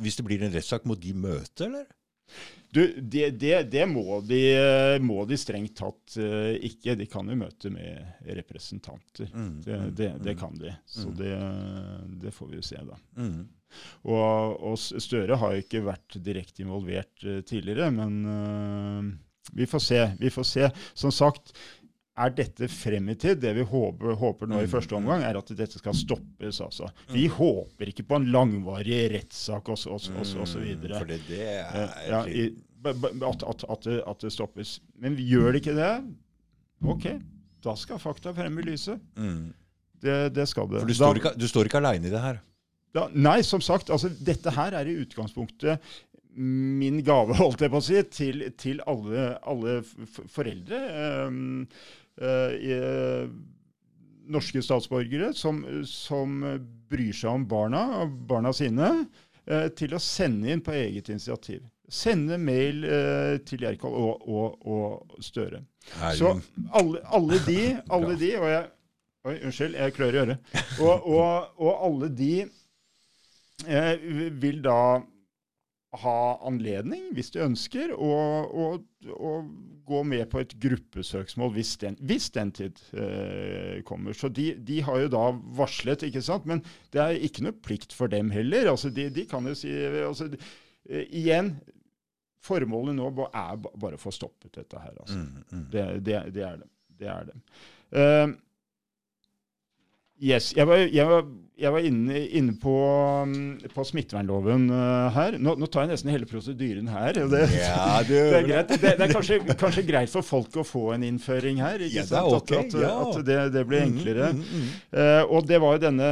hvis 0.03 0.19
det 0.19 0.27
blir 0.27 0.43
en 0.43 0.55
rettssak, 0.55 0.87
må 0.87 0.95
de 0.99 1.15
møte, 1.15 1.69
eller? 1.69 1.87
Du, 2.73 2.95
det, 2.97 3.31
det, 3.31 3.62
det 3.62 3.87
må, 3.87 4.20
de, 4.25 4.39
må, 5.05 5.27
de, 5.29 5.37
strengt 5.37 5.75
tatt 5.77 6.14
uh, 6.16 6.55
ikke. 6.57 6.95
De 6.97 7.05
kan 7.11 7.29
jo 7.29 7.37
møte 7.37 7.68
med 7.73 8.23
representanter. 8.39 9.29
Mm, 9.29 9.59
det, 9.61 9.81
mm, 9.83 9.91
det, 9.99 10.12
mm. 10.23 10.39
kan 10.41 10.57
de. 10.57 10.73
Så 10.89 11.11
mm. 11.11 11.18
det, 12.23 12.33
får 12.33 12.49
vi 12.49 12.57
jo 12.57 12.64
se, 12.64 12.81
da. 12.89 12.97
Mm. 13.20 13.43
Og, 14.09 14.57
og, 14.70 14.79
Støre 14.81 15.37
har 15.41 15.53
jo 15.53 15.66
ikke 15.66 15.85
vært 15.85 16.16
direkte 16.25 16.64
involvert 16.64 17.29
uh, 17.29 17.43
tidligere, 17.45 17.91
men 17.93 18.18
uh, 18.25 19.12
vi 19.53 19.68
får 19.68 19.85
se. 19.91 20.01
Vi 20.25 20.33
får 20.33 20.49
se. 20.49 20.73
Som 20.95 21.12
sagt, 21.12 21.53
er 22.13 22.33
dette 22.37 22.69
frem 22.69 23.09
i 23.09 23.17
tid? 23.17 23.41
Det 23.41 23.53
vi 23.57 23.65
håper, 23.67 24.17
håper, 24.21 24.49
nå 24.51 24.61
i 24.61 24.67
mm, 24.67 24.73
første 24.73 24.97
omgang, 24.99 25.25
er 25.25 25.39
at 25.39 25.53
dette 25.57 25.81
skal 25.81 25.97
stoppes. 25.97 26.61
altså. 26.61 26.91
Vi 27.13 27.25
mm. 27.29 27.37
håper 27.39 27.93
ikke 27.93 28.05
på 28.09 28.19
en 28.21 28.29
langvarig 28.35 29.01
rettssak 29.15 29.73
osv. 29.73 29.97
Mm, 30.13 30.21
for 30.93 31.09
det, 31.09 31.23
det 31.31 31.41
er 31.47 31.81
eh, 31.81 32.05
ja, 32.11 32.23
i, 32.29 32.47
at, 32.85 33.47
at, 33.49 33.65
at, 33.65 33.89
det, 33.89 33.99
at, 34.05 34.21
det, 34.21 34.33
stoppes. 34.35 34.77
Men 35.01 35.17
gjør 35.17 35.53
det 35.53 35.65
ikke 35.65 35.79
det, 35.79 35.93
OK, 36.93 37.09
da 37.63 37.77
skal 37.79 38.01
fakta 38.03 38.35
frem 38.37 38.61
i 38.61 38.69
lyset. 38.73 39.01
Mm. 39.17 39.53
Det, 40.03 40.17
det, 40.35 40.49
skal 40.51 40.69
det. 40.69 40.83
For 40.83 40.91
du 40.91 40.99
står, 40.99 41.21
ikke, 41.23 41.37
du 41.39 41.49
står 41.49 41.71
ikke 41.71 41.81
aleine 41.81 42.11
i 42.11 42.13
det 42.13 42.21
her? 42.21 42.41
Da, 42.93 43.07
nei, 43.15 43.39
som 43.47 43.63
sagt. 43.65 43.89
altså 43.89 44.11
Dette 44.21 44.53
her 44.53 44.75
er 44.77 44.91
i 44.91 44.99
utgangspunktet 45.01 45.81
min 46.35 47.03
gave, 47.05 47.37
holdt 47.41 47.65
jeg 47.65 47.73
på 47.73 47.81
å 47.81 47.85
si, 47.85 47.99
til, 48.13 48.47
til 48.61 48.83
alle, 48.89 49.33
alle 49.49 49.81
foreldre. 50.33 50.81
Um, 51.29 51.67
uh, 52.21 53.27
norske 54.33 54.63
statsborgere 54.63 55.33
som, 55.37 55.63
som, 55.89 56.43
bryr 56.93 57.15
seg 57.17 57.31
om 57.33 57.47
barna, 57.49 57.87
og 58.03 58.17
barna 58.29 58.53
sine, 58.57 58.91
uh, 59.49 59.69
til 59.79 59.97
å 59.97 60.03
sende 60.03 60.53
inn 60.53 60.65
på 60.65 60.75
eget 60.77 61.09
initiativ. 61.13 61.63
Sende 61.93 62.39
mail 62.41 62.87
eh, 62.89 63.35
til 63.45 63.67
Gjerkald 63.67 63.93
og, 63.93 64.23
og, 64.25 64.63
og, 64.65 65.17
Støre. 65.21 65.59
Så 66.17 66.31
alle, 66.73 67.03
alle, 67.05 67.37
de, 67.45 67.59
alle 67.93 68.15
de 68.17 68.31
og 68.39 68.47
jeg, 68.49 68.71
Oi, 69.29 69.35
unnskyld, 69.45 69.77
jeg 69.77 69.95
klør 69.95 70.17
i 70.17 70.21
øret. 70.23 70.55
Og, 70.81 71.05
og, 71.05 71.51
og 71.61 71.85
alle 71.87 72.09
de 72.17 72.33
vil 74.41 74.63
da 74.65 75.03
ha 76.03 76.17
anledning, 76.49 77.13
hvis 77.13 77.31
de 77.35 77.43
ønsker, 77.45 77.93
å, 77.93 78.15
gå 79.93 80.01
med 80.09 80.24
på 80.32 80.40
et 80.43 80.55
gruppesøksmål 80.62 81.53
hvis 81.57 81.74
den, 81.82 81.99
hvis 82.09 82.30
den 82.34 82.53
tid 82.57 82.80
eh, 82.97 83.82
kommer. 83.88 84.16
Så 84.16 84.30
de, 84.32 84.53
de, 84.57 84.80
har 84.86 85.05
jo 85.05 85.12
da 85.12 85.26
varslet, 85.59 86.07
ikke 86.09 86.24
sant. 86.24 86.49
Men 86.49 86.64
det 86.95 87.03
er 87.03 87.20
ikke 87.28 87.47
noe 87.47 87.59
plikt 87.64 87.95
for 87.97 88.12
dem 88.12 88.32
heller. 88.34 88.72
Altså, 88.72 88.90
de, 88.95 89.09
de 89.14 89.26
kan 89.30 89.47
jo 89.49 89.55
si 89.59 89.72
altså, 90.03 90.30
eh, 90.88 91.07
Igjen, 91.22 91.55
formålet 92.43 92.97
nå 92.99 93.11
er 93.28 93.61
bare 93.62 93.99
å 93.99 94.03
få 94.03 94.12
stoppet 94.14 94.57
dette 94.59 94.80
her. 94.82 94.97
Altså. 94.97 95.20
Mm, 95.20 95.45
mm. 95.53 95.66
Det, 95.72 95.84
det, 96.09 96.22
det, 96.34 96.47
er 96.49 96.57
det. 96.62 96.70
det, 96.99 97.12
er 97.12 97.28
det. 97.28 97.38
Uh, 97.93 98.34
yes, 100.32 100.53
jeg 100.57 100.66
var, 100.68 100.86
jeg 100.88 101.11
var 101.11 101.26
jeg 101.61 101.69
var 101.69 101.85
inne, 101.85 102.17
inne 102.33 102.55
på, 102.57 102.73
mm, 103.29 103.73
på, 103.75 103.85
smittevernloven 103.85 104.65
uh, 104.73 105.13
her. 105.13 105.37
Nå, 105.37 105.53
nå, 105.61 105.69
tar 105.71 105.85
jeg 105.85 105.93
nesten 105.93 106.11
hele 106.11 106.27
prosedyren 106.29 106.89
her. 106.89 107.19
Det, 107.29 107.43
ja, 107.55 107.99
det, 108.09 108.09
det 108.17 108.39
er, 108.39 108.47
greit. 108.47 108.73
det, 108.73 108.93
er 108.93 109.13
kanskje, 109.13 109.39
kanskje, 109.61 109.85
greit 109.87 110.11
for 110.13 110.25
folk 110.27 110.57
å 110.59 110.65
få 110.67 110.87
en 110.97 111.05
innføring 111.07 111.61
her. 111.63 111.85
ja, 111.85 112.07
det 112.09 112.19
er 112.19 112.29
ok. 112.39 112.55
At, 112.57 112.73
at, 112.73 112.77
ja. 112.81 112.93
at 113.05 113.53
det, 113.53 113.65
blir 113.69 113.85
mm, 113.85 113.93
enklere. 113.93 114.31
Mm, 114.33 114.41
mm, 114.43 114.63
mm. 114.63 114.71
Uh, 114.97 115.35
og 115.37 115.51
det 115.51 115.61
var 115.63 115.77
jo 115.77 115.83
denne 115.85 116.09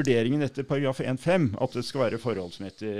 vurderingen 0.00 0.46
etter 0.48 0.66
paragraf 0.68 1.00
1-5, 1.04 1.48
at 1.62 1.78
det 1.78 1.84
skal 1.86 2.04
være 2.06 2.20
forholdsmessig, 2.22 2.92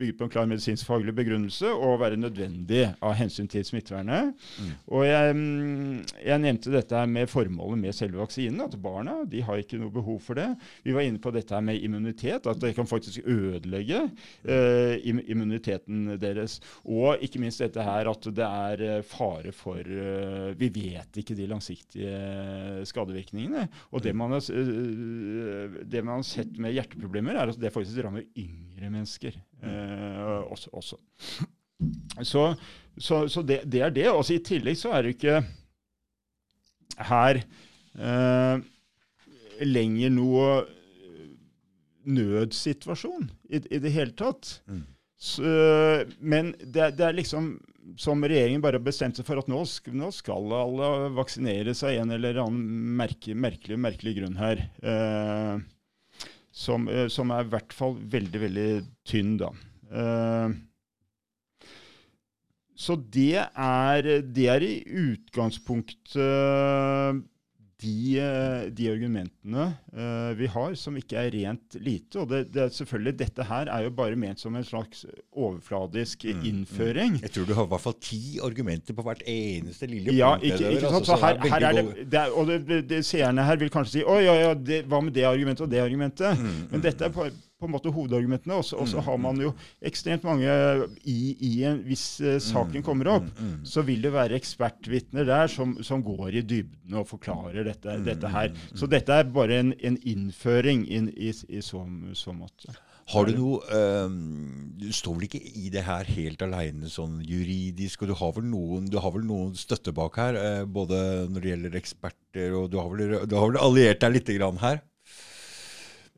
bygge 0.00 0.16
på 0.18 0.26
en 0.26 0.32
klar 0.32 0.48
medisinsk-faglig 0.50 1.14
begrunnelse 1.20 1.70
og 1.74 2.00
være 2.02 2.18
nødvendig 2.20 2.88
av 3.04 3.14
hensyn 3.20 3.50
til 3.50 3.66
smittevernet. 3.66 4.34
Mm. 4.58 4.74
Og 4.88 5.06
jeg, 5.06 5.38
jeg, 6.24 6.42
nevnte 6.48 6.74
dette 6.74 7.06
med 7.12 7.30
formålet 7.30 7.84
med 7.86 7.96
selve 7.96 8.24
vaksinen, 8.24 8.64
at 8.66 8.80
barna 8.82 9.20
de 9.28 9.44
har 9.44 9.62
ikke 9.62 9.78
noe 9.80 9.92
behov 9.94 10.18
for 10.24 10.40
det. 10.40 10.50
Vi 10.82 10.94
var 10.94 11.03
inne 11.08 11.20
på 11.22 11.32
dette 11.34 11.60
med 11.64 11.82
immunitet, 11.82 12.46
at 12.50 12.60
det 12.62 12.72
kan 12.76 12.88
faktisk 12.88 13.24
ødelegge 13.24 14.04
eh, 14.42 14.94
immuniteten 15.04 16.14
deres. 16.20 16.58
Og 16.84 17.22
ikke 17.24 17.42
minst 17.42 17.62
dette 17.62 17.84
her 17.84 18.10
at 18.10 18.28
det 18.34 18.46
er 18.48 18.84
eh, 18.88 19.06
fare 19.06 19.54
for 19.54 19.80
eh, 19.80 20.52
Vi 20.58 20.70
vet 20.74 21.20
ikke 21.22 21.36
de 21.38 21.48
langsiktige 21.50 22.84
skadevirkningene. 22.88 23.66
Og 23.92 24.04
det 24.04 24.14
man, 24.16 24.36
har, 24.36 24.44
eh, 24.52 25.80
det 25.82 26.04
man 26.04 26.20
har 26.20 26.28
sett 26.28 26.54
med 26.60 26.74
hjerteproblemer, 26.76 27.38
er 27.38 27.52
at 27.52 27.60
det 27.60 27.72
faktisk 27.74 28.04
rammer 28.04 28.26
yngre 28.38 28.90
mennesker 28.90 29.36
eh, 29.62 30.40
også. 30.50 30.72
også. 30.72 31.00
Så, 32.22 32.54
så, 32.98 33.28
så 33.28 33.42
det, 33.42 33.62
det, 33.66 33.82
er 33.82 33.92
det. 33.94 34.08
Også 34.10 34.36
I 34.36 34.44
tillegg 34.44 34.78
så 34.78 34.94
er 34.94 35.04
det 35.04 35.16
ikke 35.16 35.40
her 37.08 37.40
eh, 37.98 38.62
lenger 39.64 40.14
noe 40.14 40.48
nødsituasjon 42.06 43.30
i, 43.48 43.60
i 43.60 43.80
det 43.82 43.94
hele 43.94 44.14
tatt. 44.18 44.58
Mm. 44.68 44.82
Så, 45.24 45.44
men 46.18 46.52
det, 46.60 46.96
det, 46.98 47.06
er 47.06 47.16
liksom 47.16 47.54
som 47.96 48.24
regjeringen 48.24 48.62
bare 48.64 48.78
har 48.78 48.84
bestemt 48.84 49.16
seg 49.18 49.26
for 49.28 49.38
at 49.40 49.48
nå, 49.50 49.60
nå 49.94 50.10
skal 50.14 50.52
alle 50.56 50.90
vaksinere 51.16 51.74
seg 51.76 51.96
en 52.00 52.10
eller 52.16 52.34
annen 52.42 52.94
merke, 52.98 53.34
merkelig, 53.36 53.78
merkelig 53.80 54.14
grunn 54.18 54.38
her. 54.40 54.56
Eh, 54.82 55.58
som, 56.54 56.88
eh, 56.88 57.08
som, 57.12 57.30
er 57.34 57.44
i 57.44 57.52
hvert 57.52 57.72
fall 57.76 57.94
veldig, 57.98 58.40
veldig 58.46 58.68
tynn, 59.08 59.36
da. 59.40 59.50
Eh, 59.90 60.48
så 62.84 62.96
det 62.98 63.38
er, 63.38 64.08
det 64.34 64.46
er 64.50 64.62
i 64.66 64.74
utgangspunktet 65.04 67.22
de, 67.84 68.16
eh, 68.18 68.64
de 68.74 68.88
argumentene 68.90 69.66
uh, 69.92 70.32
vi 70.38 70.48
har, 70.50 70.74
som 70.78 70.96
ikke 70.98 71.18
er 71.20 71.30
rent 71.34 71.76
lite. 71.84 72.18
Og 72.22 72.28
det, 72.30 72.40
det 72.54 72.70
selvfølgelig, 72.74 73.14
dette 73.20 73.46
her 73.48 73.70
er 73.72 73.86
jo 73.86 73.92
bare 73.94 74.18
ment 74.18 74.40
som 74.40 74.56
en 74.56 74.66
slags 74.66 75.04
overfladisk 75.30 76.24
mm, 76.24 76.40
mm. 76.40 76.46
innføring. 76.50 77.16
Mm. 77.18 77.22
Jeg 77.26 77.34
tror 77.36 77.48
du 77.48 77.54
har 77.58 77.68
i 77.68 77.72
hvert 77.74 77.84
fall 77.84 77.98
ti 78.00 78.22
argumenter 78.44 78.96
på 78.96 79.06
hvert 79.06 79.24
eneste 79.30 79.88
lille 79.90 80.16
ja, 80.16 80.34
punkt. 80.34 80.48
Ikke, 80.48 80.72
ikke 80.72 80.86
sant? 80.86 81.00
Altså, 81.00 81.12
så 81.12 81.20
her, 81.26 81.40
her 81.54 81.68
er 81.68 81.80
det, 81.80 82.06
det 82.12 82.20
er, 82.22 82.34
og 82.34 82.52
det, 82.52 82.82
det, 82.90 83.02
seerne 83.06 83.46
her 83.46 83.60
vil 83.60 83.72
kanskje 83.74 83.98
si 83.98 84.06
å 84.06 84.18
ja, 84.22 84.36
ja, 84.48 84.54
hva 84.88 85.02
med 85.04 85.14
det 85.16 85.28
argumentet 85.28 85.66
og 85.66 85.72
det 85.72 85.82
argumentet? 85.84 86.40
Mm, 86.40 86.54
Men 86.70 86.80
mm, 86.80 86.86
dette 86.88 87.08
er 87.08 87.14
på, 87.14 87.28
på 87.60 87.68
en 87.68 87.74
måte 87.74 87.92
hovedargumentene. 87.94 88.58
Og 88.58 88.88
så 88.88 89.02
har 89.06 89.18
man 89.20 89.40
jo 89.40 89.52
ekstremt 89.84 90.24
mange 90.26 90.48
i, 91.02 91.18
i 91.38 91.52
en, 91.68 91.82
Hvis 91.86 92.06
uh, 92.24 92.36
saken 92.42 92.84
kommer 92.86 93.12
opp, 93.16 93.28
så 93.66 93.84
vil 93.86 94.02
det 94.04 94.14
være 94.14 94.38
ekspertvitner 94.38 95.28
der 95.28 95.50
som, 95.50 95.76
som, 95.82 96.02
går 96.04 96.40
i 96.40 96.44
dybden 96.44 96.98
og 97.00 97.08
forklarer 97.08 97.64
dette, 97.64 97.98
dette 98.04 98.32
her. 98.32 98.50
Så 98.74 98.88
dette 98.90 99.20
er 99.20 99.30
bare 99.32 99.60
en, 99.62 99.72
en 99.80 100.00
innføring 100.02 100.84
in, 100.88 101.08
i, 101.14 101.30
i 101.30 101.62
så, 101.64 101.84
så, 102.18 102.34
måte. 102.34 102.74
Har 103.12 103.28
du 103.28 103.34
noe 103.36 103.80
um, 104.08 104.14
Du 104.80 104.86
står 104.96 105.18
vel 105.18 105.26
ikke 105.26 105.40
i 105.60 105.68
det 105.72 105.82
her 105.84 106.08
helt 106.16 106.40
aleine 106.44 106.88
sånn 106.88 107.18
juridisk, 107.20 108.02
og 108.02 108.10
du 108.10 108.14
har 108.16 108.32
vel 108.36 108.46
noen, 108.48 108.88
har 108.88 109.12
vel 109.12 109.26
noen 109.28 109.52
støtte 109.60 109.92
bak 109.96 110.16
her, 110.20 110.40
uh, 110.40 110.64
både 110.64 110.98
når 111.28 111.44
det 111.44 111.52
gjelder 111.52 111.78
eksperter, 111.80 112.56
og 112.56 112.72
du 112.72 112.80
har 112.80 112.90
vel, 112.92 113.16
du 113.28 113.36
har 113.38 113.52
vel 113.52 113.60
alliert 113.60 114.00
deg 114.04 114.18
litt 114.18 114.34
grann 114.38 114.60
her? 114.64 114.82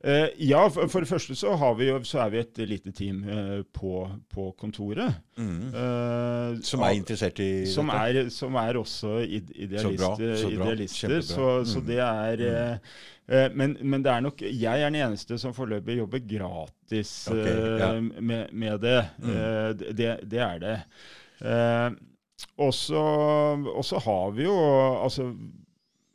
Uh, 0.07 0.29
ja, 0.39 0.61
for, 0.71 1.03
det 1.03 1.09
første 1.09 1.35
så, 1.35 1.51
vi 1.75 1.89
jo, 1.89 1.97
så, 2.07 2.21
er 2.23 2.31
vi 2.31 2.39
et 2.39 2.61
lite 2.71 2.93
team 2.95 3.25
uh, 3.27 3.65
på, 3.75 4.05
på, 4.31 4.53
kontoret. 4.59 5.17
Mm. 5.35 5.73
Uh, 5.75 6.61
som 6.63 6.85
er 6.87 6.95
interessert 6.95 7.41
i 7.43 7.67
som 7.67 7.91
dette? 7.91 8.23
Er, 8.23 8.31
som 8.31 8.55
er 8.61 8.79
også 8.79 9.17
idealist, 9.27 9.83
så 9.83 9.91
bra, 9.99 10.13
så 10.15 10.53
bra. 10.53 10.69
idealister. 10.69 11.17
Så, 11.27 11.49
mm. 11.59 11.67
så, 11.73 11.83
det 11.89 11.99
er 12.05 12.45
mm. 12.47 13.59
men, 13.59 13.77
men, 13.83 14.05
det 14.05 14.13
er 14.13 14.21
nok 14.23 14.43
Jeg 14.47 14.81
er 14.81 14.91
den 14.91 15.01
eneste 15.09 15.39
som 15.43 15.55
foreløpig 15.55 15.99
jobber 15.99 16.23
gratis 16.23 17.15
okay, 17.33 17.79
ja. 17.81 17.93
med, 18.01 18.53
med, 18.53 18.79
det. 18.79 19.01
Mm. 19.19 19.79
det. 19.91 20.17
Det 20.23 20.39
er 20.39 20.59
det. 20.63 20.81
og 22.57 22.75
så 23.85 23.99
har 24.07 24.31
vi 24.39 24.47
jo 24.47 24.55
altså 25.03 25.33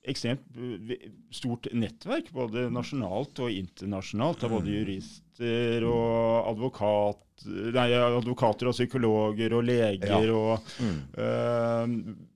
ekstremt 0.04 0.41
eh, 0.58 0.97
stort 1.32 1.68
nettverk, 1.74 2.32
både 2.34 2.70
nasjonalt 2.74 3.43
og 3.43 3.54
internasjonalt, 3.54 4.43
av 4.43 4.56
både 4.58 4.70
mm. 4.70 4.76
jurister 4.80 5.86
og 5.89 6.49
advokat, 6.52 7.45
nei, 7.76 7.88
advokater 7.97 8.70
og 8.72 8.78
psykologer 8.78 9.56
og 9.58 9.64
leger. 9.66 10.28
Ja. 10.28 10.36
og 10.36 10.76
mm. 10.82 10.99
uh, 11.18 12.28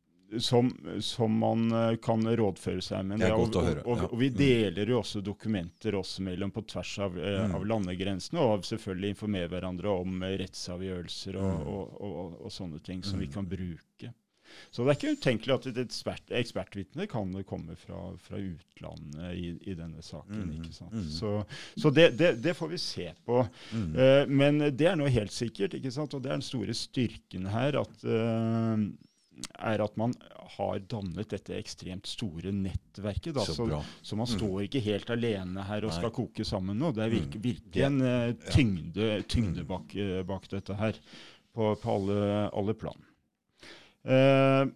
som, 0.42 0.72
som, 1.00 1.38
man 1.40 1.70
eh, 1.72 1.96
kan 2.02 2.26
rådføre 2.36 2.82
seg 2.84 3.06
med. 3.08 3.22
Det 3.22 3.28
er 3.30 3.38
godt 3.38 3.56
å 3.56 3.62
høre. 3.64 3.84
Og, 3.86 3.92
og, 3.94 4.08
og, 4.10 4.18
vi 4.20 4.28
mm. 4.34 4.38
deler 4.40 4.92
jo 4.92 4.98
også 5.00 5.22
dokumenter 5.24 5.96
oss 5.96 6.18
mellom 6.26 6.52
på 6.52 6.66
tvers 6.68 6.92
av, 7.06 7.16
mm. 7.16 7.54
av 7.56 7.68
landegrensene, 7.70 8.42
og 8.42 8.66
selvfølgelig 8.68 9.14
informerer 9.14 9.54
hverandre 9.54 9.94
om 9.94 10.26
rettsavgjørelser 10.26 11.40
og, 11.40 11.70
mm. 11.70 12.36
og 12.42 12.52
sånne 12.52 12.82
ting 12.84 13.06
som 13.06 13.22
vi 13.22 13.30
kan 13.32 13.48
bruke. 13.48 14.12
Så 14.72 14.84
det 14.84 14.92
er 14.92 14.98
ikke 15.00 15.16
utenkelig 15.20 15.56
at 15.56 15.68
et 15.72 15.80
ekspert, 15.86 16.34
ekspertvitne 16.42 17.08
kan 17.12 17.32
komme 17.48 17.78
fra, 17.80 18.02
fra 18.22 18.40
utlandet 18.42 19.32
i, 19.36 19.54
i, 19.64 19.76
denne 19.78 20.04
saken. 20.04 20.44
Mm, 20.44 20.54
ikke 20.60 20.76
sant? 20.76 20.94
Mm. 20.94 21.08
Så, 21.12 21.32
så 21.80 21.92
det, 21.96 22.10
det, 22.20 22.36
det, 22.44 22.56
får 22.58 22.74
vi 22.74 22.82
se 22.82 23.10
på. 23.26 23.42
Mm. 23.72 23.90
Uh, 23.96 24.22
men 24.30 24.62
det 24.76 24.92
er 24.92 25.00
nå 25.00 25.10
helt 25.12 25.34
sikkert, 25.36 25.78
ikke 25.78 25.94
sant? 25.94 26.14
og 26.14 26.24
det 26.24 26.32
er 26.32 26.40
den 26.40 26.46
store 26.46 26.76
styrken 26.78 27.50
her. 27.54 27.82
at 27.82 28.08
uh, 28.08 28.86
er 29.60 29.82
at 29.84 29.98
man 30.00 30.14
har 30.56 30.80
dannet 30.88 31.32
dette 31.32 31.56
ekstremt 31.58 32.08
store 32.08 32.54
nettverket. 32.56 33.34
Da, 33.36 33.44
så, 33.44 33.56
så, 33.58 33.82
så, 34.02 34.20
man 34.20 34.30
står 34.30 34.68
ikke 34.68 34.84
helt 34.86 35.10
alene 35.12 35.66
her 35.68 35.84
og 35.84 35.92
Nei. 35.92 35.98
skal 36.00 36.14
koke 36.16 36.46
sammen 36.48 36.80
nå. 36.80 36.94
Det 36.96 37.04
er 37.04 37.12
virke, 37.12 37.42
virkelig 37.44 37.88
en 37.88 38.00
uh, 38.04 38.52
tyngde, 38.52 39.10
tyngde 39.32 39.68
bak, 39.68 39.96
bak, 40.30 40.48
dette 40.52 40.80
her 40.80 41.00
på, 41.56 41.74
på 41.82 41.98
alle, 41.98 42.22
alle 42.52 42.78
plan. 42.78 43.12
Uh, 44.06 44.70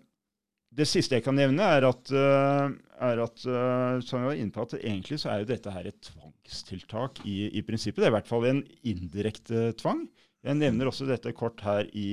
det 0.73 0.87
siste 0.89 1.15
jeg 1.17 1.23
kan 1.25 1.35
nevne, 1.37 1.63
er 1.63 1.85
at, 1.87 2.11
uh, 2.13 2.69
er 3.05 3.17
at 3.23 3.45
uh, 3.45 4.01
som 4.05 4.19
jeg 4.21 4.29
var 4.29 4.35
inne 4.37 4.51
på, 4.53 4.61
at 4.65 4.73
egentlig 4.79 5.19
så 5.21 5.27
er 5.33 5.37
jo 5.41 5.51
dette 5.51 5.73
her 5.73 5.85
et 5.89 6.01
tvangstiltak 6.05 7.13
i, 7.25 7.27
i 7.57 7.61
prinsippet. 7.65 8.01
Det 8.01 8.07
er 8.07 8.13
i 8.13 8.17
hvert 8.19 8.31
fall 8.31 8.45
en 8.49 8.63
indirekte 8.87 9.57
tvang. 9.81 10.01
Jeg 10.45 10.55
nevner 10.61 10.85
også 10.89 11.05
dette 11.09 11.35
kort 11.35 11.59
her 11.65 11.83
i, 11.91 12.09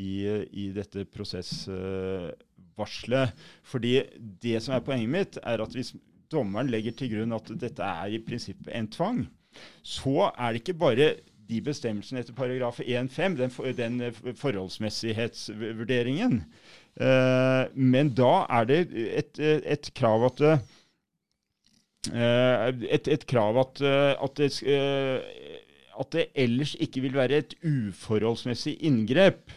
i, 0.00 0.12
i 0.56 0.72
dette 0.72 1.04
prosessvarselet. 1.12 3.28
fordi 3.62 4.02
det 4.40 4.62
som 4.64 4.74
er 4.74 4.86
poenget 4.86 5.10
mitt, 5.12 5.38
er 5.42 5.60
at 5.60 5.74
hvis 5.76 5.92
dommeren 6.32 6.70
legger 6.72 6.92
til 6.96 7.10
grunn 7.12 7.36
at 7.36 7.46
dette 7.60 7.82
er 7.84 8.08
i 8.08 8.24
prinsippet 8.24 8.72
en 8.72 8.88
tvang, 8.88 9.28
så 9.84 10.32
er 10.32 10.54
det 10.54 10.60
ikke 10.62 10.80
bare 10.80 11.20
de 11.54 11.60
bestemmelsene 11.64 12.20
etter 12.22 12.34
paragraf 12.36 12.80
1-5, 12.82 13.36
den, 13.38 13.50
den, 13.78 14.00
eh, 14.02 14.14
forholdsmessighetsvurderingen. 14.38 16.34
Uh, 16.94 17.66
men 17.74 18.14
da 18.14 18.46
er 18.54 18.64
det 18.70 18.78
et, 18.94 19.38
et 19.42 19.88
krav 19.98 20.28
at 20.28 20.40
uh, 20.46 20.58
et, 22.14 23.08
et, 23.10 23.24
krav 23.26 23.58
at, 23.64 23.80
at, 23.82 24.36
det, 24.38 24.50
at, 25.98 26.08
det, 26.12 26.26
ellers 26.44 26.76
ikke 26.78 27.00
vil 27.02 27.16
være 27.16 27.38
et 27.42 27.54
uforholdsmessig 27.64 28.76
inngrep. 28.84 29.50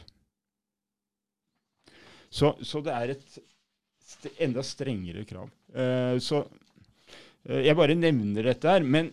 Så, 2.29 2.55
så 2.63 2.81
det 2.85 2.93
er 2.95 3.07
et 3.13 3.39
enda 4.47 4.63
strengere 4.65 5.25
krav. 5.27 5.49
så 6.23 6.43
jeg 7.47 7.75
bare 7.75 7.95
nevner 7.95 8.43
dette 8.47 8.71
her. 8.71 8.83
Men 8.83 9.11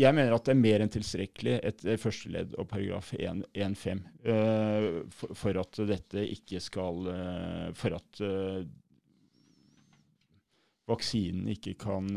jeg 0.00 0.16
mener 0.16 0.34
at 0.34 0.46
det 0.46 0.54
er 0.54 0.60
mer 0.60 0.82
enn 0.82 0.92
tilstrekkelig 0.92 1.56
etter 1.70 2.00
første 2.00 2.30
ledd 2.32 2.54
og 2.60 2.68
paragraf 2.70 3.12
1-5 3.16 4.02
uh, 4.24 4.86
for, 5.12 5.34
for, 5.36 5.60
at 5.60 5.80
dette 5.90 6.24
ikke 6.36 6.62
skal 6.62 7.10
uh, 7.10 7.66
For 7.76 7.96
at 7.98 8.22
uh, 8.24 8.62
vaksinen 10.90 11.46
ikke 11.52 11.76
kan 11.78 12.08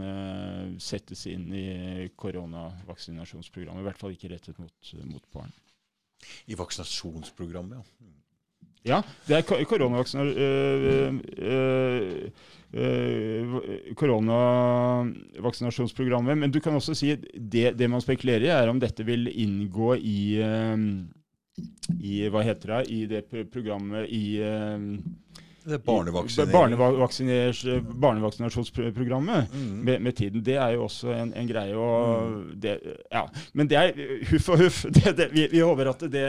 settes 0.82 1.28
inn 1.30 1.52
i 1.54 2.08
koronavaksinasjonsprogrammet. 2.18 3.84
I 3.84 3.86
hvert 3.86 4.00
fall 4.02 4.16
ikke 4.16 4.32
rettet 4.32 4.58
mot, 4.58 4.90
mot 5.12 5.28
barn. 5.36 5.54
I 6.50 6.58
vaksinasjonsprogrammet, 6.58 7.78
ja. 7.78 8.23
Ja, 8.84 9.00
det 9.28 9.38
er 9.38 9.64
koronavaksiner 9.64 10.26
Øh, 10.36 11.14
øh, 12.74 13.46
koronavaksinasjonsprogrammet. 13.96 16.38
Men 16.38 16.52
du 16.52 16.60
kan 16.60 16.74
også 16.74 16.94
si 16.98 17.16
det, 17.16 17.80
det 17.80 17.90
man 17.90 18.02
spekulerer 18.02 18.40
i, 18.44 18.48
er 18.52 18.70
om 18.70 18.80
dette 18.82 19.06
vil 19.06 19.30
inngå 19.32 19.94
i, 19.96 20.42
i 22.02 22.30
Hva 22.34 22.42
heter 22.44 22.78
det? 22.78 22.92
I 22.92 23.06
det 23.06 23.24
programmet 23.54 24.10
i 24.10 24.42
det 25.66 25.80
barnevaksinasjonsprogrammet 28.02 29.54
mm. 29.54 29.84
med, 29.86 30.02
med, 30.02 30.16
tiden. 30.16 30.44
Det 30.44 30.56
er 30.60 30.70
jo 30.76 30.84
også 30.88 31.14
en, 31.16 31.34
en 31.40 31.48
greie. 31.48 31.76
Det, 32.64 32.74
ja. 33.12 33.24
Men 33.54 33.70
det 33.72 33.78
er 33.80 33.94
huff 34.32 34.50
og 34.54 34.58
huff. 34.66 34.86
Det, 34.94 35.18
det, 35.18 35.30
vi, 35.34 35.48
vi, 35.52 35.60
håper 35.64 35.90
at 35.94 36.02
det, 36.12 36.28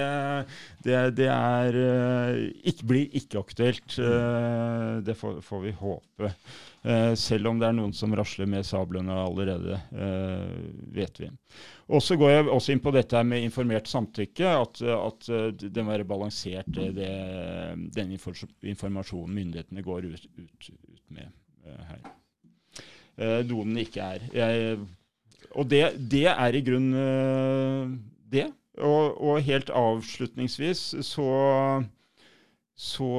det 0.85 1.29
er, 1.29 1.71
ikke, 2.65 2.87
blir 2.87 3.07
ikke 3.21 3.39
aktuelt. 3.43 3.99
Mm. 3.99 5.05
Det 5.07 5.17
får, 5.19 5.41
får 5.45 5.61
vi 5.67 5.73
håpe. 5.81 6.33
Eh, 6.85 7.15
selv 7.17 7.49
om 7.49 7.61
det 7.61 7.65
er 7.71 7.77
noen 7.79 7.95
som 7.97 8.13
rasler 8.13 8.49
med 8.51 8.67
sablene 8.69 9.15
allerede, 9.17 9.79
eh, 9.97 10.57
vet 10.93 11.21
vi. 11.23 11.31
Og 11.89 12.03
så 12.05 12.19
går 12.21 12.31
jeg 12.31 12.51
også 12.53 12.75
inn 12.75 12.83
på 12.85 12.93
dette 12.93 13.23
med 13.25 13.45
informert 13.47 13.89
samtykke, 13.89 14.51
at, 14.51 14.83
at 14.85 15.31
det 15.65 15.85
må 15.85 15.95
være 15.95 16.05
balansert, 16.09 16.69
det, 16.69 17.09
den 17.97 18.13
informasjonen 18.13 19.33
myndighetene 19.39 19.85
går 19.85 20.11
ut, 20.11 20.29
ut, 20.37 20.69
ut 20.69 21.17
med 21.17 21.33
her. 21.89 22.05
Noe 23.49 23.65
den 23.65 23.81
ikke 23.81 24.05
er. 24.05 24.29
Jeg, 24.35 24.77
og 25.55 25.69
det, 25.71 25.83
det, 26.13 26.27
er 26.35 26.57
i 26.57 26.63
grunnen 26.67 27.97
det. 28.33 28.49
Og, 28.77 29.21
og, 29.23 29.43
helt 29.47 29.71
avslutningsvis 29.71 30.81
så, 31.07 31.29
så, 32.75 33.11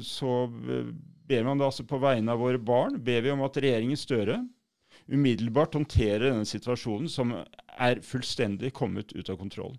så 0.00 0.36
ber 1.32 1.46
man 1.48 1.60
da 1.60 1.68
altså 1.70 1.86
på 1.88 2.00
vegne 2.02 2.34
av 2.34 2.42
våre 2.42 2.60
barn 2.60 2.98
ber 3.02 3.24
vi 3.24 3.32
om 3.32 3.42
at 3.46 3.56
regjeringen 3.60 3.98
Støre 3.98 4.42
umiddelbart 5.10 5.74
håndterer 5.74 6.28
denne 6.28 6.46
situasjonen 6.48 7.10
som 7.10 7.32
er 7.34 8.02
fullstendig 8.06 8.72
kommet 8.76 9.14
ut 9.16 9.30
av 9.32 9.38
kontroll, 9.40 9.74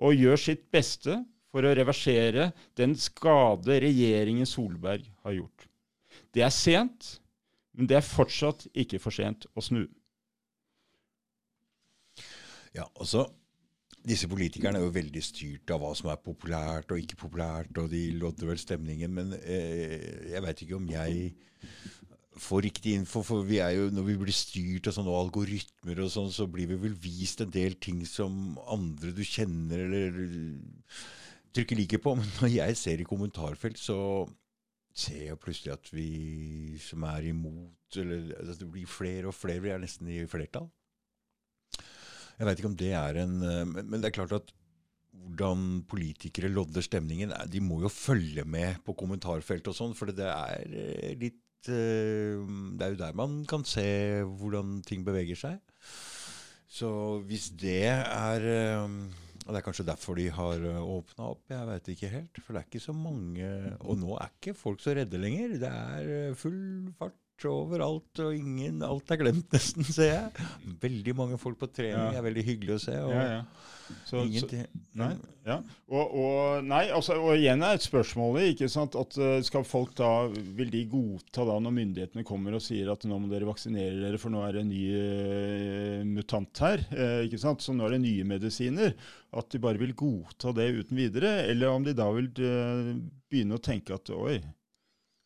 og 0.00 0.16
gjør 0.16 0.40
sitt 0.40 0.66
beste 0.72 1.18
for 1.52 1.66
å 1.66 1.74
reversere 1.76 2.50
den 2.78 2.94
skade 3.00 3.78
regjeringen 3.84 4.48
Solberg 4.48 5.06
har 5.24 5.36
gjort. 5.38 5.68
Det 6.34 6.44
er 6.44 6.52
sent, 6.54 7.16
men 7.76 7.88
det 7.88 7.98
er 7.98 8.06
fortsatt 8.06 8.66
ikke 8.76 9.00
for 9.02 9.14
sent 9.14 9.48
å 9.56 9.64
snu. 9.64 9.84
Ja, 12.76 12.84
altså 13.00 13.26
disse 14.06 14.28
politikerne 14.30 14.78
er 14.78 14.86
jo 14.86 14.94
veldig 14.94 15.22
styrt 15.24 15.72
av 15.74 15.82
hva 15.82 15.90
som 15.98 16.12
er 16.12 16.22
populært 16.22 16.92
og 16.94 17.02
ikke 17.02 17.18
populært, 17.24 17.74
og 17.80 17.90
de 17.90 18.04
lodder 18.14 18.52
vel 18.52 18.60
stemningen. 18.62 19.12
Men 19.16 19.34
eh, 19.40 20.30
jeg 20.30 20.44
veit 20.44 20.62
ikke 20.62 20.78
om 20.78 20.88
jeg 20.92 21.32
får 22.36 22.66
riktig 22.68 22.94
info. 23.00 23.22
For 23.26 23.46
vi 23.48 23.58
er 23.64 23.74
jo, 23.76 23.90
når 23.94 24.08
vi 24.10 24.16
blir 24.20 24.36
styrt 24.36 24.90
av 24.90 24.96
sånne 24.96 25.18
algoritmer, 25.24 26.04
og 26.04 26.12
sånn, 26.12 26.32
så 26.34 26.46
blir 26.50 26.70
vi 26.70 26.80
vel 26.86 26.96
vist 27.02 27.42
en 27.42 27.52
del 27.52 27.78
ting 27.82 28.04
som 28.08 28.56
andre 28.70 29.14
du 29.16 29.22
kjenner 29.26 29.86
eller 29.88 30.18
trykker 31.56 31.80
like 31.80 32.02
på. 32.02 32.16
Men 32.20 32.30
når 32.40 32.54
jeg 32.60 32.80
ser 32.82 33.02
i 33.02 33.08
kommentarfelt, 33.08 33.80
så 33.80 33.98
ser 34.96 35.32
jeg 35.32 35.40
plutselig 35.42 35.74
at 35.74 35.92
vi 35.92 36.78
som 36.80 37.04
er 37.10 37.32
imot, 37.32 37.98
eller 38.00 38.32
at 38.38 38.54
det 38.60 38.70
blir 38.70 38.88
flere 38.88 39.32
og 39.32 39.36
flere, 39.36 39.64
vi 39.64 39.74
er 39.74 39.82
nesten 39.82 40.08
i 40.12 40.22
flertall. 40.30 40.70
Jeg 42.36 42.48
veit 42.48 42.60
ikke 42.60 42.70
om 42.70 42.78
det 42.78 42.92
er 42.96 43.18
en 43.22 43.34
eh, 43.44 43.82
Men 43.82 44.00
det 44.00 44.10
er 44.10 44.18
klart 44.18 44.36
at 44.36 44.54
hvordan 45.16 45.82
politikere 45.88 46.52
lodder 46.52 46.84
stemningen 46.84 47.32
De 47.50 47.62
må 47.64 47.80
jo 47.82 47.90
følge 47.92 48.44
med 48.44 48.82
på 48.86 48.94
kommentarfeltet 48.98 49.72
og 49.72 49.78
sånn, 49.78 49.96
for 49.96 50.12
det 50.12 50.28
er 50.28 50.76
eh, 50.76 51.14
litt 51.18 51.70
eh, 51.72 52.36
Det 52.36 52.86
er 52.86 52.94
jo 52.94 53.00
der 53.00 53.16
man 53.18 53.40
kan 53.48 53.64
se 53.66 53.86
hvordan 54.38 54.80
ting 54.86 55.06
beveger 55.06 55.38
seg. 55.40 55.62
Så 56.66 56.88
hvis 57.26 57.48
det 57.56 57.86
er 57.88 58.44
og 59.46 59.54
Det 59.54 59.60
er 59.60 59.62
kanskje 59.62 59.86
derfor 59.86 60.16
de 60.18 60.24
har 60.34 60.64
åpna 60.82 61.28
opp. 61.30 61.44
Jeg 61.52 61.66
veit 61.68 61.88
ikke 61.92 62.08
helt. 62.10 62.40
For 62.42 62.50
det 62.50 62.60
er 62.60 62.66
ikke 62.66 62.82
så 62.82 62.94
mange 62.98 63.46
Og 63.86 64.00
nå 64.00 64.16
er 64.18 64.32
ikke 64.34 64.56
folk 64.58 64.82
så 64.82 64.96
redde 64.98 65.20
lenger. 65.22 65.54
Det 65.62 65.70
er 65.70 66.34
full 66.34 66.90
fart 66.98 67.14
overalt, 67.44 68.22
og 68.24 68.34
ingen 68.34 68.82
Alt 68.86 69.12
er 69.12 69.20
glemt, 69.20 69.48
nesten, 69.52 69.84
ser 69.96 70.12
jeg. 70.12 70.50
Veldig 70.82 71.16
mange 71.18 71.38
folk 71.40 71.60
på 71.60 71.68
trening 71.68 72.14
ja. 72.14 72.20
er 72.20 72.24
veldig 72.24 72.44
hyggelig 72.46 72.76
å 72.78 72.84
se. 72.88 72.98
og 73.04 73.12
ja, 73.12 73.24
ja. 73.38 73.40
Så, 74.02 74.18
ingenting, 74.24 74.64
nei, 74.98 75.12
ja. 75.46 75.60
og, 75.86 76.14
og, 76.18 76.64
nei, 76.66 76.88
altså, 76.94 77.20
og 77.22 77.36
igjen 77.38 77.62
er 77.62 77.76
et 77.76 77.84
spørsmål 77.84 78.40
ikke 78.48 78.66
sant, 78.70 78.96
at 78.98 79.14
uh, 79.20 79.36
skal 79.46 79.62
folk 79.66 79.92
da, 79.98 80.08
Vil 80.58 80.72
de 80.72 80.80
godta 80.90 81.44
da 81.46 81.58
når 81.62 81.76
myndighetene 81.76 82.26
kommer 82.26 82.56
og 82.56 82.64
sier 82.64 82.90
at 82.90 83.06
nå 83.06 83.20
må 83.22 83.30
dere 83.30 83.46
vaksinere 83.46 84.00
dere, 84.00 84.18
for 84.18 84.34
nå 84.34 84.42
er 84.42 84.56
det 84.56 84.64
en 84.64 84.72
ny 84.72 84.82
uh, 84.90 86.02
mutant 86.08 86.64
her, 86.66 86.82
uh, 86.96 87.20
ikke 87.28 87.38
sant, 87.42 87.62
så 87.62 87.76
nå 87.76 87.86
er 87.86 87.94
det 87.94 88.02
nye 88.08 88.26
medisiner? 88.26 88.96
At 89.36 89.54
de 89.54 89.62
bare 89.62 89.78
vil 89.78 89.94
godta 89.94 90.50
det 90.56 90.70
uten 90.80 90.98
videre? 90.98 91.36
Eller 91.46 91.70
om 91.70 91.86
de 91.86 91.94
da 91.94 92.10
vil 92.16 92.30
begynne 92.34 93.58
å 93.58 93.62
tenke 93.62 93.94
at 93.94 94.10
oi, 94.14 94.40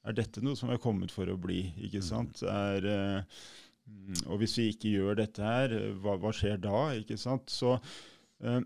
er 0.07 0.17
dette 0.17 0.43
noe 0.45 0.57
som 0.59 0.71
er 0.73 0.81
kommet 0.81 1.13
for 1.13 1.29
å 1.29 1.39
bli? 1.41 1.63
ikke 1.87 2.01
mm. 2.01 2.07
sant? 2.07 2.43
Er, 2.47 2.87
uh, 2.89 4.25
og 4.31 4.41
hvis 4.41 4.57
vi 4.59 4.71
ikke 4.73 4.95
gjør 4.95 5.21
dette 5.21 5.45
her, 5.45 5.75
hva, 6.01 6.17
hva 6.21 6.33
skjer 6.37 6.61
da? 6.63 6.91
ikke 6.99 7.19
sant? 7.21 7.53
Så, 7.53 7.77
uh, 8.45 8.61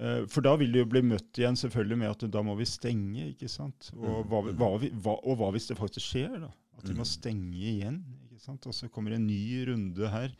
uh, 0.00 0.22
for 0.30 0.46
da 0.46 0.54
vil 0.60 0.72
det 0.74 0.84
jo 0.84 0.92
bli 0.94 1.04
møtt 1.10 1.40
igjen 1.40 1.58
selvfølgelig 1.60 2.00
med 2.04 2.14
at 2.14 2.24
da 2.38 2.44
må 2.46 2.56
vi 2.60 2.68
stenge. 2.68 3.28
ikke 3.34 3.50
sant? 3.52 3.90
Og 3.98 4.22
mm. 4.22 4.30
hva, 4.30 4.42
hva, 4.48 4.72
hva, 4.78 5.18
og 5.18 5.42
hva 5.42 5.52
hvis 5.56 5.68
det 5.72 5.80
faktisk 5.80 6.14
skjer? 6.14 6.40
da? 6.46 6.52
At 6.78 6.88
vi 6.88 6.94
må 6.94 7.04
mm. 7.04 7.12
stenge 7.12 7.74
igjen. 7.74 8.00
ikke 8.30 8.44
sant? 8.46 8.70
Og 8.70 8.76
så 8.76 8.88
kommer 8.92 9.16
en 9.16 9.28
ny 9.28 9.42
runde 9.68 10.14
her. 10.14 10.32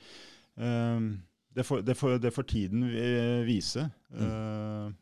det, 0.58 1.64
får, 1.66 1.82
det, 1.84 1.98
får, 1.98 2.16
det 2.22 2.32
får 2.34 2.46
tiden 2.54 2.88
vise. 3.46 3.84
Mm. 4.14 4.96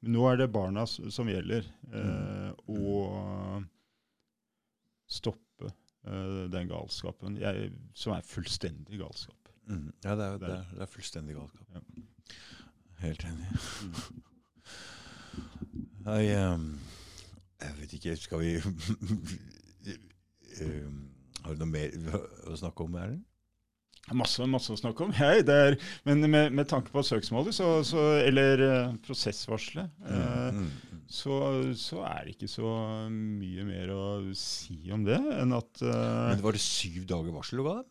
Nå 0.00 0.24
er 0.30 0.40
det 0.40 0.52
barna 0.52 0.86
som 0.88 1.28
gjelder. 1.28 1.66
Eh, 1.92 2.50
og 2.72 3.64
stoppe 5.10 5.68
eh, 6.06 6.46
den 6.52 6.70
galskapen, 6.70 7.36
jeg, 7.40 7.70
som 7.94 8.14
er 8.16 8.24
fullstendig 8.26 9.00
galskap. 9.02 9.50
Mm. 9.68 9.92
Ja, 10.04 10.16
det 10.16 10.24
er, 10.24 10.38
det, 10.40 10.50
er, 10.54 10.64
det 10.72 10.82
er, 10.86 10.90
fullstendig 10.90 11.36
galskap. 11.36 11.68
Ja. 11.74 11.80
Helt 13.04 13.24
enig. 13.24 13.48
Mm. 13.84 13.94
Jeg, 16.00 16.52
um, 16.54 16.80
jeg 17.60 17.74
vet 17.78 17.92
ikke 17.92 18.16
Skal 18.16 18.40
vi 18.40 18.56
um, 20.64 21.10
Har 21.44 21.52
du 21.54 21.60
noe 21.60 21.68
mer 21.68 21.92
å 22.48 22.56
snakke 22.56 22.86
om, 22.86 22.96
Erlend? 22.96 23.29
Masse, 24.16 24.46
masse 24.50 24.72
å 24.74 24.78
snakke 24.78 25.04
om. 25.06 25.12
Hei, 25.14 25.40
er, 25.44 25.76
men 26.08 26.24
med, 26.26 26.54
med, 26.56 26.66
tanke 26.70 26.92
på 26.94 27.04
søksmålet, 27.06 27.54
så, 27.56 27.68
så, 27.86 28.06
eller 28.24 28.62
uh, 28.64 28.94
prosessvarselet, 29.06 29.92
uh, 30.06 30.50
mm, 30.50 30.64
mm. 30.64 31.04
Så, 31.10 31.36
så, 31.74 32.04
er 32.06 32.26
det 32.26 32.36
ikke 32.36 32.50
så 32.50 32.68
mye 33.10 33.64
mer 33.66 33.90
å 33.90 34.02
si 34.38 34.78
om 34.94 35.02
det 35.02 35.18
enn 35.18 35.56
at 35.56 35.80
uh, 35.82 36.28
Men 36.30 36.44
Var 36.44 36.54
det 36.54 36.62
syv 36.62 37.02
dager 37.10 37.34
varsel 37.34 37.58
du 37.58 37.64
ga 37.66 37.80
dem? 37.80 37.88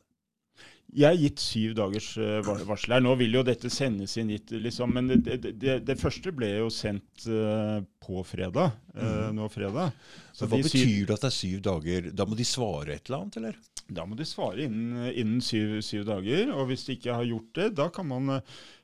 Jeg 0.90 1.06
har 1.06 1.20
gitt 1.22 1.42
syv 1.44 1.74
dagers 1.78 2.08
uh, 2.18 2.40
varsel 2.66 2.96
her. 2.96 3.04
Nå 3.04 3.14
vil 3.20 3.36
jo 3.38 3.44
dette 3.46 3.70
sendes 3.74 4.16
inn 4.18 4.32
hit, 4.34 4.50
liksom. 4.52 4.94
Men 4.96 5.12
det, 5.12 5.38
det, 5.46 5.76
det, 5.86 5.98
første 6.00 6.34
ble 6.36 6.50
jo 6.56 6.70
sendt 6.74 7.28
uh, 7.30 7.78
på 8.02 8.24
fredag. 8.26 8.74
Mm. 8.96 9.36
nå 9.38 9.46
fredag. 9.54 9.94
Så 10.36 10.50
hva 10.50 10.58
betyr 10.60 10.82
syv, 10.82 11.04
det 11.08 11.16
at 11.16 11.26
det 11.26 11.30
er 11.30 11.36
syv 11.36 11.60
dager? 11.68 12.10
Da 12.16 12.26
må 12.28 12.38
de 12.40 12.48
svare 12.48 12.96
et 12.96 13.06
eller 13.08 13.22
annet, 13.22 13.38
eller? 13.40 13.60
Da 13.90 14.06
må 14.06 14.18
de 14.18 14.26
svare 14.28 14.66
innen, 14.66 15.06
innen 15.14 15.44
syv, 15.46 15.78
syv, 15.86 16.08
dager. 16.10 16.50
Og 16.56 16.72
hvis 16.72 16.88
de 16.88 16.98
ikke 16.98 17.20
har 17.22 17.30
gjort 17.30 17.54
det, 17.60 17.70
da 17.78 17.88
kan 17.94 18.10
man 18.10 18.40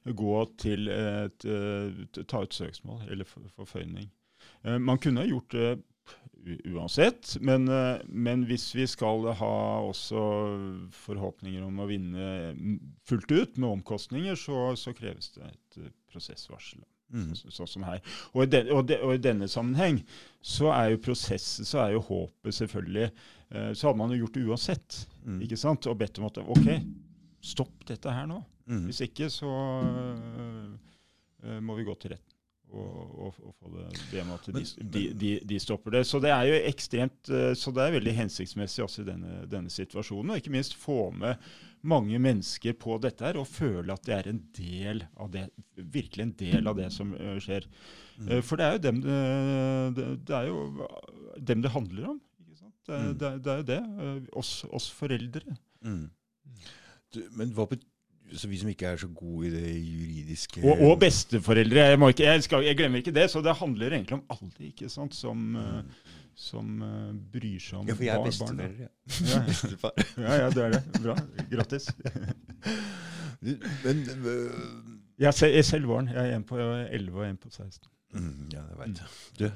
gå 0.06 0.38
til 0.62 0.88
et, 0.94 1.50
ta 2.30 2.46
ut 2.46 2.58
søksmål 2.58 3.10
eller 3.10 3.28
forføyning. 3.28 4.08
Man 4.82 5.02
kunne 5.02 5.26
ha 5.26 5.30
gjort 5.30 5.54
det 5.58 5.76
uansett. 6.46 7.38
Men, 7.42 7.68
eh, 7.68 8.02
men, 8.08 8.46
hvis 8.50 8.70
vi 8.76 8.88
skal 8.88 9.28
ha 9.40 9.54
også 9.86 10.24
forhåpninger 11.06 11.64
om 11.66 11.80
å 11.82 11.88
vinne 11.90 12.56
fullt 13.08 13.32
ut 13.32 13.58
med 13.58 13.70
omkostninger, 13.70 14.38
så, 14.40 14.74
så 14.80 14.94
kreves 14.98 15.32
det 15.36 15.48
et 15.50 15.80
eh, 15.84 15.94
prosessvarsel. 16.12 16.84
Mm. 17.14 17.32
Sånn 17.38 17.54
så, 17.54 17.68
som 17.70 17.86
her. 17.86 18.02
Og 18.34 18.46
i, 18.46 18.50
den, 18.50 18.72
og, 18.74 18.86
de, 18.90 18.98
og 19.06 19.16
i, 19.16 19.22
denne 19.22 19.48
sammenheng 19.52 20.02
så 20.42 20.72
er 20.74 20.96
jo 20.96 21.04
prosessen, 21.06 21.68
så 21.68 21.84
er 21.84 21.96
jo 21.96 22.02
håpet 22.08 22.58
selvfølgelig 22.58 23.06
eh, 23.06 23.72
Så 23.78 23.88
hadde 23.88 24.00
man 24.02 24.14
jo 24.14 24.24
gjort 24.24 24.38
det 24.38 24.46
uansett. 24.50 25.02
Mm. 25.24 25.40
ikke 25.46 25.62
sant? 25.62 25.90
Og 25.92 26.00
bedt 26.02 26.20
om 26.22 26.28
at 26.30 26.42
OK, 26.42 26.70
stopp 27.54 27.86
dette 27.88 28.14
her 28.14 28.30
nå. 28.30 28.42
Mm. 28.66 28.88
Hvis 28.90 29.04
ikke 29.06 29.30
så 29.30 29.52
øh, 29.86 31.60
må 31.62 31.78
vi 31.78 31.86
gå 31.86 31.94
til 32.02 32.16
retten. 32.16 32.35
Og, 32.76 33.12
og, 33.28 33.38
og 33.48 33.54
få 33.60 33.72
det, 33.74 33.86
be 34.12 34.24
at 34.36 34.50
de, 34.52 34.64
de, 34.82 35.04
de, 35.16 35.32
de, 35.48 35.60
stopper 35.62 35.98
det. 35.98 36.04
Så 36.08 36.20
det 36.24 36.32
er 36.34 36.50
jo 36.50 36.58
ekstremt, 36.68 37.30
eh, 37.30 37.54
så 37.58 37.74
det 37.76 37.86
er 37.86 37.96
veldig 37.96 38.16
hensiktsmessig 38.20 38.84
også 38.86 39.04
i 39.04 39.08
denne, 39.10 39.38
denne 39.52 39.72
situasjonen. 39.74 40.34
Og 40.34 40.42
ikke 40.42 40.54
minst 40.54 40.78
få 40.80 41.10
med 41.16 41.42
mange 41.86 42.20
mennesker 42.22 42.76
på 42.82 42.98
dette 43.02 43.28
her 43.28 43.40
og 43.40 43.48
føle 43.50 43.94
at 43.94 44.06
de 44.08 44.16
er 44.16 44.30
en 44.32 44.42
del 44.58 45.04
av 45.22 45.32
det, 45.34 45.46
virkelig 45.78 46.26
en 46.26 46.36
del 46.40 46.72
av 46.72 46.78
det 46.80 46.90
som 46.94 47.14
uh, 47.14 47.36
skjer. 47.44 47.68
Mm. 48.18 48.30
Uh, 48.32 48.42
for 48.46 48.60
det 48.60 48.68
er 48.68 48.78
jo 48.78 48.84
dem 48.88 49.02
det, 49.06 49.18
det, 49.98 50.08
det, 50.28 50.38
er 50.40 50.50
jo 50.50 50.90
dem 51.52 51.66
det 51.66 51.74
handler 51.76 52.14
om. 52.16 52.22
Ikke 52.46 52.62
sant? 52.64 52.78
Det, 52.86 53.02
mm. 53.02 53.18
det, 53.22 53.34
det 53.46 53.54
er 53.54 53.60
jo 53.62 53.68
det. 53.72 53.82
Oss, 54.44 54.54
oss, 54.74 54.90
foreldre. 54.98 55.60
Mm. 55.86 56.08
Du, 57.14 57.22
men 57.38 57.54
hva 57.56 57.70
betyr 57.70 57.92
så 58.34 58.50
vi 58.50 58.58
som 58.58 58.70
ikke 58.72 58.88
er 58.90 59.00
så 59.00 59.08
gode 59.14 59.48
i 59.48 59.54
det 59.54 59.72
juridiske 59.78 60.64
Og, 60.66 60.82
og 60.90 61.00
besteforeldre. 61.00 61.80
Jeg, 61.80 62.00
ikke, 62.10 62.24
jeg, 62.24 62.44
skal, 62.44 62.66
jeg, 62.66 62.78
glemmer 62.78 62.98
ikke 62.98 63.14
det. 63.16 63.30
Så 63.32 63.42
det 63.46 63.56
handler 63.56 63.94
egentlig 63.94 64.18
om 64.18 64.24
alle 64.30 64.70
ikke 64.70 64.90
sant, 64.90 65.16
som, 65.16 65.38
mm. 65.38 65.92
som 66.36 66.82
uh, 66.82 67.14
bryr 67.34 67.60
seg 67.62 67.80
om 67.80 67.86
barn. 67.86 67.90
Ja, 67.90 67.96
for 67.96 68.08
jeg 68.08 68.16
er 68.16 68.26
besteforelder. 68.26 68.76
Ja. 68.80 68.92
Ja. 69.32 69.42
Bestefar. 69.50 70.06
ja, 70.18 70.38
ja, 70.44 70.50
du 70.50 70.62
er 70.66 70.78
det. 70.78 70.84
Bra. 71.02 71.18
Grattis. 71.54 71.90
Men 73.86 74.06
uh, 74.26 74.64
Jeg 75.22 75.30
er 75.30 75.62
selv 75.62 75.92
barn. 75.92 76.10
Jeg 76.14 76.32
er 76.32 76.40
en 76.40 76.48
på 76.48 76.60
11 76.60 77.20
og 77.20 77.28
en 77.30 77.38
på 77.38 77.52
16. 77.54 77.92
Mm, 78.16 78.48
ja, 78.54 78.64
det 78.64 78.80
veit 78.80 79.02
jeg. 79.02 79.10
Du, 79.40 79.50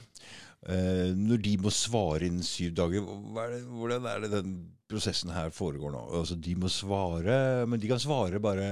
uh, 0.70 1.08
når 1.18 1.46
de 1.48 1.56
må 1.64 1.72
svare 1.74 2.28
innen 2.28 2.44
syv 2.44 2.76
dager, 2.78 3.08
er 3.44 3.56
det, 3.56 3.64
hvordan 3.64 4.06
er 4.12 4.26
det 4.26 4.32
den 4.36 4.60
prosessen 4.90 5.34
her 5.36 5.54
foregår 5.54 5.94
nå? 5.94 6.02
Altså, 6.22 6.36
De 6.40 6.56
må 6.58 6.72
svare, 6.74 7.68
men 7.70 7.80
de 7.80 7.92
kan 7.92 8.02
svare 8.02 8.42
bare 8.42 8.68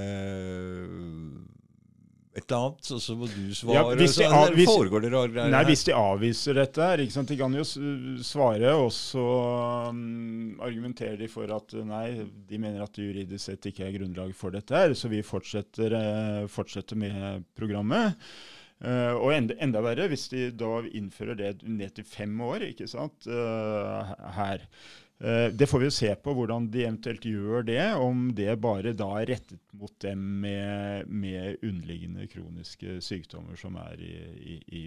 et 2.38 2.46
eller 2.52 2.68
annet, 2.68 2.90
og 2.94 3.02
så 3.02 3.16
må 3.18 3.28
du 3.32 3.54
svare. 3.58 3.76
Ja, 3.80 3.96
hvis 3.98 4.18
de, 4.20 4.26
av, 4.30 4.52
hvis, 4.54 4.70
Nei, 5.50 5.62
hvis 5.66 5.86
de 5.88 5.96
avviser 5.98 6.60
dette 6.60 6.90
her? 6.90 7.02
De 7.02 7.38
kan 7.40 7.56
jo 7.58 7.64
svare, 7.66 8.74
og 8.78 8.92
så 8.94 9.24
um, 9.90 10.54
argumenterer 10.62 11.18
de 11.24 11.30
for 11.32 11.50
at 11.56 11.74
nei, 11.88 12.28
de 12.50 12.60
mener 12.62 12.84
at 12.86 12.94
det 12.94 13.08
juridisk 13.08 13.42
sett 13.48 13.66
ikke 13.72 13.88
er 13.88 13.98
grunnlag 13.98 14.36
for 14.38 14.54
dette 14.54 14.78
her, 14.78 14.94
så 14.98 15.10
vi 15.10 15.24
fortsetter, 15.26 15.98
uh, 15.98 16.46
fortsetter 16.52 17.00
med 17.00 17.48
programmet. 17.58 18.22
Uh, 18.78 19.18
og 19.18 19.32
enda, 19.34 19.58
enda, 19.66 19.82
verre 19.82 20.06
hvis 20.12 20.28
de 20.30 20.52
da 20.54 20.84
innfører 20.86 21.40
det 21.40 21.52
ned 21.66 21.96
til 21.98 22.06
fem 22.06 22.38
år 22.46 22.70
ikke 22.70 22.86
sant, 22.92 23.26
uh, 23.26 24.14
her. 24.38 24.70
Uh, 25.18 25.48
det 25.50 25.66
får 25.66 25.82
vi 25.82 25.88
jo 25.90 25.96
se 25.96 26.12
på 26.22 26.34
hvordan 26.38 26.68
de 26.74 26.84
eventuelt 26.86 27.24
gjør 27.26 27.66
det, 27.66 27.82
om 27.98 28.28
det 28.38 28.52
bare 28.62 28.94
da 28.94 29.08
er 29.18 29.32
rettet 29.32 29.62
mot 29.74 29.94
dem 30.04 30.22
med, 30.44 31.08
med 31.10 31.64
underliggende 31.66 32.28
kroniske 32.30 33.00
sykdommer 33.02 33.58
som 33.58 33.80
er 33.82 33.98
i, 33.98 34.14
i, 34.38 34.58
i 34.78 34.84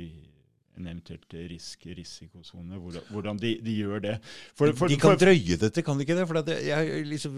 en 0.81 0.89
eventuelt 0.89 1.35
risk, 1.51 1.85
risikosone, 1.97 2.79
hvordan, 2.81 3.05
hvordan 3.13 3.41
de, 3.41 3.53
de, 3.65 3.75
gjør 3.83 4.03
det. 4.05 4.15
For, 4.57 4.73
for, 4.79 4.91
de 4.91 4.99
kan 5.01 5.15
for, 5.15 5.21
drøye 5.21 5.59
dette, 5.61 5.85
kan 5.87 6.01
de 6.01 6.07
ikke 6.07 6.17
det? 6.19 6.27
For 6.31 6.41
det, 6.47 6.57
jeg, 6.67 7.05
liksom, 7.11 7.37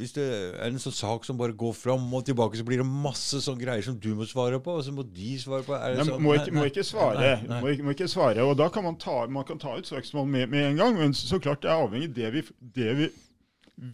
Hvis 0.00 0.14
det 0.16 0.26
er 0.28 0.68
en 0.68 0.82
sånn 0.82 0.96
sak 0.96 1.26
som 1.28 1.40
bare 1.40 1.56
går 1.56 1.74
fram 1.76 2.06
og 2.18 2.26
tilbake, 2.28 2.60
så 2.60 2.66
blir 2.68 2.82
det 2.82 2.88
masse 2.88 3.40
sånne 3.44 3.62
greier 3.62 3.86
som 3.86 3.98
du 3.98 4.12
må 4.18 4.28
svare 4.28 4.60
på, 4.62 4.76
og 4.78 4.84
så 4.86 4.94
må 4.94 5.06
de 5.08 5.32
svare 5.42 5.66
på. 5.66 5.76
Er 5.78 5.96
det 5.96 6.06
sånn? 6.06 6.22
må, 6.22 6.36
ikke, 6.36 6.54
må, 6.56 6.68
ikke, 6.70 6.86
svare. 6.86 7.18
Nei, 7.22 7.34
nei. 7.48 7.60
Må, 7.64 7.72
ikke, 7.74 7.88
må, 7.88 7.96
ikke, 7.96 8.10
svare. 8.12 8.46
Og 8.46 8.56
da 8.60 8.68
kan 8.72 8.86
man 8.86 9.00
ta, 9.00 9.18
man 9.32 9.48
kan 9.48 9.60
ta 9.62 9.76
ut 9.78 9.88
søksmål 9.88 10.28
med, 10.28 10.52
med, 10.52 10.70
en 10.70 10.80
gang, 10.84 11.00
men 11.00 11.16
så 11.16 11.40
klart 11.42 11.64
det 11.64 11.72
er 11.72 11.86
avhengig 11.86 12.12
det 12.16 12.32
vi, 12.34 12.46
det 12.76 12.96
vi 13.00 13.10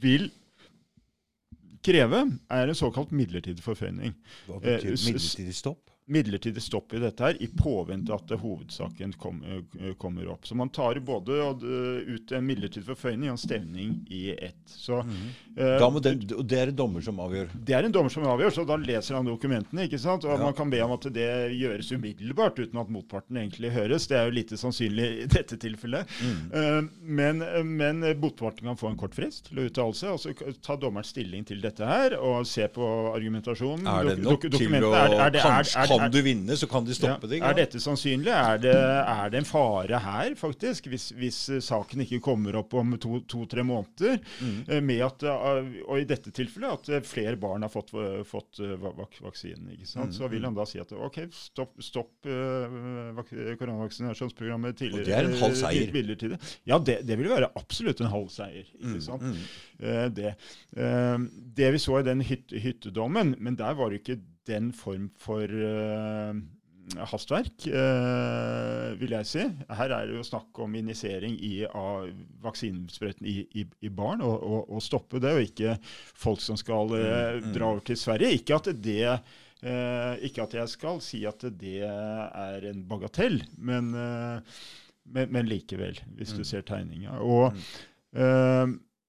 vil 0.02 0.30
kreve, 1.82 2.26
er 2.50 2.68
en 2.70 2.78
såkalt 2.78 3.12
midlertidig 3.14 3.62
forføyning. 3.64 4.14
Hva 4.46 4.60
betyr 4.62 4.94
eh, 4.94 5.00
midlertidig 5.09 5.56
stopp? 5.56 5.91
Midlertidig 6.06 6.62
stopp 6.62 6.94
i 6.94 6.98
dette 6.98 7.24
her, 7.24 7.36
i 7.42 7.46
påvente 7.46 8.14
at 8.14 8.32
hovedsaken 8.40 9.12
kom, 9.22 9.42
eh, 9.46 9.92
kommer 9.98 10.28
opp. 10.28 10.46
Så 10.46 10.54
man 10.54 10.68
tar 10.68 10.98
både 11.00 11.32
ut 12.06 12.32
en 12.32 12.46
midlertidig 12.46 12.86
forføyning 12.86 13.30
og 13.30 13.36
en 13.36 13.40
stevning 13.40 13.94
i 14.10 14.30
ett. 14.34 14.62
Så, 14.66 15.02
mm. 15.02 15.28
uh, 15.60 16.00
den, 16.02 16.24
og 16.36 16.44
det 16.48 16.58
er 16.58 16.72
en 16.72 16.76
dommer 16.76 17.04
som 17.04 17.20
avgjør? 17.22 17.52
Det 17.54 17.76
er 17.76 17.86
en 17.86 17.94
dommer 17.94 18.12
som 18.12 18.26
avgjør, 18.26 18.54
så 18.56 18.64
da 18.66 18.78
leser 18.80 19.18
han 19.18 19.28
dokumentene. 19.28 19.86
ikke 19.86 20.00
sant? 20.02 20.26
Og 20.26 20.34
ja. 20.34 20.40
Man 20.42 20.56
kan 20.58 20.72
be 20.72 20.80
om 20.82 20.94
at 20.96 21.06
det 21.14 21.28
gjøres 21.54 21.92
umiddelbart, 21.94 22.58
uten 22.58 22.82
at 22.82 22.90
motparten 22.92 23.38
egentlig 23.38 23.72
høres. 23.74 24.08
Det 24.10 24.18
er 24.18 24.26
jo 24.26 24.36
lite 24.40 24.58
sannsynlig 24.58 25.08
i 25.22 25.28
dette 25.30 25.58
tilfellet. 25.62 26.18
Mm. 26.22 26.42
Uh, 26.50 26.90
men, 27.22 27.46
men 27.68 28.02
motparten 28.20 28.66
kan 28.72 28.80
få 28.80 28.90
en 28.90 28.98
kort 29.00 29.14
frist 29.16 29.50
til 29.50 29.62
å 29.62 29.68
uttale 29.70 29.96
seg, 29.98 30.16
og 30.16 30.22
så 30.22 30.58
ta 30.64 30.76
dommeren 30.80 31.06
stilling 31.06 31.46
til 31.46 31.62
dette 31.62 31.86
her, 31.86 32.18
og 32.18 32.42
se 32.48 32.66
på 32.72 32.90
argumentasjonen. 33.12 33.86
Er 33.86 34.12
det 34.12 34.18
nok 34.26 34.48
til 34.50 34.78
å 34.82 34.92
er, 34.92 35.16
er, 35.28 35.38
er, 35.38 35.91
er, 36.01 36.12
du 36.12 36.20
vinne, 36.24 36.56
så 36.59 36.69
kan 36.70 36.86
de 36.86 36.97
stoppe 36.97 37.28
det. 37.31 37.40
Er 37.44 37.56
dette 37.59 37.81
sannsynlig? 37.82 38.32
Er 38.32 38.60
det, 38.62 38.74
er 38.74 39.32
det, 39.32 39.43
en 39.43 39.48
fare 39.48 40.01
her, 40.05 40.35
faktisk, 40.39 40.89
hvis, 40.93 41.10
hvis 41.19 41.40
saken 41.64 42.05
ikke 42.06 42.23
kommer 42.24 42.56
opp 42.62 42.74
om 42.78 42.97
to-tre 43.01 43.62
to, 43.62 43.66
måneder? 43.69 44.19
Mm. 44.40 44.59
Eh, 44.69 44.82
med 44.85 45.05
at, 45.06 45.27
eh, 45.28 45.70
og 45.86 46.01
i 46.01 46.06
dette 46.09 46.32
tilfellet 46.35 46.78
at 46.78 46.90
eh, 46.93 47.05
flere 47.06 47.36
barn 47.40 47.66
har 47.66 47.73
fått, 47.73 47.93
fått 48.28 48.62
vak 48.82 49.19
vaksinen. 49.23 49.70
ikke 49.74 49.89
sant? 49.89 50.12
Mm. 50.12 50.16
Så 50.19 50.31
vil 50.32 50.47
han 50.47 50.56
da 50.56 50.66
si 50.69 50.81
at 50.82 50.93
OK, 50.93 51.19
stopp, 51.36 51.74
stopp 51.82 52.28
uh, 52.28 53.23
koronavaksinasjonsprogrammet 53.59 54.78
tidligere. 54.78 55.02
Og 55.02 55.09
det 55.09 55.16
er 55.16 55.28
en 55.28 55.39
halv 55.40 55.56
seier? 55.59 56.36
Ja, 56.69 56.78
det, 56.78 56.98
det 57.09 57.19
vil 57.20 57.31
være 57.32 57.51
absolutt 57.59 58.02
en 58.02 58.12
halv 58.12 58.31
seier. 58.32 58.66
ikke 58.78 58.98
mm, 58.98 59.05
sant? 59.05 59.24
Mm. 59.27 59.40
Uh, 59.82 60.06
det. 60.14 60.35
Uh, 60.77 61.27
det 61.56 61.73
vi 61.77 61.82
så 61.82 62.01
i 62.01 62.06
den 62.06 62.24
hyt 62.27 62.52
hyttedommen, 62.62 63.36
men 63.39 63.59
der 63.59 63.77
var 63.78 63.93
det 63.93 64.02
ikke 64.02 64.20
den 64.48 64.73
form 64.74 65.09
for 65.20 65.47
uh, 65.47 66.35
hastverk, 67.09 67.66
uh, 67.70 68.93
vil 69.01 69.14
jeg 69.14 69.28
si. 69.28 69.44
Her 69.70 69.94
er 69.94 70.10
det 70.10 70.19
jo 70.19 70.27
snakk 70.27 70.62
om 70.64 70.74
injisering 70.78 71.39
av 71.69 72.10
vaksinesprøyten 72.44 73.28
i, 73.31 73.39
i, 73.62 73.66
i, 73.86 73.93
barn, 73.93 74.24
og, 74.27 74.36
og, 74.43 74.60
og, 74.66 74.82
stoppe 74.85 75.23
det, 75.23 75.35
og 75.36 75.47
ikke 75.47 75.77
folk 76.24 76.43
som 76.44 76.59
skal 76.60 76.94
uh, 76.97 77.40
dra 77.55 77.70
over 77.70 77.85
til 77.86 78.01
Sverige. 78.01 78.35
Ikke 78.40 78.59
at, 78.59 78.70
det, 78.82 79.01
ikke 80.27 80.47
at 80.47 80.56
jeg 80.59 80.70
skal 80.73 81.02
si 81.05 81.23
at 81.28 81.44
det 81.59 81.81
er 81.86 82.70
en 82.73 82.82
bagatell, 82.90 83.39
men, 83.59 83.93
men, 83.94 85.31
men 85.31 85.47
likevel, 85.47 86.01
hvis 86.19 86.35
du 86.35 86.43
mm. 86.43 86.48
ser 86.51 86.66
tegninga. 86.66 87.20
Og. 87.23 87.55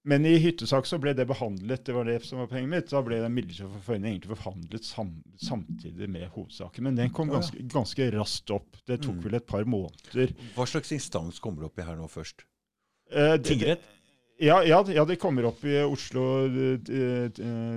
Men 0.04 0.26
i 0.28 0.34
hyttesak 0.44 0.88
så 0.88 0.98
ble 1.00 1.14
det 1.16 1.24
behandlet 1.30 1.86
det 1.88 1.94
var 1.96 2.08
det 2.10 2.18
som 2.28 2.42
var 2.42 2.50
poenget 2.52 2.72
mitt, 2.74 2.90
da 2.92 3.00
ble 3.06 3.22
den 3.24 3.32
midlertidige 3.32 3.72
forføyningen 3.78 4.10
egentlig 4.10 4.34
forhandlet 4.34 4.88
sam, 4.88 5.14
samtidig 5.40 6.10
med 6.12 6.28
hovedsaken. 6.34 6.90
Men 6.90 7.00
den 7.00 7.14
kom 7.16 7.32
ganske, 7.32 7.64
ganske 7.72 8.10
raskt 8.18 8.52
opp. 8.52 8.82
Det 8.84 9.00
tok 9.06 9.22
mm. 9.22 9.24
vel 9.28 9.40
et 9.40 9.48
par 9.48 9.64
måneder. 9.64 10.36
Hva 10.58 10.68
slags 10.68 10.92
instans 10.96 11.40
kommer 11.44 11.64
det 11.64 11.72
opp 11.72 11.80
i 11.80 11.88
her 11.88 12.00
nå 12.00 12.10
først? 12.12 12.44
Eh, 13.14 13.38
Tingrett? 13.48 13.88
Ja, 14.44 14.64
ja, 14.66 14.82
ja, 14.92 15.06
det 15.06 15.16
kommer 15.22 15.46
opp 15.46 15.62
i 15.64 15.78
Oslo 15.86 16.24
uh, 16.50 16.80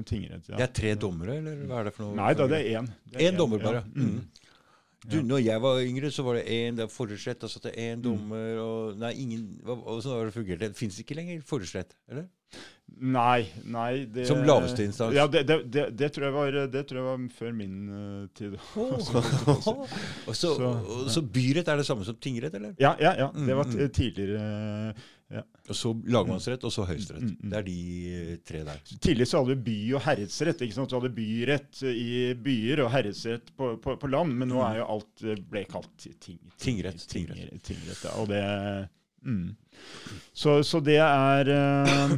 tingrett. 0.09 0.49
Ja. 0.49 0.57
Det 0.57 0.65
er 0.65 0.73
tre 0.75 0.95
dommere, 0.99 1.37
eller 1.39 1.61
hva 1.69 1.83
er 1.83 1.91
det 1.91 1.93
for 1.95 2.09
noe? 2.09 2.17
Nei 2.17 2.33
da, 2.35 2.47
det 2.51 2.59
er 2.63 2.81
én. 2.81 2.89
Én 3.23 3.39
dommer 3.39 3.63
bare? 3.63 3.85
Ja. 3.85 4.07
Mm. 4.09 4.46
Mm. 5.07 5.11
Du, 5.13 5.19
når 5.23 5.43
jeg 5.45 5.63
var 5.63 5.83
yngre, 5.83 6.11
så 6.11 6.25
var 6.27 6.39
det 6.39 6.47
én 6.51 6.81
forhørsrett, 6.91 7.45
og 7.47 7.53
så 7.53 7.61
satt 7.61 7.71
det 7.71 7.77
én 7.79 8.01
mm. 8.01 8.03
dommer 8.03 8.63
og 8.63 8.97
Nei, 9.01 9.13
ingen 9.23 9.45
så 9.65 10.17
har 10.17 10.27
det 10.27 10.35
fungert. 10.35 10.63
Det 10.63 10.75
fins 10.79 10.99
ikke 11.03 11.19
lenger 11.19 11.45
forhørsrett, 11.47 11.95
eller? 12.11 12.27
Nei. 12.97 13.49
nei 13.67 14.07
det, 14.09 14.25
Som 14.29 14.45
laveste 14.47 14.85
instans? 14.87 15.15
Ja, 15.17 15.27
det, 15.29 15.43
det, 15.49 15.89
det, 15.99 16.09
tror 16.15 16.31
var, 16.33 16.55
det, 16.73 16.83
tror 16.89 17.01
jeg 17.01 17.07
var, 17.07 17.25
før 17.39 17.53
min 17.53 17.75
uh, 17.91 18.29
tid. 18.37 18.55
Oh. 18.79 18.95
så, 20.33 20.33
så, 20.33 20.55
så, 21.11 21.23
byrett 21.23 21.69
er 21.69 21.83
det 21.83 21.87
samme 21.89 22.07
som 22.07 22.17
tingrett, 22.17 22.55
eller? 22.57 22.77
Ja, 22.81 22.95
ja, 23.03 23.13
ja. 23.19 23.29
det 23.35 23.59
var 23.59 23.69
mm, 23.69 23.77
mm. 23.83 23.93
tidligere. 23.99 24.47
Uh. 24.95 25.13
Og 25.67 25.77
så 25.77 25.93
lagmannsrett, 26.15 26.65
og 26.67 26.73
så 26.73 26.85
høyesterett. 26.87 27.25
Mm, 27.25 27.33
mm, 27.33 27.39
mm. 27.43 27.51
Det 27.51 27.59
er 27.59 27.67
de 27.67 27.79
eh, 28.11 28.35
tre 28.47 28.63
der. 28.67 28.83
Tidligere 28.93 29.31
så 29.31 29.41
hadde 29.41 29.55
vi 29.55 29.65
by- 29.67 29.95
og 29.99 30.05
herredsrett. 30.05 30.63
ikke 30.63 30.77
sant? 30.77 30.93
Du 30.93 30.99
hadde 30.99 31.13
byrett 31.17 31.83
i 31.91 32.11
byer 32.47 32.85
og 32.85 32.93
herredsrett 32.95 33.51
på, 33.57 33.73
på, 33.83 33.97
på, 34.03 34.11
land, 34.13 34.37
men 34.39 34.53
nå 34.53 34.63
er 34.67 34.81
jo 34.81 34.91
alt 34.97 35.25
eh, 35.27 35.41
ble 35.51 35.65
kalt 35.71 35.91
ting, 36.03 36.19
ting, 36.23 36.39
tingrett. 36.63 37.09
tingrett. 37.11 37.59
tingrett 37.67 38.05
ja. 38.07 38.15
Og 38.23 38.31
det 38.31 38.45
mm. 39.27 39.49
så, 40.33 40.61
så, 40.67 40.81
det 40.85 41.01
er 41.03 41.51
uh, 41.51 42.15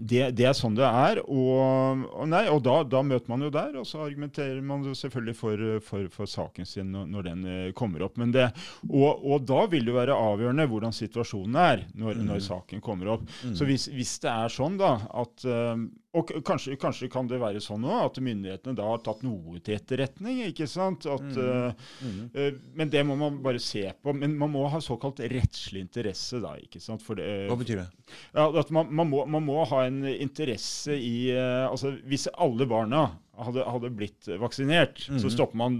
det, 0.00 0.22
det, 0.38 0.46
er 0.48 0.56
sånn 0.56 0.76
det 0.78 0.86
er. 0.86 1.20
Og, 1.24 2.04
og, 2.08 2.24
nei, 2.30 2.44
og 2.52 2.62
da, 2.66 2.80
da, 2.88 3.02
møter 3.06 3.30
man 3.32 3.44
jo 3.46 3.50
der, 3.54 3.76
og 3.80 3.86
så 3.88 4.02
argumenterer 4.06 4.60
man 4.64 4.86
jo 4.86 4.94
selvfølgelig 4.98 5.36
for, 5.38 5.64
for, 5.84 6.10
for 6.14 6.30
saken 6.30 6.68
sin 6.68 6.92
når, 6.94 7.06
når, 7.12 7.28
den 7.28 7.46
eh, 7.52 7.70
kommer 7.78 8.04
opp. 8.06 8.18
Det, 8.18 8.48
og, 8.88 9.22
og, 9.22 9.46
da 9.48 9.64
vil 9.70 9.88
det 9.88 9.96
være 9.96 10.18
avgjørende 10.18 10.68
hvordan 10.70 10.96
situasjonen 10.96 11.60
er 11.62 11.86
når, 11.94 12.18
mm. 12.20 12.26
når 12.30 12.44
saken 12.48 12.84
kommer 12.84 13.14
opp. 13.16 13.26
Mm. 13.42 13.56
Så 13.58 13.68
hvis, 13.68 13.88
hvis, 13.94 14.18
det 14.24 14.34
er 14.34 14.52
sånn 14.52 14.78
da 14.80 14.94
at 15.22 15.46
eh, 15.48 15.86
og 16.16 16.30
kanskje, 16.44 16.76
kanskje, 16.80 17.08
kan 17.12 17.26
det 17.28 17.36
være 17.40 17.60
sånn 17.60 17.84
òg 17.84 18.06
at 18.06 18.18
myndighetene 18.24 18.76
da 18.78 18.86
har 18.88 19.02
tatt 19.04 19.20
noe 19.26 19.58
til 19.60 19.76
etterretning. 19.76 20.40
ikke 20.46 20.64
sant? 20.70 21.04
At, 21.04 21.26
mm. 21.36 21.82
Mm. 22.00 22.22
Uh, 22.32 22.60
men 22.80 22.92
det 22.92 23.02
må 23.04 23.16
man 23.20 23.36
bare 23.44 23.60
se 23.60 23.84
på. 23.92 24.14
Men 24.16 24.38
man 24.40 24.54
må 24.54 24.64
ha 24.72 24.80
såkalt 24.80 25.20
rettslig 25.20 25.84
interesse 25.84 26.40
da. 26.40 26.54
ikke 26.64 26.80
sant? 26.80 27.04
Det, 27.18 27.28
Hva 27.50 27.58
betyr 27.60 27.82
det? 27.82 27.86
Ja, 28.32 28.48
at 28.48 28.72
man, 28.72 28.88
man, 28.88 29.10
må, 29.12 29.26
man, 29.28 29.44
må, 29.44 29.60
ha 29.68 29.84
en 29.84 30.00
interesse 30.08 30.96
i 30.96 31.28
uh, 31.36 31.68
altså 31.68 31.92
Hvis 32.08 32.24
alle 32.32 32.64
barna 32.68 33.10
hadde, 33.36 33.68
hadde 33.68 33.92
blitt 33.92 34.30
vaksinert, 34.40 35.04
mm. 35.12 35.20
så 35.20 35.30
stopper 35.30 35.60
man 35.60 35.76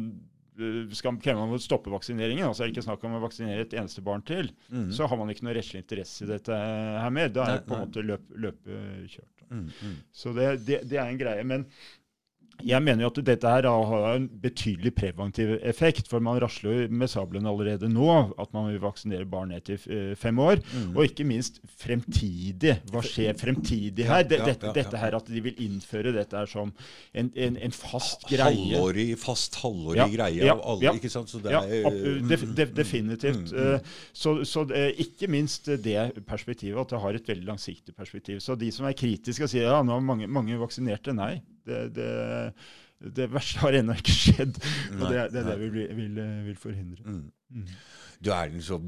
eh, 0.61 0.93
skal 0.95 1.17
man 1.17 1.57
stoppe 1.63 1.91
vaksineringen, 1.91 2.45
altså 2.47 2.63
er 2.63 2.69
det 2.69 2.77
ikke 2.77 2.87
snakk 2.87 3.09
om 3.09 3.17
å 3.17 3.25
vaksinere 3.25 3.65
et 3.65 3.75
eneste 3.75 4.05
barn 4.05 4.23
til, 4.29 4.53
Mm. 4.69 4.93
så 4.95 5.09
har 5.09 5.19
man 5.19 5.33
ikke 5.33 5.49
noe 5.49 5.57
rettslig 5.57 5.83
interesse 5.83 6.27
i 6.27 6.31
dette 6.31 6.55
her 6.55 7.11
mer. 7.11 7.33
Da 7.33 7.49
er 7.49 7.57
Nei, 7.57 7.67
på 7.67 7.75
en 7.75 7.85
måte 7.89 8.05
løp, 8.05 8.31
løpet 8.37 9.11
kjørt. 9.17 9.38
Mm, 9.51 9.71
mm. 9.83 9.97
Så 10.13 10.33
det, 10.37 10.49
det, 10.67 10.81
det 10.91 10.99
er 10.99 11.09
en 11.09 11.21
greie. 11.21 11.45
Men 11.45 11.67
jeg 12.65 12.83
mener 12.83 13.05
jo 13.05 13.11
at 13.13 13.21
dette 13.27 13.51
her 13.53 13.67
har 13.69 14.07
en 14.15 14.27
betydelig 14.43 14.93
preventiv 14.97 15.55
effekt. 15.63 16.09
For 16.11 16.23
man 16.25 16.41
rasler 16.43 16.75
jo 16.75 16.87
med 16.91 17.11
sabelen 17.13 17.47
allerede 17.47 17.91
nå 17.91 18.09
at 18.39 18.53
man 18.57 18.71
vil 18.73 18.81
vaksinere 18.83 19.29
barn 19.29 19.53
ned 19.55 19.65
til 19.69 19.79
eh, 19.93 20.15
fem 20.19 20.39
år. 20.43 20.63
Mm. 20.73 20.97
Og 20.97 21.05
ikke 21.07 21.27
minst 21.29 21.61
fremtidig. 21.79 22.79
Hva 22.93 23.03
skjer 23.05 23.37
fremtidig 23.39 24.09
her? 24.09 24.25
Det, 24.29 24.41
dette, 24.45 24.73
dette 24.75 24.97
ja. 24.97 25.03
her 25.05 25.19
at 25.19 25.31
de 25.31 25.43
vil 25.45 25.63
innføre 25.65 26.15
dette 26.17 26.37
her 26.39 26.51
som 26.51 26.73
en, 27.15 27.31
en, 27.35 27.59
en 27.69 27.77
fast 27.77 28.27
greie. 28.31 28.49
Halvårig, 28.49 29.11
fast 29.21 29.61
halvårig 29.63 30.01
Ja, 30.01 30.09
greie 30.11 30.51
av 30.53 30.63
alle, 30.63 30.89
ja. 30.89 30.95
ikke 30.99 31.13
sant? 31.13 31.31
Så 31.31 31.43
det 31.45 31.55
Ja, 31.55 31.63
er 31.63 31.87
uh, 31.87 32.23
def, 32.29 32.47
def, 32.59 32.75
definitivt. 32.77 33.53
Mm, 33.53 33.59
mm. 33.59 33.75
Eh, 33.77 33.95
Så, 34.19 34.35
så 34.49 34.65
eh, 34.75 34.91
ikke 35.05 35.29
minst 35.31 35.69
det 35.85 36.25
perspektivet, 36.27 36.81
at 36.81 36.95
det 36.95 37.01
har 37.03 37.15
et 37.15 37.29
veldig 37.29 37.47
langsiktig 37.49 37.95
perspektiv. 37.95 38.41
Så 38.45 38.57
de 38.59 38.71
som 38.75 38.89
er 38.89 38.97
kritiske 38.99 39.47
og 39.47 39.53
sier 39.53 39.69
ja, 39.69 39.79
nå 39.85 39.95
er 39.97 40.05
mange, 40.05 40.29
mange 40.31 40.59
vaksinerte, 40.61 41.15
nei. 41.17 41.39
Det, 41.69 41.81
det, 41.99 42.09
det 43.19 43.29
verste 43.31 43.61
har 43.63 43.77
ennå 43.79 43.95
ikke 44.01 44.15
skjedd. 44.17 44.59
Og 44.97 45.05
det, 45.07 45.17
er- 45.23 45.33
det 45.37 45.45
det 45.47 45.57
vi 45.61 45.69
vil, 45.77 45.89
vil, 46.01 46.19
eh, 46.25 46.39
vil 46.49 46.59
forhindre. 46.59 47.05
Mm. 47.07 47.25
Mm. 47.55 47.69
Du 48.19 48.33
er 48.35 48.51
en 48.51 48.65
så 48.67 48.81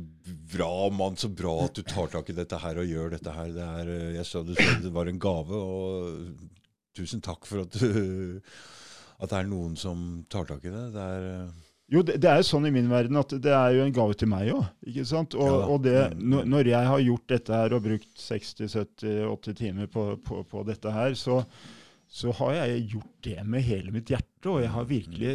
bra 0.51 0.73
mann, 0.91 1.15
så 1.21 1.29
bra 1.31 1.53
at 1.69 1.77
du 1.79 1.85
tar 1.87 2.11
tak 2.11 2.33
i 2.33 2.35
dette 2.41 2.59
her 2.59 2.81
og 2.83 2.89
gjør 2.91 3.13
dette 3.15 3.31
her. 3.37 3.53
Det 3.55 3.67
er, 3.69 3.93
eh, 3.95 4.11
jeg 4.19 4.27
så 4.27 4.43
du 4.49 4.57
sa 4.59 4.73
det 4.83 4.91
var 4.97 5.07
en 5.13 5.21
gave, 5.23 5.55
og 5.55 6.59
tusen 6.99 7.23
takk 7.23 7.47
for 7.47 7.63
at, 7.63 7.77
du, 7.79 8.41
at 9.23 9.31
det 9.31 9.39
er 9.45 9.47
noen 9.53 9.77
som 9.79 10.25
tar 10.33 10.49
tak 10.51 10.65
i 10.67 10.73
det. 10.75 10.87
Det 10.97 11.05
er 11.15 11.29
eh, 11.31 11.59
Jo, 11.95 12.03
det, 12.07 12.19
det 12.23 12.29
er 12.33 12.43
jo 12.43 12.49
sånn 12.51 12.67
i 12.69 12.75
min 12.75 12.91
verden 12.91 13.19
at 13.23 13.33
det 13.43 13.51
er 13.55 13.77
jo 13.79 13.87
en 13.87 13.95
gave 13.95 14.15
til 14.19 14.29
meg 14.31 14.51
òg. 14.57 14.67
Og, 15.39 15.55
og 15.77 15.81
det, 15.87 15.95
når 16.19 16.69
jeg 16.75 16.91
har 16.91 17.01
gjort 17.07 17.25
dette 17.37 17.55
her 17.63 17.75
og 17.79 17.87
brukt 17.87 18.11
60-70-80 18.27 19.57
timer 19.63 19.87
på, 19.91 20.05
på, 20.27 20.43
på 20.51 20.63
dette 20.69 20.93
her, 20.95 21.15
så, 21.19 21.41
så 22.11 22.33
har 22.41 22.57
jeg 22.59 22.87
gjort 22.97 23.13
det 23.23 23.39
med 23.47 23.63
hele 23.63 23.93
mitt 23.95 24.11
hjerte. 24.11 24.51
Og 24.51 24.65
jeg 24.65 24.73
har 24.75 24.89
virkelig, 24.89 25.35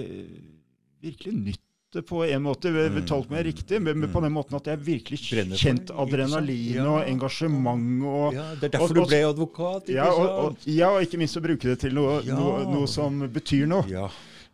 virkelig 1.06 1.34
nytt 1.38 1.61
det 1.95 2.02
på 2.10 2.23
en 2.26 2.43
måte. 2.43 2.72
betalt 2.73 3.07
Tolk 3.07 3.30
meg 3.31 3.45
riktig, 3.47 3.80
men, 3.81 3.99
men 4.02 4.11
på 4.11 4.19
den 4.26 4.34
måten 4.35 4.57
at 4.57 4.68
jeg 4.68 4.81
virkelig 4.84 5.19
kjent 5.56 5.91
adrenalin 5.95 6.81
og 6.84 7.07
engasjement. 7.07 8.03
og 8.03 8.34
ja, 8.35 8.49
Det 8.60 8.68
er 8.68 8.73
derfor 8.77 8.91
og- 8.91 8.95
du 8.95 9.06
ble 9.14 9.22
advokat, 9.30 9.88
ikke 9.88 9.95
ja, 9.95 10.10
og, 10.11 10.27
og, 10.45 10.57
ja, 10.68 10.89
og 10.91 11.02
ikke 11.07 11.18
minst 11.22 11.39
å 11.39 11.43
bruke 11.45 11.72
det 11.72 11.80
til 11.85 11.95
noe, 11.95 12.22
noe, 12.27 12.65
noe 12.73 12.88
som 12.91 13.23
betyr 13.31 13.68
noe. 13.72 13.85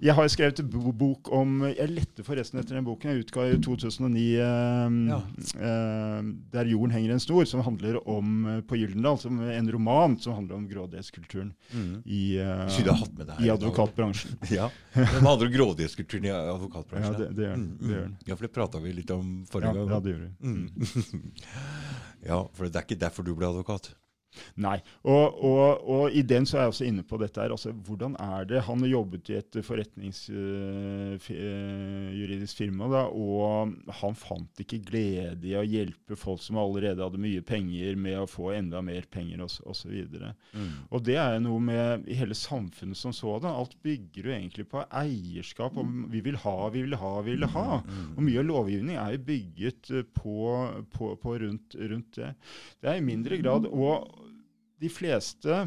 Ja. 0.02 0.08
Jeg 0.12 0.16
har 0.18 0.28
skrevet 0.34 0.60
en 0.60 0.70
bok 0.98 1.30
om 1.32 1.62
Jeg 1.70 1.88
lette 1.94 2.24
forresten 2.26 2.58
etter 2.60 2.74
den 2.76 2.86
boken. 2.88 3.12
Jeg 3.14 3.26
utga 3.28 3.44
i 3.52 3.58
2009 3.62 4.24
eh, 4.42 4.96
Ja. 5.12 5.20
eh, 5.62 6.22
'Der 6.52 6.66
jorden 6.66 6.92
henger 6.92 7.12
en 7.14 7.20
snor', 7.22 7.46
som 7.46 7.62
handler 7.62 8.00
om 8.10 8.46
eh, 8.48 8.62
på 8.62 8.76
Gyldendal, 8.82 9.20
som 9.20 9.40
en 9.40 9.72
roman 9.72 10.18
som 10.20 10.34
handler 10.34 10.56
om 10.56 10.68
grådighetskulturen 10.68 11.54
Mm. 11.74 12.02
i, 12.06 12.38
eh, 12.38 13.46
i 13.46 13.50
advokatbransjen. 13.50 14.38
Ja. 14.52 14.70
Det 14.94 15.06
handler 15.06 15.46
om 15.48 15.54
grådighetskulturen 15.54 16.26
i 16.26 16.28
Ja, 16.28 16.42
advokatbransjen. 16.56 17.18
det, 17.18 17.36
det 17.36 17.46
gjør 17.46 17.56
den. 17.56 17.78
Mm, 17.80 17.88
Det 17.88 18.06
mm. 18.08 18.16
Ja, 18.26 18.36
for 18.36 18.42
det 18.48 18.54
prata 18.54 18.80
vi 18.80 18.94
litt 18.94 19.12
om 19.12 19.46
Ja, 19.46 19.52
forrige 19.52 19.76
ja, 19.76 19.86
gang. 19.86 20.04
det 20.04 20.12
gjør 20.14 20.22
vi. 20.26 20.32
Mm. 20.42 21.32
ja, 22.26 22.48
for 22.54 22.66
det 22.68 22.76
er 22.76 22.86
ikke 22.86 23.00
derfor 23.00 23.24
du 23.24 23.36
ble 23.36 23.48
advokat. 23.48 23.94
Nei. 24.62 24.78
Og, 25.04 25.44
og, 25.44 25.82
og 25.92 26.12
i 26.16 26.22
den 26.28 26.46
så 26.48 26.58
er 26.58 26.62
jeg 26.66 26.72
også 26.74 26.86
inne 26.88 27.04
på 27.08 27.18
dette 27.22 27.42
her. 27.42 27.52
Altså, 27.54 27.70
hvordan 27.72 28.16
er 28.22 28.46
det 28.50 28.66
Han 28.68 28.80
har 28.86 28.92
jobbet 28.92 29.30
i 29.32 29.36
et 29.40 29.54
forretningsjuridisk 29.66 32.56
firma, 32.62 32.86
da, 32.92 33.04
og 33.12 33.48
han 34.02 34.14
fant 34.18 34.60
ikke 34.64 34.80
glede 34.88 35.48
i 35.48 35.58
å 35.58 35.64
hjelpe 35.66 36.16
folk 36.20 36.42
som 36.44 36.58
allerede 36.62 37.04
hadde 37.04 37.20
mye 37.22 37.42
penger, 37.46 37.96
med 38.02 38.18
å 38.22 38.28
få 38.30 38.46
enda 38.56 38.82
mer 38.86 39.04
penger 39.12 39.42
osv. 39.46 39.62
Og, 39.68 39.76
så. 39.78 39.88
Mm. 40.56 40.72
og 40.90 41.00
det 41.06 41.18
er 41.22 41.40
noe 41.44 41.60
med 41.64 41.88
hele 42.12 42.36
samfunnet 42.38 42.98
som 42.98 43.14
sådan. 43.16 43.52
Alt 43.52 43.76
bygger 43.84 44.28
jo 44.28 44.32
egentlig 44.36 44.66
på 44.72 44.80
eierskap. 44.88 45.78
og 45.78 45.86
Vi 46.12 46.22
vil 46.26 46.38
ha, 46.44 46.70
vi 46.74 46.82
vil 46.86 46.96
ha, 47.00 47.14
vi 47.26 47.32
vil 47.36 47.48
ha. 47.56 47.70
Mm. 47.82 48.16
Og 48.16 48.22
mye 48.26 48.40
av 48.42 48.50
lovgivning 48.50 48.98
er 49.02 49.10
jo 49.16 49.26
bygget 49.28 49.84
eh, 49.92 50.08
på, 50.18 50.36
på, 50.96 51.06
på 51.22 51.30
rundt, 51.44 51.70
rundt 51.76 52.12
det. 52.20 52.32
Det 52.82 52.88
er 52.92 52.98
i 53.00 53.06
mindre 53.06 53.36
grad 53.42 53.64
Og 53.72 53.92
de 54.82 54.90
fleste, 54.90 55.62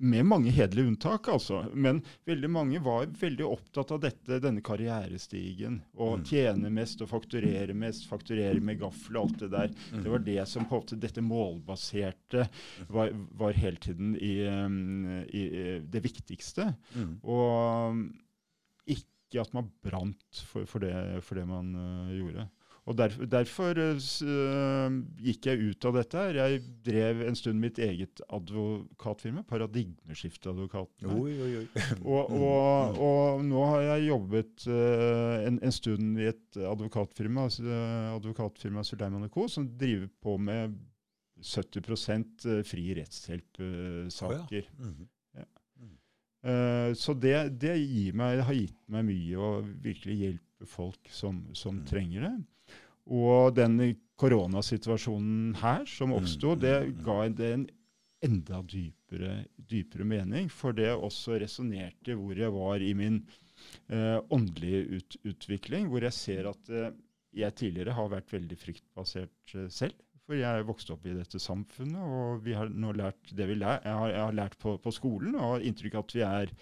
med 0.00 0.24
mange 0.24 0.48
hederlige 0.56 0.88
unntak, 0.88 1.26
altså, 1.28 1.58
men 1.76 1.98
veldig 2.24 2.48
mange 2.48 2.78
var 2.80 3.10
veldig 3.20 3.44
opptatt 3.44 3.90
av 3.92 3.98
dette, 4.00 4.38
denne 4.40 4.62
karrierestigen. 4.64 5.74
Å 5.92 6.06
Mm. 6.16 6.22
tjene 6.24 6.70
mest 6.72 7.02
og 7.04 7.10
fakturere 7.10 7.74
mest, 7.76 8.06
fakturere 8.08 8.62
med 8.64 8.78
gaffel 8.80 9.18
og 9.20 9.26
alt 9.26 9.42
det 9.42 9.50
der. 9.52 9.74
Mm. 9.92 10.02
Det 10.06 10.10
var 10.14 10.24
det 10.24 10.48
som 10.48 10.64
på 10.64 10.78
en 10.78 10.80
måte 10.80 11.00
dette 11.02 11.20
målbaserte 11.20 12.46
var, 12.88 13.12
var 13.36 13.52
hele 13.52 13.76
tiden 13.76 14.14
i, 14.16 14.32
um, 14.48 15.20
i, 15.28 15.42
i 15.44 15.78
det 15.84 16.00
viktigste. 16.08 16.70
Mm. 16.96 17.12
Og 17.20 17.90
um, 17.92 18.00
ikke 18.86 19.44
at 19.44 19.52
man 19.52 19.68
brant 19.84 20.40
for, 20.48 20.64
for, 20.64 20.80
det, 20.80 21.20
for 21.28 21.36
det 21.36 21.44
man 21.46 21.74
uh, 21.76 22.16
gjorde. 22.16 22.48
Og 22.90 22.96
derf- 22.98 23.20
derfor 23.30 23.78
uh, 23.78 23.98
uh, 24.26 24.94
gikk 25.22 25.46
jeg 25.46 25.60
ut 25.70 25.84
av 25.86 25.94
dette. 26.00 26.18
her. 26.18 26.38
Jeg 26.40 26.62
drev 26.88 27.20
en 27.28 27.36
stund 27.38 27.60
mitt 27.62 27.78
eget 27.78 28.22
advokatfirma, 28.34 29.44
Paradigmeskifteadvokatene. 29.46 31.14
Og, 32.02 32.32
og, 32.34 32.98
og 33.06 33.44
nå 33.46 33.62
har 33.70 33.84
jeg 33.92 34.08
jobbet 34.08 34.66
uh, 34.66 35.46
en, 35.46 35.60
en 35.62 35.76
stund 35.76 36.18
i 36.18 36.26
et 36.32 36.60
advokatfirma, 36.72 37.46
uh, 37.62 38.16
advokatfirma 38.16 38.82
Suleiman 38.88 39.28
Co., 39.30 39.46
som 39.48 39.68
driver 39.78 40.10
på 40.24 40.34
med 40.50 40.74
70% 41.40 42.48
fri 42.68 42.90
rettshjelp-saker. 42.98 44.66
Mhm. 44.78 45.06
Eh, 46.40 46.94
så 46.96 47.12
det, 47.20 47.34
det 47.60 47.74
meg, 48.16 48.38
har 48.46 48.56
gitt 48.56 48.78
meg 48.88 49.04
mye 49.10 49.36
å 49.36 49.48
virkelig 49.84 50.14
hjelpe 50.22 50.68
folk 50.68 51.10
som, 51.12 51.42
som 51.52 51.76
Mm. 51.82 51.86
trenger 51.88 52.20
det. 52.24 52.30
Og 53.10 53.54
den 53.56 53.78
koronasituasjonen 54.20 55.54
her 55.60 55.86
som 55.88 56.12
oppsto, 56.14 56.54
Mm, 56.54 56.60
det 56.60 56.74
mm, 56.80 56.90
mm. 56.90 57.04
ga 57.04 57.18
det 57.28 57.52
en 57.54 57.68
enda 58.22 58.60
dypere, 58.62 59.44
dypere 59.56 60.04
mening. 60.04 60.50
For 60.52 60.76
det 60.76 60.90
også 60.92 61.38
resonnerte 61.40 62.14
hvor 62.14 62.36
jeg 62.36 62.52
var 62.52 62.84
i 62.84 62.92
min 62.94 63.22
eh, 63.88 64.18
åndelige 64.30 65.00
ut, 65.00 65.16
utvikling, 65.24 65.88
hvor 65.88 66.04
jeg 66.04 66.12
ser 66.16 66.50
at 66.52 66.70
eh, 66.70 66.92
jeg 67.40 67.54
tidligere 67.54 67.96
har 67.96 68.10
vært 68.12 68.32
veldig 68.32 68.58
fryktbasert 68.60 69.54
eh, 69.56 69.68
selv. 69.72 69.96
For 70.26 70.38
jeg 70.38 70.66
vokste 70.68 70.94
opp 70.94 71.06
i 71.10 71.16
dette 71.16 71.40
samfunnet, 71.42 71.98
og 71.98 72.44
vi 72.44 72.54
har 72.54 72.68
nå 72.70 72.92
lært 72.94 73.32
det 73.34 73.48
vi 73.50 73.56
lær, 73.58 73.80
jeg, 73.82 73.96
har, 73.98 74.10
jeg 74.14 74.24
har 74.28 74.36
lært 74.36 74.58
på, 74.62 74.76
på 74.78 74.92
skolen, 74.94 75.34
og 75.34 75.56
har 75.56 75.64
inntrykk 75.66 75.96
av 75.98 76.04
at 76.04 76.14
vi 76.14 76.26
er 76.28 76.52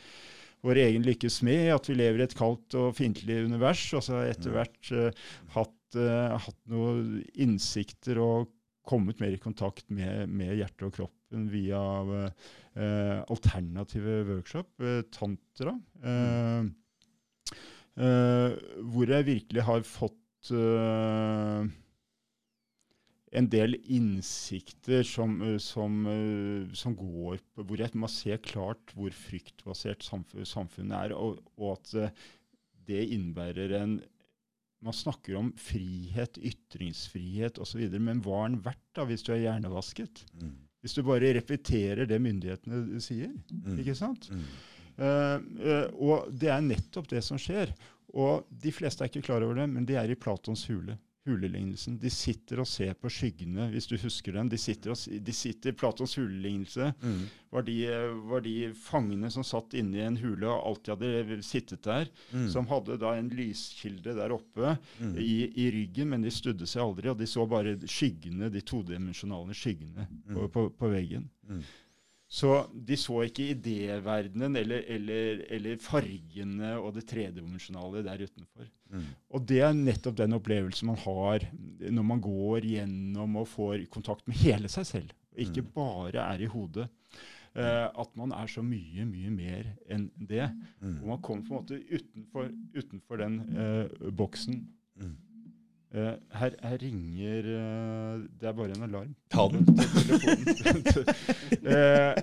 vår 0.64 0.80
egen 0.82 1.04
lykkes 1.06 1.36
smed, 1.42 1.68
at 1.74 1.86
vi 1.90 1.94
lever 1.98 2.22
i 2.22 2.24
et 2.24 2.36
kaldt 2.38 2.74
og 2.78 2.94
fiendtlig 2.98 3.42
univers. 3.44 3.82
Og 3.94 4.02
så 4.02 4.16
har 4.16 4.24
jeg 4.26 4.38
etter 4.38 4.50
Mm. 4.50 4.56
hvert 4.56 4.88
uh, 4.90 5.26
hatt, 5.54 5.76
eh, 5.96 6.36
hatt 6.44 6.60
noen 6.68 7.22
innsikter 7.38 8.20
og 8.20 8.52
kommet 8.88 9.20
mer 9.20 9.34
i 9.36 9.40
kontakt 9.40 9.88
med, 9.92 10.28
med 10.28 10.56
hjertet 10.56 10.86
og 10.88 10.94
kroppen 10.96 11.48
via 11.52 11.80
uh, 12.08 13.18
alternative 13.28 14.22
workshop, 14.30 14.70
uh, 14.80 15.02
tantra. 15.12 15.74
Eh, 16.00 16.70
eh, 18.00 18.54
hvor 18.88 19.12
jeg 19.12 19.26
virkelig 19.26 19.66
har 19.66 19.84
fått 19.84 20.52
eh, 20.56 21.68
en 23.36 23.48
del 23.52 23.76
innsikter 23.92 25.04
som, 25.06 25.40
eh, 25.42 25.58
som, 25.58 26.06
eh, 26.06 26.72
som 26.74 26.96
går 26.96 27.38
på 27.54 27.64
Hvor 27.64 27.80
jeg 27.80 27.94
må 27.94 28.08
se 28.08 28.36
klart 28.38 28.94
hvor 28.94 29.10
fryktbasert 29.12 30.04
samfunnet 30.04 30.96
er, 30.98 31.16
og, 31.16 31.42
og 31.56 31.76
at 31.76 31.94
eh, 31.94 32.22
det 32.88 33.04
innebærer 33.12 33.76
en 33.82 33.98
Man 34.84 34.94
snakker 34.94 35.36
om 35.40 35.50
frihet, 35.58 36.38
ytringsfrihet 36.38 37.58
osv., 37.58 37.82
men 37.98 38.22
hva 38.22 38.44
er 38.44 38.52
den 38.52 38.60
verdt 38.62 38.84
da 38.94 39.06
hvis 39.08 39.24
du 39.26 39.32
er 39.34 39.42
hjernevasket? 39.42 40.22
Mm. 40.38 40.52
Hvis 40.84 40.94
du 40.94 41.02
bare 41.06 41.32
repeterer 41.34 42.06
det 42.06 42.20
myndighetene 42.22 43.00
sier. 43.02 43.32
Mm. 43.50 43.80
ikke 43.82 43.96
sant? 43.98 44.28
Mm. 44.30 44.44
Uh, 44.98 45.36
uh, 45.62 45.86
og 45.98 46.30
det 46.30 46.52
er 46.54 46.62
nettopp 46.62 47.10
det 47.10 47.24
som 47.26 47.40
skjer. 47.42 47.74
Og 48.14 48.46
de 48.62 48.72
fleste 48.72 49.04
er 49.04 49.10
ikke 49.10 49.26
klar 49.26 49.44
over 49.44 49.58
det, 49.58 49.66
men 49.72 49.86
de 49.88 49.98
er 49.98 50.10
i 50.10 50.18
Platons 50.18 50.64
hule. 50.70 50.96
Hulelignelsen. 51.28 51.98
De 52.00 52.10
sitter 52.10 52.60
og 52.62 52.66
ser 52.66 52.94
på 52.98 53.10
skyggene, 53.12 53.68
hvis 53.72 53.86
du 53.90 53.96
husker 54.00 54.32
den. 54.38 54.48
De 54.48 54.58
sitter, 54.58 54.90
og, 54.94 55.22
de 55.24 55.32
sitter 55.36 55.72
Platons 55.78 56.14
hulelignelse 56.18 56.92
Mm. 57.02 57.28
var 57.52 57.62
de, 57.62 57.76
var 58.28 58.40
de 58.44 58.72
fangene 58.74 59.30
som 59.30 59.44
satt 59.44 59.74
inne 59.74 59.96
i 59.96 60.04
en 60.06 60.16
hule 60.16 60.46
og 60.48 60.66
alltid 60.72 60.94
hadde 60.96 61.42
sittet 61.42 61.82
der, 61.82 62.08
Mm. 62.32 62.48
som 62.50 62.66
hadde 62.66 62.98
da 62.98 63.14
en 63.16 63.28
lyskilde 63.30 64.14
der 64.16 64.32
oppe 64.32 64.76
Mm. 65.00 65.16
i, 65.18 65.52
i 65.56 65.70
ryggen, 65.70 66.08
men 66.10 66.22
de 66.22 66.30
studde 66.30 66.66
seg 66.66 66.82
aldri, 66.82 67.08
og 67.08 67.18
de 67.18 67.26
så 67.26 67.46
bare 67.48 67.76
skyggene, 67.86 68.50
de 68.52 68.60
todimensjonale 68.60 69.54
skyggene 69.54 70.06
på, 70.26 70.40
Mm. 70.42 70.48
på, 70.50 70.68
på 70.78 70.88
veggen. 70.92 71.28
Så 72.28 72.66
de 72.72 72.96
så 73.00 73.22
ikke 73.24 73.46
idéverdenen 73.54 74.58
eller, 74.60 74.82
eller, 74.92 75.38
eller 75.56 75.78
fargene 75.80 76.74
og 76.76 76.90
det 76.98 77.06
tredimensjonale 77.08 78.02
der 78.04 78.20
utenfor. 78.26 78.66
Mm. 78.92 79.06
Og 79.32 79.46
det 79.48 79.62
er 79.64 79.72
nettopp 79.76 80.18
den 80.18 80.36
opplevelsen 80.36 80.90
man 80.90 81.00
har 81.06 81.46
når 81.88 82.04
man 82.04 82.20
går 82.24 82.66
gjennom 82.68 83.38
og 83.40 83.48
får 83.48 83.86
kontakt 83.92 84.28
med 84.28 84.36
hele 84.42 84.68
seg 84.68 84.86
selv, 84.90 85.14
og 85.32 85.40
ikke 85.46 85.64
Mm. 85.64 85.72
bare 85.74 86.26
er 86.34 86.44
i 86.44 86.50
hodet. 86.52 86.88
Uh, 87.58 87.88
at 87.96 88.10
man 88.14 88.30
er 88.36 88.46
så 88.46 88.62
mye, 88.62 89.02
mye 89.08 89.30
mer 89.32 89.70
enn 89.90 90.10
det. 90.20 90.44
Mm. 90.84 90.98
Og 91.00 91.06
man 91.08 91.22
kommer 91.24 91.42
på 91.48 91.54
en 91.56 91.62
måte 91.62 91.78
utenfor, 91.90 92.52
utenfor 92.76 93.16
den 93.18 93.40
uh, 93.56 94.10
boksen. 94.14 94.60
Mm. 95.00 95.16
Eh, 95.94 96.14
her, 96.36 96.50
her 96.60 96.76
ringer 96.82 97.46
uh, 97.48 98.18
Det 98.40 98.44
er 98.48 98.52
bare 98.52 98.74
en 98.76 98.82
alarm. 98.84 99.14
Ta 99.32 99.46
den. 99.48 99.64
Telefonen. 99.64 100.84
eh, 101.72 102.18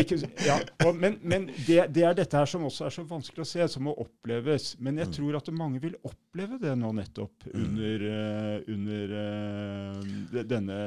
ikke, 0.00 0.16
ja, 0.46 0.56
og, 0.86 0.94
men 0.96 1.18
men 1.28 1.50
det, 1.66 1.82
det 1.94 2.04
er 2.08 2.16
dette 2.16 2.40
her 2.40 2.48
som 2.48 2.64
også 2.64 2.86
er 2.88 2.94
så 2.96 3.04
vanskelig 3.10 3.44
å 3.44 3.48
se, 3.50 3.66
som 3.74 3.84
må 3.90 3.92
oppleves. 4.00 4.72
Men 4.80 4.96
jeg 5.02 5.10
Mm. 5.10 5.14
tror 5.18 5.36
at 5.36 5.52
mange 5.52 5.80
vil 5.82 5.94
oppleve 6.06 6.56
det 6.62 6.72
nå 6.80 6.92
nettopp 6.96 7.44
Mm. 7.52 7.60
under, 7.64 8.04
under 8.68 9.06
de- 10.32 10.44
denne 10.44 10.78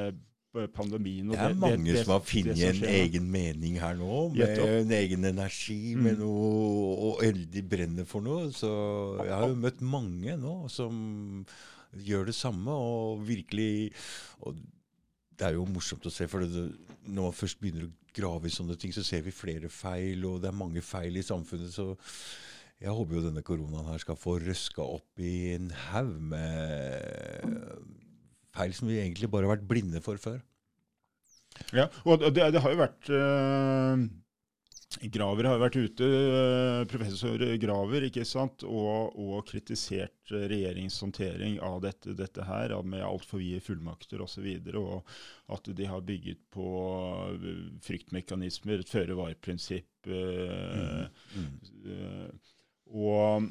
pandemien. 0.74 1.28
og 1.30 1.34
Det 1.34 1.40
er 1.42 1.48
det- 1.48 1.58
mange 1.58 1.84
det- 1.92 2.04
som 2.04 2.12
har 2.12 2.20
det 2.20 2.28
funnet 2.28 2.62
en 2.62 2.84
egen 2.84 3.30
mening 3.30 3.78
her 3.80 3.94
nå, 3.94 4.34
med 4.34 4.58
en 4.58 4.90
egen 4.92 5.24
energi, 5.24 5.94
med 5.94 6.16
Mm. 6.16 6.18
noe, 6.18 6.96
og 7.10 7.22
eldig 7.24 7.68
brenner 7.68 8.04
for 8.04 8.20
noe. 8.20 8.50
Så 8.50 9.22
jeg 9.22 9.32
har 9.34 9.48
jo 9.48 9.54
møtt 9.54 9.80
mange 9.80 10.36
nå 10.36 10.68
som 10.70 11.44
gjør 12.02 12.30
det 12.30 12.36
samme, 12.36 12.70
og 12.72 13.26
virkelig 13.26 13.92
og 14.40 14.56
Det 15.34 15.48
er 15.48 15.56
jo 15.56 15.64
morsomt 15.66 16.04
å 16.06 16.12
se, 16.14 16.28
for 16.30 16.44
det, 16.46 16.68
når 17.10 17.24
man 17.26 17.34
først 17.34 17.58
begynner 17.58 17.88
å 17.88 17.94
grave 18.14 18.46
i 18.46 18.52
sånne 18.54 18.76
ting, 18.78 18.92
så 18.94 19.02
ser 19.02 19.24
vi 19.26 19.32
flere 19.34 19.66
feil, 19.66 20.22
og 20.28 20.36
det 20.44 20.46
er 20.46 20.54
mange 20.54 20.82
feil 20.84 21.16
i 21.18 21.24
samfunnet. 21.26 21.72
så 21.74 21.96
jeg 22.78 22.94
håper 22.94 23.16
jo 23.16 23.24
denne 23.24 23.42
koronaen 23.42 23.88
her 23.88 23.98
skal 24.02 24.18
få 24.18 24.36
røska 24.42 24.82
opp 24.82 25.22
i 25.22 25.54
en 25.54 25.70
haug 25.88 26.14
med 26.30 27.46
feil 28.54 28.74
som 28.76 28.90
vi 28.90 29.00
egentlig 29.00 29.30
bare 29.32 29.48
har 29.48 29.56
vært 29.56 29.68
blinde 29.70 30.02
for 30.04 30.20
før. 30.22 30.38
Ja, 31.74 31.86
og 32.04 32.22
det, 32.22 32.46
det 32.54 32.62
har 32.62 32.74
jo 32.74 32.80
vært 32.82 33.10
eh, 33.14 34.04
Graver 35.02 35.48
har 35.48 35.60
vært 35.62 35.76
ute, 35.76 36.06
eh, 36.06 36.82
professor 36.90 37.40
Graver, 37.60 38.06
ikke 38.08 38.24
sant, 38.28 38.64
og, 38.66 39.16
og 39.20 39.42
kritisert 39.48 40.32
eh, 40.32 40.46
regjeringens 40.50 41.00
håndtering 41.02 41.58
av 41.64 41.80
dette, 41.84 42.14
dette 42.18 42.46
her, 42.46 42.74
med 42.86 43.04
altfor 43.04 43.42
vide 43.42 43.62
fullmakter 43.64 44.22
osv., 44.22 44.24
og, 44.24 44.30
så 44.34 44.44
videre, 44.44 44.82
og 44.82 45.56
at 45.56 45.68
de 45.76 45.88
har 45.90 46.04
bygget 46.06 46.40
på 46.54 46.68
eh, 47.34 47.66
fryktmekanismer, 47.84 48.84
et 48.84 48.94
føre-var-prinsipp. 48.94 49.90
Mm. 50.04 51.06
Mm. 51.32 51.52
eh, 51.88 52.54
og 52.92 53.46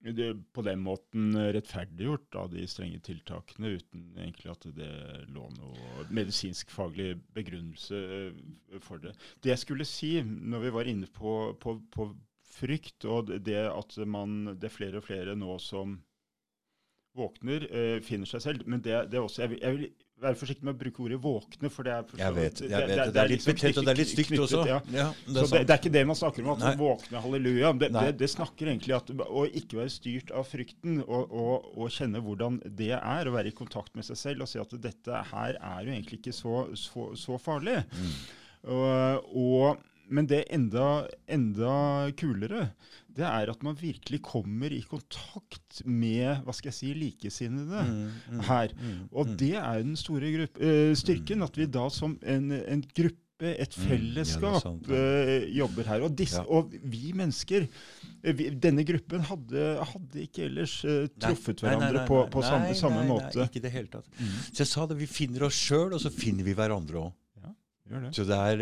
det, 0.00 0.28
på 0.54 0.62
den 0.62 0.80
måten 0.84 1.32
rettferdiggjort 1.34 2.36
av 2.38 2.52
de 2.52 2.66
strenge 2.70 3.00
tiltakene, 3.04 3.74
uten 3.80 4.04
egentlig 4.16 4.52
at 4.52 4.66
det 4.76 4.90
lå 5.34 5.48
noe 5.56 6.06
medisinsk-faglig 6.14 7.16
begrunnelse 7.34 7.98
eh, 7.98 8.78
for 8.84 9.02
det. 9.02 9.14
Det 9.42 9.52
jeg 9.54 9.62
skulle 9.64 9.88
si, 9.88 10.12
når 10.22 10.66
vi 10.66 10.74
var 10.78 10.90
inne 10.90 11.10
på, 11.10 11.34
på, 11.60 11.78
på 11.94 12.10
frykt, 12.58 13.04
og 13.10 13.32
det- 13.44 13.66
at 13.70 13.96
man, 14.06 14.54
det 14.58 14.70
er 14.70 14.76
flere 14.78 15.02
og 15.02 15.08
flere 15.08 15.36
nå 15.38 15.58
som 15.62 15.98
våkner, 17.18 17.66
eh, 17.72 17.98
finner 18.04 18.26
seg 18.30 18.44
selv, 18.44 18.66
men 18.70 18.82
det, 18.84 19.10
det 19.10 19.18
også, 19.20 19.42
jeg 19.42 19.50
vil, 19.56 19.60
jeg 19.64 19.76
vil 19.78 19.90
være 20.22 20.38
forsiktig 20.38 20.66
med 20.66 20.74
å 20.74 20.78
bruke 20.80 21.02
ordet 21.04 21.18
våkne, 21.22 21.70
for 21.70 21.86
det 21.86 21.92
er, 21.94 22.12
Jeg 22.18 22.34
vet, 22.36 22.60
jeg 22.64 22.70
vet 22.70 22.90
det. 22.90 23.06
Det 23.14 23.22
er 23.22 23.30
litt 23.30 23.44
liksom 23.44 23.54
betent, 23.54 23.78
og 23.80 23.86
det 23.86 23.92
er 23.92 24.00
litt 24.00 24.12
stygt 24.12 24.32
også. 24.44 24.62
ja. 24.66 24.78
Ja, 24.94 25.06
det 25.26 25.34
Så 25.34 25.44
er 25.46 25.52
det, 25.52 25.68
det 25.68 25.74
er 25.74 25.82
ikke 25.82 25.92
det 25.94 26.04
man 26.10 26.18
snakker 26.18 26.44
om, 26.44 26.50
at 26.54 26.64
man 26.64 26.80
våkne 26.80 27.22
halleluja. 27.24 27.72
Det, 27.82 27.90
det, 27.94 28.06
det 28.22 28.30
snakker 28.32 28.72
egentlig 28.72 28.96
at 28.98 29.12
å 29.28 29.44
ikke 29.62 29.80
være 29.80 29.94
styrt 29.94 30.32
av 30.34 30.48
frykten, 30.48 31.02
og, 31.06 31.30
og, 31.30 31.68
og 31.78 31.92
kjenne 31.94 32.22
hvordan 32.24 32.58
det 32.80 32.92
er, 32.98 33.30
å 33.30 33.36
være 33.36 33.52
i 33.52 33.56
kontakt 33.58 33.94
med 33.98 34.06
seg 34.08 34.20
selv 34.20 34.46
og 34.46 34.50
si 34.50 34.60
at 34.62 34.74
dette 34.82 35.22
her 35.32 35.58
er 35.58 35.80
jo 35.86 35.94
egentlig 35.94 36.20
ikke 36.22 36.34
så, 36.36 36.64
så, 36.78 37.10
så 37.18 37.38
farlig. 37.42 37.78
Mm. 37.94 38.16
Og, 38.74 39.30
og, 39.38 39.84
men 40.10 40.26
det 40.28 40.44
enda, 40.54 41.06
enda 41.30 41.72
kulere, 42.18 42.70
det 43.18 43.26
er 43.26 43.50
at 43.50 43.62
man 43.66 43.76
virkelig 43.78 44.20
kommer 44.24 44.72
i 44.74 44.80
kontakt 44.86 45.82
med 45.84 46.44
hva 46.46 46.54
skal 46.54 46.70
jeg 46.70 46.76
si, 46.78 46.90
likesinnede 46.94 47.84
Mm, 47.88 48.10
mm, 48.38 48.42
her. 48.48 48.74
mm, 48.78 48.98
Og 49.12 49.26
mm. 49.32 49.36
det 49.40 49.54
er 49.58 49.78
jo 49.80 49.86
den 49.88 49.96
store 49.98 50.30
gruppe, 50.36 50.60
eh, 50.62 50.92
styrken, 50.98 51.42
at 51.46 51.56
vi 51.58 51.66
da 51.66 51.88
som 51.90 52.14
en, 52.22 52.52
en 52.52 52.84
gruppe, 52.94 53.24
et 53.40 53.70
ja, 53.78 53.82
fellesskap, 53.86 54.64
mm, 54.66 54.78
ja. 54.90 55.02
uh, 55.38 55.44
jobber 55.54 55.86
her. 55.86 56.02
Og, 56.02 56.14
disse, 56.18 56.40
Ja. 56.42 56.46
og 56.50 56.72
vi 56.90 57.12
mennesker, 57.14 57.68
eh, 58.24 58.32
vi, 58.34 58.48
denne 58.50 58.82
gruppen, 58.88 59.22
hadde, 59.28 59.66
hadde 59.92 60.24
ikke 60.24 60.48
ellers 60.48 60.72
uh, 60.84 61.04
truffet 61.22 61.62
Nei, 61.62 61.68
hverandre 61.70 62.00
nei, 62.00 62.06
på, 62.10 62.18
nei, 62.24 62.32
på 62.34 62.42
nei, 62.42 62.48
samme, 62.50 62.72
samme 62.80 63.04
måte. 63.06 63.36
Nei, 63.38 63.46
ikke 63.46 63.62
det 63.62 63.70
hele 63.76 63.92
tatt. 63.92 64.08
Mm. 64.18 64.32
Så 64.50 64.64
jeg 64.64 64.70
sa 64.72 64.86
det, 64.90 64.98
vi 64.98 65.06
finner 65.06 65.46
oss 65.46 65.54
sjøl, 65.68 65.94
og 65.94 66.02
så 66.02 66.10
finner 66.10 66.46
vi 66.50 66.56
hverandre 66.58 67.04
òg. 67.04 67.14
Det. 67.88 68.10
Så 68.12 68.24
det 68.28 68.36
er 68.36 68.60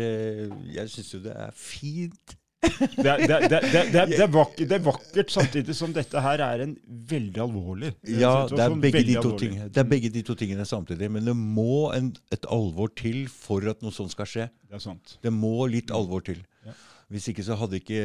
Jeg 0.71 0.87
syns 0.93 1.09
jo 1.11 1.19
det 1.25 1.33
er 1.35 1.49
fint. 1.51 2.37
Det 2.57 3.05
er, 3.05 3.21
det, 3.21 3.35
er- 3.35 3.47
det, 3.47 3.57
er- 3.77 3.97
er- 4.01 4.21
er 4.25 4.31
vakkert, 4.33 4.63
det 4.69 4.75
er 4.79 4.83
vakkert, 4.83 5.29
samtidig 5.31 5.75
som 5.77 5.91
dette 5.93 6.21
her 6.25 6.41
er 6.41 6.63
en 6.65 6.71
veldig 7.11 7.41
alvorlig 7.43 7.91
Ja, 8.17 8.47
det 8.49 8.59
er 8.63 8.73
begge 8.81 9.03
de 9.05 9.79
er 9.83 9.85
begge 9.87 10.09
de 10.09 10.23
to 10.25 10.33
tingene 10.35 10.65
samtidig. 10.65 11.09
Men 11.13 11.25
det 11.29 11.35
må 11.37 11.91
en, 11.93 12.09
et 12.33 12.47
alvor 12.49 12.89
til 12.97 13.27
for 13.29 13.61
at 13.69 13.81
noe 13.85 13.93
sånt 13.93 14.11
skal 14.15 14.25
skje. 14.25 14.47
Det 14.67 14.79
er 14.79 14.83
sant. 14.83 15.17
Det 15.21 15.31
må 15.33 15.67
litt 15.69 15.93
alvor 15.93 16.25
til. 16.25 16.41
Ja. 16.65 16.73
Hvis 17.13 17.29
ikke 17.31 17.45
så 17.45 17.55
hadde 17.61 17.77
ikke 17.79 18.01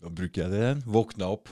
Nå 0.00 0.10
bruker 0.16 0.42
jeg 0.46 0.50
det 0.52 0.60
igjen. 0.64 0.82
Våkna 0.88 1.28
opp. 1.30 1.50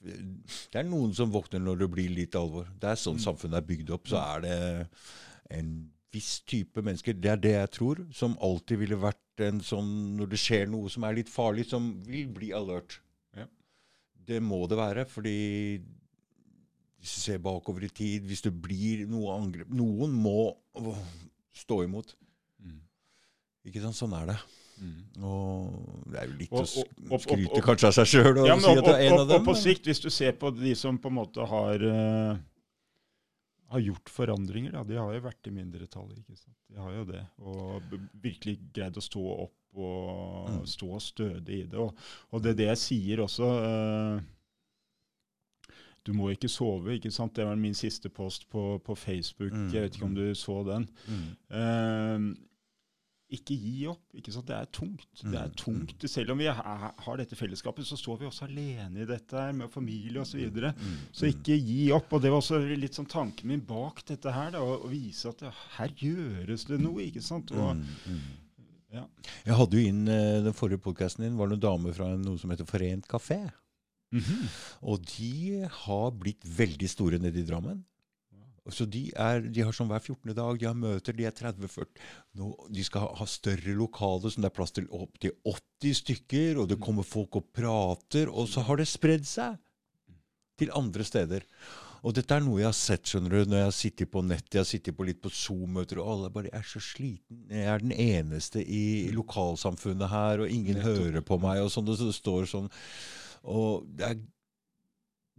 Det 0.00 0.78
er 0.80 0.86
noen 0.88 1.10
som 1.16 1.30
våkner 1.34 1.60
når 1.60 1.82
det 1.82 1.88
blir 1.92 2.10
litt 2.14 2.36
alvor. 2.38 2.66
Det 2.80 2.88
er 2.94 2.96
sånn 3.00 3.18
Mm. 3.18 3.24
samfunnet 3.26 3.58
er 3.62 3.66
bygd 3.68 3.90
opp. 3.96 4.08
Så 4.08 4.16
er 4.18 4.40
det 4.40 4.88
en 5.50 5.72
viss 6.12 6.40
type 6.48 6.80
mennesker, 6.82 7.12
det 7.20 7.30
er 7.30 7.36
det 7.36 7.52
jeg 7.52 7.70
tror, 7.76 8.00
som 8.16 8.36
alltid 8.40 8.78
ville 8.80 8.96
vært 8.96 9.18
en 9.40 9.60
sånn 9.60 10.16
Når 10.16 10.28
det 10.28 10.38
skjer 10.38 10.66
noe 10.68 10.88
som 10.90 11.04
er 11.04 11.14
litt 11.14 11.28
farlig, 11.28 11.66
som 11.66 12.02
vil 12.06 12.26
bli 12.28 12.50
alert. 12.56 12.98
Ja. 13.36 13.46
Det 14.26 14.40
må 14.42 14.66
det 14.68 14.78
være, 14.78 15.04
fordi 15.08 15.80
hvis 16.98 17.14
du 17.14 17.20
ser 17.20 17.38
bakover 17.38 17.84
i 17.86 17.88
tid, 17.94 18.24
hvis 18.26 18.42
det 18.42 18.52
blir 18.60 19.06
noe 19.06 19.36
angrep 19.38 19.68
Noen 19.70 20.10
må 20.12 20.56
stå 21.54 21.84
imot. 21.86 22.14
Mm. 22.64 22.80
Ikke 23.66 23.82
sant? 23.84 23.94
Sånn 23.94 24.16
er 24.20 24.26
det. 24.32 24.38
Mm. 24.78 25.22
Og 25.26 26.04
det 26.12 26.18
er 26.20 26.26
jo 26.28 26.36
litt 26.38 26.52
Og- 26.52 26.60
å 26.60 26.82
og- 26.82 27.12
og- 27.12 27.20
skryte 27.22 27.50
og- 27.58 27.64
kanskje 27.64 27.88
av 27.88 27.94
seg 27.94 28.06
sjøl 28.06 28.38
og 28.38 28.46
Ja, 28.46 28.54
men 28.54 28.62
si 28.64 28.70
at 28.78 28.84
du 28.84 28.90
er 28.90 29.00
en 29.06 29.18
av 29.20 29.28
dem. 29.28 29.40
og 29.40 29.46
på 29.46 29.52
men- 29.54 29.62
sikt, 29.62 29.84
hvis 29.86 30.00
du 30.00 30.10
ser 30.10 30.32
på 30.32 30.50
de 30.56 30.74
som 30.74 30.98
på 30.98 31.06
en 31.08 31.14
måte 31.14 31.46
har, 31.46 31.74
eh, 31.74 32.38
har 33.68 33.80
gjort 33.84 34.08
forandringer, 34.08 34.72
da, 34.72 34.82
de 34.88 34.96
har 34.96 35.12
jo 35.12 35.20
vært 35.26 35.46
i 35.46 35.52
mindretall. 35.52 36.10
ikke 36.16 36.36
sant? 36.38 36.56
De 36.72 36.78
har 36.80 36.92
jo 36.94 37.04
det. 37.04 37.22
Og 37.44 37.82
virkelig 38.22 38.56
greid 38.72 38.96
å 38.96 39.04
stå 39.04 39.24
opp 39.44 39.54
og 39.78 40.48
Mm. 40.48 40.62
stå 40.66 40.98
stødig 41.04 41.58
i 41.62 41.66
det. 41.68 41.76
Og, 41.78 41.94
og 42.32 42.42
det 42.42 42.50
er 42.54 42.58
det 42.62 42.68
jeg 42.70 42.78
sier 42.82 43.20
også. 43.20 43.44
Uh, 43.60 44.20
du 46.08 46.14
må 46.16 46.30
ikke 46.32 46.48
sove, 46.48 46.94
ikke 46.96 47.10
sant? 47.12 47.34
Det 47.36 47.44
var 47.44 47.58
min 47.60 47.74
siste 47.76 48.08
post 48.08 48.46
på, 48.48 48.78
på 48.84 48.94
Facebook. 48.96 49.52
Mm, 49.52 49.68
Jeg 49.74 49.82
vet 49.84 49.96
ikke 49.98 50.06
om 50.08 50.14
mm. 50.14 50.20
du 50.22 50.34
så 50.34 50.62
den. 50.64 50.86
Mm. 51.04 51.26
Eh, 51.60 52.18
ikke 53.30 53.56
gi 53.60 53.86
opp. 53.90 54.00
ikke? 54.16 54.32
Det 54.46 54.54
er 54.56 54.66
tungt. 54.72 55.06
Det 55.22 55.34
er 55.36 55.48
Mm, 55.48 55.54
tungt. 55.60 56.08
Selv 56.08 56.30
om 56.32 56.38
vi 56.38 56.46
ha- 56.46 56.92
har 56.96 57.16
dette 57.16 57.36
fellesskapet, 57.36 57.84
så 57.84 57.96
står 57.98 58.18
vi 58.20 58.26
også 58.26 58.44
alene 58.48 59.02
i 59.02 59.04
dette 59.04 59.32
her 59.36 59.52
med 59.52 59.68
familie 59.70 60.20
osv. 60.20 60.32
Så, 60.32 60.38
videre. 60.38 60.72
Mm. 60.74 60.96
så 61.12 61.26
ikke 61.28 61.58
gi 61.60 61.90
opp. 61.92 62.10
Og 62.12 62.22
det 62.22 62.30
var 62.30 62.38
også 62.40 62.60
litt 62.78 62.94
sånn 62.94 63.06
tanken 63.08 63.46
min 63.46 63.60
bak 63.60 64.02
dette 64.06 64.32
her. 64.32 64.50
Da, 64.52 64.58
å, 64.60 64.88
vise 64.88 65.28
at 65.28 65.38
det, 65.38 65.52
her 65.76 65.88
gjøres 65.88 66.64
det 66.66 66.80
noe. 66.80 67.00
ikke 67.04 67.22
sant? 67.22 67.50
Og, 67.52 67.76
Mm, 67.76 67.84
mm. 68.06 68.20
ja. 68.94 69.04
Jeg 69.44 69.54
hadde 69.54 69.72
jo 69.76 69.88
inn 69.88 70.08
eh, 70.08 70.40
den 70.42 70.52
forrige 70.54 70.80
podkasten 70.80 71.24
din, 71.24 71.36
var 71.36 71.48
det 71.48 71.58
noen 71.60 71.66
damer 71.82 71.92
fra 71.94 72.16
noe 72.16 72.38
som 72.38 72.50
heter 72.50 72.64
Forent 72.64 73.06
kafé. 73.06 73.50
Mhm. 74.10 74.48
Og 74.88 75.04
de 75.04 75.66
har 75.68 76.10
blitt 76.12 76.40
veldig 76.42 76.88
store 76.88 77.18
nede 77.20 77.36
i 77.42 77.44
Drammen. 77.44 77.84
Så 78.74 78.84
de, 78.90 79.08
er, 79.16 79.42
de 79.48 79.64
har 79.64 79.74
sånn 79.74 79.88
hver 79.90 80.02
14. 80.02 80.34
dag, 80.36 80.58
de 80.60 80.68
har 80.68 80.76
møter, 80.76 81.16
de 81.16 81.26
er 81.28 81.34
30-40. 81.36 81.88
De 82.74 82.84
skal 82.86 83.08
ha, 83.18 83.28
større 83.28 83.74
lokaler, 83.76 84.32
som 84.32 84.44
det 84.44 84.50
er 84.50 84.56
plass 84.58 84.74
til 84.76 84.88
opptil 84.94 85.34
80 85.48 85.98
stykker, 86.02 86.62
og 86.62 86.70
det 86.70 86.80
kommer 86.82 87.06
folk 87.06 87.40
og 87.40 87.50
prater, 87.56 88.30
og 88.30 88.48
så 88.50 88.64
har 88.68 88.80
det 88.80 88.88
spredd 88.90 89.26
seg 89.28 89.58
til 90.58 90.72
andre 90.76 91.06
steder. 91.06 91.46
Og 92.06 92.14
dette 92.14 92.34
er 92.34 92.44
noe 92.44 92.60
jeg 92.60 92.68
har 92.68 92.76
sett 92.78 93.10
skjønner 93.10 93.34
du, 93.34 93.50
når 93.50 93.58
jeg 93.58 93.66
har 93.66 93.74
sittet 93.74 94.10
på 94.12 94.22
nettet, 94.22 94.54
jeg 94.54 94.62
har 94.62 94.70
sittet 94.70 94.96
på 94.98 95.06
litt 95.08 95.20
på 95.22 95.32
Zoom-møter, 95.34 95.98
og 96.02 96.12
alle 96.12 96.32
bare 96.34 96.52
er 96.54 96.66
så 96.66 96.82
sliten. 96.82 97.46
Jeg 97.50 97.66
er 97.72 97.82
den 97.82 97.94
eneste 97.94 98.62
i 98.62 99.08
lokalsamfunnet 99.14 100.12
her, 100.12 100.44
og 100.44 100.52
ingen 100.52 100.78
Nettopp. 100.78 101.00
hører 101.02 101.26
på 101.26 101.40
meg, 101.42 101.62
og 101.64 101.72
sånn, 101.74 101.90
og 101.90 101.98
så 101.98 102.10
det 102.10 102.18
står 102.18 102.50
sånn. 102.52 102.68
Og 103.48 103.88
det 103.98 104.06
er 104.06 104.20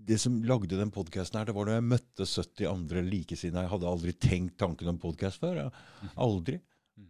det 0.07 0.17
som 0.21 0.39
lagde 0.47 0.77
den 0.79 0.91
podkasten 0.93 1.39
her, 1.39 1.49
det 1.49 1.55
var 1.57 1.69
da 1.69 1.77
jeg 1.77 1.89
møtte 1.89 2.25
70 2.25 2.65
andre 2.69 3.03
likesinnede. 3.05 3.65
Jeg 3.65 3.73
hadde 3.73 3.91
aldri 3.91 4.15
tenkt 4.15 4.57
tanken 4.61 4.91
om 4.91 4.99
podkast 5.01 5.41
før. 5.43 5.63
Jeg. 5.65 6.11
Aldri. 6.15 6.59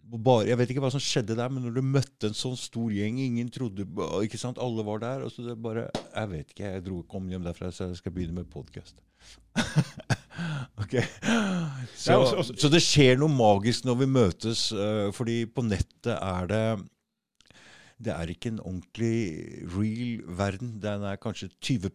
Bare, 0.10 0.46
jeg 0.46 0.58
vet 0.60 0.72
ikke 0.74 0.84
hva 0.84 0.92
som 0.94 1.02
skjedde 1.02 1.38
der, 1.38 1.50
men 1.50 1.64
når 1.66 1.78
du 1.78 1.86
møtte 1.86 2.30
en 2.30 2.38
sånn 2.38 2.58
stor 2.58 2.92
gjeng 2.94 3.18
Ingen 3.24 3.50
trodde 3.54 3.86
ikke 4.26 4.38
sant, 4.42 4.62
Alle 4.62 4.86
var 4.86 5.02
der. 5.02 5.24
og 5.26 5.34
så 5.34 5.46
det 5.48 5.56
bare, 5.62 5.88
Jeg 6.14 6.30
vet 6.34 6.54
ikke, 6.54 6.74
jeg 6.76 6.84
dro 6.86 7.02
kom 7.10 7.30
hjem 7.30 7.46
derfra, 7.46 7.72
så 7.74 7.90
jeg 7.90 8.02
skal 8.02 8.14
begynne 8.14 8.42
med 8.42 8.50
podkast. 8.54 9.02
okay. 10.82 11.04
så, 11.96 12.20
også, 12.20 12.36
også, 12.38 12.56
så, 12.62 12.70
det 12.72 12.82
skjer 12.86 13.20
noe 13.20 13.34
magisk 13.34 13.86
når 13.90 13.98
vi 14.04 14.08
møtes, 14.14 14.70
uh, 14.74 15.10
fordi 15.16 15.42
på 15.50 15.66
nettet 15.68 16.16
er 16.16 16.50
det 16.50 16.64
det 18.00 18.14
er 18.16 18.32
ikke 18.32 18.54
en 18.54 18.62
ordentlig 18.64 19.16
real 19.76 20.22
verden. 20.40 20.78
Den 20.84 21.04
er 21.04 21.20
kanskje 21.22 21.52
20 21.60 21.90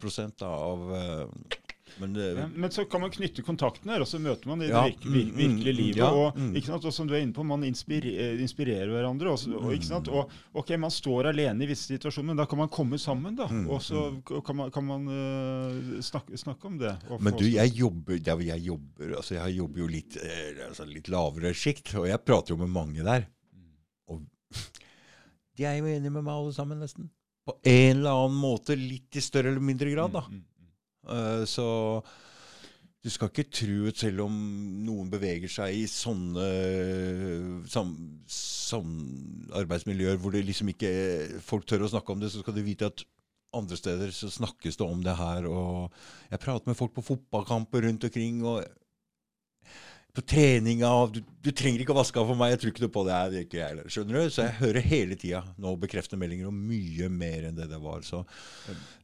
av 0.45 0.89
uh, 0.91 1.55
men, 1.97 2.13
det, 2.13 2.25
ja, 2.31 2.47
men, 2.55 2.71
så 2.71 2.83
kan 2.85 3.01
man 3.01 3.11
knytte 3.13 3.43
kontaktene, 3.45 3.95
og 4.03 4.07
så 4.09 4.19
møter 4.19 4.49
man 4.49 4.63
i 4.63 4.67
det 4.67 4.75
virke, 4.75 5.07
mm, 5.07 5.15
virkelige 5.37 5.73
mm, 5.73 5.77
livet. 5.79 5.99
Ja, 6.01 6.09
og, 6.11 6.37
mm. 6.37 6.55
og, 6.75 6.87
som 6.93 7.07
du 7.07 7.13
er 7.15 7.23
inne 7.23 7.35
på, 7.35 7.45
Man 7.47 7.63
inspirerer, 7.67 8.41
inspirerer 8.43 8.91
hverandre. 8.91 9.31
Og, 9.31 9.45
og, 9.55 10.09
og, 10.09 10.33
ok, 10.59 10.73
Man 10.81 10.91
står 10.93 11.31
alene 11.31 11.63
i 11.63 11.69
visse 11.69 11.87
situasjoner, 11.93 12.33
men 12.33 12.41
da 12.41 12.47
kan 12.51 12.59
man 12.59 12.71
komme 12.73 12.99
sammen. 13.01 13.37
da, 13.37 13.47
Og 13.71 13.83
så 13.85 14.07
kan 14.45 14.59
man, 14.59 14.73
kan 14.75 14.87
man 14.87 15.07
uh, 15.07 16.01
snakke, 16.03 16.37
snakke, 16.41 16.67
om 16.67 16.79
det. 16.81 16.95
men 17.19 17.37
du, 17.37 17.45
jeg 17.47 17.75
jobber, 17.77 18.19
jeg 18.19 18.65
jobber, 18.65 19.15
altså 19.21 19.37
jeg 19.37 19.59
jobber 19.59 19.85
jo 19.85 19.91
litt, 19.91 20.17
eh, 20.19 20.65
altså 20.67 20.87
litt 20.89 21.07
lavere 21.13 21.53
sjikt, 21.55 21.95
og 22.01 22.09
jeg 22.09 22.23
prater 22.25 22.55
jo 22.55 22.59
med 22.63 22.73
mange 22.73 23.05
der. 23.05 23.29
Og 24.11 24.25
de 25.55 25.67
er 25.67 25.79
jo 25.79 25.89
enige 25.89 26.11
med 26.11 26.25
meg 26.25 26.33
alle 26.33 26.53
sammen, 26.55 26.81
nesten. 26.83 27.09
På 27.45 27.57
en 27.61 27.99
eller 27.99 28.11
annen 28.25 28.37
måte, 28.41 28.77
litt 28.77 29.15
i 29.15 29.23
større 29.23 29.51
eller 29.53 29.63
mindre 29.63 29.91
grad. 29.93 30.15
da. 30.15 30.23
Uh, 31.05 31.43
så 31.49 31.65
du 33.05 33.11
skal 33.13 33.29
ikke 33.29 33.51
tro 33.53 33.89
at 33.91 33.99
selv 34.01 34.23
om 34.23 34.37
noen 34.81 35.11
beveger 35.11 35.51
seg 35.51 35.75
i 35.77 35.83
sånne 35.89 36.45
sam, 37.69 37.91
sam, 38.25 38.95
arbeidsmiljøer 39.53 40.17
hvor 40.17 40.33
det 40.33 40.41
liksom 40.47 40.71
ikke 40.73 40.89
folk 41.45 41.67
tør 41.69 41.85
å 41.85 41.91
snakke 41.91 42.15
om 42.15 42.23
det, 42.23 42.31
så 42.33 42.41
skal 42.41 42.57
du 42.57 42.63
vite 42.65 42.89
at 42.89 43.05
andre 43.55 43.77
steder 43.77 44.09
så 44.09 44.31
snakkes 44.33 44.81
det 44.81 44.87
om 44.87 45.03
det 45.05 45.13
her. 45.19 45.45
og 45.45 45.93
Jeg 46.31 46.41
prater 46.41 46.71
med 46.71 46.79
folk 46.79 46.95
på 46.95 47.05
fotballkamper 47.11 47.85
rundt 47.85 48.09
omkring. 48.09 48.41
og 48.43 48.65
på 50.15 50.23
treninga 50.23 50.89
du, 51.11 51.19
du, 51.43 51.49
trenger 51.51 51.83
ikke 51.83 51.93
å 51.93 51.97
vaske 51.97 52.19
av 52.21 52.29
for 52.29 52.39
meg. 52.39 52.53
Jeg 52.53 52.61
tror 52.61 52.71
ikke 52.71 52.83
noe 52.85 52.93
på 52.95 53.03
det. 53.07 53.17
det 53.33 53.41
ikke 53.45 53.59
jeg, 53.59 53.85
skjønner 53.91 54.17
du? 54.17 54.31
Så 54.31 54.45
jeg 54.45 54.57
hører 54.61 54.87
hele 54.87 55.17
tida 55.19 55.41
nå 55.61 55.73
bekreftende 55.81 56.21
meldinger 56.21 56.49
om 56.49 56.61
mye 56.69 57.09
mer 57.11 57.49
enn 57.49 57.57
det 57.57 57.67
det 57.71 57.79
var. 57.83 58.05
Så 58.07 58.21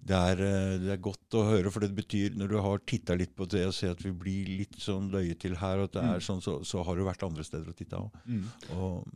det 0.08 0.18
er, 0.18 0.44
eh, 0.48 0.78
det 0.86 0.96
er 0.96 1.04
godt 1.04 1.38
å 1.38 1.44
høre, 1.50 1.74
for 1.74 1.84
det 1.84 1.92
betyr, 1.98 2.38
når 2.40 2.54
du 2.54 2.58
har 2.64 2.84
titta 2.88 3.18
litt 3.20 3.36
på 3.36 3.48
det 3.52 3.66
og 3.68 3.76
ser 3.76 3.96
at 3.96 4.04
vi 4.06 4.14
blir 4.24 4.50
litt 4.62 4.80
sånn 4.82 5.12
løye 5.14 5.36
til 5.40 5.58
her, 5.60 5.84
og 5.84 5.92
at 5.92 6.00
det 6.00 6.06
er 6.08 6.24
mm. 6.24 6.26
sånn, 6.30 6.42
så, 6.46 6.58
så 6.68 6.86
har 6.88 6.98
du 6.98 7.06
vært 7.08 7.28
andre 7.28 7.46
steder 7.48 7.70
og 7.70 7.78
titta 7.78 8.02
òg. 8.02 8.20
Mm. 8.26 8.48
Og, 8.78 9.14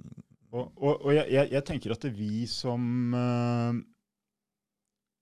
og, 0.52 0.66
og, 0.66 0.94
og 0.94 1.12
jeg, 1.16 1.48
jeg, 1.52 1.64
tenker 1.68 1.96
at 1.96 2.08
vi 2.16 2.46
som 2.52 3.16
uh, 3.16 3.72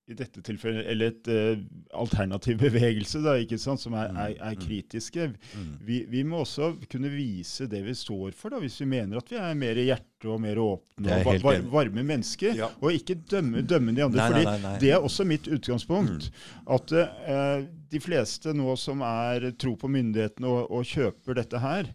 i 0.03 0.15
dette 0.19 0.41
tilfellet, 0.43 0.83
eller 0.91 1.13
et 1.13 1.29
uh, 1.31 1.59
alternativ 1.95 2.57
bevegelse 2.65 3.21
da, 3.23 3.37
som 3.79 3.95
er, 3.95 4.09
er, 4.11 4.33
er 4.35 4.57
mm. 4.57 4.63
kritiske. 4.65 5.29
Mm. 5.55 5.69
Vi, 5.87 5.99
vi, 6.11 6.23
må 6.27 6.41
også 6.43 6.73
kunne 6.91 7.11
vise 7.13 7.69
det 7.71 7.83
vi 7.85 7.95
står 7.95 8.35
for, 8.35 8.51
da, 8.51 8.59
hvis 8.63 8.81
vi 8.83 8.89
mener 8.91 9.21
at 9.21 9.31
vi 9.31 9.39
er 9.39 9.55
mer 9.59 9.79
hjerte 9.79 10.31
og 10.31 10.41
mer 10.43 10.59
åpne 10.59 11.21
og 11.21 11.39
var, 11.45 11.61
varme 11.71 12.03
mennesker. 12.07 12.59
Ja. 12.59 12.69
Og 12.83 12.99
ikke 12.99 13.15
dømme, 13.31 13.63
dømme 13.67 13.95
de 13.95 14.03
andre. 14.05 14.19
Nei, 14.19 14.29
fordi 14.33 14.45
nei, 14.49 14.57
nei, 14.65 14.75
det 14.83 14.91
er 14.91 15.07
også 15.07 15.27
mitt 15.27 15.47
utgangspunkt. 15.47 16.27
Mm. 16.27 16.67
At 16.75 16.95
uh, 16.99 17.63
de 17.93 18.03
fleste 18.03 18.55
nå 18.57 18.75
som 18.79 19.03
er 19.07 19.53
tro 19.59 19.77
på 19.79 19.91
myndighetene 19.91 20.51
og, 20.51 20.67
og 20.67 20.87
kjøper 20.87 21.39
dette 21.39 21.63
her, 21.63 21.93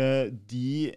uh, 0.00 0.26
de 0.48 0.94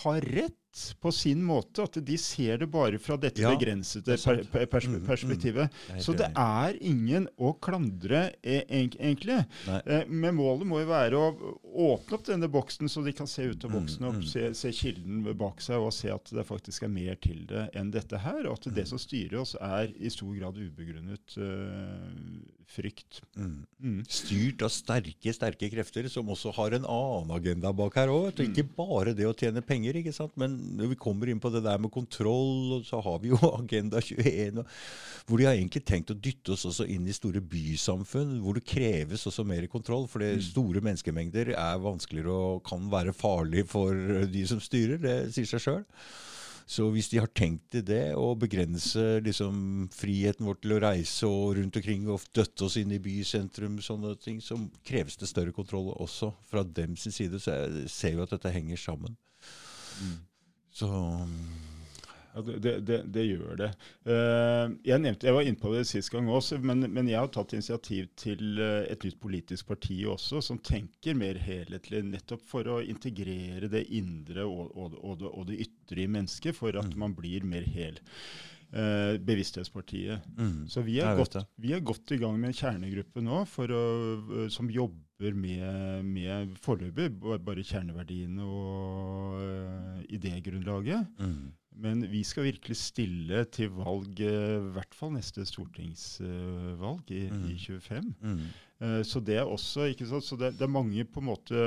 har 0.00 0.24
rett 0.32 0.60
på 1.00 1.12
sin 1.14 1.42
måte. 1.46 1.86
At 1.86 1.98
de 2.06 2.18
ser 2.20 2.62
det 2.62 2.68
bare 2.72 3.00
fra 3.02 3.16
dette 3.20 3.42
ja, 3.42 3.52
begrensede 3.54 4.16
per, 4.20 4.42
per, 4.52 4.66
pers 4.72 4.88
mm, 4.88 4.98
mm, 4.98 5.06
perspektivet. 5.08 5.78
Mm, 5.90 6.00
Så 6.04 6.16
det 6.18 6.30
er 6.32 6.78
ingen 6.84 7.28
å 7.36 7.54
klandre, 7.62 8.26
e 8.42 8.62
egentlig. 8.64 9.42
Eh, 9.68 10.04
men 10.08 10.36
målet 10.36 10.68
må 10.68 10.82
jo 10.82 10.90
være 10.90 11.20
å 11.20 11.30
åpne 11.76 12.16
opp 12.16 12.26
denne 12.26 12.48
boksen, 12.50 12.88
så 12.88 13.02
de 13.04 13.12
kan 13.16 13.28
se 13.30 13.44
ut 13.50 13.64
av 13.66 13.72
mm, 13.72 13.76
boksen 13.78 14.08
og 14.08 14.18
mm, 14.18 14.26
se, 14.30 14.44
se, 14.58 14.72
kilden 14.74 15.22
bak 15.38 15.62
seg, 15.64 15.82
og 15.82 15.94
se 15.94 16.10
at 16.12 16.32
det 16.34 16.46
faktisk 16.48 16.86
er 16.86 16.92
mer 16.92 17.18
til 17.22 17.44
det 17.50 17.68
enn 17.76 17.92
dette 17.94 18.20
her. 18.24 18.46
Og 18.46 18.58
at 18.58 18.70
det 18.76 18.86
som 18.90 19.00
styrer 19.00 19.40
oss, 19.42 19.56
er 19.60 19.92
i 19.96 20.12
stor 20.12 20.32
grad 20.38 20.58
ubegrunnet 20.60 21.36
uh, 21.40 22.56
frykt. 22.70 23.20
Mm. 23.36 24.00
Styrt 24.10 24.64
av 24.66 24.72
sterke, 24.74 25.32
sterke 25.34 25.68
krefter, 25.72 26.08
som 26.12 26.28
også 26.32 26.52
har 26.56 26.76
en 26.76 26.88
annen 26.88 27.34
agenda 27.36 27.72
bak 27.76 27.98
her 28.00 28.12
òg. 28.12 28.42
Ikke 28.42 28.66
bare 28.76 29.14
det 29.16 29.28
å 29.28 29.34
tjene 29.36 29.62
penger, 29.64 30.00
ikke 30.00 30.14
sant? 30.16 30.34
men 30.40 30.56
når 30.78 30.92
vi 30.94 31.00
kommer 31.00 31.30
inn 31.30 31.40
på 31.42 31.50
det 31.54 31.62
der 31.66 31.80
med 31.82 31.92
kontroll, 31.94 32.82
så 32.86 33.00
har 33.04 33.20
vi 33.22 33.32
jo 33.32 33.40
Agenda 33.60 34.00
21, 34.02 34.62
hvor 35.26 35.40
de 35.40 35.46
har 35.48 35.56
egentlig 35.56 35.84
tenkt 35.86 36.12
å 36.12 36.18
dytte 36.18 36.54
oss 36.54 36.66
også 36.68 36.86
inn 36.90 37.06
i 37.08 37.14
store 37.16 37.40
bysamfunn, 37.42 38.38
hvor 38.44 38.58
det 38.58 38.66
kreves 38.68 39.26
også 39.28 39.46
mer 39.46 39.66
kontroll. 39.70 40.06
For 40.10 40.24
det 40.24 40.44
store 40.48 40.82
menneskemengder 40.84 41.54
er 41.54 41.65
vanskeligere 41.82 42.32
og 42.32 42.62
kan 42.66 42.86
være 42.92 43.16
farlig 43.16 43.66
for 43.70 43.92
de 44.30 44.46
som 44.48 44.62
styrer. 44.62 45.00
Det 45.02 45.18
sier 45.34 45.50
seg 45.50 45.64
sjøl. 45.64 45.84
Så 46.66 46.88
hvis 46.90 47.06
de 47.12 47.20
har 47.22 47.30
tenkt 47.30 47.68
til 47.70 47.84
det, 47.86 48.16
å 48.18 48.32
begrense 48.34 49.20
liksom, 49.22 49.86
friheten 49.94 50.48
vår 50.48 50.56
til 50.58 50.74
å 50.74 50.80
reise 50.82 51.28
og 51.30 51.52
rundt 51.60 51.78
omkring 51.78 52.08
og 52.10 52.24
døtte 52.34 52.66
oss 52.66 52.74
inn 52.80 52.90
i 52.96 52.98
bysentrum, 53.02 53.76
sånne 53.78 54.16
ting, 54.18 54.40
så 54.42 54.58
kreves 54.86 55.14
det 55.20 55.30
større 55.30 55.54
kontroll 55.54 55.92
også 55.94 56.32
fra 56.50 56.64
dem 56.66 56.98
sin 56.98 57.14
side. 57.14 57.38
Så 57.38 57.54
jeg 57.54 57.92
ser 57.94 58.16
jo 58.16 58.26
at 58.26 58.34
dette 58.34 58.50
henger 58.50 58.82
sammen. 58.82 59.14
Mm. 60.02 60.18
Så 60.74 60.90
ja, 62.36 62.42
det, 62.42 62.80
det, 62.84 62.98
det, 63.14 63.22
gjør 63.24 63.56
det. 63.56 63.68
Uh, 64.04 64.74
jeg, 64.84 65.00
nevnte, 65.00 65.24
jeg 65.24 65.36
var 65.36 65.46
inne 65.46 65.60
på 65.60 65.70
det 65.72 65.86
sist 65.88 66.12
gang 66.12 66.28
også, 66.28 66.58
men, 66.60 66.84
men, 66.92 67.08
jeg 67.08 67.22
har 67.22 67.30
tatt 67.32 67.54
initiativ 67.56 68.10
til 68.20 68.60
uh, 68.60 68.82
et 68.84 69.06
nytt 69.06 69.16
politisk 69.22 69.70
parti 69.70 70.02
også, 70.04 70.42
som 70.44 70.60
tenker 70.60 71.16
mer 71.16 71.40
helhetlig, 71.40 72.04
nettopp 72.04 72.44
for 72.50 72.68
å 72.68 72.82
integrere 72.84 73.72
det 73.72 73.86
indre 73.88 74.44
og, 74.44 74.68
og, 74.76 75.00
og, 75.00 75.24
og 75.32 75.48
det 75.48 75.62
ytre 75.64 76.04
i 76.04 76.10
mennesket, 76.12 76.58
for 76.58 76.76
at 76.76 76.92
mm. 76.92 77.00
man 77.06 77.16
blir 77.16 77.48
mer 77.48 77.64
hel. 77.64 78.02
Uh, 78.66 79.16
Bevissthetspartiet. 79.22 80.28
Mm. 80.36 80.66
Så 80.68 80.84
vi 80.84 81.00
er, 81.00 81.16
godt, 81.16 81.40
vi 81.56 81.72
er, 81.72 81.80
godt, 81.80 82.12
i 82.12 82.20
gang 82.20 82.36
med 82.36 82.52
en 82.52 82.60
kjernegruppe 82.60 83.24
nå 83.24 83.44
å, 83.46 83.82
som 84.52 84.68
jobber 84.68 85.32
med, 85.32 86.04
med 86.04 86.58
foreløpig 86.60 87.14
bare 87.22 87.64
kjerneverdiene 87.64 88.44
og 88.44 90.10
idégrunnlaget. 90.12 91.14
Mm. 91.22 91.54
Men 91.76 92.04
vi 92.08 92.22
skal 92.24 92.46
virkelig 92.48 92.76
stille 92.80 93.42
til 93.52 93.72
valg, 93.76 94.20
eh, 94.24 94.56
i 94.56 94.70
hvert 94.76 94.94
fall 94.96 95.12
neste 95.16 95.44
stortingsvalg 95.44 97.10
i, 97.12 97.26
mm. 97.28 97.42
i 97.52 97.58
25. 97.60 98.14
Mm. 98.22 98.46
Uh, 98.76 99.00
så 99.08 99.22
det 99.24 99.38
er 99.40 99.48
også, 99.48 99.86
ikke 99.88 100.04
sant, 100.08 100.24
så 100.24 100.36
det, 100.36 100.50
det, 100.58 100.66
er 100.66 100.72
mange 100.72 101.04
på 101.08 101.22
en 101.22 101.28
måte 101.30 101.60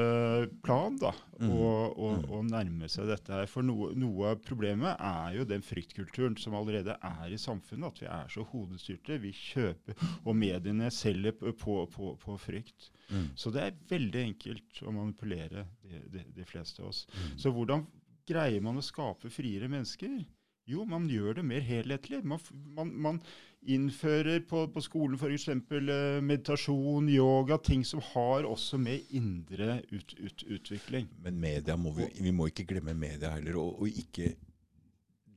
plan 0.61 0.98
da, 1.02 1.10
mm. 1.40 1.48
å, 1.49 1.69
å, 1.90 2.10
mm. 2.19 2.27
å, 2.38 2.41
nærme 2.45 2.90
seg 2.91 3.10
dette 3.10 3.34
her. 3.34 3.49
For 3.49 3.65
noe, 3.65 3.91
noe, 3.98 4.34
av 4.34 4.44
problemet 4.45 4.98
er 4.98 5.40
jo 5.40 5.48
den 5.49 5.65
fryktkulturen 5.65 6.38
som 6.41 6.57
allerede 6.57 6.98
er 6.98 7.34
i 7.34 7.41
samfunnet. 7.41 7.90
At 7.90 8.03
vi 8.03 8.10
er 8.14 8.34
så 8.34 8.45
hodestyrte. 8.52 9.18
Vi 9.26 9.34
kjøper, 9.34 9.98
og 10.23 10.38
mediene 10.38 10.91
selger 10.94 11.38
på, 11.38 11.53
på, 11.90 12.14
på 12.22 12.38
frykt. 12.41 12.91
Mm. 13.10 13.31
Så 13.38 13.53
det 13.53 13.65
er 13.65 13.80
veldig 13.90 14.26
enkelt 14.27 14.84
å 14.86 14.94
manipulere 14.94 15.65
de, 15.81 16.03
de, 16.14 16.27
de 16.36 16.45
fleste 16.45 16.84
av 16.84 16.91
oss. 16.91 17.07
Mm. 17.10 17.31
Så 17.41 17.53
hvordan 17.53 17.90
greier 18.30 18.64
man 18.64 18.80
å 18.80 18.85
skape 18.85 19.31
friere 19.34 19.69
mennesker? 19.72 20.22
Jo, 20.69 20.84
man 20.85 21.07
gjør 21.10 21.39
det 21.39 21.45
mer 21.49 21.64
helhetlig. 21.65 22.22
Man, 22.30 22.41
man, 22.77 22.91
man 23.01 23.22
innfører 23.65 24.43
på, 24.47 24.68
på 24.69 24.84
skolen 24.85 25.18
f.eks. 25.18 25.47
Eh, 25.49 26.19
meditasjon, 26.22 27.10
yoga, 27.10 27.57
ting 27.57 27.81
som 27.88 28.03
har 28.11 28.45
også 28.45 28.77
med 28.81 29.10
indre 29.18 29.80
ut, 29.89 30.14
ut, 30.19 30.45
utvikling. 30.45 31.10
Men 31.26 31.41
media 31.41 31.77
må 31.77 31.95
vi, 31.97 32.11
vi 32.22 32.34
må 32.35 32.51
ikke 32.51 32.68
glemme 32.69 32.93
media 32.93 33.34
heller. 33.34 33.57
Og, 33.57 33.81
og 33.81 34.01
ikke 34.03 34.35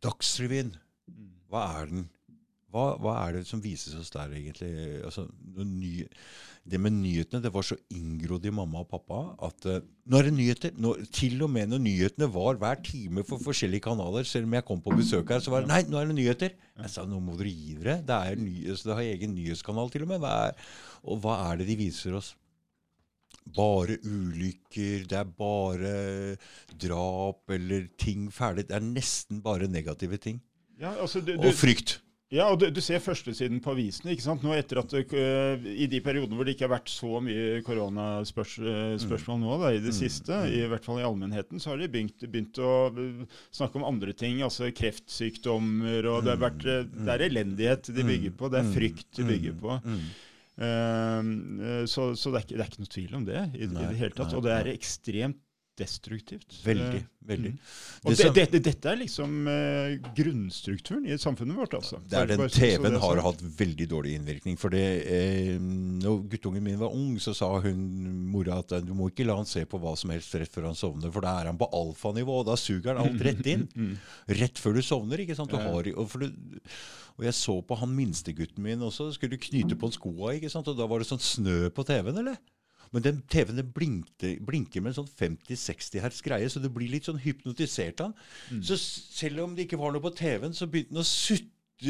Dagsrevyen. 0.03 0.75
Mm. 1.07 1.31
Hva 1.51 1.67
er 1.79 1.91
den? 1.93 2.09
Hva, 2.73 2.87
hva, 2.99 3.17
er 3.27 3.37
det 3.37 3.47
som 3.47 3.61
vises 3.63 3.95
oss 3.99 4.11
der, 4.15 4.33
egentlig? 4.33 4.73
Altså, 5.05 5.27
ny, 5.61 5.93
det 6.63 6.79
med 6.79 6.95
nyhetene 6.95 7.43
det 7.43 7.51
var 7.51 7.65
så 7.67 7.75
inngrodd 7.91 8.45
i 8.47 8.53
mamma 8.55 8.85
og 8.85 8.91
pappa 8.93 9.23
at 9.49 9.65
uh, 9.67 9.81
nå 10.07 10.19
er 10.19 10.29
det 10.29 10.35
nyheter. 10.37 10.75
Nå, 10.79 10.95
til 11.15 11.41
og 11.43 11.51
med 11.51 11.73
når 11.73 11.83
nyhetene 11.83 12.29
var 12.31 12.61
hver 12.61 12.79
time 12.87 13.25
for 13.27 13.43
forskjellige 13.43 13.83
kanaler, 13.89 14.27
selv 14.29 14.47
om 14.47 14.55
jeg 14.55 14.67
kom 14.69 14.83
på 14.85 14.95
besøk 14.95 15.33
her, 15.35 15.43
så 15.43 15.55
var 15.55 15.65
det 15.65 15.73
nei, 15.73 15.81
nå 15.91 15.99
er 15.99 16.11
det 16.11 16.19
nyheter. 16.19 16.55
Jeg 16.79 16.93
sa 16.93 17.07
nå 17.09 17.19
må 17.23 17.35
dere 17.41 17.51
gi 17.51 17.75
dere. 17.81 17.99
Det, 18.07 18.21
er 18.21 18.45
ny, 18.45 18.55
altså, 18.69 18.89
det 18.91 18.99
har 18.99 19.11
egen 19.17 19.35
nyhetskanal 19.39 19.91
til 19.91 20.07
og 20.07 20.13
med. 20.15 20.23
Hva 20.23 20.37
er, 20.47 20.71
og 21.03 21.21
hva 21.25 21.41
er 21.49 21.61
det 21.61 21.69
de 21.73 21.81
viser 21.83 22.21
oss? 22.21 22.37
bare 23.43 23.97
ulykker, 24.07 25.07
det 25.11 25.19
er 25.19 25.31
bare 25.39 26.37
drap 26.79 27.51
eller 27.51 27.89
ting 27.99 28.29
ferdig. 28.33 28.69
Det 28.69 28.77
er 28.77 28.87
nesten 28.87 29.43
bare 29.43 29.67
negative 29.67 30.17
ting. 30.23 30.39
Ja, 30.81 30.95
altså, 30.95 31.21
du, 31.21 31.35
og 31.39 31.55
frykt. 31.55 32.02
Ja, 32.33 32.47
og 32.49 32.63
du, 32.63 32.65
du 32.73 32.81
ser 32.81 33.03
førstesiden 33.05 33.61
på 33.61 33.75
avisene. 33.75 34.15
ikke 34.15 34.25
sant? 34.25 34.45
Nå 34.45 34.55
etter 34.57 34.81
at 34.81 34.95
øh, 34.97 35.67
I 35.69 35.89
de 35.91 36.01
periodene 36.05 36.39
hvor 36.39 36.49
det 36.49 36.55
ikke 36.55 36.65
har 36.65 36.73
vært 36.79 36.89
så 36.89 37.21
mye 37.21 37.61
koronaspørsmål 37.67 39.43
nå 39.43 39.59
da, 39.61 39.73
i 39.77 39.83
det 39.85 39.93
siste, 39.97 40.39
i 40.49 40.63
hvert 40.71 40.87
fall 40.87 41.03
i 41.03 41.05
allmennheten, 41.05 41.61
så 41.61 41.75
har 41.75 41.83
de 41.83 41.91
begynt, 41.93 42.25
begynt 42.25 42.63
å 42.65 42.73
øh, 42.89 43.23
snakke 43.53 43.81
om 43.81 43.87
andre 43.91 44.17
ting. 44.17 44.41
Altså 44.47 44.73
kreftsykdommer 44.73 46.09
og 46.09 46.25
Det, 46.25 46.33
har 46.33 46.43
vært, 46.47 46.65
øh, 46.65 46.89
det 46.89 47.13
er 47.13 47.27
elendighet 47.29 47.93
de 47.93 48.09
bygger 48.15 48.37
på. 48.41 48.53
Det 48.53 48.63
er 48.63 48.75
frykt 48.79 49.11
de 49.21 49.29
bygger 49.29 49.59
på. 49.61 49.81
Uh, 50.53 51.85
så, 51.89 52.11
så 52.13 52.29
det, 52.29 52.37
er 52.37 52.43
ikke, 52.45 52.57
det, 52.57 52.61
er 52.61 52.67
ikke, 52.69 52.83
noe 52.83 52.93
tvil 52.93 53.15
om 53.17 53.23
det 53.25 53.39
i, 53.57 53.67
nei, 53.73 53.87
i 53.87 53.93
det 53.93 54.01
hele 54.03 54.17
tatt. 54.17 54.35
Og 54.37 54.45
det 54.45 54.53
er 54.53 54.69
ekstremt 54.73 55.41
destruktivt. 55.83 56.57
Veldig. 56.65 57.01
veldig. 57.29 57.53
Mm. 57.53 58.07
Og 58.07 58.17
det, 58.19 58.47
det, 58.55 58.61
dette 58.65 58.91
er 58.91 58.99
liksom 59.01 59.35
uh, 59.49 59.95
grunnstrukturen 60.17 61.05
i 61.07 61.19
samfunnet 61.21 61.59
vårt. 61.59 61.77
altså. 61.79 62.01
Det 62.09 62.19
er 62.19 62.31
den 62.33 62.45
TV-en 62.53 62.99
har 63.03 63.23
hatt 63.27 63.43
veldig 63.59 63.89
dårlig 63.91 64.15
innvirkning. 64.19 64.59
for 64.61 64.75
det, 64.75 64.87
eh, 65.11 65.59
når 65.59 66.25
guttungen 66.33 66.65
min 66.65 66.81
var 66.81 66.95
ung, 66.95 67.19
så 67.23 67.35
sa 67.37 67.51
hun 67.65 67.85
mora 68.33 68.61
at 68.63 68.79
du 68.87 68.95
må 68.97 69.11
ikke 69.11 69.27
la 69.29 69.37
han 69.41 69.49
se 69.49 69.65
på 69.69 69.81
hva 69.83 69.95
som 69.99 70.15
helst 70.15 70.35
rett 70.39 70.53
før 70.53 70.71
han 70.71 70.79
sovner, 70.79 71.13
for 71.13 71.25
da 71.25 71.37
er 71.41 71.51
han 71.51 71.61
på 71.61 71.69
alfanivå, 71.69 72.41
og 72.43 72.49
da 72.51 72.57
suger 72.61 72.95
han 72.95 73.05
alt 73.05 73.27
rett 73.29 73.53
inn. 73.55 73.69
Mm. 73.75 73.95
Rett 74.43 74.63
før 74.63 74.79
du 74.79 74.83
sovner. 74.87 75.23
ikke 75.23 75.39
sant? 75.39 75.53
Du 75.53 75.61
har, 75.61 75.93
og, 75.97 76.17
du, 76.19 76.29
og 77.19 77.29
jeg 77.29 77.37
så 77.37 77.59
på 77.67 77.79
han 77.83 77.95
minstegutten 77.97 78.65
min 78.65 78.83
også. 78.89 79.13
Skulle 79.17 79.37
du 79.37 79.45
knyte 79.47 79.79
på 79.79 79.93
skoa, 79.95 80.35
ikke 80.37 80.51
sant? 80.53 80.69
og 80.71 80.79
da 80.79 80.89
var 80.89 81.03
det 81.03 81.11
sånn 81.11 81.23
snø 81.23 81.69
på 81.75 81.87
TV-en, 81.89 82.25
eller? 82.25 82.41
Men 82.93 83.05
den 83.07 83.23
TV-en 83.33 83.73
blinker 83.73 84.83
med 84.83 84.93
en 84.93 84.99
sånn 85.01 85.09
50-60 85.09 86.05
hertz 86.05 86.21
greie, 86.25 86.51
så 86.53 86.61
du 86.61 86.69
blir 86.73 86.93
litt 86.93 87.09
sånn 87.09 87.21
hypnotisert 87.23 88.05
av 88.05 88.13
den. 88.13 88.59
Mm. 88.59 88.63
Så 88.69 88.79
selv 88.83 89.47
om 89.47 89.57
det 89.57 89.67
ikke 89.67 89.81
var 89.81 89.95
noe 89.95 90.05
på 90.05 90.13
TV-en, 90.19 90.57
så 90.57 90.69
begynte 90.69 90.93
den 90.93 91.03
å 91.05 91.09
sutte 91.09 91.49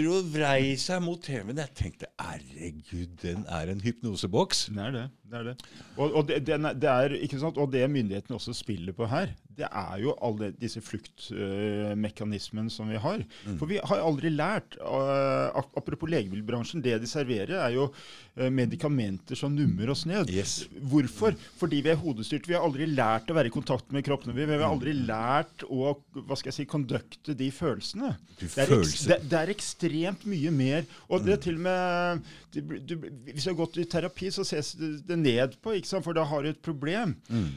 og 0.08 0.28
vrei 0.32 0.72
seg 0.80 1.02
mot 1.04 1.20
TV-en. 1.20 1.58
Jeg 1.60 1.76
tenkte 1.76 2.08
herregud, 2.16 3.10
den 3.20 3.42
er 3.44 3.68
en 3.68 3.82
hypnoseboks. 3.84 4.64
Det 4.72 4.86
er 4.86 4.94
det. 4.94 5.02
det, 5.26 5.40
er 5.40 5.48
det. 5.50 5.56
Og, 5.98 6.06
og, 6.06 6.22
det, 6.30 6.38
det 6.46 6.88
er, 6.88 7.16
og 7.50 7.66
det 7.74 7.82
myndighetene 7.92 8.38
også 8.38 8.54
spiller 8.56 8.96
på 8.96 9.10
her, 9.10 9.34
det 9.56 9.68
er 9.68 10.00
jo 10.00 10.14
alle 10.24 10.50
disse 10.56 10.80
fluktmekanismene 10.84 12.72
som 12.72 12.88
vi 12.88 13.00
har. 13.00 13.22
Mm. 13.44 13.56
For 13.60 13.68
vi 13.70 13.78
har 13.82 14.02
aldri 14.02 14.32
lært 14.32 14.78
uh, 14.80 15.52
Apropos 15.76 16.10
legemiddelbransjen, 16.10 16.82
det 16.84 16.98
de 17.02 17.08
serverer, 17.10 17.54
er 17.58 17.74
jo 17.76 17.88
uh, 17.90 18.48
medikamenter 18.52 19.38
som 19.38 19.54
nummer 19.54 19.92
oss 19.92 20.06
ned. 20.08 20.30
Yes. 20.32 20.62
Hvorfor? 20.88 21.36
Fordi 21.60 21.82
vi 21.84 21.92
er 21.92 22.00
hodestyrt. 22.00 22.48
Vi 22.48 22.56
har 22.56 22.64
aldri 22.64 22.88
lært 22.90 23.30
å 23.30 23.36
være 23.36 23.52
i 23.52 23.54
kontakt 23.54 23.92
med 23.92 24.06
kroppene. 24.06 24.34
Vi, 24.36 24.46
vi 24.48 24.58
har 24.58 24.68
aldri 24.70 24.94
mm. 24.96 25.04
lært 25.10 25.66
å 25.68 25.94
hva 26.22 26.38
skal 26.38 26.52
jeg 26.52 26.58
si, 26.62 26.68
kondukte 26.70 27.36
de 27.36 27.50
følelsene. 27.52 28.14
De 28.38 28.48
det, 28.48 28.64
er 28.64 28.72
det, 28.72 29.18
det, 29.26 29.42
er 29.42 29.52
ekstremt 29.52 30.26
mye 30.28 30.54
mer. 30.54 30.88
Og 31.10 31.26
det 31.26 31.36
er 31.36 31.42
mm. 31.42 31.44
til 31.48 31.60
og 31.60 31.66
med 31.68 32.32
du, 32.52 32.74
du, 32.84 32.96
Hvis 33.28 33.46
du 33.46 33.52
har 33.52 33.58
gått 33.62 33.78
i 33.80 33.88
terapi, 33.88 34.32
så 34.32 34.44
ses 34.46 34.74
det 34.78 35.18
ned 35.20 35.56
på, 35.64 35.76
for 35.92 36.16
da 36.16 36.24
har 36.28 36.44
du 36.44 36.52
et 36.52 36.64
problem. 36.64 37.16
Mm. 37.32 37.48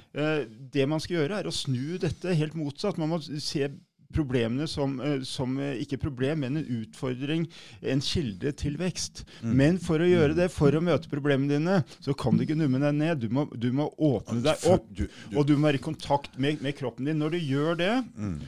det 0.73 0.85
man 0.89 1.01
skal 1.03 1.21
gjøre, 1.21 1.39
er 1.39 1.49
å 1.49 1.53
snu 1.53 1.94
dette 2.01 2.35
helt 2.37 2.57
motsatt. 2.57 2.99
Man 3.01 3.13
må 3.13 3.21
se 3.23 3.69
problemene 4.15 4.67
som, 4.67 4.99
eh, 5.01 5.21
som, 5.21 5.57
eh, 5.59 5.81
ikke 5.83 5.99
problem, 5.99 6.39
men 6.39 6.57
en 6.57 6.65
utfordring, 6.81 7.47
en 7.81 8.01
kilde 8.01 8.51
til 8.55 8.77
vekst. 8.77 9.25
Mm. 9.41 9.55
Men 9.55 9.77
for 9.77 9.99
å 9.99 10.09
gjøre 10.09 10.35
det, 10.35 10.49
for 10.51 10.71
å 10.71 10.83
møte 10.83 11.11
problemene 11.11 11.57
dine, 11.57 11.83
så 11.99 12.15
kan 12.17 12.37
du 12.37 12.45
ikke 12.45 12.57
numme 12.57 12.79
deg 12.79 12.95
ned. 12.95 13.19
Du 13.19 13.29
må, 13.29 13.47
du 13.51 13.71
må 13.71 13.89
åpne 13.97 14.41
deg 14.45 14.65
opp, 14.71 14.87
og 15.35 15.45
du 15.47 15.55
må 15.57 15.69
være 15.69 15.81
i 15.81 15.85
kontakt 15.89 16.39
med, 16.39 16.61
med 16.61 16.75
kroppen 16.77 17.05
din. 17.05 17.19
Når 17.19 17.35
du 17.35 17.39
gjør 17.39 17.77
det, 17.77 17.93
mm. 18.15 18.41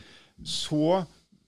så 0.43 1.05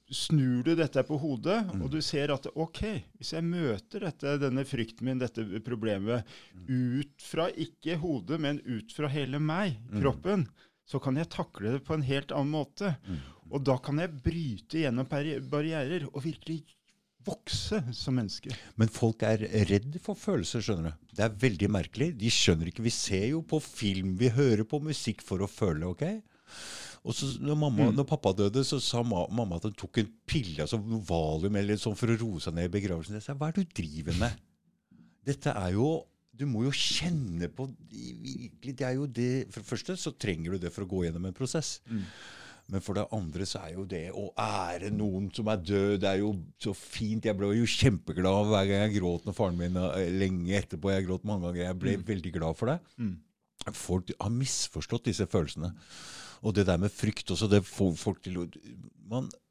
snur 0.10 0.64
du 0.66 0.74
dette 0.74 1.04
på 1.06 1.20
hodet, 1.22 1.60
mm. 1.70 1.84
og 1.86 1.92
du 1.94 2.00
ser 2.02 2.32
at 2.34 2.48
OK, 2.56 2.82
hvis 3.20 3.36
jeg 3.36 3.46
møter 3.46 4.08
dette, 4.08 4.40
denne 4.42 4.64
frykten 4.66 5.06
min, 5.06 5.20
dette 5.22 5.46
problemet, 5.62 6.26
ut 6.66 7.22
fra 7.22 7.46
ikke 7.54 8.00
hodet, 8.02 8.40
men 8.42 8.58
ut 8.66 8.90
fra 8.96 9.08
hele 9.14 9.38
meg, 9.38 9.78
mm. 9.92 10.02
kroppen, 10.02 10.48
mm 10.50 10.66
så 10.90 11.02
kan 11.04 11.20
jeg 11.20 11.30
takle 11.30 11.76
det 11.76 11.84
på 11.86 11.94
en 11.96 12.06
helt 12.06 12.34
annen 12.34 12.56
måte. 12.56 12.96
Mm. 13.06 13.22
Og 13.54 13.64
da 13.66 13.78
kan 13.82 14.02
jeg 14.02 14.18
bryte 14.26 14.84
gjennom 14.84 15.08
barrierer 15.10 16.08
og 16.10 16.24
virkelig 16.26 16.64
vokse 17.28 17.82
som 17.94 18.16
menneske. 18.18 18.54
Men 18.80 18.92
folk 18.92 19.24
er 19.28 19.44
redd 19.70 19.98
for 20.02 20.18
følelser, 20.18 20.64
skjønner 20.66 20.94
du. 20.94 21.08
Det 21.18 21.26
er 21.26 21.40
veldig 21.44 21.70
merkelig. 21.76 22.12
De 22.18 22.32
skjønner 22.34 22.72
ikke. 22.72 22.86
Vi 22.86 22.94
ser 22.96 23.28
jo 23.34 23.44
på 23.46 23.60
film, 23.64 24.16
vi 24.20 24.32
hører 24.34 24.66
på 24.70 24.82
musikk 24.84 25.22
for 25.26 25.44
å 25.44 25.52
føle, 25.52 25.92
OK? 25.92 26.06
Og 27.08 27.16
så 27.16 27.30
når, 27.40 27.56
mamma, 27.56 27.90
mm. 27.90 27.96
når 27.96 28.08
pappa 28.10 28.34
døde, 28.36 28.64
så 28.68 28.80
sa 28.84 29.04
mamma 29.06 29.60
at 29.60 29.68
hun 29.70 29.78
tok 29.78 30.02
en 30.02 30.10
pille, 30.28 30.60
altså 30.66 30.80
valium 30.82 31.56
eller 31.60 31.80
sånn 31.80 31.98
for 31.98 32.12
å 32.12 32.18
roe 32.20 32.42
seg 32.44 32.58
ned 32.58 32.70
i 32.70 32.74
begravelsen. 32.74 33.20
Jeg 33.20 33.28
sa, 33.28 33.38
hva 33.40 33.50
er 33.50 33.60
det 33.60 33.68
du 33.68 33.78
driver 33.82 34.18
med? 34.20 34.42
Dette 35.30 35.54
er 35.54 35.76
jo 35.78 35.94
du 36.40 36.46
må 36.48 36.64
jo 36.64 36.74
kjenne 36.76 37.50
på 37.52 37.68
virkelig, 37.92 38.76
det 38.80 38.86
er 38.88 38.96
jo 38.96 39.08
det, 39.12 39.32
For 39.52 39.60
det 39.60 39.70
første 39.70 39.96
så 40.00 40.14
trenger 40.16 40.56
du 40.56 40.66
det 40.66 40.72
for 40.72 40.86
å 40.86 40.92
gå 40.92 41.04
gjennom 41.06 41.28
en 41.28 41.36
prosess. 41.36 41.80
Mm. 41.90 42.06
Men 42.70 42.84
for 42.86 42.96
det 42.96 43.08
andre 43.16 43.48
så 43.50 43.64
er 43.66 43.74
jo 43.74 43.86
det 43.90 44.04
å 44.14 44.28
ære 44.40 44.92
noen 44.94 45.30
som 45.34 45.50
er 45.50 45.62
død, 45.64 45.96
det 46.04 46.10
er 46.12 46.20
jo 46.22 46.36
så 46.62 46.76
fint. 46.78 47.26
Jeg 47.26 47.38
ble 47.38 47.50
jo 47.58 47.70
kjempeglad 47.70 48.52
hver 48.52 48.68
gang 48.70 48.84
jeg 48.86 49.00
gråt 49.00 49.26
når 49.26 49.38
faren 49.38 49.58
min 49.58 49.80
eh, 49.82 50.12
lenge 50.14 50.54
etterpå. 50.60 50.94
Jeg 50.94 51.08
gråt 51.08 51.26
mange 51.28 51.48
ganger. 51.48 51.64
Jeg 51.66 51.80
ble 51.82 51.98
mm. 51.98 52.06
veldig 52.12 52.34
glad 52.38 52.60
for 52.60 52.72
det. 52.72 52.78
Mm. 53.02 53.16
Folk 53.76 54.14
har 54.16 54.34
misforstått 54.34 55.10
disse 55.10 55.28
følelsene. 55.30 55.74
Og 56.46 56.56
det 56.56 56.68
der 56.70 56.80
med 56.80 56.94
frykt 56.94 57.34
også. 57.34 57.50
det 57.52 57.66
får 57.68 57.98
folk 58.00 58.22
til 58.24 58.44
å 58.44 58.46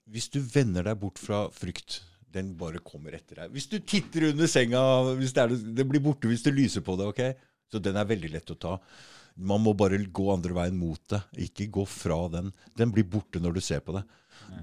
Hvis 0.09 0.31
du 0.32 0.39
vender 0.40 0.86
deg 0.86 1.02
bort 1.02 1.19
fra 1.20 1.48
frykt 1.52 2.01
den 2.34 2.52
bare 2.59 2.82
kommer 2.84 3.14
etter 3.16 3.42
deg. 3.42 3.52
Hvis 3.55 3.68
du 3.70 3.78
titter 3.80 4.28
under 4.30 4.50
senga, 4.50 4.80
det, 5.18 5.30
er, 5.32 5.55
det, 5.55 5.86
blir 5.88 6.02
borte 6.05 6.30
hvis 6.30 6.44
du 6.44 6.50
lyser 6.52 6.84
på 6.84 6.96
det. 7.00 7.09
ok? 7.09 7.46
Så 7.72 7.80
den 7.82 7.96
er 8.00 8.09
veldig 8.09 8.32
lett 8.34 8.52
å 8.52 8.59
ta. 8.59 8.74
Man 9.38 9.62
må 9.62 9.74
bare 9.78 10.00
gå 10.02 10.26
andre 10.32 10.56
veien 10.56 10.76
mot 10.78 11.00
det, 11.12 11.20
ikke 11.46 11.68
gå 11.78 11.84
fra 11.88 12.24
den. 12.32 12.50
Den 12.76 12.92
blir 12.94 13.06
borte 13.06 13.40
når 13.42 13.59
du 13.59 13.62
ser 13.64 13.84
på 13.86 13.94
det. 13.96 14.05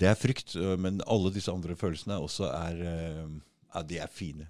Det 0.01 0.07
er 0.09 0.17
frykt, 0.17 0.55
men 0.81 0.97
alle 1.05 1.31
disse 1.33 1.53
andre 1.53 1.75
følelsene 1.77 2.17
også 2.19 2.49
er 2.49 2.79
ja, 3.75 3.83
de 3.83 3.99
er 4.01 4.11
fine. 4.11 4.47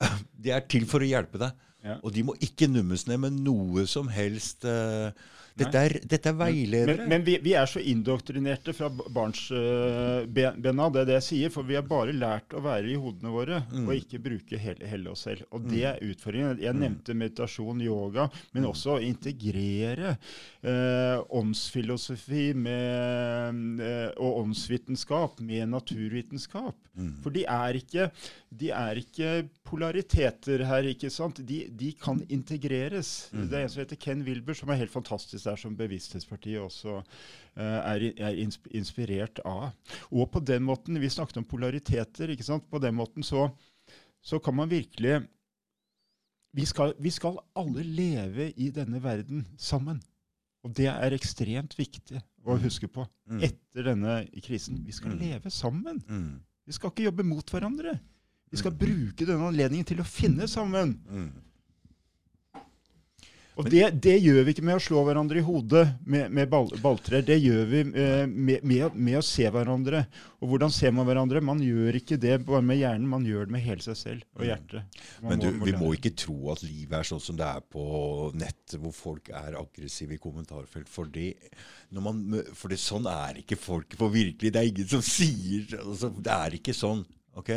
De 0.42 0.52
er 0.54 0.64
til 0.64 0.86
for 0.88 1.04
å 1.04 1.08
hjelpe 1.08 1.40
deg. 1.40 1.66
Ja. 1.84 1.96
Og 2.04 2.12
de 2.12 2.24
må 2.24 2.34
ikke 2.44 2.68
nummes 2.68 3.06
ned 3.08 3.20
med 3.22 3.36
noe 3.44 3.86
som 3.88 4.08
helst. 4.12 4.64
Uh, 4.64 5.12
dette 5.58 5.82
er, 5.82 5.94
dette 6.06 6.30
er 6.30 6.36
veiledere. 6.38 6.96
Men, 7.02 7.08
men 7.12 7.24
vi, 7.26 7.36
vi, 7.42 7.54
er 7.58 7.68
så 7.68 7.82
indoktrinerte 7.82 8.74
fra 8.76 8.88
barnsbena, 8.90 10.86
uh, 10.86 10.92
det 10.94 11.02
er 11.02 11.08
det 11.08 11.16
jeg 11.18 11.26
sier. 11.26 11.54
For 11.54 11.66
vi 11.66 11.76
har 11.78 11.86
bare 11.86 12.14
lært 12.16 12.54
å 12.56 12.62
være 12.64 12.92
i 12.92 12.98
hodene 13.00 13.32
våre 13.34 13.62
mm. 13.66 13.84
og 13.86 13.94
ikke 13.96 14.22
bruke 14.22 14.60
hele, 14.60 14.88
hele, 14.90 15.12
oss 15.12 15.26
selv. 15.28 15.46
Og 15.50 15.66
det 15.66 15.82
mm. 15.82 15.88
er 15.90 16.12
utfordringen. 16.12 16.62
Jeg 16.62 16.76
mm. 16.76 16.82
nevnte 16.84 17.18
meditasjon, 17.18 17.84
yoga, 17.84 18.28
men 18.54 18.64
mm. 18.64 18.70
også 18.70 18.96
å 18.96 19.00
integrere 19.04 20.14
uh, 20.16 21.18
åndsfilosofi 21.40 22.50
med, 22.58 23.64
uh, 23.82 24.08
og 24.20 24.44
åndsvitenskap 24.44 25.42
med 25.44 25.72
naturvitenskap. 25.74 26.78
Mm. 27.00 27.14
For 27.22 27.34
de 27.34 27.44
er, 27.48 27.78
ikke, 27.80 28.08
de 28.60 28.70
er 28.74 29.00
ikke 29.00 29.34
polariteter 29.66 30.64
her, 30.68 30.88
ikke 30.90 31.10
sant. 31.12 31.40
De, 31.46 31.62
de 31.70 31.92
kan 31.98 32.20
integreres. 32.32 33.30
Mm. 33.32 33.46
Det 33.50 33.58
er 33.58 33.64
en 33.64 33.72
som 33.72 33.82
heter 33.84 34.00
Ken 34.00 34.24
Wilber, 34.26 34.56
som 34.58 34.72
er 34.72 34.80
helt 34.82 34.94
fantastisk 34.94 35.39
der, 35.46 35.58
som 35.60 35.76
Bevissthetspartiet 35.78 36.60
også 36.62 37.00
uh, 37.00 37.62
er, 37.62 38.06
er, 38.16 38.38
inspirert 38.76 39.42
av. 39.44 39.70
Og 40.10 40.30
på 40.32 40.42
den 40.44 40.64
måten, 40.66 41.00
Vi 41.00 41.08
snakket 41.08 41.40
om 41.40 41.48
polariteter. 41.48 42.30
ikke 42.30 42.46
sant? 42.46 42.70
På 42.70 42.78
den 42.78 42.94
måten 42.94 43.22
så, 43.22 43.48
så 44.22 44.38
kan 44.38 44.54
man 44.54 44.70
virkelig 44.70 45.20
vi 46.52 46.66
skal, 46.66 46.94
vi 46.98 47.10
skal, 47.14 47.38
alle 47.54 47.82
leve 47.86 48.50
i 48.58 48.70
denne 48.74 48.98
verden 49.02 49.46
sammen. 49.58 50.00
Og 50.66 50.74
det 50.76 50.88
er 50.90 51.14
ekstremt 51.14 51.76
viktig 51.78 52.18
å 52.44 52.56
mm. 52.56 52.62
huske 52.64 52.88
på 52.90 53.04
mm. 53.30 53.42
etter 53.46 53.86
denne 53.86 54.16
krisen. 54.42 54.80
Vi 54.84 54.92
skal 54.92 55.14
mm. 55.14 55.20
leve 55.20 55.52
sammen. 55.54 56.00
Mm. 56.08 56.40
Vi 56.66 56.76
skal 56.76 56.92
ikke 56.92 57.06
jobbe 57.06 57.26
mot 57.26 57.54
hverandre. 57.54 57.94
Vi 58.50 58.58
skal 58.58 58.74
bruke 58.74 59.24
denne 59.26 59.46
anledningen 59.46 59.86
til 59.86 60.02
å 60.02 60.08
finne 60.08 60.48
sammen. 60.50 60.96
Og 63.60 63.68
det, 63.70 63.82
det, 64.02 64.16
gjør 64.24 64.44
vi 64.46 64.54
ikke 64.54 64.64
med 64.64 64.78
å 64.78 64.82
slå 64.82 65.02
hverandre 65.04 65.40
i 65.40 65.44
hodet 65.44 65.82
med, 66.08 66.32
med 66.32 66.48
ball, 66.50 66.70
balltrær. 66.82 67.22
Det 67.26 67.36
gjør 67.36 67.66
vi 67.68 67.82
eh, 67.84 68.24
med, 68.26 68.64
med, 68.66 68.96
med, 68.96 69.18
å 69.20 69.24
se 69.24 69.46
hverandre. 69.52 70.02
Og 70.40 70.52
hvordan 70.52 70.72
ser 70.74 70.94
man 70.96 71.08
hverandre? 71.08 71.42
Man 71.44 71.60
gjør 71.64 71.98
ikke 72.00 72.18
det 72.20 72.38
bare 72.46 72.62
med 72.64 72.80
hjernen, 72.80 73.08
man 73.10 73.26
gjør 73.28 73.48
det 73.48 73.56
med 73.56 73.64
hele 73.64 73.84
seg 73.84 73.98
selv 74.00 74.38
og 74.38 74.46
hjertet. 74.48 75.00
Man 75.20 75.34
Men 75.34 75.42
du, 75.42 75.48
må, 75.58 75.68
vi 75.68 75.74
må 75.78 75.90
ikke 75.96 76.14
tro 76.24 76.38
at 76.54 76.64
livet 76.64 76.96
er 77.00 77.10
sånn 77.10 77.22
som 77.22 77.38
det 77.38 77.48
er 77.48 77.66
på 77.76 77.84
nettet, 78.40 78.78
hvor 78.80 78.96
folk 78.96 79.32
er 79.34 79.58
aggressive 79.60 80.16
i 80.16 80.22
kommentarfelt. 80.22 80.88
For, 80.90 81.10
det, 81.12 81.34
man, 81.96 82.22
for 82.56 82.72
det, 82.72 82.80
sånn 82.80 83.08
er 83.10 83.42
ikke 83.42 83.60
folk 83.60 83.98
for 84.00 84.14
virkelig. 84.14 84.54
Det 84.54 84.62
er 84.62 84.72
ingen 84.72 84.88
som 84.90 85.04
sier 85.04 85.76
altså, 85.82 86.12
Det 86.16 86.32
er 86.36 86.56
ikke 86.60 86.76
sånn. 86.76 87.04
ok? 87.40 87.52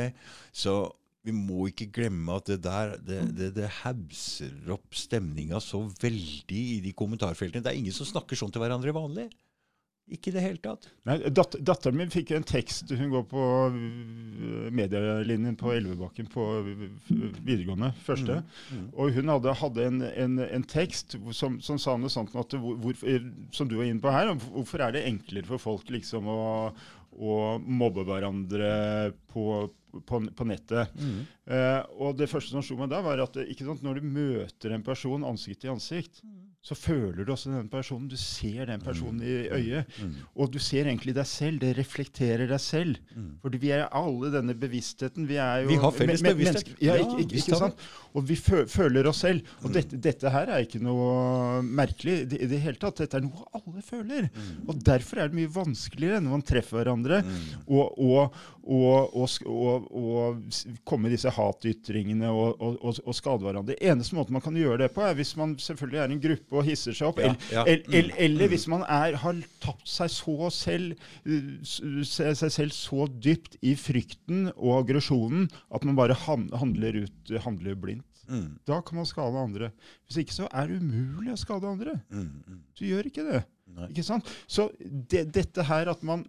Så 0.51 0.75
vi 1.23 1.31
må 1.35 1.69
ikke 1.69 1.87
glemme 1.95 2.35
at 2.35 2.51
det 2.51 2.59
der 2.65 2.97
det, 2.99 3.21
det, 3.37 3.53
det 3.55 3.69
hauser 3.81 4.73
opp 4.75 4.97
stemninga 4.97 5.61
så 5.63 5.79
veldig 6.01 6.63
i 6.75 6.81
de 6.83 6.91
kommentarfeltene. 6.97 7.63
Det 7.63 7.71
er 7.71 7.79
ingen 7.79 7.95
som 7.95 8.09
snakker 8.09 8.39
sånn 8.39 8.51
til 8.51 8.63
hverandre 8.63 8.95
vanlig. 8.95 9.29
Ikke 10.11 10.33
i 10.33 10.33
det 10.35 10.41
hele 10.43 10.59
tatt. 10.59 10.89
Nei, 11.07 11.15
dat 11.31 11.55
Datteren 11.63 11.95
min 11.95 12.09
fikk 12.11 12.33
en 12.35 12.43
tekst. 12.43 12.89
Hun 12.91 13.13
går 13.13 13.21
på 13.31 13.43
øh, 13.71 14.65
medielinjen 14.75 15.55
på 15.55 15.71
Elvebakken 15.71 16.27
på 16.31 16.47
øh, 16.59 16.81
videregående, 17.39 17.93
første. 18.03 18.41
Mm. 18.43 18.81
Mm. 18.81 18.89
Og 18.99 19.13
hun 19.15 19.31
hadde, 19.31 19.53
hadde 19.61 19.85
en, 19.87 20.01
en, 20.25 20.41
en, 20.43 20.65
tekst 20.67 21.15
som, 21.31 21.55
som, 21.63 21.79
sa 21.79 21.95
noe 21.95 22.11
sånt 22.11 22.35
at 22.35 22.57
hvor, 22.59 22.99
som 23.55 23.71
du 23.71 23.77
var 23.79 23.87
inne 23.87 24.03
på 24.03 24.11
her. 24.11 24.33
Hvorfor 24.43 24.83
er 24.83 24.97
det 24.97 25.05
enklere 25.07 25.47
for 25.53 25.63
folk 25.71 25.95
liksom 25.95 26.27
å, 26.27 26.43
å 27.17 27.57
mobbe 27.59 28.05
hverandre 28.07 28.71
på, 29.31 29.45
på, 30.07 30.21
på 30.33 30.47
nettet? 30.49 30.93
Mm. 30.97 31.19
Eh, 31.45 31.81
og 31.99 32.17
det 32.19 32.29
første 32.31 32.55
som 32.55 32.65
slo 32.65 32.79
meg 32.79 32.91
da, 32.93 33.03
var 33.05 33.21
at 33.23 33.37
sant, 33.37 33.85
når 33.85 34.01
du 34.01 34.09
møter 34.15 34.73
en 34.73 34.85
person 34.85 35.27
ansikt 35.27 35.63
til 35.65 35.75
ansikt, 35.75 36.23
mm 36.23 36.42
så 36.63 36.77
føler 36.79 37.25
du 37.27 37.31
også 37.33 37.51
den 37.51 37.67
personen. 37.67 38.05
Du 38.07 38.15
ser 38.15 38.69
den 38.69 38.79
personen 38.79 39.19
i 39.19 39.33
mm. 39.49 39.55
øyet. 39.57 39.97
Mm. 39.99 40.11
mm. 40.13 40.19
Og 40.39 40.53
du 40.53 40.61
ser 40.63 40.87
egentlig 40.87 41.11
deg 41.17 41.27
selv. 41.27 41.59
Det 41.59 41.73
reflekterer 41.75 42.47
deg 42.47 42.61
selv. 42.63 43.01
Mm. 43.11 43.33
Fordi 43.43 43.59
vi 43.59 43.73
er 43.75 43.89
alle 43.91 44.31
denne 44.31 44.55
bevisstheten. 44.55 45.27
Vi 45.27 45.35
er 45.43 45.65
jo 45.65 45.73
Vi 45.73 45.79
har 45.81 45.91
felles 45.97 46.23
bevissthet. 46.23 46.71
Ja, 46.79 46.95
ikke, 47.01 47.19
ikke, 47.25 47.41
ikke 47.41 47.59
sant? 47.59 47.83
Og 48.13 48.23
vi 48.29 48.37
føler 48.37 49.09
oss 49.11 49.19
selv. 49.25 49.43
Og 49.59 49.73
mm. 49.73 49.75
dette, 49.75 49.99
dette, 50.07 50.31
her 50.31 50.53
er 50.53 50.63
ikke 50.63 50.79
noe 50.85 51.59
merkelig 51.67 52.15
i 52.21 52.29
det, 52.31 52.39
det, 52.53 52.61
hele 52.63 52.79
tatt. 52.79 53.03
Dette 53.03 53.19
er 53.19 53.27
noe 53.27 53.43
alle 53.59 53.83
føler. 53.83 54.29
Mm. 54.31 54.63
Og 54.71 54.79
derfor 54.87 55.19
er 55.19 55.33
det 55.33 55.41
mye 55.41 55.51
vanskeligere 55.51 56.23
når 56.23 56.37
man 56.37 56.47
treffer 56.47 56.79
hverandre, 56.79 57.19
og, 57.67 57.99
og, 57.99 58.39
og, 58.63 59.91
og, 59.91 60.39
komme 60.87 61.09
med 61.09 61.17
disse 61.17 61.31
hatytringene 61.33 62.31
og, 62.31 63.13
skade 63.13 63.43
hverandre. 63.43 63.75
Eneste 63.83 64.15
måten 64.15 64.37
man 64.37 64.45
kan 64.45 64.55
gjøre 64.57 64.85
det 64.85 64.93
på, 64.95 65.03
er 65.03 65.17
hvis 65.17 65.35
man 65.39 65.57
selvfølgelig 65.59 65.99
er 65.99 66.13
en 66.13 66.23
gruppe 66.23 66.52
og 66.53 66.67
hisser 66.67 66.95
seg 66.95 67.09
opp. 67.11 67.21
Ja, 67.23 67.33
ja. 67.51 67.65
Eller, 67.65 67.83
eller, 67.89 68.13
mm. 68.13 68.23
eller, 68.27 68.51
hvis 68.53 68.67
man 68.71 68.85
er, 68.87 69.17
har 69.23 69.41
tapt 69.63 69.89
seg 69.89 70.11
så 70.13 70.49
selv, 70.53 71.05
seg 72.05 72.49
selv 72.53 72.75
så 72.75 73.07
dypt 73.11 73.57
i 73.61 73.75
frykten 73.79 74.49
og 74.53 74.83
aggresjonen 74.83 75.47
at 75.73 75.85
man 75.87 75.99
bare 75.99 76.17
handler, 76.25 77.03
ut, 77.05 77.33
handler 77.45 77.79
blindt. 77.79 78.07
Mm. 78.29 78.59
Da 78.67 78.79
kan 78.81 78.97
man 78.97 79.07
skade 79.07 79.39
andre. 79.39 79.71
Hvis 80.07 80.21
ikke 80.23 80.35
så 80.35 80.47
er 80.51 80.69
det 80.69 80.79
umulig 80.79 81.33
å 81.33 81.39
skade 81.39 81.67
andre. 81.67 81.97
Mm, 82.13 82.29
mm. 82.47 82.61
Du 82.77 82.85
gjør 82.87 83.09
ikke 83.09 83.25
det. 83.27 83.43
Nei. 83.73 83.89
Ikke 83.89 84.05
sant? 84.05 84.29
Så 84.47 84.69
det, 84.79 85.25
dette 85.33 85.65
her 85.67 85.91
at 85.91 86.03
man 86.05 86.23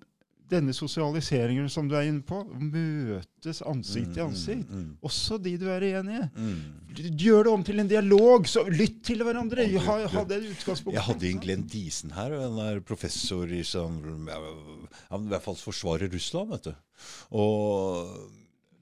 denne 0.50 0.74
sosialiseringen 0.76 1.70
som 1.72 1.88
du 1.88 1.94
er 1.96 2.08
inne 2.10 2.22
på, 2.26 2.42
møtes 2.44 3.62
ansikt 3.64 4.12
til 4.16 4.26
ansikt. 4.26 4.68
mm. 4.68 4.76
Mm, 4.76 4.84
mm, 4.90 4.92
Også 5.08 5.38
de 5.42 5.54
du 5.60 5.66
er 5.72 5.86
enig 5.88 6.18
i. 6.20 6.26
Mm. 6.36 7.16
Gjør 7.24 7.46
det 7.46 7.52
om 7.54 7.64
til 7.66 7.80
en 7.82 7.90
dialog. 7.90 8.46
så 8.50 8.66
Lytt 8.68 9.00
til 9.08 9.24
hverandre. 9.24 9.66
Du, 9.70 9.78
ha, 9.86 9.96
ha 10.12 10.24
det 10.28 10.42
utgangspunktet. 10.52 10.98
Jeg 10.98 11.06
hadde 11.08 11.28
en 11.30 11.42
Glenn 11.42 11.66
Diesen 11.72 12.14
her. 12.14 12.36
en 12.44 12.60
der 12.60 12.80
professor 12.84 13.50
i 13.50 13.62
sånn 13.66 14.00
Han 15.10 15.26
i 15.26 15.32
hvert 15.32 15.44
fall 15.46 15.58
forsvarer 15.58 16.12
Russland, 16.12 16.52
vet 16.54 16.70
du. 16.70 16.74
Og 17.40 18.30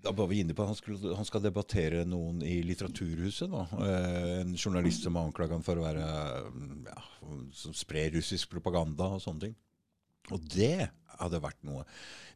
da 0.02 0.10
var 0.18 0.26
vi 0.26 0.40
inne 0.43 0.55
på 0.55 0.64
han, 0.66 0.74
skulle, 0.74 1.14
han 1.14 1.26
skal 1.26 1.44
debattere 1.44 2.02
noen 2.09 2.43
i 2.43 2.59
Litteraturhuset. 2.66 3.48
nå. 3.51 3.66
Eh, 3.86 4.40
en 4.40 4.56
journalist 4.59 5.06
som 5.06 5.16
anklager 5.20 5.55
ham 5.55 5.62
for 5.62 5.78
å 5.78 5.84
være 5.86 6.06
ja, 6.89 7.02
som 7.55 7.76
sprer 7.76 8.10
russisk 8.16 8.51
propaganda 8.51 9.12
og 9.14 9.22
sånne 9.22 9.47
ting. 9.47 9.55
Og 10.34 10.43
det 10.55 10.90
hadde 11.20 11.43
vært 11.43 11.60
noe. 11.66 11.84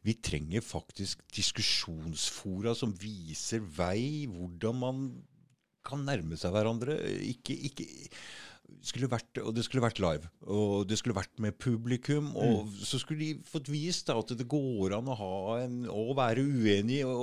Vi 0.05 0.17
trenger 0.23 0.65
faktisk 0.65 1.23
diskusjonsfora 1.35 2.75
som 2.77 2.93
viser 3.01 3.63
vei, 3.77 4.27
hvordan 4.31 4.83
man 4.83 5.07
kan 5.87 6.03
nærme 6.07 6.37
seg 6.39 6.53
hverandre. 6.55 6.97
Ikke, 7.23 7.55
ikke 7.69 7.87
skulle 8.83 9.09
vært, 9.11 9.39
og 9.41 9.53
det 9.55 9.63
skulle 9.65 9.83
vært 9.83 10.01
live. 10.03 10.29
Og 10.51 10.87
det 10.89 10.97
skulle 10.99 11.17
vært 11.17 11.35
med 11.43 11.57
publikum. 11.61 12.33
Og 12.35 12.67
mm. 12.67 12.73
så 12.87 12.99
skulle 13.01 13.23
de 13.23 13.47
fått 13.47 13.71
vist 13.71 14.09
da, 14.09 14.17
at 14.19 14.33
det 14.37 14.49
går 14.49 14.97
an 14.97 15.11
å, 15.11 15.17
ha 15.19 15.37
en, 15.63 15.79
å 15.91 16.09
være 16.17 16.43
uenig 16.43 17.03
og, 17.07 17.15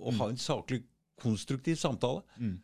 og 0.00 0.10
mm. 0.10 0.20
ha 0.22 0.30
en 0.32 0.42
saklig, 0.42 0.82
konstruktiv 1.20 1.78
samtale. 1.80 2.24
Mm. 2.40 2.58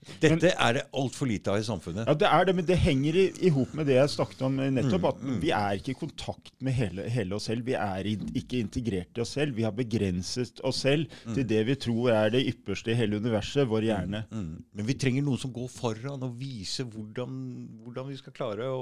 Dette 0.00 0.50
er 0.54 0.76
det 0.78 0.82
altfor 0.96 1.28
lite 1.28 1.52
av 1.52 1.60
i 1.60 1.64
samfunnet. 1.64 2.08
Ja, 2.08 2.14
det 2.16 2.28
er 2.30 2.46
det, 2.48 2.54
men 2.56 2.66
det 2.68 2.78
henger 2.80 3.16
i, 3.20 3.24
i 3.44 3.50
hop 3.52 3.74
med 3.76 3.86
det 3.90 3.98
jeg 3.98 4.12
snakket 4.14 4.44
om 4.46 4.56
nettopp. 4.56 5.08
At 5.10 5.18
mm, 5.20 5.32
mm. 5.34 5.40
vi 5.42 5.50
er 5.52 5.80
ikke 5.80 5.92
i 5.92 5.98
kontakt 5.98 6.54
med 6.64 6.76
hele, 6.76 7.04
hele 7.12 7.36
oss 7.36 7.48
selv. 7.50 7.66
Vi 7.68 7.76
er 7.76 8.08
i, 8.08 8.14
ikke 8.40 8.62
integrert 8.64 9.20
i 9.20 9.24
oss 9.24 9.34
selv. 9.36 9.58
Vi 9.58 9.66
har 9.66 9.74
begrenset 9.76 10.62
oss 10.66 10.80
selv 10.86 11.04
mm. 11.10 11.34
til 11.36 11.48
det 11.52 11.60
vi 11.68 11.76
tror 11.84 12.08
er 12.14 12.32
det 12.32 12.42
ypperste 12.48 12.94
i 12.94 12.96
hele 12.96 13.20
universet, 13.20 13.68
vår 13.68 13.88
hjerne. 13.90 14.22
Mm, 14.30 14.46
mm. 14.46 14.64
Men 14.78 14.88
vi 14.88 14.96
trenger 15.04 15.26
noen 15.26 15.42
som 15.42 15.52
går 15.54 15.68
foran 15.72 16.24
og 16.26 16.40
viser 16.40 16.88
hvordan, 16.88 17.36
hvordan 17.84 18.08
vi 18.08 18.18
skal 18.22 18.36
klare 18.36 18.70
å, 18.72 18.80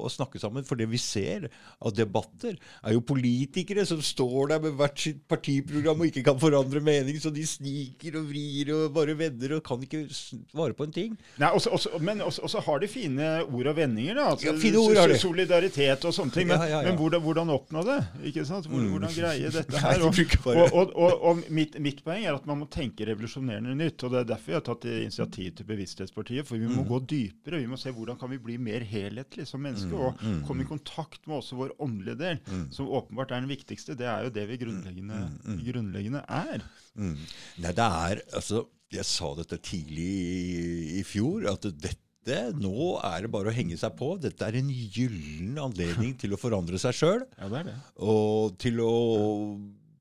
å, 0.00 0.12
snakke 0.12 0.40
sammen. 0.40 0.64
For 0.64 0.80
det 0.80 0.88
vi 0.88 1.00
ser 1.02 1.50
av 1.84 1.92
debatter, 1.92 2.56
er 2.80 2.96
jo 2.96 3.04
politikere 3.04 3.84
som 3.88 4.00
står 4.04 4.54
der 4.54 4.64
med 4.64 4.80
hvert 4.80 5.04
sitt 5.04 5.20
partiprogram 5.28 6.00
og 6.00 6.08
ikke 6.08 6.24
kan 6.24 6.40
forandre 6.40 6.80
mening, 6.84 7.20
så 7.20 7.32
de 7.34 7.44
sniker 7.48 8.16
og 8.22 8.32
vrir 8.32 8.72
og 8.72 8.88
bare 8.96 9.18
vender 9.18 9.58
og 9.58 9.64
kan 9.66 9.84
ikke 9.84 10.06
svare 10.54 10.76
på 10.76 10.86
en 10.86 10.94
ting. 10.94 11.14
Nei, 11.40 11.50
også, 11.54 11.72
også, 11.74 12.00
Men 12.04 12.22
også 12.24 12.62
har 12.64 12.80
de 12.82 12.88
fine 12.90 13.28
ord 13.44 13.70
og 13.70 13.76
vendinger. 13.76 14.14
da. 14.14 14.26
Altså, 14.34 14.46
ja, 14.48 14.54
fine 14.60 14.82
ord 14.82 15.00
har 15.00 15.10
de. 15.10 15.18
Solidaritet 15.18 16.04
og 16.04 16.14
sånne 16.14 16.34
ting. 16.34 16.48
Men, 16.50 16.62
ja, 16.62 16.80
ja, 16.80 16.82
men 16.88 16.98
hvordan, 16.98 17.22
hvordan, 17.24 17.52
oppnå 17.54 17.84
det? 17.86 17.98
ikke 18.30 18.44
sant? 18.46 18.68
Hvordan, 18.70 18.86
mm. 18.86 18.92
hvordan 18.94 19.14
greie 19.16 19.52
dette 19.58 19.82
her? 19.84 20.04
Og, 20.04 20.74
og, 20.74 20.92
og, 20.94 21.24
og 21.30 21.42
mitt, 21.54 21.78
mitt, 21.82 22.02
poeng 22.04 22.26
er 22.26 22.36
at 22.36 22.46
man 22.48 22.62
må 22.62 22.68
tenke 22.72 23.06
revolusjonerende 23.08 23.74
nytt. 23.78 24.04
og 24.04 24.14
Det 24.14 24.20
er 24.22 24.30
derfor 24.34 24.54
jeg 24.54 24.60
har 24.60 24.66
tatt 24.68 24.88
initiativ 24.90 25.50
til 25.58 25.68
Bevissthetspartiet. 25.70 26.48
For 26.48 26.60
vi 26.60 26.70
må 26.70 26.84
mm. 26.84 26.90
gå 26.92 27.00
dypere. 27.14 27.62
Vi 27.62 27.70
må 27.70 27.80
se 27.80 27.94
hvordan 27.94 28.20
kan 28.20 28.32
vi 28.32 28.40
bli 28.42 28.58
mer 28.70 28.86
helhetlig 28.88 29.48
som 29.50 29.64
mennesker. 29.64 29.94
Mm. 29.94 30.04
Og 30.04 30.22
mm. 30.22 30.38
komme 30.48 30.66
i 30.66 30.70
kontakt 30.70 31.26
med 31.26 31.40
også 31.40 31.58
vår 31.58 31.74
åndelige 31.82 32.20
del, 32.20 32.40
mm. 32.46 32.68
som 32.74 32.90
åpenbart 33.00 33.34
er 33.34 33.42
den 33.42 33.52
viktigste. 33.52 33.98
Det 33.98 34.08
er 34.10 34.28
jo 34.28 34.34
det 34.34 34.46
vi 34.50 34.60
grunnleggende, 34.62 35.24
grunnleggende 35.64 36.24
er. 36.28 36.64
Nei, 36.94 37.72
det 37.74 37.84
er 37.84 38.20
altså 38.34 38.66
jeg 38.98 39.08
sa 39.08 39.30
dette 39.38 39.58
tidlig 39.64 40.08
i, 40.08 40.64
i 41.00 41.04
fjor, 41.06 41.48
at 41.52 41.68
dette 41.74 42.40
nå 42.56 42.94
er 43.04 43.26
det 43.26 43.32
bare 43.34 43.50
å 43.50 43.54
henge 43.54 43.76
seg 43.80 43.96
på. 43.98 44.14
Dette 44.22 44.46
er 44.46 44.56
en 44.60 44.70
gyllen 44.72 45.58
anledning 45.60 46.14
til 46.22 46.36
å 46.36 46.40
forandre 46.40 46.80
seg 46.80 46.96
sjøl. 46.96 47.24
Ja, 47.38 47.64
og 48.00 48.56
til 48.62 48.80
å 48.84 48.92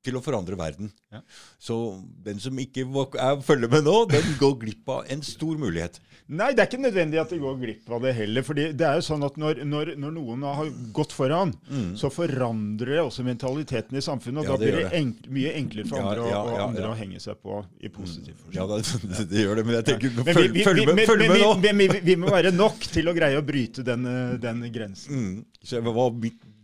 til 0.03 0.17
å 0.19 0.23
forandre 0.23 0.57
verden. 0.59 0.91
Ja. 1.13 1.21
Så 1.61 1.77
den 2.25 2.41
som 2.43 2.57
ikke 2.59 2.85
er, 2.85 3.39
følger 3.45 3.71
med 3.71 3.87
nå, 3.87 3.97
den 4.11 4.35
går 4.39 4.57
glipp 4.65 4.91
av 4.91 5.07
en 5.13 5.23
stor 5.25 5.59
mulighet. 5.59 6.01
Nei, 6.33 6.53
det 6.55 6.63
er 6.63 6.69
ikke 6.69 6.79
nødvendig 6.79 7.19
at 7.19 7.31
de 7.33 7.37
går 7.41 7.57
glipp 7.59 7.89
av 7.91 8.05
det 8.05 8.13
heller. 8.15 8.45
fordi 8.47 8.69
det 8.79 8.85
er 8.87 8.99
jo 8.99 9.03
sånn 9.05 9.25
at 9.27 9.35
når, 9.39 9.59
når, 9.67 9.91
når 9.99 10.13
noen 10.15 10.45
har 10.47 10.69
gått 10.95 11.11
foran, 11.15 11.51
mm. 11.67 11.89
så 11.99 12.09
forandrer 12.13 12.95
det 12.95 13.01
også 13.03 13.25
mentaliteten 13.27 13.99
i 13.99 14.03
samfunnet. 14.03 14.43
Og 14.43 14.47
ja, 14.47 14.53
da 14.53 14.61
blir 14.61 14.77
det 14.79 15.01
enk, 15.01 15.27
mye 15.33 15.51
enklere 15.59 15.91
for 15.91 15.99
andre, 15.99 16.29
ja, 16.31 16.43
ja, 16.55 16.67
andre 16.69 16.93
å 16.93 16.95
henge 16.97 17.19
seg 17.23 17.41
på 17.43 17.59
i 17.83 17.91
positiv 17.91 18.39
forstand. 18.39 18.55
Ja, 18.55 18.67
det, 18.71 19.27
det, 19.33 19.43
gjør 19.43 19.59
det, 19.59 19.67
men 19.67 19.77
jeg 19.79 19.87
tenker 19.91 20.15
men 20.19 20.29
følg, 20.39 20.55
vi, 20.55 20.65
følg, 20.69 20.85
med, 20.93 21.05
følg 21.11 21.25
med, 21.27 21.43
nå! 21.43 21.51
Vi, 21.59 21.73
vi, 21.83 22.03
vi, 22.07 22.17
må 22.23 22.31
være 22.31 22.55
nok 22.55 22.87
til 22.93 23.11
å 23.11 23.15
greie 23.17 23.39
å 23.39 23.45
bryte 23.45 23.85
den, 23.87 24.07
den 24.43 24.63
grensen. 24.73 25.19
Mm. 25.19 25.37
Så 25.59 25.77
jeg 25.77 25.87
var 25.89 25.99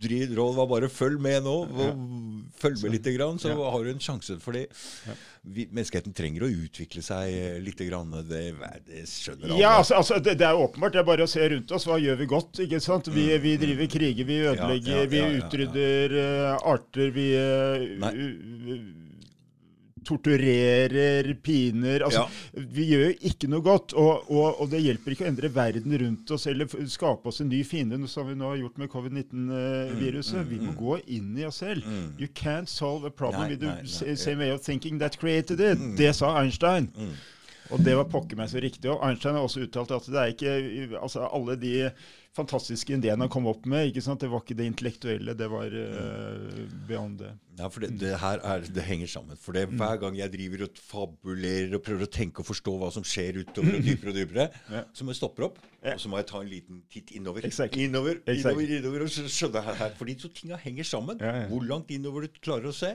mitt 0.00 0.32
råd 0.36 0.54
var 0.56 0.68
bare 0.70 0.88
følg 0.92 1.20
med 1.22 1.44
nå. 1.44 1.56
Følg 2.60 2.80
med 2.82 2.94
litt, 2.96 3.08
så 3.40 3.52
har 3.56 3.84
du 3.84 3.90
en 3.92 4.02
sjanse. 4.02 4.36
Fordi 4.42 4.66
menneskeheten 5.72 6.14
trenger 6.16 6.44
å 6.46 6.50
utvikle 6.50 7.02
seg 7.04 7.60
litt. 7.64 7.80
Det, 7.80 8.40
det 8.86 9.04
skjønner 9.08 9.50
alle. 9.50 9.60
Ja, 9.60 9.76
altså, 9.80 10.00
altså 10.00 10.20
det, 10.20 10.36
det, 10.40 10.48
er 10.48 10.60
åpenbart. 10.60 10.96
Det 10.96 11.02
er 11.02 11.08
bare 11.08 11.28
å 11.28 11.30
se 11.30 11.48
rundt 11.54 11.76
oss. 11.76 11.88
Hva 11.88 12.00
gjør 12.00 12.20
vi 12.20 12.30
godt? 12.30 12.62
ikke 12.64 12.80
sant? 12.84 13.12
Vi, 13.12 13.28
mm, 13.30 13.44
vi 13.44 13.54
driver 13.60 13.92
kriger, 13.98 14.28
vi 14.28 14.40
ødelegger, 14.50 15.06
vi 15.12 15.22
utrydder 15.40 16.18
uh, 16.18 16.72
arter. 16.74 17.14
vi... 17.16 17.30
Uh, 17.36 19.08
torturerer, 20.10 21.28
piner 21.42 22.04
altså, 22.06 22.26
ja. 22.26 22.64
Vi 22.76 22.86
gjør 22.90 23.04
jo 23.06 23.14
ikke 23.30 23.50
noe 23.50 23.64
godt. 23.64 23.94
Og, 23.98 24.28
og, 24.30 24.60
og, 24.60 24.68
det 24.72 24.82
hjelper 24.84 25.14
ikke 25.14 25.26
å 25.26 25.30
endre 25.30 25.52
verden 25.54 25.96
rundt 26.04 26.34
oss 26.36 26.46
eller 26.50 26.70
skape 26.90 27.30
oss 27.30 27.40
en 27.44 27.50
ny 27.52 27.62
fiende, 27.66 27.98
som 28.10 28.28
vi 28.28 28.36
nå 28.38 28.52
har 28.52 28.60
gjort 28.60 28.80
med 28.82 28.92
covid-19-viruset. 28.92 30.38
Mm, 30.38 30.46
mm, 30.46 30.52
vi 30.52 30.60
må 30.62 30.70
mm. 30.74 30.78
gå 30.80 31.00
inn 31.18 31.34
i 31.38 31.48
oss 31.48 31.60
selv. 31.64 31.86
You 32.20 32.30
can't 32.34 32.70
solve 32.70 33.08
a 33.08 33.14
problem 33.14 33.48
nei, 33.48 33.56
with 33.56 34.00
the 34.00 34.16
same 34.16 34.42
way 34.42 34.54
of 34.54 34.62
thinking 34.64 35.00
that 35.02 35.18
created 35.20 35.60
it. 35.60 35.82
Det 35.98 36.14
sa 36.16 36.36
Einstein. 36.40 36.90
Og 37.70 37.82
det 37.86 37.94
var 37.94 38.08
pokker 38.10 38.38
meg 38.38 38.50
så 38.50 38.62
riktig. 38.62 38.90
Og 38.90 39.02
Einstein 39.06 39.36
har 39.38 39.46
også 39.46 39.64
uttalt 39.66 39.92
at 39.94 40.08
det 40.10 40.22
er 40.22 40.34
ikke 40.34 41.00
altså 41.00 41.28
alle 41.30 41.54
de 41.60 41.74
fantastiske 42.36 42.94
ideene 42.94 43.26
han 43.26 43.32
kom 43.32 43.48
opp 43.50 43.66
med. 43.68 43.88
ikke 43.90 44.02
sant? 44.04 44.22
Det 44.22 44.30
var 44.30 44.44
ikke 44.44 44.56
det 44.58 44.66
intellektuelle, 44.70 45.34
det 45.38 45.48
var 45.50 45.72
uh, 45.74 46.60
beyond 46.88 47.18
det. 47.24 47.32
Ja, 47.58 47.68
for 47.68 47.84
det, 47.84 47.90
det 48.00 48.12
her 48.22 48.40
er, 48.46 48.64
det 48.64 48.84
henger 48.86 49.10
sammen. 49.10 49.38
For 49.40 49.56
det, 49.56 49.66
hver 49.76 49.98
gang 50.00 50.16
jeg 50.16 50.32
driver 50.32 50.64
og 50.68 50.78
fabulerer 50.90 51.74
og 51.76 51.82
prøver 51.84 52.06
å 52.06 52.10
tenke 52.10 52.40
og 52.44 52.48
forstå 52.48 52.76
hva 52.80 52.92
som 52.94 53.04
skjer 53.06 53.42
utover 53.42 53.76
og 53.76 53.84
dypere 53.84 54.14
og 54.14 54.16
dypere, 54.20 54.46
ja. 54.72 54.84
så 54.96 55.04
må 55.04 55.12
jeg 55.14 55.20
stoppe 55.20 55.44
opp, 55.48 55.58
ja. 55.82 55.96
og 55.96 56.00
så 56.00 56.12
må 56.12 56.20
jeg 56.20 56.30
ta 56.30 56.40
en 56.40 56.52
liten 56.52 56.80
titt 56.92 57.12
innover. 57.18 57.44
Exactly. 57.50 57.88
Innover, 57.90 58.22
exactly. 58.24 58.64
innover, 58.64 58.78
innover, 58.78 59.04
og 59.04 59.34
skjønne 59.36 59.64
her, 59.66 59.80
her. 59.82 59.98
Fordi 59.98 60.16
så 60.22 60.32
tinga 60.40 60.60
henger 60.62 60.88
sammen. 60.94 61.20
Ja, 61.20 61.44
Hvor 61.50 61.66
langt 61.66 61.92
innover 61.92 62.24
du 62.24 62.40
klarer 62.40 62.70
å 62.70 62.76
se, 62.76 62.94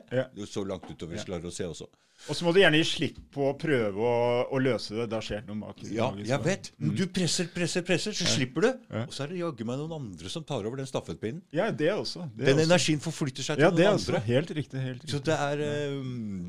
så 0.49 0.65
langt 0.65 0.89
utover 0.89 1.19
du 1.19 1.27
klarer 1.27 1.51
å 1.51 1.53
se 1.53 1.67
også. 1.69 1.91
Og 2.25 2.33
så 2.33 2.45
må 2.47 2.51
du 2.55 2.57
gjerne 2.61 2.79
gi 2.79 2.85
slipp 2.89 3.17
på 3.35 3.43
å 3.51 3.55
prøve 3.59 4.01
å, 4.01 4.13
å 4.49 4.59
løse 4.63 4.95
det. 4.97 5.05
Da 5.11 5.19
skjer 5.21 5.43
det 5.43 5.51
noe 5.51 5.59
magisk. 5.59 5.91
Ja, 5.93 6.07
jeg 6.17 6.39
vet. 6.45 6.69
Men 6.81 6.95
du 6.97 7.03
presser, 7.13 7.49
presser, 7.53 7.83
presser, 7.85 8.15
så 8.17 8.25
slipper 8.29 8.65
du. 8.65 8.69
Ja. 8.89 9.03
Og 9.05 9.13
så 9.13 9.25
er 9.25 9.33
det 9.33 9.41
jaggu 9.43 9.61
meg 9.67 9.77
noen 9.81 9.93
andre 9.99 10.31
som 10.33 10.45
tar 10.47 10.65
over 10.65 10.81
den 10.81 10.89
stafettpinnen. 10.89 11.43
Ja, 11.53 11.67
det 11.69 11.91
også. 11.93 12.25
Det 12.33 12.47
Den 12.47 12.63
også. 12.63 12.65
energien 12.71 13.03
forflytter 13.03 13.45
seg 13.45 13.59
til 13.59 13.67
Ja, 13.67 13.71
det 13.75 13.85
noen 13.85 13.99
også. 13.99 14.23
Helt 14.25 14.53
riktig. 14.57 14.81
helt 14.81 15.03
riktig. 15.03 15.13
Så 15.13 15.21
det 15.27 15.37
er, 15.37 15.63
eh, 15.67 15.97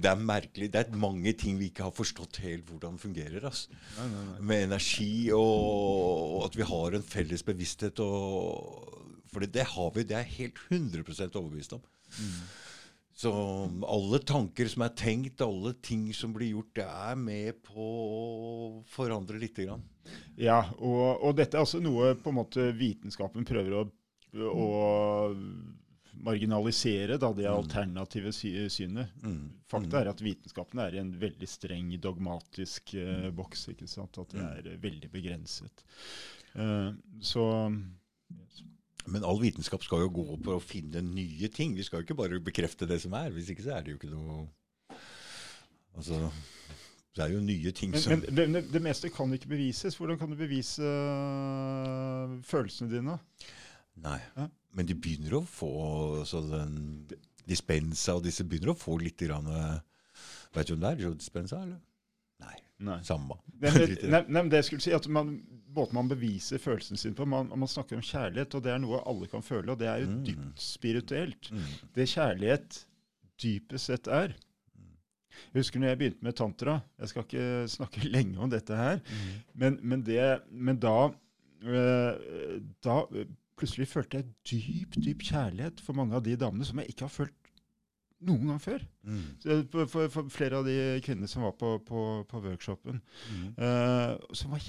det 0.00 0.12
er 0.14 0.26
merkelig. 0.32 0.70
Det 0.72 0.84
er 0.86 1.00
mange 1.06 1.36
ting 1.36 1.60
vi 1.60 1.68
ikke 1.68 1.90
har 1.90 1.96
forstått 1.96 2.40
helt 2.46 2.70
hvordan 2.72 2.96
fungerer. 3.02 3.44
Altså. 3.44 3.68
Nei, 3.98 4.08
nei, 4.14 4.26
nei. 4.32 4.40
Med 4.52 4.68
energi 4.70 5.12
og, 5.36 6.36
og 6.38 6.46
at 6.48 6.56
vi 6.56 6.70
har 6.72 6.96
en 6.96 7.04
felles 7.04 7.44
bevissthet. 7.44 8.00
Og, 8.00 9.02
for 9.28 9.44
det, 9.44 9.52
det 9.58 9.68
har 9.76 9.92
vi. 9.92 10.06
Det 10.08 10.16
er 10.16 10.24
jeg 10.24 10.54
helt 10.54 10.62
100 10.70 11.34
overbevist 11.36 11.76
om. 11.76 11.84
Så 13.16 13.30
alle 13.88 14.18
tanker 14.28 14.68
som 14.68 14.82
er 14.84 14.92
tenkt, 14.92 15.40
alle 15.40 15.72
ting 15.80 16.10
som 16.14 16.34
blir 16.36 16.50
gjort, 16.52 16.74
det 16.76 16.84
er 16.84 17.16
med 17.16 17.62
på 17.64 17.86
å 17.86 18.18
forandre 18.92 19.40
lite 19.40 19.64
grann. 19.64 19.86
Ja, 20.36 20.58
og, 20.76 21.22
og 21.24 21.38
dette 21.38 21.56
er 21.56 21.64
altså 21.64 21.80
noe 21.80 22.12
på 22.20 22.28
en 22.28 22.36
måte 22.42 22.68
vitenskapen 22.76 23.48
prøver 23.48 23.78
å, 23.78 23.86
å 24.52 24.66
marginalisere, 26.26 27.16
da, 27.16 27.32
det 27.32 27.48
alternative 27.48 28.34
sy 28.36 28.52
synet. 28.72 29.12
Mm. 29.24 29.64
Fakta 29.70 30.02
er 30.02 30.12
at 30.12 30.20
vitenskapen 30.20 30.84
er 30.84 30.96
i 30.96 31.00
en 31.00 31.14
veldig 31.20 31.48
streng 31.48 31.92
dogmatisk 32.02 32.94
eh, 33.00 33.28
boks. 33.32 33.68
ikke 33.72 33.88
sant? 33.90 34.20
At 34.20 34.36
det 34.36 34.44
er 34.44 34.72
eh, 34.74 34.80
veldig 34.82 35.10
begrenset. 35.12 35.86
Uh, 36.56 36.92
så 37.20 37.44
Men 39.12 39.24
all 39.24 39.38
vitenskap 39.40 39.84
skal 39.86 40.04
jo 40.04 40.12
gå 40.18 40.36
på 40.42 40.56
å 40.56 40.62
finne 40.62 41.02
nye 41.04 41.48
ting. 41.52 41.76
Vi 41.76 41.84
skal 41.86 42.00
jo 42.00 42.06
ikke 42.06 42.18
bare 42.18 42.40
bekrefte 42.42 42.88
det 42.90 42.98
som 43.04 43.14
er. 43.18 43.30
Hvis 43.34 43.52
ikke 43.52 43.66
så 43.66 43.76
er 43.76 43.86
det 43.86 43.94
jo 43.94 44.00
ikke 44.00 44.12
noe 44.12 44.46
Altså 45.96 46.18
Det 47.16 47.22
er 47.24 47.30
jo 47.32 47.38
nye 47.40 47.70
ting 47.72 47.94
Men, 47.94 48.02
som 48.02 48.12
men 48.12 48.52
det, 48.58 48.64
det 48.68 48.82
meste 48.84 49.08
kan 49.14 49.32
ikke 49.32 49.48
bevises. 49.54 49.96
Hvordan 49.96 50.18
kan 50.20 50.32
du 50.32 50.36
bevise 50.36 50.82
øh, 50.84 52.36
følelsene 52.44 52.92
dine? 52.92 53.16
Nei. 54.04 54.18
Ja. 54.36 54.50
Men 54.76 54.88
de 54.90 54.98
begynner 54.98 55.38
å 55.38 55.46
få 55.48 55.72
så 56.28 56.42
den 56.44 57.06
Dispensa 57.46 58.16
og 58.18 58.24
disse 58.26 58.44
begynner 58.44 58.74
å 58.74 58.78
få 58.78 58.98
litt 58.98 59.22
grann 59.22 59.46
eh, 59.46 59.76
Vet 60.56 60.68
du 60.68 60.74
om 60.74 60.82
det 60.82 60.90
er? 60.90 61.02
Joe 61.04 61.16
Dispensa, 61.16 61.62
eller? 61.62 61.78
Nei. 62.42 62.56
Nei. 62.78 62.98
Samba. 63.06 63.38
Nei, 63.62 64.24
men, 64.28 64.50
det. 64.52 64.64
skulle 64.66 64.84
si 64.84 64.92
at 64.92 65.06
man, 65.08 65.38
Måten 65.76 65.94
man 65.98 66.08
beviser 66.08 66.56
følelsen 66.60 66.96
sin 66.96 67.14
på 67.16 67.26
man, 67.28 67.50
man 67.52 67.68
snakker 67.68 67.96
om 67.98 68.02
kjærlighet, 68.04 68.54
og 68.56 68.62
det 68.64 68.70
er 68.72 68.78
noe 68.80 69.00
alle 69.04 69.26
kan 69.28 69.42
føle, 69.44 69.72
og 69.74 69.78
det 69.80 69.88
er 69.90 69.98
jo 70.00 70.06
Mm. 70.08 70.22
dypt 70.24 70.60
spirituelt. 70.64 71.50
Mm. 71.52 71.66
Det 71.94 72.06
kjærlighet 72.08 72.78
dypest 73.42 73.90
sett 73.90 74.08
er. 74.08 74.32
Jeg 75.52 75.60
husker 75.60 75.80
når 75.82 75.88
jeg 75.90 75.98
begynte 76.00 76.24
med 76.24 76.36
tantra. 76.38 76.78
Jeg 76.98 77.08
skal 77.12 77.26
ikke 77.26 77.48
snakke 77.68 78.08
lenge 78.16 78.38
om 78.40 78.48
dette 78.50 78.76
her. 78.76 79.02
Mm. 79.04 79.34
Men, 79.54 79.78
men, 79.82 80.02
det, 80.06 80.22
men 80.50 80.78
da, 80.80 81.10
øh, 81.62 82.60
da 82.84 82.96
plutselig 83.56 83.88
følte 83.88 84.22
jeg 84.22 84.30
dyp, 84.48 84.96
dyp 84.96 85.22
kjærlighet 85.28 85.80
for 85.84 85.92
mange 85.96 86.16
av 86.16 86.24
de 86.24 86.36
damene 86.40 86.64
som 86.64 86.80
jeg 86.80 86.88
ikke 86.92 87.04
har 87.04 87.12
følt 87.12 87.45
noen 88.24 88.52
gang 88.52 88.60
før. 88.62 88.84
Mm. 89.04 89.24
For, 89.72 89.88
for, 89.92 90.08
for 90.12 90.30
flere 90.32 90.60
av 90.60 90.68
de 90.68 90.76
kvinnene 91.04 91.28
som 91.30 91.44
var 91.46 91.56
på, 91.60 91.76
på, 91.86 92.04
på 92.30 92.42
workshopen. 92.46 93.02
Mm. 93.32 93.48
eh, 93.58 94.14
som 94.36 94.54
var 94.54 94.64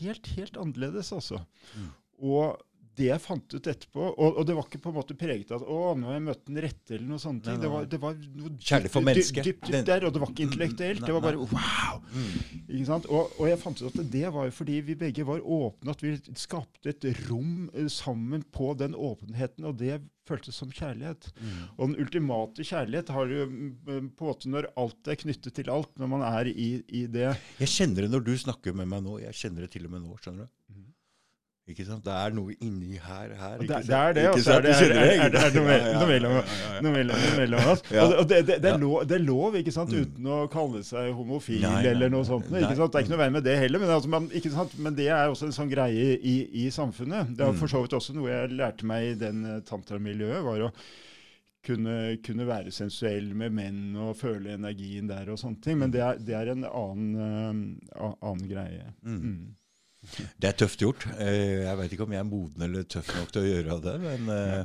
helt, 0.00 0.32
helt 0.36 0.58
annerledes, 0.60 1.12
altså. 1.16 1.42
Mm. 1.76 1.90
Og 2.30 2.58
det 3.00 3.08
jeg 3.08 3.22
fant 3.24 3.54
ut 3.56 3.68
etterpå 3.72 4.04
Og, 4.10 4.38
og 4.40 4.46
det 4.48 4.54
var 4.58 4.66
ikke 4.68 4.80
på 4.84 4.92
en 4.92 4.96
måte 5.00 5.16
preget 5.18 5.50
av 5.54 5.62
at 5.62 5.70
å, 5.72 5.78
nå 5.98 6.10
har 6.10 6.18
jeg 6.18 6.24
møtt 6.28 6.42
den 6.50 6.60
rette, 6.64 6.94
eller 6.96 7.08
noe 7.10 7.22
sånt. 7.22 7.48
Nei, 7.48 7.56
nei, 7.56 7.62
Det 7.64 7.72
var, 7.72 7.88
det 7.94 8.00
var 8.04 8.20
noe 8.20 8.52
dypt, 8.54 8.90
for 8.94 9.06
mennesket. 9.08 9.42
dypt, 9.48 9.64
dypt 9.66 9.72
Den- 9.74 9.88
der, 9.90 10.06
og 10.08 10.14
det 10.14 10.22
var 10.22 10.32
ikke 10.34 10.46
intellektuelt. 10.46 11.00
Nei, 11.02 11.08
Det 11.10 11.16
var 11.16 11.24
bare 11.26 11.42
wow! 11.42 11.98
Mm. 12.12 12.62
Ikke 12.68 12.86
sant? 12.92 13.10
Og, 13.10 13.34
og 13.40 13.50
jeg 13.50 13.60
fant 13.64 13.82
ut 13.82 13.90
at 14.04 14.10
det 14.14 14.24
var 14.36 14.48
jo 14.50 14.54
fordi 14.60 14.78
vi 14.92 14.98
begge 15.00 15.26
var 15.28 15.40
åpne, 15.42 15.96
at 15.96 16.04
vi 16.04 16.14
skapte 16.38 16.92
et 16.94 17.08
rom 17.28 17.68
eh, 17.74 17.88
sammen 17.90 18.44
på 18.54 18.72
den 18.78 18.94
åpenheten, 18.98 19.64
og 19.68 19.78
det 19.80 20.00
føltes 20.30 20.54
som 20.60 20.70
kjærlighet. 20.70 21.30
Mm. 21.40 21.54
Og 21.74 21.88
den 21.88 21.96
ultimate 22.04 22.62
kjærlighet 22.66 23.08
har 23.10 23.26
du 23.26 23.38
mm, 23.50 24.10
på 24.14 24.22
en 24.26 24.30
måte 24.30 24.50
når 24.52 24.68
alt 24.78 25.10
er 25.10 25.18
knyttet 25.18 25.56
til 25.56 25.70
alt, 25.72 25.90
når 25.98 26.10
man 26.12 26.22
er 26.28 26.50
i, 26.52 26.68
i 26.86 27.06
det. 27.10 27.32
Jeg 27.58 27.72
kjenner 27.72 28.06
det 28.06 28.12
når 28.14 28.26
du 28.28 28.32
snakker 28.38 28.76
med 28.78 28.86
meg 28.92 29.02
nå. 29.06 29.16
Jeg 29.24 29.34
kjenner 29.40 29.66
det 29.66 29.72
til 29.74 29.88
og 29.88 29.94
med 29.96 30.04
nå. 30.06 30.14
skjønner 30.22 30.46
du? 30.46 30.52
Ikke 31.70 31.84
sant? 31.86 32.02
Det 32.04 32.12
er 32.12 32.34
noe 32.36 32.54
inni 32.66 32.98
her. 32.98 33.32
her 33.38 33.62
ikke 33.62 33.80
sant? 33.80 33.86
det 33.90 33.96
er 34.00 34.16
det, 34.18 34.24
og 34.30 34.38
så 34.44 34.56
er 34.56 34.64
det, 34.66 34.74
er, 34.74 34.94
er, 34.94 35.36
er, 35.36 35.36
er, 35.40 35.56
noe 35.96 36.06
mellom 37.36 37.68
oss. 37.72 37.82
Og 37.90 38.24
det, 38.30 38.40
det, 38.48 38.56
det, 38.64 38.70
er 38.72 38.80
lov, 38.82 38.96
det 39.08 39.16
er 39.18 39.24
lov, 39.26 39.58
ikke 39.60 39.74
sant, 39.74 39.90
Mm. 39.90 40.06
uten 40.06 40.30
å 40.30 40.38
kalle 40.52 40.82
seg 40.86 41.10
homofil 41.16 41.60
Nei, 41.64 41.74
nei, 41.80 41.90
eller 41.94 42.10
noe 42.12 42.26
sånt. 42.28 42.48
Ikke 42.50 42.76
sant? 42.78 42.92
Det 42.94 43.00
er 43.00 43.06
ikke 43.06 43.14
noe 43.14 43.22
vei 43.24 43.30
med 43.38 43.46
det 43.46 43.56
heller, 43.62 43.82
men, 43.82 43.92
altså, 43.96 44.10
man, 44.12 44.26
ikke 44.40 44.52
sant? 44.54 44.74
men 44.78 44.96
det 44.98 45.08
er 45.10 45.28
også 45.32 45.48
en 45.48 45.56
sånn 45.56 45.70
greie 45.72 46.16
i, 46.18 46.36
i 46.64 46.70
samfunnet. 46.74 47.34
Det 47.36 47.46
er 47.46 47.50
Mm. 47.54 47.58
for 47.62 47.72
så 47.72 47.80
vidt 47.84 47.94
også 47.98 48.14
noe 48.16 48.30
jeg 48.30 48.52
lærte 48.58 48.86
meg 48.86 49.12
i 49.12 49.14
den 49.18 49.44
uh, 49.46 49.60
tantramiljøet, 49.66 50.42
var 50.46 50.66
å 50.68 50.72
kunne, 51.66 52.16
kunne 52.24 52.46
være 52.48 52.72
sensuell 52.72 53.34
med 53.36 53.52
menn 53.52 53.80
og 54.00 54.14
føle 54.16 54.54
energien 54.56 55.08
der 55.10 55.28
og 55.28 55.38
sånne 55.42 55.60
ting. 55.64 55.76
Men 55.82 55.92
det 55.92 56.00
er, 56.00 56.20
det 56.24 56.36
er 56.38 56.52
en 56.54 56.64
annen, 56.64 57.80
uh, 57.92 58.12
annen 58.24 58.46
greie. 58.48 58.86
Mm. 59.04 59.56
Det 60.40 60.48
er 60.48 60.56
tøft 60.64 60.80
gjort. 60.80 61.06
Eh, 61.18 61.62
Jeg 61.66 61.76
vet 61.78 61.92
ikke 61.92 62.06
om 62.06 62.12
jeg 62.16 62.20
er 62.24 62.28
moden 62.30 62.62
eller 62.68 62.82
tøff 62.88 63.10
nok 63.18 63.30
til 63.34 63.42
å 63.42 63.50
gjøre 63.50 63.80
det, 63.84 63.96
men 64.00 64.26
ja. 64.34 64.64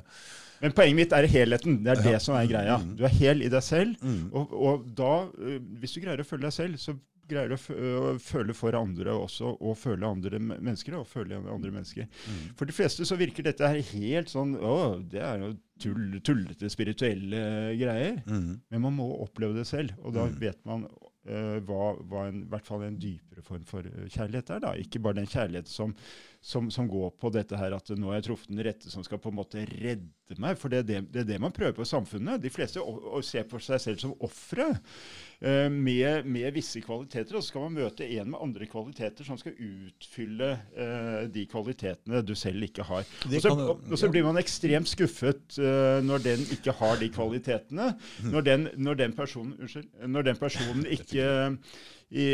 Men 0.62 0.72
poenget 0.72 0.95
mitt 0.95 1.12
er 1.14 1.28
helheten. 1.28 1.82
Det 1.84 1.91
er 1.91 1.99
Ja. 2.02 2.12
det 2.14 2.22
som 2.24 2.36
er 2.40 2.48
greia. 2.48 2.78
Mm. 2.80 2.95
Du 2.95 3.03
er 3.03 3.10
hel 3.12 3.41
i 3.44 3.49
deg 3.52 3.62
selv. 3.62 3.98
mm. 4.02 4.30
Og, 4.34 4.53
og 4.56 4.86
da, 4.95 5.28
øh, 5.38 5.60
hvis 5.82 5.94
du 5.94 5.99
greier 6.02 6.24
å 6.24 6.26
følge 6.26 6.48
deg 6.48 6.53
selv, 6.56 6.78
så 6.80 6.95
greier 7.28 7.49
du 7.49 7.56
å 7.57 8.20
føle 8.22 8.53
for 8.56 8.72
andre 8.78 9.12
også, 9.12 9.57
og 9.60 9.76
føle 9.82 10.06
andre 10.07 10.40
mennesker, 10.40 10.95
og 10.95 11.07
føle 11.10 11.36
andre 11.41 11.72
mennesker. 11.74 12.06
Mm. 12.07 12.56
For 12.56 12.66
de 12.70 12.76
fleste 12.78 13.03
så 13.06 13.18
virker 13.18 13.44
dette 13.44 13.68
her 13.68 13.82
helt 13.82 14.30
sånn 14.32 14.56
Å, 14.56 14.76
det 15.10 15.22
er 15.22 15.40
jo 15.44 15.52
tull, 15.82 16.22
tullete 16.24 16.70
spirituelle 16.72 17.76
greier. 17.78 18.22
Mm. 18.26 18.62
Men 18.72 18.82
man 18.88 18.95
må 18.95 19.10
oppleve 19.26 19.56
det 19.57 19.68
selv, 19.68 19.91
og 20.03 20.14
da 20.14 20.26
Mm. 20.30 20.40
vet 20.40 20.64
man 20.66 20.88
øh, 21.26 21.57
hva, 21.65 21.89
hva 22.10 22.26
en, 22.30 22.43
i 22.43 22.49
hvert 22.52 22.68
fall 22.68 22.85
en 22.85 22.97
dypere 23.02 23.43
form 23.45 23.65
for 23.68 23.85
øh, 23.85 24.06
kjærlighet 24.11 24.52
er. 24.56 24.61
da. 24.64 24.73
Ikke 24.80 25.02
bare 25.03 25.18
den 25.19 25.30
kjærlighet 25.30 25.69
som, 25.72 25.95
som, 26.41 26.69
som 26.73 26.89
går 26.91 27.15
på 27.22 27.31
dette 27.34 27.57
her 27.60 27.76
at 27.77 27.91
nå 27.95 28.11
har 28.11 28.19
jeg 28.19 28.27
truffet 28.30 28.53
den 28.53 28.64
rette 28.68 28.91
som 28.91 29.06
skal 29.06 29.22
på 29.22 29.34
en 29.34 29.39
måte 29.39 29.65
redde 29.69 30.39
meg. 30.41 30.60
For 30.61 30.73
det 30.73 30.84
er 30.84 30.89
det, 30.89 31.02
det, 31.14 31.23
er 31.23 31.30
det 31.34 31.41
man 31.41 31.56
prøver 31.56 31.76
på 31.77 31.85
i 31.85 31.89
samfunnet. 31.89 32.43
De 32.43 32.53
fleste 32.53 32.84
å, 32.84 32.95
å 33.18 33.23
ser 33.26 33.47
på 33.49 33.61
seg 33.64 33.81
selv 33.81 34.03
som 34.03 34.15
ofre 34.26 34.69
eh, 34.72 34.80
med, 35.41 36.26
med 36.26 36.53
visse 36.56 36.82
kvaliteter. 36.82 37.36
Og 37.38 37.44
så 37.44 37.52
skal 37.52 37.66
man 37.68 37.76
møte 37.82 38.07
en 38.18 38.30
med 38.32 38.40
andre 38.41 38.66
kvaliteter 38.72 39.28
som 39.28 39.38
skal 39.38 39.53
utfylle 39.60 40.52
eh, 40.76 41.26
de 41.32 41.45
kvalitetene 41.52 42.22
du 42.26 42.34
selv 42.40 42.64
ikke 42.70 42.86
har. 42.88 43.03
Også, 43.03 43.36
Og 43.36 43.41
så, 43.41 43.49
kan- 43.49 43.66
og, 43.66 43.82
og 43.91 43.98
så 43.99 44.07
ja. 44.07 44.12
blir 44.16 44.24
man 44.28 44.40
ekstremt 44.41 44.90
skuffet 44.91 45.60
eh, 45.60 45.99
når 46.06 46.24
den 46.26 46.45
ikke 46.56 46.72
har 46.80 46.95
de 47.02 47.10
kvalitetene. 47.10 47.91
Mm. 48.24 48.32
Når 48.32 48.41
den, 48.52 48.68
når 48.78 48.94
den, 49.03 49.14
personen, 49.18 49.53
unnskyld, 49.60 49.90
når 50.07 50.22
den 50.32 50.40
personen 50.41 50.86
ikke 50.86 51.28
i, 52.14 52.26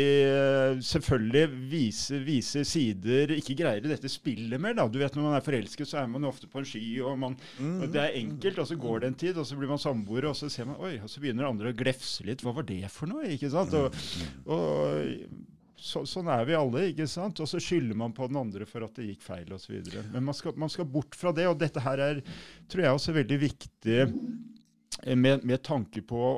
selvfølgelig 0.84 1.46
vise, 1.70 2.18
vise, 2.22 2.60
sider 2.68 3.30
Ikke 3.38 3.54
greier 3.56 3.80
dette 3.80 4.10
spillet 4.12 4.60
mer. 4.60 4.74
da. 4.76 4.84
Du 4.86 4.98
vet 5.00 5.14
Når 5.16 5.24
man 5.24 5.36
er 5.38 5.46
forelsket, 5.46 5.88
så 5.88 6.02
er 6.02 6.10
man 6.12 6.28
ofte 6.28 6.46
på 6.50 6.60
en 6.60 6.68
sky. 6.68 7.00
og 7.00 7.16
man, 7.18 7.38
og 7.80 7.86
Det 7.88 8.02
er 8.02 8.18
enkelt, 8.20 8.60
og 8.60 8.68
så 8.68 8.76
går 8.76 9.00
det 9.00 9.08
en 9.08 9.20
tid, 9.24 9.40
og 9.40 9.48
så 9.48 9.56
blir 9.56 9.72
man 9.72 9.80
samboere, 9.80 10.28
og 10.28 10.36
så 10.36 10.50
ser 10.52 10.68
man, 10.68 10.76
oi, 10.76 10.98
og 11.00 11.08
så 11.10 11.24
begynner 11.24 11.48
andre 11.48 11.72
å 11.72 11.78
glefse 11.78 12.26
litt. 12.28 12.44
Hva 12.44 12.52
var 12.52 12.68
det 12.68 12.84
for 12.92 13.08
noe? 13.10 13.24
ikke 13.32 13.50
sant? 13.50 13.72
Og, 13.72 13.96
og 14.52 15.42
så, 15.82 16.04
sånn 16.06 16.28
er 16.30 16.44
vi 16.46 16.54
alle, 16.54 16.86
ikke 16.92 17.08
sant? 17.10 17.40
Og 17.42 17.48
så 17.50 17.58
skylder 17.62 17.98
man 17.98 18.14
på 18.14 18.28
den 18.30 18.38
andre 18.38 18.68
for 18.68 18.84
at 18.86 18.94
det 19.00 19.08
gikk 19.08 19.24
feil 19.24 19.50
osv. 19.56 19.80
Men 20.12 20.28
man 20.28 20.36
skal, 20.36 20.54
man 20.60 20.70
skal 20.70 20.86
bort 20.86 21.16
fra 21.18 21.32
det, 21.34 21.48
og 21.50 21.58
dette 21.58 21.82
her 21.82 22.02
er, 22.12 22.20
tror 22.70 22.84
jeg, 22.84 22.98
også 23.00 23.16
veldig 23.18 23.40
viktig 23.48 23.98
eh, 24.04 25.16
med, 25.16 25.42
med 25.48 25.64
tanke 25.66 26.04
på 26.06 26.36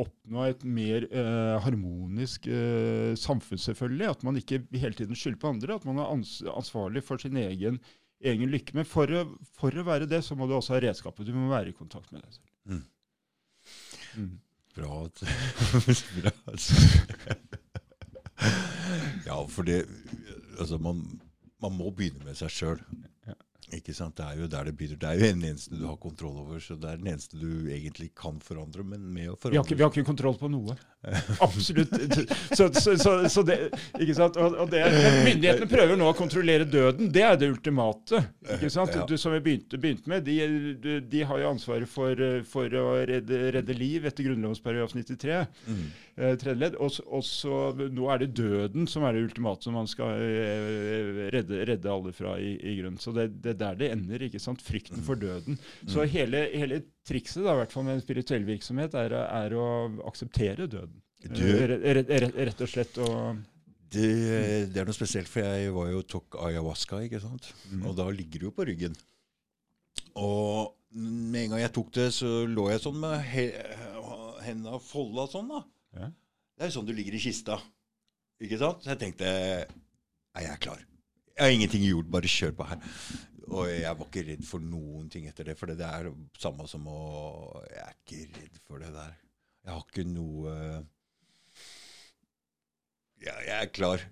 oppnå 0.00 0.44
et 0.48 0.64
mer 0.66 1.06
eh, 1.06 1.56
harmonisk 1.64 2.48
eh, 2.50 3.12
samfunn, 3.18 3.60
selvfølgelig. 3.62 4.08
At 4.10 4.24
man 4.26 4.38
ikke 4.40 4.62
hele 4.72 4.96
tiden 4.98 5.18
skylder 5.18 5.40
på 5.42 5.52
andre. 5.54 5.76
At 5.78 5.86
man 5.88 6.00
er 6.02 6.10
ans 6.10 6.32
ansvarlig 6.50 7.04
for 7.06 7.22
sin 7.22 7.38
egen, 7.40 7.78
egen 8.24 8.50
lykke. 8.52 8.74
Men 8.78 8.88
for 8.88 9.06
å, 9.10 9.24
for 9.58 9.70
å 9.74 9.86
være 9.86 10.10
det, 10.10 10.22
så 10.26 10.36
må 10.38 10.48
du 10.50 10.56
også 10.56 10.76
ha 10.76 10.82
redskapet. 10.84 11.26
Du 11.28 11.34
må 11.36 11.52
være 11.52 11.70
i 11.72 11.78
kontakt 11.78 12.10
med 12.14 12.20
deg 12.24 12.32
selv. 12.38 12.50
Mm. 12.64 12.84
Mm. 14.14 14.34
Bra. 14.74 14.92
ja, 19.28 19.38
for 19.46 19.62
det 19.66 19.84
Altså, 20.54 20.78
man, 20.78 21.00
man 21.62 21.72
må 21.74 21.90
begynne 21.90 22.22
med 22.22 22.36
seg 22.38 22.50
sjøl. 22.54 22.78
Ikke 23.78 23.94
sant? 23.96 24.16
Det 24.18 24.26
er 24.26 24.40
jo 24.42 24.48
der 24.50 24.70
det 24.70 24.74
begynner. 24.78 25.00
Det 25.00 25.10
er 25.10 25.20
jo 25.20 25.30
den 25.34 25.46
eneste 25.50 25.78
du 25.78 25.86
har 25.88 26.00
kontroll 26.00 26.40
over. 26.44 26.62
Så 26.62 26.78
det 26.80 26.90
er 26.90 27.00
den 27.00 27.12
eneste 27.14 27.38
du 27.40 27.70
egentlig 27.72 28.10
kan 28.18 28.40
forandre, 28.44 28.86
men 28.86 29.06
med 29.06 29.32
å 29.32 29.38
Vi, 29.38 29.56
har 29.56 29.64
ikke, 29.64 29.74
forandre 29.74 29.76
vi 29.76 29.86
har 29.86 29.94
ikke 29.94 30.10
kontroll 30.10 30.38
på 30.40 30.50
noe. 30.52 30.76
Absolutt. 31.40 31.90
Så, 32.56 32.74
så, 32.74 32.96
så, 32.98 33.28
så 33.28 33.42
det, 33.42 33.58
ikke 34.00 34.14
sant? 34.16 34.38
Og, 34.40 34.56
og 34.64 34.70
det, 34.72 34.82
myndighetene 35.26 35.68
prøver 35.68 35.98
nå 36.00 36.08
å 36.08 36.16
kontrollere 36.16 36.66
døden. 36.68 37.10
Det 37.12 37.24
er 37.26 37.36
det 37.40 37.50
ultimate. 37.52 38.22
ikke 38.56 38.72
sant? 38.72 38.96
Du, 39.08 39.16
som 39.20 39.34
vi 39.36 39.42
begynte, 39.44 39.80
begynte 39.80 40.10
med, 40.10 40.24
de, 40.24 41.00
de, 41.04 41.24
har 41.28 41.42
jo 41.42 41.50
ansvaret 41.52 41.90
for, 41.90 42.24
for 42.48 42.78
å 42.80 42.86
redde, 43.08 43.42
redde, 43.58 43.76
liv 43.76 44.08
etter 44.08 44.28
Grunnlovens 44.28 44.62
paragraf 44.64 44.94
93. 44.96 45.42
Mm. 45.68 45.84
Eh, 46.14 46.36
tredje 46.40 46.60
ledd. 46.60 46.78
Og, 46.78 47.24
så 47.26 47.60
nå 47.74 48.08
er 48.12 48.22
det 48.22 48.32
døden 48.38 48.88
som 48.90 49.04
er 49.04 49.16
det 49.16 49.26
ultimate 49.28 49.66
som 49.66 49.76
man 49.76 49.90
skal 49.90 50.24
eh, 50.24 51.24
redde, 51.34 51.64
redde 51.68 51.90
alle 51.92 52.14
fra 52.16 52.36
i, 52.40 52.54
i 52.62 52.76
grunnen. 52.80 53.00
Så 53.02 53.12
det, 53.16 53.28
er 53.54 53.60
der 53.64 53.80
det 53.80 53.90
ender. 53.94 54.26
ikke 54.28 54.42
sant? 54.42 54.62
Frykten 54.64 55.02
for 55.06 55.18
døden. 55.20 55.58
Så 55.86 56.04
mm. 56.04 56.12
hele, 56.12 56.44
hele 56.54 56.82
trikset 57.08 57.42
da, 57.42 57.54
i 57.54 57.62
hvert 57.62 57.74
fall 57.74 57.88
med 57.88 57.98
en 57.98 58.04
spirituell 58.04 58.46
virksomhet 58.48 58.94
er, 59.00 59.16
er 59.24 59.56
å 59.58 59.66
akseptere 60.10 60.68
døden. 60.68 61.00
Rett, 61.24 62.12
rett, 62.12 62.60
og 62.60 62.68
slett. 62.70 63.00
Og 63.00 63.42
det, 63.94 64.08
det, 64.72 64.80
er 64.80 64.88
noe 64.88 64.96
spesielt, 64.96 65.30
for 65.30 65.44
jeg 65.46 65.72
var 65.74 65.90
jo 65.92 66.04
tok 66.16 66.38
ayahuasca, 66.44 67.00
ikke 67.06 67.22
sant? 67.22 67.50
Mm. 67.72 67.84
og 67.88 67.98
da 67.98 68.08
ligger 68.12 68.42
du 68.42 68.48
jo 68.50 68.54
på 68.56 68.66
ryggen. 68.68 68.96
Og 70.20 70.74
med 70.94 71.46
en 71.46 71.54
gang 71.54 71.64
jeg 71.64 71.74
tok 71.74 71.94
det, 71.96 72.08
så 72.14 72.44
lå 72.46 72.68
jeg 72.70 72.82
sånn 72.84 73.00
med 73.02 73.16
he 73.32 73.48
hendene 74.44 74.80
folda 74.84 75.26
sånn. 75.30 75.48
da. 75.50 75.62
Ja. 75.96 76.10
Det 76.54 76.66
er 76.66 76.70
jo 76.70 76.76
sånn 76.78 76.88
du 76.88 76.94
ligger 76.94 77.16
i 77.16 77.22
kista. 77.22 77.58
Ikke 78.44 78.58
sant? 78.60 78.84
Så 78.84 78.92
jeg 78.92 79.00
tenkte 79.00 79.30
Nei, 80.34 80.42
jeg 80.42 80.50
er 80.50 80.60
klar? 80.60 80.82
Jeg 81.34 81.42
har 81.42 81.54
ingenting 81.54 81.84
gjort, 81.86 82.10
bare 82.10 82.30
kjør 82.30 82.54
på 82.58 82.66
her. 82.66 82.82
Og 83.52 83.68
jeg 83.68 83.98
var 83.98 84.08
ikke 84.08 84.24
redd 84.30 84.44
for 84.48 84.64
noen 84.64 85.08
ting 85.12 85.26
etter 85.28 85.50
det, 85.50 85.56
for 85.58 85.70
det 85.70 85.84
er 85.84 86.08
samme 86.40 86.66
som 86.70 86.86
å 86.88 87.00
Jeg 87.68 87.82
er 87.84 87.96
ikke 87.98 88.20
redd 88.38 88.60
for 88.64 88.84
det 88.84 88.92
der. 88.94 89.16
Jeg 89.64 89.72
har 89.72 89.84
ikke 89.84 90.06
noe 90.08 90.54
ja, 93.24 93.34
Jeg 93.46 93.56
er 93.58 93.72
klar 93.72 94.04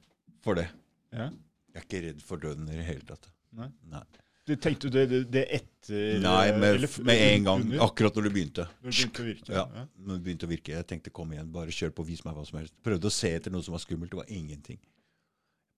for 0.45 0.59
det. 0.59 0.69
Ja. 1.13 1.31
Jeg 1.73 1.81
er 1.81 1.87
ikke 1.87 2.03
redd 2.09 2.27
for 2.27 2.43
døden 2.43 2.69
i 2.69 2.77
det 2.77 2.89
hele 2.89 3.07
tatt. 3.09 3.31
Nei. 3.57 3.69
Nei. 3.93 4.05
Du 4.49 4.57
tenkte 4.59 4.89
du 4.91 4.97
det, 4.97 5.21
det 5.31 5.43
etter 5.55 6.19
Nei, 6.19 6.51
med, 6.57 6.73
eller, 6.75 6.95
med 7.07 7.21
en 7.29 7.45
gang. 7.47 7.61
Under? 7.63 7.83
Akkurat 7.85 8.17
når 8.19 8.27
det 8.27 8.33
begynte. 8.35 8.65
Når 8.83 8.91
det 8.91 8.97
begynte 8.97 9.23
å 9.23 9.27
virke? 9.29 9.53
Ja, 9.55 9.67
ja. 9.77 9.85
Når 10.03 10.17
det 10.17 10.25
begynte 10.27 10.49
å 10.49 10.51
virke. 10.51 10.75
Jeg 10.75 10.89
tenkte 10.91 11.13
kom 11.15 11.35
igjen, 11.35 11.53
bare 11.55 11.75
kjør 11.75 11.93
på, 11.95 12.07
vis 12.09 12.25
meg 12.27 12.35
hva 12.35 12.43
som 12.49 12.59
helst. 12.59 12.75
Prøvde 12.83 13.07
å 13.07 13.15
se 13.15 13.31
etter 13.37 13.55
noe 13.55 13.63
som 13.63 13.77
var 13.77 13.85
skummelt. 13.85 14.11
Det 14.11 14.19
var 14.19 14.33
ingenting. 14.35 14.81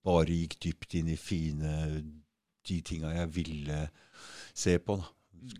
Bare 0.05 0.33
gikk 0.33 0.57
dypt 0.65 0.97
inn 0.97 1.11
i 1.13 1.19
fine 1.21 1.75
de 2.69 2.81
tinga 2.87 3.13
jeg 3.15 3.35
ville 3.35 3.85
se 4.55 4.79
på. 4.79 4.97
da. 5.01 5.11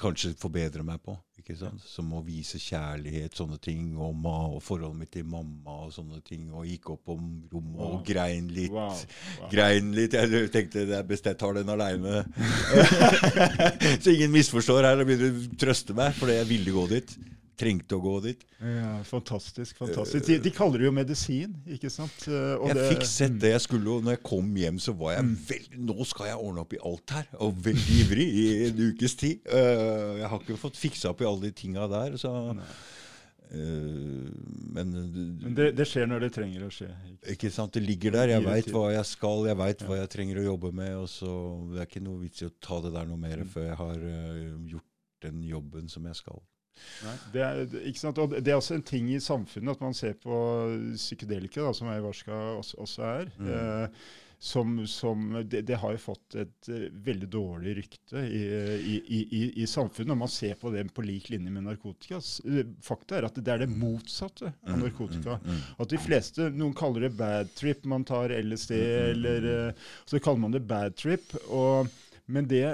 Kanskje 0.01 0.31
forbedre 0.41 0.81
meg 0.87 1.03
på. 1.05 1.13
ikke 1.37 1.59
sant? 1.61 1.83
Som 1.85 2.13
å 2.17 2.23
vise 2.25 2.57
kjærlighet, 2.63 3.35
sånne 3.37 3.59
ting. 3.61 3.91
Og, 4.01 4.17
og 4.25 4.63
forholdet 4.65 4.97
mitt 5.03 5.13
til 5.13 5.27
mamma 5.29 5.75
og 5.85 5.93
sånne 5.93 6.23
ting. 6.25 6.47
Og 6.55 6.65
gikk 6.71 6.95
opp 6.95 7.13
om 7.13 7.27
rommet 7.53 7.83
wow. 7.83 7.99
og 7.99 8.07
grein 8.09 8.49
litt. 8.55 8.73
Wow. 8.73 8.97
Wow. 9.43 9.51
Grein 9.53 9.93
litt. 9.97 10.17
Jeg 10.17 10.49
tenkte 10.55 10.87
det 10.89 10.97
er 10.97 11.07
best 11.09 11.29
jeg 11.29 11.41
tar 11.41 11.59
den 11.59 11.75
aleine. 11.75 12.25
Så 14.03 14.15
ingen 14.15 14.33
misforstår 14.33 14.89
her 14.89 15.05
og 15.05 15.11
begynner 15.11 15.37
å 15.37 15.61
trøste 15.61 15.97
meg, 15.97 16.17
fordi 16.17 16.41
jeg 16.41 16.53
ville 16.55 16.77
gå 16.79 16.89
dit 16.97 17.17
trengte 17.59 17.97
å 17.97 18.03
gå 18.03 18.15
dit. 18.25 18.41
Ja, 18.61 18.97
Fantastisk. 19.09 19.77
fantastisk. 19.79 20.27
De, 20.27 20.39
de 20.45 20.53
kaller 20.55 20.83
det 20.83 20.89
jo 20.89 20.95
medisin, 20.97 21.55
ikke 21.77 21.91
sant? 21.93 22.27
Eh, 22.29 22.55
og 22.57 22.71
jeg 22.71 22.79
det, 22.79 22.89
fikk 22.95 23.07
sett 23.09 23.37
det 23.43 23.55
jeg 23.55 23.65
skulle, 23.67 23.99
og 23.99 24.07
når 24.07 24.17
jeg 24.17 24.25
kom 24.31 24.51
hjem, 24.63 24.81
så 24.83 24.97
var 24.99 25.17
jeg 25.17 25.29
mm. 25.29 25.37
veldig 25.51 25.85
Nå 25.85 26.09
skal 26.09 26.31
jeg 26.31 26.41
ordne 26.41 26.65
opp 26.65 26.75
i 26.75 26.83
alt 26.91 27.15
her! 27.19 27.31
Og 27.45 27.63
veldig 27.69 28.01
ivrig 28.01 28.27
i 28.27 28.49
en 28.71 28.83
ukes 28.91 29.17
tid. 29.21 29.47
Eh, 29.47 30.21
jeg 30.23 30.33
har 30.33 30.43
ikke 30.43 30.61
fått 30.61 30.81
fiksa 30.81 31.15
opp 31.15 31.25
i 31.25 31.31
alle 31.31 31.49
de 31.49 31.57
tinga 31.65 31.89
der. 31.91 32.19
så... 32.21 32.35
Uh, 33.55 34.31
men, 34.75 34.89
men 35.43 35.53
det, 35.55 35.69
det, 35.79 35.85
skjer 35.87 36.09
når 36.11 36.25
det 36.25 36.31
trenger 36.35 36.65
å 36.67 36.71
skje. 36.73 36.89
Ikke, 37.13 37.35
ikke 37.35 37.51
sant? 37.55 37.75
Det 37.77 37.83
ligger 37.85 38.17
der. 38.17 38.33
Jeg 38.33 38.43
veit 38.47 38.71
hva 38.75 38.89
jeg 38.97 39.07
skal, 39.07 39.45
jeg 39.47 39.59
veit 39.61 39.85
ja. 39.85 39.87
hva 39.91 39.99
jeg 40.01 40.11
trenger 40.11 40.41
å 40.41 40.47
jobbe 40.49 40.73
med. 40.75 40.95
og 41.05 41.07
så 41.13 41.31
Det 41.71 41.83
er 41.83 41.91
ikke 41.91 42.03
noe 42.03 42.23
vits 42.25 42.43
i 42.43 42.49
å 42.49 42.55
ta 42.65 42.81
det 42.83 42.95
der 42.97 43.07
noe 43.11 43.21
mer 43.21 43.45
mm. 43.45 43.53
før 43.53 43.69
jeg 43.69 43.79
har 43.79 44.03
uh, 44.03 44.73
gjort 44.73 44.91
den 45.25 45.45
jobben 45.47 45.93
som 45.93 46.09
jeg 46.11 46.19
skal. 46.19 46.43
Det 47.33 47.45
er, 47.45 47.63
ikke 47.85 48.03
sant? 48.03 48.19
Og 48.19 48.35
det 48.35 48.53
er 48.53 48.59
også 48.59 48.79
en 48.79 48.87
ting 48.87 49.09
i 49.13 49.23
samfunnet 49.23 49.77
at 49.77 49.85
man 49.85 49.97
ser 49.97 50.19
på 50.21 50.37
psykedelika, 50.97 51.63
da, 51.63 51.73
som 51.77 51.91
ayahuasca 51.93 52.43
også, 52.59 52.83
også 52.85 53.09
er. 53.13 53.33
Mm. 53.39 53.51
Eh, 53.55 54.05
som, 54.45 54.87
som 54.87 55.45
det, 55.51 55.63
det, 55.63 55.77
har 55.81 55.95
jo 55.95 56.01
fått 56.03 56.35
et 56.37 56.69
uh, 56.69 56.83
veldig 57.07 57.29
dårlig 57.33 57.77
rykte 57.79 58.21
i, 58.29 58.43
i, 58.77 58.99
i, 59.09 59.41
i, 59.63 59.67
samfunnet. 59.67 60.11
Når 60.11 60.19
man 60.21 60.29
ser 60.29 60.59
på 60.61 60.69
det 60.75 60.83
på 60.93 61.05
lik 61.07 61.31
linje 61.33 61.53
med 61.55 61.65
narkotika. 61.65 62.19
Eh, 62.45 62.75
fakta 62.85 63.17
er 63.17 63.29
at 63.31 63.39
det 63.41 63.55
er 63.55 63.65
det 63.65 63.71
motsatte 63.73 64.51
av 64.53 64.75
mm, 64.75 64.83
narkotika. 64.83 65.39
Mm, 65.41 65.49
mm, 65.49 65.63
at 65.81 65.95
de 65.95 66.03
fleste, 66.09 66.51
Noen 66.53 66.77
kaller 66.77 67.07
det 67.07 67.15
bad 67.17 67.55
trip. 67.57 67.89
Man 67.89 68.05
tar 68.05 68.37
LSD, 68.37 68.75
eller 69.15 69.49
uh, 69.49 69.89
så 70.05 70.21
kaller 70.21 70.45
man 70.45 70.59
det 70.59 70.67
bad 70.69 70.99
trip. 71.01 71.33
Og, 71.49 71.89
men 72.29 72.51
det 72.51 72.67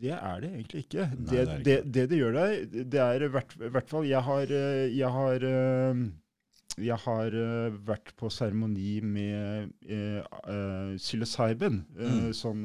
det 0.00 0.14
er 0.14 0.40
det 0.42 0.52
egentlig 0.52 0.84
ikke. 0.86 1.08
Nei, 1.16 1.26
det, 1.30 1.42
det, 1.48 1.58
det, 1.66 1.76
det, 1.94 2.06
det 2.12 2.20
gjør 2.20 2.38
deg, 2.38 2.78
det 2.92 3.02
er 3.02 3.26
i 3.26 3.30
hvert, 3.34 3.52
hvert, 3.58 3.90
fall 3.90 4.06
Jeg 4.08 4.22
har, 4.28 4.54
jeg 4.94 5.12
har, 5.16 5.46
eh, 5.50 6.02
jeg 6.78 7.00
har 7.04 7.38
eh, 7.42 7.76
vært 7.88 8.14
på 8.18 8.30
seremoni 8.30 9.00
med 9.02 9.74
uh, 9.90 10.94
psilocybin. 10.96 11.84
Mm. 11.98 12.32
sånn 12.36 12.64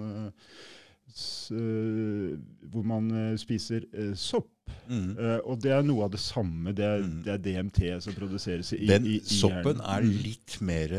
hvor 2.73 2.85
man 2.89 3.11
spiser 3.37 3.85
sopp. 4.17 4.49
Mm. 4.87 5.17
og 5.43 5.57
det 5.61 5.73
er 5.75 5.83
noe 5.85 6.05
av 6.05 6.13
det 6.13 6.21
samme. 6.23 6.71
Det 6.73 6.85
er, 6.87 7.03
mm. 7.03 7.25
er 7.29 7.41
DMT 7.43 7.81
som 8.01 8.15
produseres 8.15 8.71
i, 8.73 8.85
Den 8.89 9.05
i, 9.05 9.17
i 9.19 9.35
soppen 9.41 9.81
er 9.83 10.05
mm. 10.05 10.13
litt 10.23 10.55
mer 10.65 10.95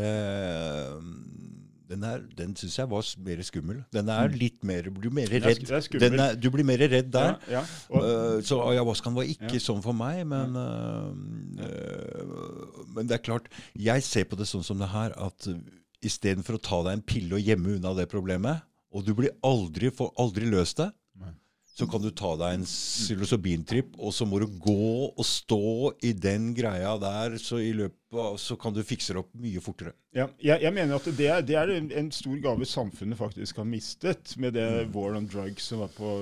den, 1.91 2.05
er, 2.09 2.23
den 2.39 2.55
syns 2.57 2.79
jeg 2.79 2.89
var 2.91 3.05
mer 3.27 3.43
skummel. 3.45 3.83
Den 3.93 4.09
er 4.09 4.29
mm. 4.31 4.37
litt 4.41 4.65
mer 4.65 4.89
Du 4.89 4.99
blir 5.03 5.13
mer 5.13 5.29
redd. 5.29 5.65
Er, 5.69 6.37
du 6.41 6.49
blir 6.55 6.67
mer 6.67 6.81
redd 6.81 7.11
der. 7.13 7.37
Ja, 7.51 7.61
ja. 7.61 7.63
Og, 7.91 8.05
uh, 8.09 8.39
så 8.47 8.61
ayahuascaen 8.71 9.17
var 9.17 9.29
ikke 9.29 9.57
ja. 9.59 9.63
sånn 9.63 9.83
for 9.85 9.97
meg. 9.97 10.23
Men, 10.31 10.57
uh, 10.57 11.13
uh, 11.61 12.85
men 12.97 13.11
det 13.11 13.19
er 13.19 13.25
klart, 13.25 13.51
jeg 13.77 14.07
ser 14.07 14.29
på 14.31 14.39
det 14.41 14.49
sånn 14.49 14.65
som 14.67 14.81
det 14.81 14.91
her 14.95 15.13
at 15.21 15.49
istedenfor 16.05 16.59
å 16.59 16.65
ta 16.65 16.83
deg 16.87 16.99
en 16.99 17.07
pille 17.07 17.37
og 17.37 17.45
gjemme 17.45 17.77
unna 17.79 17.95
det 17.97 18.09
problemet, 18.13 18.65
og 18.95 19.05
du 19.07 19.15
blir 19.17 19.33
aldri, 19.45 19.91
får 19.95 20.13
aldri 20.21 20.49
løst 20.51 20.81
det, 20.81 20.91
så 21.75 21.87
kan 21.91 22.03
du 22.03 22.13
ta 22.15 22.37
deg 22.39 22.55
en 22.55 22.65
psilocybin-tripp, 22.69 23.97
og 23.99 24.15
så 24.15 24.27
må 24.29 24.39
du 24.39 24.47
gå 24.63 25.09
og 25.11 25.25
stå 25.27 25.91
i 26.07 26.13
den 26.15 26.53
greia 26.55 26.93
der, 27.03 27.35
så 27.43 27.59
i 27.59 27.73
løpet 27.75 27.99
av, 28.15 28.37
så 28.39 28.55
kan 28.61 28.77
du 28.77 28.79
fikse 28.87 29.11
det 29.11 29.25
opp 29.25 29.33
mye 29.43 29.63
fortere. 29.63 29.91
Ja, 30.15 30.29
jeg, 30.39 30.63
jeg 30.63 30.71
mener 30.77 31.01
at 31.01 31.09
det 31.19 31.27
er, 31.27 31.43
det 31.43 31.57
er, 31.59 31.73
en 31.75 32.13
stor 32.15 32.37
gave 32.45 32.69
samfunnet 32.71 33.19
faktisk 33.19 33.59
har 33.59 33.67
mistet, 33.67 34.37
med 34.39 34.55
det 34.55 34.69
mm. 34.71 34.93
War 34.95 35.19
on 35.19 35.27
Drugs 35.27 35.67
som 35.73 35.83
var 35.83 35.91
på 35.97 36.13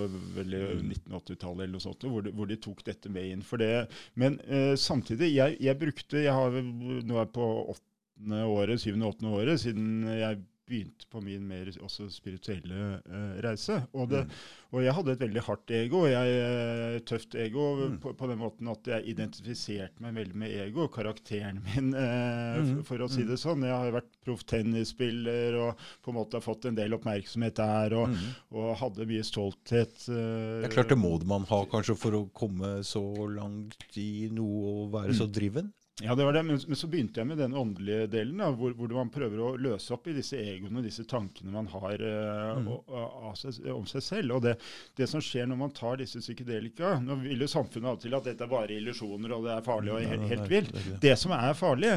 1980-tallet, 0.41 1.66
eller 1.66 1.74
noe 1.77 1.85
sånt, 1.85 2.09
hvor 2.09 2.24
de, 2.24 2.33
hvor 2.33 2.49
de, 2.49 2.57
tok 2.62 2.81
dette 2.89 3.12
med 3.12 3.29
inn. 3.35 3.45
for 3.45 3.61
det. 3.61 3.91
Men 4.16 4.41
eh, 4.49 4.73
samtidig, 4.81 5.35
jeg, 5.35 5.59
jeg, 5.61 5.79
brukte 5.83 6.24
Jeg 6.24 6.33
har 6.33 6.57
nå 6.62 7.20
er 7.20 7.29
på 7.29 7.51
åttende 7.74 8.41
året, 8.49 8.81
syvende-åttende 8.81 9.37
året 9.37 9.61
siden 9.61 10.09
jeg 10.16 10.41
begynte 10.68 11.09
på 11.10 11.20
min 11.24 11.44
mer 11.47 11.68
også 11.82 12.06
spirituelle 12.12 12.98
uh, 13.02 13.39
reise. 13.44 13.80
Og, 13.93 14.06
det, 14.12 14.22
mm. 14.26 14.36
og, 14.70 14.78
jeg 14.84 14.94
hadde 14.97 15.14
et 15.16 15.24
veldig 15.24 15.43
hardt 15.48 15.72
ego, 15.74 16.02
jeg, 16.10 16.36
uh, 16.39 16.98
tøft 17.09 17.36
ego, 17.39 17.66
mm. 17.80 17.97
på, 18.02 18.14
på, 18.18 18.28
den 18.30 18.40
måten 18.40 18.70
at 18.72 18.90
jeg 18.94 19.06
identifiserte 19.14 20.05
meg 20.05 20.16
veldig 20.20 20.39
med 20.44 20.55
ego, 20.66 20.86
karakteren 20.93 21.60
min, 21.66 21.90
uh, 21.97 22.60
mm. 22.62 22.70
for, 22.70 22.93
for, 22.93 23.06
å 23.06 23.10
si 23.12 23.26
mm. 23.26 23.32
det 23.32 23.40
sånn. 23.43 23.66
Jeg 23.66 23.74
har 23.74 23.97
vært 23.98 24.10
proff 24.22 24.47
tennisspiller 24.52 25.59
og 25.59 25.84
på 26.05 26.14
en 26.14 26.20
måte 26.20 26.39
har 26.39 26.47
fått 26.47 26.70
en 26.70 26.78
del 26.78 26.97
oppmerksomhet 26.98 27.59
der, 27.59 27.98
og, 27.98 28.14
mm. 28.14 28.32
og 28.62 28.72
hadde 28.84 29.10
mye 29.10 29.26
stolthet. 29.26 30.06
det 30.06 30.70
er 30.70 30.74
klart 30.78 30.94
det 30.94 31.01
må 31.01 31.16
man 31.28 31.47
ha 31.51 31.62
kanskje 31.70 31.98
for 31.98 32.16
å 32.16 32.26
komme 32.34 32.78
så 32.86 33.02
langt 33.30 33.98
i 33.98 34.28
noe 34.32 34.76
og 34.82 34.93
være 34.94 35.18
så 35.18 35.26
driven? 35.30 35.72
Ja, 36.01 36.14
det 36.14 36.24
var 36.24 36.32
det. 36.32 36.43
Men, 36.43 36.60
men, 36.66 36.77
så 36.77 36.89
begynte 36.89 37.20
jeg 37.20 37.28
med 37.28 37.39
den 37.39 37.55
åndelige 37.55 38.06
delen, 38.14 38.39
da, 38.40 38.48
hvor, 38.56 38.73
hvor, 38.77 38.94
man 38.97 39.10
prøver 39.12 39.40
å 39.44 39.51
løse 39.60 39.93
opp 39.93 40.06
i 40.09 40.14
disse 40.16 40.39
egoene, 40.40 40.81
disse 40.85 41.05
tankene 41.09 41.52
man 41.52 41.69
har 41.69 42.01
uh, 42.01 42.60
mm. 42.62 42.69
og, 42.73 42.93
og, 42.97 43.35
seg, 43.36 43.59
om 43.74 43.85
seg 43.89 44.05
selv. 44.06 44.39
Og 44.39 44.47
det, 44.47 44.55
det, 44.97 45.09
som 45.10 45.20
skjer 45.23 45.51
når 45.51 45.60
man 45.60 45.74
tar 45.77 46.01
disse 46.01 46.23
psykedelika 46.23 46.94
Nå 47.02 47.19
vil 47.20 47.44
jo 47.44 47.51
samfunnet 47.51 47.90
av 47.90 47.98
og 47.98 48.05
til 48.06 48.16
at 48.16 48.31
dette 48.31 48.47
er 48.47 48.52
bare 48.52 48.78
illusjoner, 48.78 49.35
og 49.36 49.44
det 49.44 49.52
er 49.55 49.66
farlig 49.66 49.93
og 49.93 50.06
helt, 50.14 50.28
helt 50.32 50.48
vilt. 50.51 50.78
Det 51.02 51.12
som 51.20 51.35
er 51.36 51.59
farlig, 51.59 51.90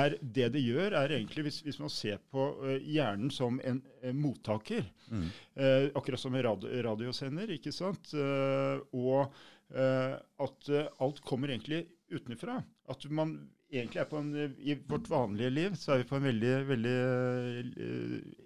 er 0.00 0.16
det 0.20 0.48
det 0.56 0.64
gjør, 0.64 0.96
er 0.98 1.14
egentlig, 1.20 1.46
hvis, 1.46 1.60
hvis 1.68 1.78
man 1.82 1.94
ser 1.94 2.18
på 2.32 2.48
uh, 2.58 2.74
hjernen 2.82 3.30
som 3.34 3.62
en 3.62 3.78
uh, 4.02 4.10
mottaker, 4.18 4.82
mm. 5.08 5.28
akkurat 5.96 6.20
som 6.20 6.34
en 6.34 6.42
radio, 6.44 6.72
radiosender, 6.84 7.54
ikke 7.54 7.72
sant, 7.72 8.12
og 8.12 9.30
at 9.72 10.68
alt 11.00 11.22
kommer 11.26 11.50
egentlig 11.52 11.80
utenfra. 12.10 12.60
At 12.88 13.06
man 13.10 13.36
egentlig 13.72 14.00
er 14.02 14.10
på 14.10 14.20
en 14.22 14.34
I 14.58 14.76
vårt 14.88 15.10
vanlige 15.10 15.50
liv 15.52 15.74
så 15.76 15.92
er 15.94 16.02
vi 16.02 16.08
på 16.08 16.18
en 16.18 16.28
veldig, 16.28 16.52
veldig 16.68 16.98
uh, 17.78 18.44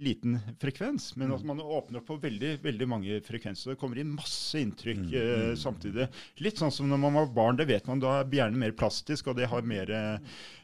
liten 0.00 0.38
frekvens, 0.60 1.10
men 1.20 1.32
at 1.34 1.44
man 1.44 1.60
åpner 1.60 2.00
opp 2.00 2.06
på 2.08 2.16
veldig 2.22 2.54
veldig 2.64 2.86
mange 2.88 3.18
frekvenser. 3.24 3.74
Det 3.74 3.80
kommer 3.80 4.00
inn 4.00 4.14
masse 4.16 4.60
inntrykk 4.60 5.00
Mm, 5.00 5.14
eh, 5.16 5.42
mm. 5.50 5.56
samtidig. 5.56 6.06
Litt 6.44 6.60
sånn 6.60 6.72
som 6.72 6.88
når 6.90 7.00
man 7.02 7.18
var 7.18 7.28
barn, 7.34 7.58
det 7.58 7.68
vet 7.70 7.86
man. 7.88 8.00
Da 8.02 8.20
er 8.20 8.32
hjernen 8.40 8.60
mer 8.60 8.72
plastisk, 8.76 9.30
og 9.30 9.36
det 9.38 9.48
har 9.50 9.66
mer 9.66 9.90
eh, 9.92 10.16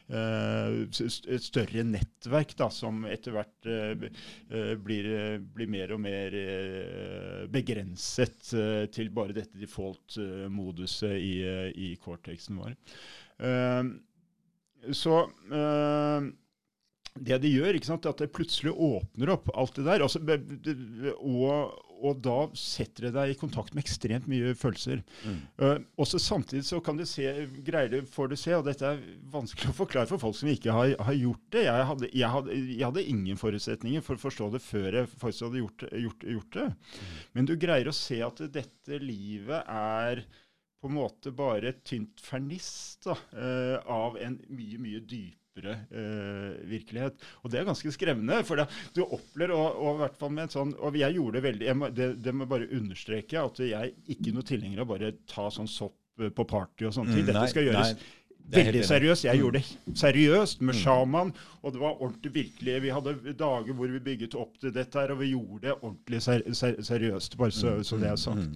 et 0.07 1.43
større 1.43 1.83
nettverk 1.83 2.55
da, 2.59 2.69
som 2.73 3.05
etter 3.09 3.35
hvert 3.35 3.69
eh, 3.69 4.07
eh, 4.49 4.73
blir, 4.79 5.09
blir 5.55 5.71
mer 5.71 5.93
og 5.95 6.01
mer 6.03 6.37
eh, 6.37 7.45
begrenset 7.51 8.53
eh, 8.55 8.85
til 8.93 9.11
bare 9.15 9.35
dette 9.37 9.59
default-moduset 9.59 11.17
i, 11.19 11.33
i 11.75 11.93
cortexen 12.01 12.61
vår. 12.61 12.75
Så 14.93 15.13
det 17.25 17.41
de 17.43 17.51
gjør, 17.51 17.77
ikke 17.77 17.89
sant, 17.89 18.07
at 18.09 18.21
det 18.21 18.31
plutselig 18.35 18.73
åpner 18.73 19.33
opp 19.33 19.51
alt 19.57 19.77
det 19.77 19.85
der. 19.87 20.03
Altså, 20.05 20.21
og, 21.17 21.75
og 21.97 22.19
da 22.23 22.37
setter 22.57 23.07
det 23.07 23.13
deg 23.15 23.33
i 23.33 23.37
kontakt 23.39 23.73
med 23.75 23.83
ekstremt 23.85 24.27
mye 24.29 24.53
følelser. 24.57 25.03
Mm. 25.25 25.37
Uh, 25.61 25.75
også 26.03 26.21
Samtidig 26.21 26.65
så 26.67 26.79
kan 26.83 26.99
du 26.99 27.05
se, 27.09 27.25
greier 27.65 27.91
du, 27.91 27.99
får 28.11 28.31
du 28.31 28.37
se, 28.39 28.53
og 28.57 28.65
dette 28.67 28.87
er 28.87 29.03
vanskelig 29.33 29.71
å 29.71 29.77
forklare 29.77 30.09
for 30.09 30.21
folk 30.21 30.37
som 30.39 30.51
ikke 30.51 30.75
har, 30.75 30.93
har 31.09 31.17
gjort 31.17 31.45
det. 31.55 31.63
Jeg 31.67 31.87
hadde, 31.91 32.11
jeg, 32.11 32.33
hadde, 32.35 32.59
jeg 32.73 32.85
hadde 32.85 33.07
ingen 33.13 33.39
forutsetninger 33.41 34.05
for 34.05 34.19
å 34.19 34.25
forstå 34.27 34.51
det 34.57 34.63
før 34.65 35.01
jeg 35.01 35.13
faktisk 35.13 35.47
hadde 35.47 35.63
gjort, 35.63 35.87
gjort, 36.07 36.27
gjort 36.35 36.59
det. 36.59 36.67
Men 37.37 37.49
du 37.49 37.55
greier 37.59 37.89
å 37.89 37.95
se 37.95 38.21
at 38.25 38.43
dette 38.53 39.01
livet 39.03 39.63
er 39.65 40.25
på 40.77 40.91
en 40.91 40.97
måte 40.99 41.33
bare 41.33 41.71
et 41.71 41.83
tynt 41.87 42.21
ferniss 42.21 42.99
da, 43.05 43.17
uh, 43.33 43.77
av 43.89 44.17
en 44.21 44.37
mye, 44.53 44.77
mye 44.81 45.01
dypere 45.01 45.46
eh, 45.65 46.67
virkelighet. 46.69 47.15
Og 47.43 47.51
det 47.51 47.59
er 47.59 47.65
ganske 47.65 47.91
skremmende. 47.91 48.43
For 48.45 48.55
det, 48.61 48.67
du 48.93 49.01
opplever, 49.05 49.55
og, 49.55 49.81
og 49.81 50.31
med 50.31 50.43
et 50.45 50.51
sånn 50.53 50.75
Og 50.77 50.95
jeg 50.95 51.15
gjorde 51.17 51.39
det 51.39 51.43
veldig 51.47 51.65
jeg 51.67 51.93
det, 51.97 52.07
det 52.23 52.33
må 52.35 52.45
bare 52.45 52.69
understreke, 52.77 53.39
at 53.41 53.59
jeg 53.59 53.93
ikke 54.07 54.33
noe 54.35 54.43
tilhenger 54.43 54.83
av 54.83 54.87
bare 54.93 55.13
ta 55.27 55.49
sånn 55.49 55.67
sopp 55.67 55.97
eh, 56.21 56.29
på 56.29 56.45
party 56.47 56.85
og 56.85 56.93
sånne 56.93 57.13
ting. 57.15 57.25
Mm, 57.25 57.33
Dette 57.33 57.49
skal 57.49 57.67
gjøres 57.71 57.93
nei, 57.97 58.13
Veldig 58.47 58.79
seriøst. 58.87 59.25
Jeg 59.25 59.35
Mm. 59.35 59.41
gjorde 59.43 59.59
det 59.59 59.97
seriøst 59.99 60.61
med 60.63 60.75
sjaman, 60.79 61.33
og 61.61 61.73
det 61.73 61.81
var 61.81 61.97
ordentlig 61.99 62.31
virkelig. 62.33 62.77
Vi 62.81 62.89
hadde 62.95 63.33
dager 63.35 63.73
hvor 63.75 63.87
vi 63.91 63.99
bygget 63.99 64.35
opp 64.39 64.53
til 64.61 64.71
dette 64.71 64.95
her, 64.95 65.11
og 65.11 65.19
vi 65.19 65.33
gjorde 65.33 65.65
det 65.65 65.73
ordentlig 65.81 66.21
ser, 66.23 66.45
ser, 66.55 66.77
seriøst. 66.79 67.35
Bare 67.37 67.51
så, 67.51 67.83
så 67.83 67.99
det 67.99 68.07
er 68.07 68.15
sagt. 68.15 68.55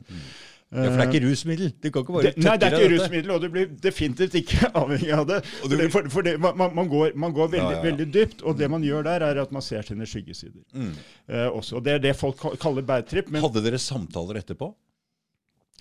Ja, 0.72 0.85
for 0.88 0.95
det 0.95 1.03
er 1.03 1.10
ikke 1.11 1.23
rusmiddel. 1.26 1.72
Du 1.84 1.88
kan 1.91 2.06
ikke 2.06 2.14
bare 2.15 2.30
Det, 2.30 2.43
nei, 2.45 2.52
det 2.56 2.68
er 2.68 2.76
ikke 2.77 2.91
rusmiddel, 2.93 3.31
og 3.35 3.41
du 3.43 3.48
blir 3.52 3.72
definitivt 3.84 4.38
ikke 4.39 4.69
avhengig 4.81 5.10
av 5.18 5.26
det. 5.27 5.39
For 5.49 5.81
for, 5.95 6.07
for 6.14 6.27
det 6.27 6.38
man, 6.39 6.61
man- 6.77 6.91
går, 6.91 7.18
man 7.19 7.34
går 7.35 7.49
veldig, 7.57 7.73
Ja, 7.76 7.81
ja, 7.81 7.88
veldig 7.89 8.07
dypt, 8.14 8.45
og 8.48 8.56
det 8.60 8.69
man 8.72 8.85
gjør 8.88 9.03
der, 9.10 9.26
er 9.27 9.41
at 9.43 9.52
man 9.52 9.65
ser 9.65 9.84
sine 9.84 10.07
skyggesider. 10.07 10.64
Mm. 10.72 10.93
Eh, 11.27 11.49
også. 11.49 11.76
Og 11.81 11.84
Det 11.84 11.98
er 11.98 12.06
det 12.07 12.15
folk 12.15 12.39
kaller 12.61 12.88
bad 12.88 13.10
trip. 13.11 13.27
Hadde 13.35 13.65
dere 13.68 13.81
samtaler 13.81 14.39
etterpå? 14.39 14.72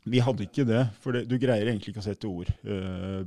vi 0.09 0.21
hadde 0.25 0.47
ikke 0.47 0.65
det, 0.65 0.81
for 1.03 1.13
det, 1.13 1.27
du 1.29 1.37
greier 1.41 1.69
egentlig 1.69 1.93
ikke 1.93 2.01
å 2.01 2.07
sette 2.07 2.29
ord 2.29 2.49
uh, 2.65 3.21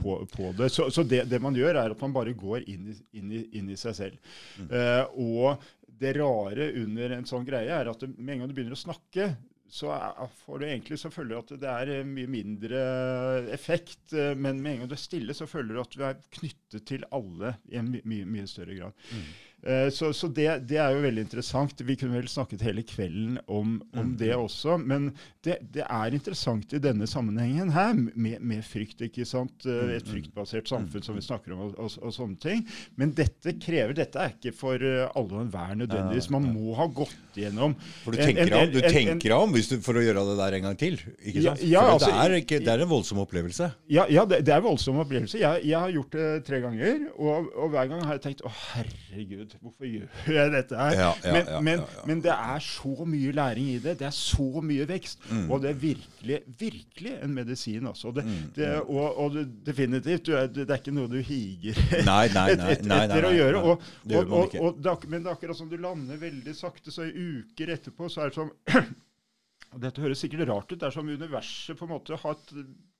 på, 0.00 0.16
på 0.32 0.48
det. 0.58 0.70
Så, 0.74 0.88
så 0.90 1.04
det, 1.06 1.22
det 1.30 1.38
man 1.42 1.54
gjør, 1.56 1.78
er 1.78 1.94
at 1.94 2.02
man 2.02 2.14
bare 2.16 2.34
går 2.36 2.66
inn 2.66 2.88
i, 2.90 2.96
inn 3.20 3.30
i, 3.30 3.42
inn 3.60 3.70
i 3.70 3.78
seg 3.78 3.94
selv. 3.94 4.32
Uh, 4.66 5.04
og 5.22 5.62
det 5.86 6.16
rare 6.18 6.72
under 6.82 7.14
en 7.16 7.28
sånn 7.28 7.46
greie 7.46 7.70
er 7.72 7.92
at 7.92 8.02
du, 8.02 8.10
med 8.18 8.34
en 8.34 8.42
gang 8.42 8.50
du 8.50 8.56
begynner 8.56 8.76
å 8.76 8.80
snakke, 8.80 9.30
så 9.72 9.90
er, 9.94 10.28
får 10.44 10.58
du 10.62 10.66
egentlig 10.68 10.98
så 11.00 11.10
føler 11.10 11.34
du 11.34 11.38
at 11.40 11.60
det 11.62 11.70
er 11.72 11.90
eh, 11.98 12.04
mye 12.06 12.30
mindre 12.30 12.80
effekt. 13.54 14.12
eh, 14.12 14.34
Men 14.36 14.60
med 14.62 14.72
en 14.72 14.78
gang 14.84 14.90
du 14.92 14.94
er 14.96 15.02
stille, 15.02 15.34
så 15.34 15.46
føler 15.50 15.74
du 15.74 15.80
at 15.82 15.96
du 15.96 16.04
er 16.06 16.20
knyttet 16.38 16.86
til 16.86 17.04
alle 17.14 17.54
i 17.72 17.76
en 17.80 17.90
mye, 18.04 18.24
mye 18.28 18.46
større 18.50 18.76
grad. 18.78 18.92
Eh, 19.12 19.34
Så, 19.90 20.12
så 20.14 20.28
det, 20.30 20.44
det 20.70 20.76
er 20.78 20.92
jo 20.94 21.00
veldig 21.02 21.22
interessant. 21.24 21.80
Vi 21.82 21.96
kunne 21.98 22.14
vel 22.20 22.28
snakket 22.30 22.60
hele 22.62 22.84
kvelden 22.86 23.38
om, 23.50 23.80
om 23.98 24.12
det 24.20 24.28
også. 24.36 24.76
Men 24.78 25.08
det, 25.42 25.56
det 25.74 25.82
er 25.82 26.14
interessant 26.14 26.70
i 26.76 26.78
denne 26.78 27.08
sammenhengen 27.10 27.72
her, 27.74 27.96
med, 27.96 28.36
med 28.46 28.62
frykt. 28.62 29.00
ikke 29.08 29.24
sant? 29.26 29.64
Eh, 29.66 29.96
Et 29.96 30.06
fryktbasert 30.06 30.70
samfunn 30.70 31.02
som 31.02 31.18
vi 31.18 31.24
snakker 31.24 31.56
om, 31.56 31.64
og, 31.66 31.72
og, 31.82 31.96
og 32.06 32.14
sånne 32.14 32.38
ting. 32.44 32.62
Men 33.00 33.10
dette 33.18 33.56
krever 33.58 33.96
Dette 33.98 34.20
er 34.22 34.36
ikke 34.36 34.52
for 34.54 34.78
eh, 34.78 35.08
alle 35.18 35.34
og 35.34 35.42
enhver 35.48 35.74
nødvendigvis. 35.80 36.30
Man 36.36 36.46
må 36.52 36.76
ha 36.78 36.86
gått 37.00 37.16
gjennom 37.40 37.74
For 38.04 38.14
du 38.14 38.20
tenker 38.22 38.46
deg 38.52 38.68
om, 38.68 38.70
du 38.76 38.78
en- 38.78 38.86
en- 38.86 38.94
tenker 39.00 39.34
om 39.40 39.56
hvis 39.56 39.72
du, 39.72 39.76
for 39.82 39.98
å 39.98 40.04
gjøre 40.04 40.22
det 40.30 40.38
der 40.44 40.58
en 40.60 40.68
gang 40.68 40.78
til. 40.84 41.00
Ikke 41.24 41.42
Ja, 41.42 41.56
sant? 41.56 41.66
ja, 41.66 41.82
for 41.88 41.96
altså, 41.96 42.12
det, 42.12 42.22
er 42.28 42.38
ikke, 42.44 42.62
det 42.62 42.74
er 42.76 42.84
en 42.86 42.92
voldsom 42.94 43.24
opplevelse. 43.24 43.70
Ja, 43.98 44.06
ja 44.14 44.22
det, 44.30 44.44
det 44.46 44.54
er 44.54 44.62
en 44.62 44.68
voldsom 44.68 45.02
opplevelse. 45.02 45.42
Jeg, 45.42 45.66
jeg 45.72 45.78
har 45.82 45.96
gjort 45.98 46.14
det 46.20 46.30
tre 46.46 46.62
ganger, 46.68 47.08
og, 47.18 47.50
og 47.56 47.74
hver 47.74 47.90
gang 47.90 48.06
har 48.06 48.20
jeg 48.20 48.26
tenkt 48.30 48.46
å 48.46 48.54
herregud, 48.62 49.45
hvorfor 49.60 49.88
gjør 49.88 50.32
jeg 50.34 50.52
dette 50.52 50.76
her? 50.76 50.96
Ja, 50.98 51.10
ja, 51.24 51.32
men, 51.32 51.64
men, 51.64 51.84
men 52.08 52.22
det 52.24 52.34
er 52.34 52.62
så 52.64 53.06
mye 53.08 53.32
læring 53.36 53.70
i 53.74 53.78
det. 53.82 53.96
Det 54.00 54.08
er 54.10 54.16
så 54.16 54.62
mye 54.64 54.86
vekst. 54.88 55.22
Mm. 55.30 55.50
Og 55.50 55.62
det 55.62 55.70
er 55.70 55.80
virkelig, 55.80 56.40
virkelig 56.58 57.16
en 57.22 57.34
medisin. 57.34 57.86
Altså. 57.86 58.12
Det, 58.16 58.26
Mm, 58.26 58.50
det, 58.56 58.80
og, 58.80 59.18
og 59.18 59.34
det, 59.34 59.44
definitivt, 59.66 60.26
du 60.26 60.32
er, 60.34 60.48
det, 60.50 60.66
er 60.66 60.80
ikke 60.80 60.94
noe 60.94 61.10
du 61.10 61.18
higer 61.22 61.78
Nei, 62.06 62.26
nei, 62.34 62.46
nei. 62.58 62.72
et, 62.74 62.82
etter 62.82 63.28
å 63.28 63.32
gjøre. 63.34 63.60
Og, 63.62 63.88
og, 64.10 64.32
og, 64.40 64.56
og 64.58 65.06
men 65.06 65.22
det 65.22 65.30
er 65.30 65.36
akkurat 65.36 65.58
som 65.58 65.70
du 65.70 65.76
lander 65.80 66.18
veldig 66.20 66.54
sakte, 66.56 66.90
så 66.94 67.06
i 67.06 67.12
uker 67.14 67.70
etterpå 67.76 68.10
så 68.10 68.24
er 68.24 68.32
det 68.32 68.38
som 68.40 68.50
og 68.50 68.94
Dette 69.76 70.00
høres 70.00 70.20
sikkert 70.22 70.48
rart 70.48 70.70
ut. 70.72 70.78
Det 70.78 70.86
er 70.86 70.90
som 70.94 71.08
universet 71.08 71.76
på 71.78 71.84
en 71.84 71.90
måte 71.96 72.16
har 72.16 72.36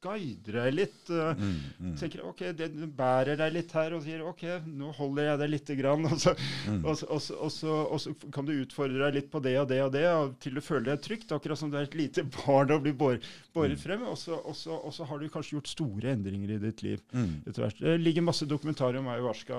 guider 0.07 0.53
deg 0.61 0.75
litt. 0.77 1.09
eh, 1.11 1.33
Mm, 1.35 1.55
mm. 1.81 1.95
tenker 1.99 2.21
ok, 2.29 2.41
det 2.55 2.69
bærer 2.95 3.37
deg 3.41 3.53
litt 3.55 3.73
her 3.73 3.95
og 3.97 4.03
sier 4.05 4.21
ok, 4.23 4.43
nå 4.67 4.91
holder 4.95 5.25
jeg 5.31 5.39
deg 5.41 5.51
lite 5.51 5.77
grann. 5.79 6.05
Og 6.13 6.21
så, 6.21 6.35
Mm. 6.69 6.85
og, 6.85 6.97
så, 6.99 7.07
og, 7.39 7.51
og, 7.93 8.01
så, 8.01 8.13
kan 8.31 8.45
du 8.45 8.53
utfordre 8.53 8.99
deg 9.07 9.15
litt 9.15 9.31
på 9.33 9.41
det 9.43 9.55
og 9.59 9.69
det 9.69 9.81
og 9.83 9.93
det, 9.95 10.05
og 10.11 10.37
til 10.43 10.55
du 10.55 10.61
føler 10.61 10.91
deg 10.93 11.01
trygt. 11.03 11.33
Akkurat 11.33 11.59
som 11.59 11.71
du 11.71 11.77
er 11.79 11.87
et 11.89 11.95
lite 11.97 12.23
barn 12.37 12.71
og 12.77 12.83
blir 12.85 12.93
båret, 12.95 13.25
båret 13.55 13.79
Mm. 13.79 13.83
frem. 13.83 14.03
Og 14.13 14.19
så, 14.19 15.05
har 15.07 15.19
du 15.19 15.29
kanskje 15.29 15.57
gjort 15.57 15.69
store 15.73 16.13
endringer 16.13 16.51
i 16.55 16.59
ditt 16.59 16.83
liv. 16.83 17.01
Mm. 17.15 17.43
etter 17.49 17.63
hvert. 17.65 17.81
Det 17.81 17.97
ligger 18.01 18.23
masse 18.23 18.47
dokumentarer 18.47 18.99
om 19.01 19.09
ayahuasca, 19.09 19.57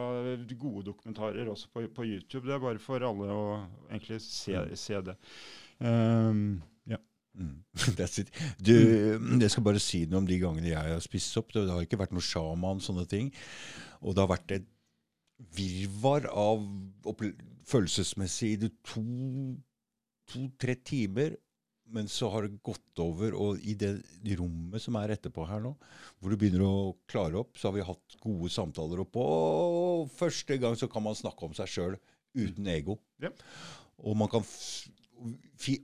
gode 0.58 0.86
dokumentarer 0.86 1.48
også 1.50 1.68
på, 1.74 1.88
på 1.88 2.06
YouTube. 2.06 2.46
Det 2.46 2.54
er 2.56 2.60
bare 2.64 2.80
for 2.80 3.00
alle 3.04 3.26
å 3.34 3.44
egentlig 3.90 4.22
se, 4.22 4.54
Mm. 4.54 4.76
se 4.76 5.02
det. 5.02 5.18
Um. 5.82 6.62
Mm. 7.38 7.62
Du, 8.68 8.74
jeg 8.74 9.52
skal 9.54 9.66
bare 9.66 9.82
si 9.84 10.06
noe 10.10 10.24
om 10.24 10.30
de 10.30 10.40
gangene 10.42 10.72
jeg 10.72 10.96
har 10.96 11.04
spist 11.04 11.38
opp. 11.40 11.54
Det 11.54 11.68
har 11.70 11.86
ikke 11.86 12.00
vært 12.02 12.16
noe 12.16 12.26
sjaman, 12.26 12.82
sånne 12.84 13.06
ting. 13.10 13.32
Og 14.02 14.16
det 14.16 14.24
har 14.24 14.34
vært 14.34 14.56
et 14.58 14.68
virvar 15.58 16.26
av 16.34 16.64
følelsesmessig 17.70 18.54
i 18.56 18.62
det 18.66 18.72
to, 18.88 19.04
to-tre 20.32 20.78
timer. 20.82 21.38
Men 21.88 22.10
så 22.12 22.28
har 22.34 22.44
det 22.44 22.60
gått 22.66 23.00
over, 23.00 23.32
og 23.40 23.62
i 23.64 23.72
det 23.80 23.94
rommet 24.36 24.84
som 24.84 24.98
er 25.00 25.14
etterpå 25.14 25.46
her 25.48 25.62
nå, 25.64 25.70
hvor 26.20 26.34
du 26.34 26.36
begynner 26.36 26.66
å 26.66 26.98
klare 27.08 27.40
opp, 27.40 27.54
så 27.56 27.70
har 27.70 27.78
vi 27.78 27.86
hatt 27.88 28.18
gode 28.20 28.52
samtaler 28.52 29.06
oppå. 29.06 29.24
Og 29.24 30.10
første 30.12 30.58
gang 30.60 30.76
så 30.76 30.90
kan 30.92 31.06
man 31.06 31.16
snakke 31.16 31.48
om 31.48 31.56
seg 31.56 31.72
sjøl 31.72 31.96
uten 32.36 32.68
ego. 32.74 32.98
Ja. 33.24 33.32
Og 34.04 34.18
man 34.20 34.28
kan 34.30 34.44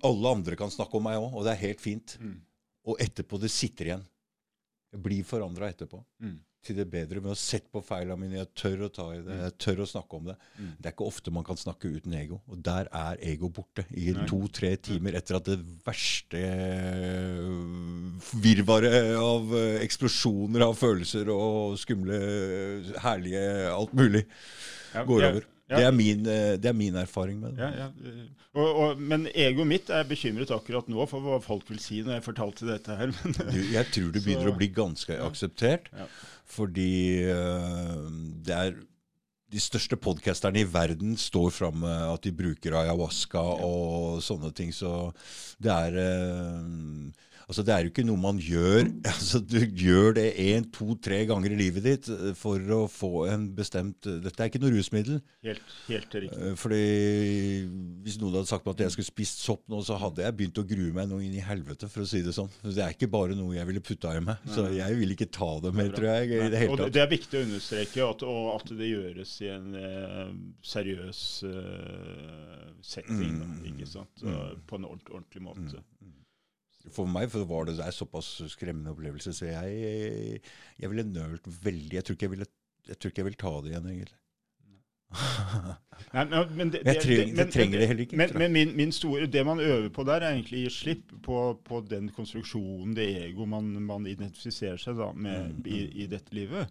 alle 0.06 0.34
andre 0.38 0.58
kan 0.60 0.72
snakke 0.74 1.00
om 1.00 1.06
meg 1.08 1.20
òg, 1.20 1.30
og 1.34 1.46
det 1.46 1.54
er 1.56 1.64
helt 1.68 1.84
fint. 1.84 2.18
Mm. 2.22 2.40
Og 2.92 3.04
etterpå 3.04 3.40
det 3.42 3.52
sitter 3.54 3.92
igjen. 3.92 4.10
Jeg 4.94 5.06
blir 5.06 5.28
forandra 5.28 5.72
etterpå. 5.72 6.02
Mm. 6.24 6.42
Til 6.64 6.78
det 6.80 6.86
bedre 6.88 7.20
med 7.20 7.34
å 7.34 7.36
sette 7.36 7.68
på 7.74 7.82
feilene 7.84 8.16
mine. 8.22 8.38
Jeg 8.38 8.52
tør 8.56 8.86
å 8.86 8.90
ta 8.94 9.10
i 9.12 9.20
det. 9.24 9.36
Jeg 9.36 9.56
tør 9.66 9.82
å 9.84 9.88
snakke 9.90 10.20
om 10.20 10.30
det. 10.30 10.36
Mm. 10.56 10.70
Det 10.78 10.88
er 10.88 10.94
ikke 10.94 11.08
ofte 11.10 11.34
man 11.36 11.48
kan 11.48 11.60
snakke 11.60 11.92
uten 11.92 12.16
ego. 12.16 12.38
Og 12.48 12.62
der 12.64 12.88
er 12.88 13.20
ego 13.34 13.50
borte 13.52 13.84
i 13.92 14.14
to-tre 14.30 14.72
timer 14.80 15.18
etter 15.20 15.40
at 15.40 15.50
det 15.50 15.58
verste 15.84 16.40
øh, 16.40 18.30
virvaret 18.46 19.18
av 19.20 19.52
øh, 19.60 19.82
eksplosjoner 19.84 20.64
av 20.70 20.78
følelser 20.80 21.34
og 21.34 21.76
skumle, 21.82 22.22
herlige 23.04 23.44
alt 23.74 23.98
mulig 23.98 24.24
Ja, 24.94 25.04
går 25.10 25.28
over. 25.32 25.50
Ja. 25.74 25.82
Det, 25.82 25.88
er 25.90 25.96
min, 25.98 26.24
øh, 26.30 26.54
det 26.62 26.70
er 26.72 26.78
min 26.78 26.96
erfaring 27.02 27.42
med 27.42 27.58
det. 27.58 27.66
Ja, 27.66 27.84
ja. 27.84 27.90
eh, 28.14 28.24
Og, 28.54 28.68
og, 28.84 29.00
men 29.02 29.26
egoet 29.34 29.66
mitt 29.66 29.88
er 29.90 30.06
bekymret 30.06 30.52
akkurat 30.54 30.86
nå 30.94 31.08
for 31.10 31.26
hva 31.26 31.40
folk 31.42 31.66
vil 31.72 31.80
si 31.82 32.04
når 32.06 32.20
jeg 32.20 32.26
fortalte 32.28 32.68
dette 32.70 32.98
her. 33.00 33.10
Du, 33.34 33.58
jeg 33.74 33.88
tror 33.90 34.12
du 34.14 34.20
begynner 34.22 34.46
Så- 34.52 34.54
å 34.54 34.58
bli 34.60 34.68
ganske 34.76 35.18
akseptert. 35.26 35.90
Fordi 36.54 37.24
uh, 37.34 38.10
det 38.46 38.54
er 38.54 38.76
de 39.54 39.62
største 39.62 39.98
podcasterne 40.02 40.62
i 40.62 40.68
verden 40.70 41.16
står 41.18 41.50
fram 41.54 41.82
med 41.84 42.06
at 42.14 42.24
de 42.26 42.32
bruker 42.34 42.74
ayahuasca 42.78 43.42
og 43.66 44.22
sånne 44.26 44.50
ting. 44.58 44.72
Så 44.74 45.12
det 45.62 45.70
er 45.74 45.98
øh, 46.02 47.12
Altså, 47.54 47.64
Det 47.68 47.74
er 47.76 47.84
jo 47.86 47.92
ikke 47.94 48.06
noe 48.08 48.18
man 48.18 48.40
gjør 48.42 48.88
altså, 49.14 49.38
Du 49.46 49.60
gjør 49.62 50.16
det 50.18 50.26
én, 50.42 50.66
to, 50.74 50.96
tre 50.98 51.20
ganger 51.30 51.54
i 51.54 51.60
livet 51.60 51.86
ditt 51.86 52.10
eh, 52.10 52.32
for 52.40 52.58
å 52.74 52.80
få 52.90 53.28
en 53.30 53.44
bestemt 53.54 54.02
Dette 54.10 54.42
er 54.42 54.50
ikke 54.50 54.62
noe 54.64 54.74
rusmiddel. 54.74 55.20
Helt, 55.46 55.76
helt 55.88 56.18
riktig. 56.18 56.40
Eh, 56.50 56.56
Fordi 56.58 56.82
Hvis 58.04 58.18
noen 58.22 58.40
hadde 58.40 58.50
sagt 58.50 58.66
meg 58.66 58.74
at 58.78 58.84
jeg 58.88 58.96
skulle 58.96 59.10
spist 59.12 59.44
sopp 59.46 59.64
nå, 59.72 59.84
så 59.86 60.00
hadde 60.02 60.26
jeg 60.26 60.38
begynt 60.40 60.60
å 60.64 60.66
grue 60.74 60.90
meg 60.98 61.12
noe 61.12 61.22
inn 61.24 61.38
i 61.38 61.44
helvete, 61.46 61.88
for 61.92 62.04
å 62.04 62.10
si 62.10 62.24
det 62.26 62.34
sånn. 62.36 62.50
Det 62.66 62.82
er 62.84 62.96
ikke 62.96 63.12
bare 63.14 63.38
noe 63.38 63.54
jeg 63.56 63.70
ville 63.70 63.84
putta 63.86 64.16
i 64.18 64.24
meg. 64.24 64.42
Så 64.50 64.66
jeg 64.74 64.98
vil 65.00 65.14
ikke 65.16 65.30
ta 65.34 65.52
det 65.64 65.74
mer, 65.78 65.92
tror 65.94 66.10
jeg. 66.10 66.32
i 66.34 66.50
det 66.54 66.62
hele 66.64 66.74
tatt. 66.78 66.86
Og 66.88 66.94
det 66.98 67.04
er 67.06 67.12
viktig 67.14 67.40
å 67.40 67.46
understreke 67.46 68.08
at, 68.10 68.26
og 68.28 68.50
at 68.58 68.74
det 68.80 68.90
gjøres 68.90 69.34
i 69.46 69.50
en 69.54 69.70
eh, 69.78 70.34
seriøs 70.74 71.22
eh, 71.52 72.72
setting. 72.84 73.40
Da, 73.40 73.46
Mm. 73.54 73.66
ikke 73.74 73.88
sant? 73.88 74.24
Og 74.24 74.58
På 74.68 74.76
en 74.80 74.86
ordentlig, 74.88 75.14
ordentlig 75.20 75.42
måte. 75.44 75.84
For 76.92 77.08
meg 77.08 77.30
for 77.32 77.46
var 77.48 77.66
det 77.70 77.78
en 77.80 77.92
såpass 77.96 78.42
skremmende 78.52 78.92
opplevelse, 78.92 79.32
så 79.34 79.46
jeg, 79.48 80.42
jeg 80.82 80.90
ville 80.92 81.06
nølt 81.08 81.48
veldig. 81.64 81.94
Jeg 81.96 82.04
tror 82.04 82.18
ikke 82.18 82.28
jeg 82.28 82.34
ville, 82.36 82.50
jeg 82.90 82.98
tror 83.00 83.14
ikke 83.14 83.24
jeg 83.24 83.30
ville 83.30 83.40
ta 83.46 83.54
det 83.64 83.72
igjen, 83.72 83.88
egentlig. 83.94 84.20
Nei, 86.14 86.24
men, 86.26 86.48
men 86.58 86.70
det, 86.74 86.80
jeg 86.84 86.96
det- 86.96 87.02
trenger- 87.04 87.26
det- 87.28 87.36
det 87.38 87.54
trenger 87.54 87.80
det 87.80 87.88
heller 87.88 88.02
ikke, 88.04 88.18
Men, 88.18 88.30
men 88.42 88.52
min, 88.54 88.76
min 88.76 88.92
store, 88.92 89.28
det 89.28 89.46
man 89.46 89.60
øver 89.60 89.90
på 89.94 90.04
der, 90.04 90.22
er 90.26 90.34
egentlig 90.34 90.58
å 90.60 90.64
gi 90.64 90.70
slipp 90.74 91.12
på, 91.24 91.38
på 91.64 91.82
den 91.90 92.10
konstruksjonen, 92.10 92.96
det 92.98 93.06
ego 93.28 93.46
man, 93.46 93.70
man 93.86 94.08
identifiserer 94.10 94.78
seg 94.82 94.98
da 94.98 95.12
med 95.14 95.54
Mm, 95.54 95.68
i, 95.70 95.80
i 96.04 96.08
dette 96.08 96.34
livet. 96.34 96.68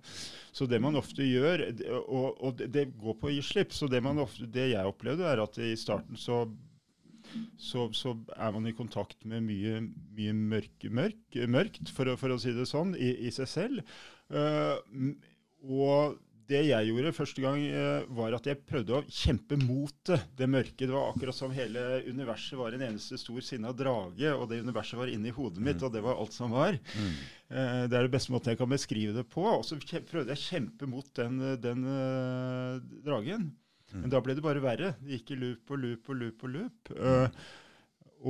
Så 0.52 0.66
det 0.66 0.80
man 0.82 0.96
ofte 0.98 1.22
gjør, 1.22 1.64
og, 2.02 2.42
og 2.42 2.56
det, 2.58 2.68
det 2.74 2.86
går 2.98 3.14
på 3.22 3.30
å 3.30 3.34
gi 3.36 3.42
slipp, 3.46 3.72
så 3.72 3.88
det, 3.88 4.02
man 4.02 4.18
ofte, 4.18 4.46
det 4.50 4.72
jeg 4.72 4.86
opplevde, 4.90 5.22
er 5.24 5.42
at 5.46 5.58
i 5.62 5.76
starten 5.76 6.16
så 6.18 6.42
så, 7.60 7.86
så 7.96 8.16
er 8.36 8.54
man 8.54 8.68
i 8.68 8.74
kontakt 8.76 9.24
med 9.28 9.46
mye, 9.46 9.80
mye 10.16 10.34
mørk, 10.36 10.88
mørk, 10.90 11.38
mørkt, 11.50 11.92
for 11.94 12.12
å, 12.12 12.18
for 12.20 12.34
å 12.34 12.40
si 12.40 12.54
det 12.56 12.68
sånn, 12.70 12.96
i, 12.98 13.14
i 13.28 13.32
seg 13.34 13.50
selv. 13.50 13.96
Uh, 14.32 14.76
og 15.62 16.20
det 16.52 16.64
jeg 16.66 16.88
gjorde 16.88 17.12
første 17.14 17.42
gang, 17.44 17.60
uh, 17.72 18.08
var 18.18 18.34
at 18.36 18.48
jeg 18.48 18.60
prøvde 18.68 18.96
å 18.98 19.04
kjempe 19.06 19.56
mot 19.62 19.94
det, 20.08 20.18
det 20.38 20.48
mørke. 20.50 20.84
Det 20.84 20.92
var 20.92 21.12
akkurat 21.12 21.36
som 21.36 21.54
hele 21.54 22.02
universet 22.08 22.58
var 22.60 22.74
en 22.74 22.84
eneste 22.88 23.20
stor 23.20 23.40
sinna 23.46 23.72
drage, 23.76 24.34
og 24.34 24.48
det 24.50 24.62
universet 24.64 25.00
var 25.00 25.12
inni 25.12 25.32
hodet 25.34 25.64
mitt, 25.64 25.82
og 25.84 25.94
det 25.94 26.02
var 26.04 26.18
alt 26.20 26.36
som 26.36 26.52
var. 26.54 26.76
Eh, 27.52 27.84
det 27.86 27.96
er 27.96 28.06
det 28.08 28.12
beste 28.12 28.34
måten 28.34 28.52
jeg 28.52 28.60
kan 28.60 28.72
beskrive 28.72 29.16
det 29.16 29.26
på. 29.32 29.44
Og 29.44 29.64
så 29.68 29.78
prøvde 29.78 30.34
jeg 30.34 30.40
å 30.40 30.46
kjempe 30.48 30.90
mot 30.90 31.08
den, 31.18 31.40
den 31.62 31.88
eh, 31.88 32.76
Men 33.94 34.10
da 34.12 34.20
ble 34.24 34.34
det 34.38 34.42
bare 34.44 34.62
verre. 34.64 34.94
Det 35.02 35.18
gikk 35.18 35.34
i 35.34 35.40
loop 35.42 35.74
og 35.74 35.82
loop 35.82 36.08
og 36.08 36.16
loop 36.22 36.46
og 36.46 36.54
loop. 36.56 36.94
Uh, 36.96 37.28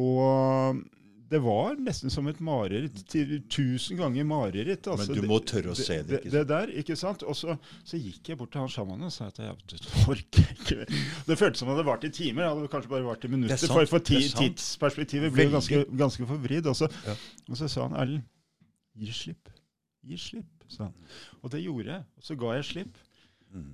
og 0.02 0.82
det 1.32 1.40
var 1.40 1.78
nesten 1.80 2.12
som 2.12 2.26
et 2.28 2.40
mareritt. 2.44 2.98
Tusen 3.52 3.96
ganger 3.96 4.24
mareritt. 4.28 4.84
Men 4.84 4.98
altså. 4.98 5.14
du 5.16 5.24
må 5.28 5.38
tørre 5.48 5.72
å 5.72 5.76
se 5.78 5.96
det, 6.02 6.18
ikke 6.18 6.28
ikke 6.28 6.32
det 6.34 6.42
der, 6.50 6.72
ikke 6.82 6.96
sant? 7.00 7.24
Og 7.24 7.36
så, 7.38 7.54
så 7.88 8.00
gikk 8.00 8.32
jeg 8.32 8.40
bort 8.40 8.52
til 8.52 8.60
han 8.60 8.72
sjamanen 8.72 9.08
og 9.08 9.14
sa 9.14 9.30
at 9.30 9.40
jeg 9.40 9.54
orker 10.12 10.50
ikke. 10.52 10.88
Det 11.28 11.38
føltes 11.40 11.62
som 11.62 11.70
om 11.70 11.72
det 11.72 11.78
hadde 11.80 11.88
vart 11.88 12.04
i 12.04 12.12
timer. 12.12 12.44
Det 12.44 12.50
hadde 12.50 12.72
kanskje 12.74 12.92
bare 12.92 13.08
vart 13.08 13.24
i 13.24 13.32
minutter. 13.32 13.62
sant, 13.62 13.72
for 13.72 13.92
for 13.94 14.04
ti, 14.04 14.18
det 14.18 14.26
er 14.26 14.34
sant. 14.34 14.42
tidsperspektivet 14.44 15.32
ble 15.32 15.48
ganske, 15.54 15.80
ganske 16.04 16.28
forvridd. 16.34 16.68
Og, 16.68 16.76
så- 16.82 16.90
Ja. 17.06 17.16
og 17.48 17.60
så 17.62 17.68
sa 17.68 17.88
han 17.88 17.96
Erlend, 18.02 18.28
gi 18.98 19.12
slipp. 19.22 19.48
Gi 20.04 20.18
slipp, 20.20 20.66
sa 20.68 20.90
han. 20.90 20.94
Og 21.40 21.50
det 21.54 21.62
gjorde 21.64 21.94
jeg. 21.94 22.04
Og 22.18 22.28
så 22.28 22.36
ga 22.36 22.52
jeg 22.58 22.68
slipp. 22.74 23.00
Mm. 23.54 23.70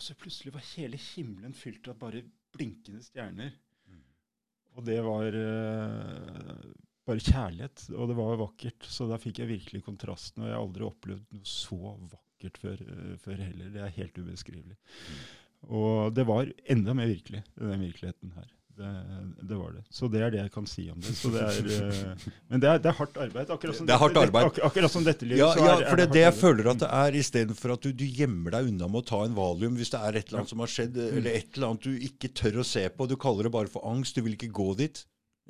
Og 0.00 0.04
så 0.06 0.14
plutselig 0.16 0.54
var 0.54 0.64
hele 0.78 0.96
himmelen 0.96 1.52
fylt 1.52 1.90
av 1.92 1.98
bare 2.00 2.22
blinkende 2.56 3.02
stjerner. 3.04 3.50
Mm. 3.84 3.98
Og 4.78 4.86
det 4.86 4.96
var 5.04 5.34
uh, 5.36 6.70
bare 7.04 7.20
kjærlighet, 7.20 7.82
og 7.92 8.08
det 8.08 8.16
var 8.16 8.40
vakkert. 8.40 8.86
Så 8.88 9.10
da 9.10 9.18
fikk 9.20 9.42
jeg 9.42 9.50
virkelig 9.50 9.82
kontrasten, 9.84 10.40
og 10.40 10.48
jeg 10.48 10.56
har 10.56 10.64
aldri 10.64 10.86
opplevd 10.88 11.36
noe 11.36 11.52
så 11.52 11.76
vakkert 12.14 12.62
før, 12.62 12.80
uh, 12.88 13.12
før 13.20 13.44
heller. 13.44 13.68
Det 13.76 13.84
er 13.84 13.92
helt 13.98 14.22
ubeskrivelig. 14.24 14.78
Mm. 14.80 15.20
Og 15.76 16.16
det 16.16 16.24
var 16.32 16.48
enda 16.72 16.96
mer 16.96 17.12
virkelig, 17.12 17.44
den 17.60 17.84
virkeligheten 17.84 18.32
her. 18.38 18.48
Det, 18.80 18.90
det 19.50 19.56
var 19.60 19.72
det. 19.76 19.82
Så 19.92 20.08
det 20.08 20.20
er 20.24 20.30
det 20.32 20.38
jeg 20.40 20.50
kan 20.54 20.66
si 20.70 20.86
om 20.88 21.00
det. 21.04 21.10
Så 21.18 21.28
det 21.34 21.40
er, 21.44 21.66
eh, 21.90 22.22
men 22.48 22.62
det 22.62 22.68
er, 22.70 22.78
det 22.80 22.88
er 22.88 22.96
hardt 22.96 23.18
arbeid. 23.20 23.50
Akkurat 23.52 23.76
som 23.76 23.88
Det 23.88 23.92
er 23.92 24.00
hardt 24.00 24.14
dette- 24.16 24.30
arbeid. 24.30 24.46
Ak 24.48 24.60
akkurat 24.70 24.94
som 24.94 25.04
dette 25.04 25.26
livet. 25.28 25.42
Ja, 25.42 25.50
ja, 25.58 25.74
er, 25.74 25.84
for 25.90 26.00
det 26.00 26.06
er 26.06 26.12
det 26.14 26.22
jeg 26.22 26.30
arbeid. 26.30 26.40
føler 26.40 26.70
at 26.72 26.80
det 26.80 26.88
er, 27.00 27.18
istedenfor 27.20 27.74
at 27.74 27.84
du, 27.84 27.90
du 27.92 28.06
gjemmer 28.08 28.54
deg 28.56 28.70
unna 28.72 28.88
med 28.88 29.02
å 29.02 29.06
ta 29.10 29.20
en 29.26 29.36
valium 29.36 29.76
hvis 29.76 29.92
det 29.92 30.00
er 30.00 30.16
et 30.22 30.30
eller 30.30 30.40
annet 30.42 30.54
som 30.54 30.64
har 30.64 30.72
skjedd, 30.72 30.96
eller 31.10 31.30
et 31.42 31.50
eller 31.58 31.68
annet 31.74 31.88
du 31.90 32.06
ikke 32.08 32.32
tør 32.40 32.60
å 32.62 32.66
se 32.70 32.86
på. 32.88 33.08
Du 33.10 33.16
kaller 33.20 33.50
det 33.50 33.52
bare 33.58 33.68
for 33.74 33.84
angst. 33.90 34.16
Du 34.16 34.24
vil 34.24 34.38
ikke 34.38 34.48
gå 34.62 34.70
dit. 34.80 35.02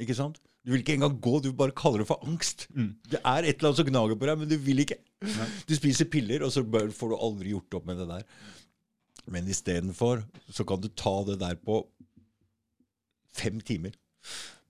Ikke 0.02 0.16
sant? 0.19 0.40
Du 0.66 0.74
vil 0.74 0.82
ikke 0.82 0.98
engang 0.98 1.15
gå, 1.23 1.39
du 1.47 1.52
bare 1.57 1.73
kaller 1.73 2.02
det 2.02 2.09
for 2.11 2.20
angst. 2.27 2.66
Mm. 2.74 2.90
Det 3.15 3.20
er 3.23 3.47
et 3.48 3.55
eller 3.61 3.70
annet 3.70 3.78
som 3.81 3.86
gnager 3.93 4.19
på 4.20 4.27
deg, 4.28 4.43
men 4.43 4.51
du 4.51 4.57
vil 4.61 4.82
ikke. 4.82 4.98
Du 5.70 5.77
spiser 5.78 6.11
piller, 6.11 6.43
og 6.44 6.51
så 6.52 6.66
får 6.66 7.15
du 7.15 7.16
aldri 7.16 7.55
gjort 7.55 7.78
opp 7.78 7.86
med 7.89 8.02
det 8.02 8.09
der. 8.11 8.27
Men 9.31 9.47
istedenfor 9.52 10.24
så 10.51 10.65
kan 10.66 10.81
du 10.82 10.89
ta 10.98 11.15
det 11.28 11.39
der 11.40 11.55
på 11.62 11.85
fem 13.36 13.61
timer. 13.61 13.93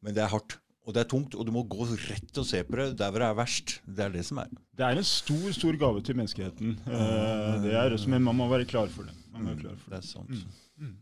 Men 0.02 0.14
det 0.16 0.22
er 0.24 0.32
hardt. 0.32 0.58
Og 0.88 0.94
det 0.96 1.02
er 1.04 1.08
tungt, 1.10 1.34
og 1.36 1.44
du 1.46 1.52
må 1.52 1.60
gå 1.70 1.84
rett 1.86 2.38
og 2.40 2.46
se 2.48 2.62
på 2.64 2.78
det 2.78 2.86
der 2.98 3.10
hvor 3.12 3.20
det 3.22 3.26
er 3.28 3.36
verst. 3.36 3.74
Det 3.84 4.04
er 4.06 4.14
det 4.14 4.24
som 4.26 4.40
er. 4.42 4.48
Det 4.74 4.86
er 4.86 4.96
en 4.98 5.06
stor 5.06 5.52
stor 5.54 5.76
gave 5.78 6.00
til 6.02 6.16
menneskeheten. 6.16 6.72
Eh, 6.88 7.58
det 7.62 7.74
er, 7.76 7.94
men 8.08 8.24
man 8.24 8.38
må 8.40 8.48
være 8.50 8.64
klar 8.70 8.88
for 8.90 9.06
det. 9.06 9.12
Man 9.30 9.44
må 9.44 9.52
være 9.52 9.60
klar 9.66 9.76
for 9.76 9.92
Det 9.92 10.00
det. 10.00 10.02
er 10.02 10.08
sant. 10.08 10.30
Mm. 10.80 10.96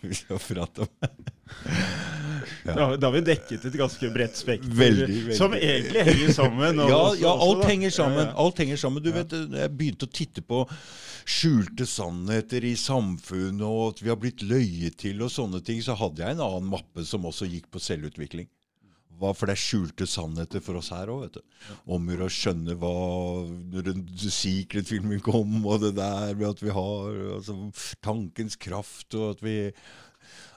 vi 0.10 0.14
skal 0.14 0.38
prate 0.44 0.84
om. 0.84 1.10
Da, 2.76 2.96
da 2.96 3.06
har 3.10 3.14
vi 3.16 3.20
dekket 3.26 3.64
et 3.70 3.76
ganske 3.80 4.10
bredt 4.14 4.36
spekter, 4.36 5.32
som 5.36 5.52
egentlig 5.56 6.04
henger 6.08 6.32
sammen. 6.36 6.76
Ja, 6.76 6.98
også- 6.98 7.20
ja, 7.22 7.32
alt 7.46 7.64
henger 7.70 7.90
sammen. 7.90 8.32
Alt 8.36 8.58
henger 8.58 8.76
sammen. 8.76 9.02
Du 9.02 9.10
vet, 9.12 9.30
Jeg 9.30 9.76
begynte 9.76 10.06
å 10.08 10.12
titte 10.12 10.42
på 10.42 10.64
skjulte 11.30 11.86
sannheter 11.86 12.64
i 12.64 12.74
samfunnet, 12.74 13.62
og 13.62 13.94
at 13.94 14.00
vi 14.02 14.08
har 14.08 14.16
blitt 14.16 14.42
løyet 14.42 14.96
til 14.98 15.20
og 15.22 15.30
sånne 15.30 15.62
ting. 15.64 15.80
Så 15.82 15.96
hadde 15.96 16.24
jeg 16.24 16.36
en 16.36 16.40
annen 16.46 16.70
mappe 16.70 17.04
som 17.06 17.22
også 17.28 17.46
gikk 17.50 17.70
på 17.70 17.78
selvutvikling. 17.82 18.48
Hva, 19.20 19.34
for 19.36 19.50
det 19.50 19.52
er 19.52 19.60
skjulte 19.60 20.06
sannheter 20.08 20.62
for 20.64 20.78
oss 20.80 20.88
her 20.94 21.10
òg, 21.12 21.26
vet 21.26 21.34
du. 21.34 21.40
Om 21.92 22.06
å 22.24 22.28
skjønne 22.32 22.72
hva 22.80 22.92
Secret-filmen 24.32 25.20
kom, 25.20 25.58
og 25.66 25.82
det 25.82 25.94
der 25.98 26.34
med 26.34 26.48
at 26.48 26.62
vi 26.64 26.72
har 26.72 27.18
altså, 27.36 27.56
tankens 28.04 28.56
kraft, 28.56 29.14
og 29.14 29.36
at 29.36 29.42
vi 29.44 29.72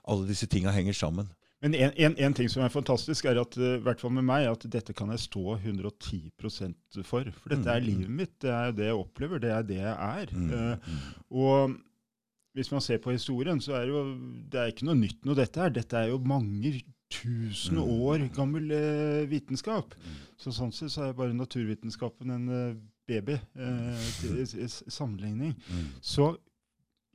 Alle 0.05 0.27
disse 0.27 0.47
tinga 0.51 0.71
henger 0.75 0.91
sammen. 0.95 1.29
Men 1.63 1.77
en, 1.79 1.93
en, 1.95 2.17
en 2.27 2.33
ting 2.35 2.49
som 2.51 2.65
er 2.65 2.73
fantastisk, 2.73 3.25
er 3.29 3.39
at 3.39 3.55
eh, 3.55 3.77
i 3.77 3.83
hvert 3.85 4.01
fall 4.03 4.11
med 4.17 4.25
meg, 4.27 4.49
at 4.51 4.65
dette 4.71 4.95
kan 4.97 5.13
jeg 5.13 5.23
stå 5.23 5.55
110 5.61 6.33
for. 7.07 7.31
For 7.39 7.55
dette 7.55 7.71
er 7.71 7.79
Mm, 7.79 7.87
mm. 7.87 7.87
livet 7.87 8.09
mitt. 8.19 8.35
Det 8.43 8.51
er 8.51 8.75
det 8.75 8.89
jeg 8.89 8.99
opplever. 8.99 9.39
Det 9.39 9.51
er 9.55 9.63
det 9.63 9.79
jeg 9.79 9.95
er. 9.95 10.33
Mm, 10.35 10.51
mm. 10.51 11.13
og 11.31 11.77
hvis 12.53 12.69
man 12.71 12.83
ser 12.85 12.99
på 13.01 13.11
historien, 13.15 13.61
så 13.61 13.73
er 13.79 13.87
det 13.87 13.95
jo 13.95 14.03
det 14.51 14.59
er 14.59 14.73
ikke 14.73 14.85
noe 14.85 14.99
nytt 14.99 15.23
noe 15.25 15.39
dette 15.39 15.61
er. 15.63 15.71
Dette 15.73 15.97
er 15.97 16.11
jo 16.11 16.19
mange 16.21 16.75
tusen 17.13 17.79
år 17.81 18.27
gammel 18.35 18.71
eh, 18.73 19.23
vitenskap. 19.29 19.95
Så 20.37 20.53
sånn 20.53 20.73
sett 20.75 20.93
så 20.93 21.07
er 21.07 21.17
bare 21.17 21.33
naturvitenskapen 21.37 22.33
en 22.33 22.49
eh, 22.53 22.75
baby 23.09 23.37
eh, 23.39 24.07
til, 24.19 24.39
i, 24.43 24.45
i 24.65 24.67
sammenligning. 24.69 25.55
Mm. 25.69 25.87
Så 26.01 26.33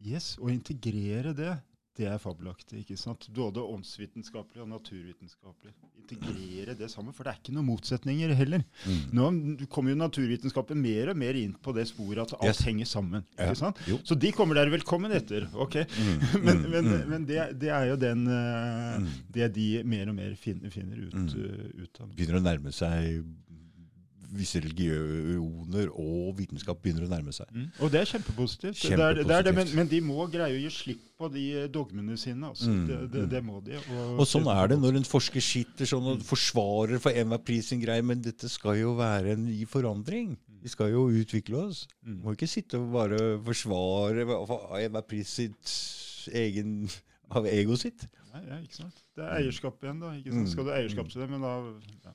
yes, 0.06 0.36
å 0.40 0.50
integrere 0.52 1.34
det, 1.36 1.54
det 1.98 2.06
er 2.06 2.18
fabelaktig. 2.22 2.84
ikke 2.84 2.96
sant? 2.96 3.26
Både 3.34 3.58
åndsvitenskapelig 3.74 4.62
og 4.62 4.68
naturvitenskapelig. 4.70 5.72
Integrere 6.08 6.76
det 6.78 6.88
sammen, 6.92 7.12
for 7.12 7.26
det 7.26 7.32
er 7.34 7.40
ikke 7.42 7.54
noen 7.56 7.66
motsetninger 7.68 8.30
heller. 8.38 8.62
Mm. 8.86 9.00
Nå 9.18 9.26
kommer 9.74 9.92
jo 9.92 9.98
naturvitenskapen 10.00 10.78
mer 10.80 11.10
og 11.12 11.18
mer 11.20 11.36
inn 11.36 11.56
på 11.60 11.74
det 11.76 11.88
sporet 11.90 12.22
at 12.22 12.36
alt 12.38 12.48
Yes. 12.52 12.62
henger 12.64 12.86
sammen. 12.88 13.24
Ja. 13.36 13.48
ikke 13.50 13.58
sant? 13.60 13.82
Jo. 13.90 13.98
Så 14.06 14.16
de 14.18 14.30
kommer 14.32 14.54
dere 14.56 14.70
velkommen 14.72 15.12
etter. 15.12 15.48
ok? 15.52 15.74
Mm, 15.84 16.22
Men, 16.46 16.62
mm, 16.62 16.70
men, 16.70 16.84
mm. 16.94 17.08
men 17.10 17.26
det, 17.28 17.42
det 17.60 17.68
er 17.74 17.90
jo 17.90 17.96
den, 17.96 18.26
eh, 18.26 18.98
Mm. 18.98 19.08
det 19.34 19.52
de 19.54 19.66
mer 19.84 20.08
og 20.08 20.14
mer 20.16 20.34
finner, 20.34 20.70
finner 20.70 20.96
ut, 20.96 21.12
Mm. 21.14 21.28
eh, 21.28 21.82
ut 21.84 22.00
av. 22.00 22.08
begynner 22.16 22.38
å 22.40 22.42
nærme 22.46 22.72
seg 22.72 23.24
Visse 24.28 24.60
religioner 24.60 25.88
og 25.94 26.34
vitenskap 26.36 26.82
begynner 26.82 27.06
å 27.06 27.10
nærme 27.10 27.32
seg. 27.32 27.48
Mm. 27.54 27.68
Og 27.80 27.92
det 27.92 28.02
er 28.02 28.10
kjempepositivt. 28.10 28.82
Det 28.82 28.98
er, 28.98 29.20
det 29.22 29.36
er 29.38 29.46
det, 29.46 29.54
men, 29.56 29.70
men 29.78 29.88
de 29.88 30.00
må 30.04 30.26
greie 30.28 30.56
å 30.56 30.60
gi 30.60 30.72
slipp 30.74 31.06
på 31.18 31.30
de 31.32 31.44
eh, 31.62 31.68
dogmene 31.72 32.18
sine. 32.20 32.50
Altså. 32.50 32.68
Mm, 32.68 32.82
Det, 32.90 32.98
det, 33.14 33.22
mm. 33.24 33.30
det 33.32 33.42
må 33.46 33.62
de. 33.64 33.80
Og 34.18 34.26
sånn 34.28 34.50
er 34.52 34.74
det 34.74 34.78
når 34.82 35.00
en 35.00 35.08
forsker 35.08 35.44
sitter 35.44 35.88
sånn 35.88 36.12
og 36.12 36.26
forsvarer 36.28 37.00
for 37.02 37.16
enhver 37.16 37.40
pris 37.46 37.72
sin 37.72 37.80
greie, 37.82 38.04
men 38.04 38.20
dette 38.24 38.50
skal 38.52 38.76
jo 38.82 38.92
være 38.98 39.32
en 39.36 39.46
ny 39.48 39.62
forandring. 39.70 40.36
Vi 40.58 40.72
skal 40.72 40.92
jo 40.92 41.06
utvikle 41.14 41.64
oss. 41.64 41.86
Vi 42.04 42.18
Må 42.20 42.36
ikke 42.36 42.50
sitte 42.50 42.80
og 42.82 42.92
bare 42.92 43.18
forsvare 43.46 44.26
for 44.28 44.78
enhver 44.78 45.06
pris 45.08 45.36
sitt 45.40 45.74
egen 46.36 46.82
av 47.32 47.46
egoet 47.48 47.86
sitt. 47.86 48.08
Nei, 48.32 48.44
ja, 48.44 48.58
ikke 48.62 48.82
sant? 48.82 49.04
Det 49.16 49.24
er 49.24 49.40
eierskap 49.40 49.82
igjen, 49.84 50.00
da. 50.02 50.14
Mm. 50.20 50.46
Skal 50.50 50.66
du 50.66 50.72
ha 50.72 50.78
eierskap 50.80 51.08
til 51.12 51.22
det, 51.22 51.28
men 51.32 51.44
da 51.44 51.54
ja. 52.04 52.12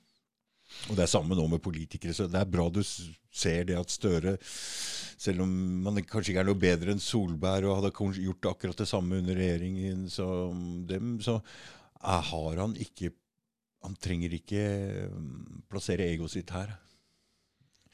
Og 0.90 0.98
det 0.98 1.06
er 1.06 1.12
samme 1.14 1.38
nå 1.38 1.48
med 1.48 1.64
politikere. 1.64 2.14
så 2.14 2.28
Det 2.28 2.40
er 2.42 2.50
bra 2.50 2.68
du 2.70 2.82
ser 2.84 3.64
det 3.70 3.80
at 3.80 3.94
Støre, 3.94 4.38
selv 4.44 5.46
om 5.46 5.52
man 5.86 6.02
kanskje 6.04 6.34
ikke 6.34 6.44
er 6.44 6.50
noe 6.52 6.60
bedre 6.60 6.94
enn 6.94 7.02
Solberg 7.02 7.70
og 7.70 7.80
hadde 7.80 8.20
gjort 8.20 8.52
akkurat 8.52 8.84
det 8.84 8.90
samme 8.90 9.22
under 9.22 9.38
regjeringen 9.40 10.10
som 10.12 10.84
dem, 10.90 11.20
så 11.24 11.40
er, 12.04 12.22
har 12.30 12.64
han 12.66 12.76
ikke 12.76 13.14
han 13.84 13.98
trenger 14.00 14.32
ikke 14.38 14.64
mm, 15.12 15.64
plassere 15.72 16.08
egoet 16.08 16.32
sitt 16.32 16.54
her. 16.56 16.72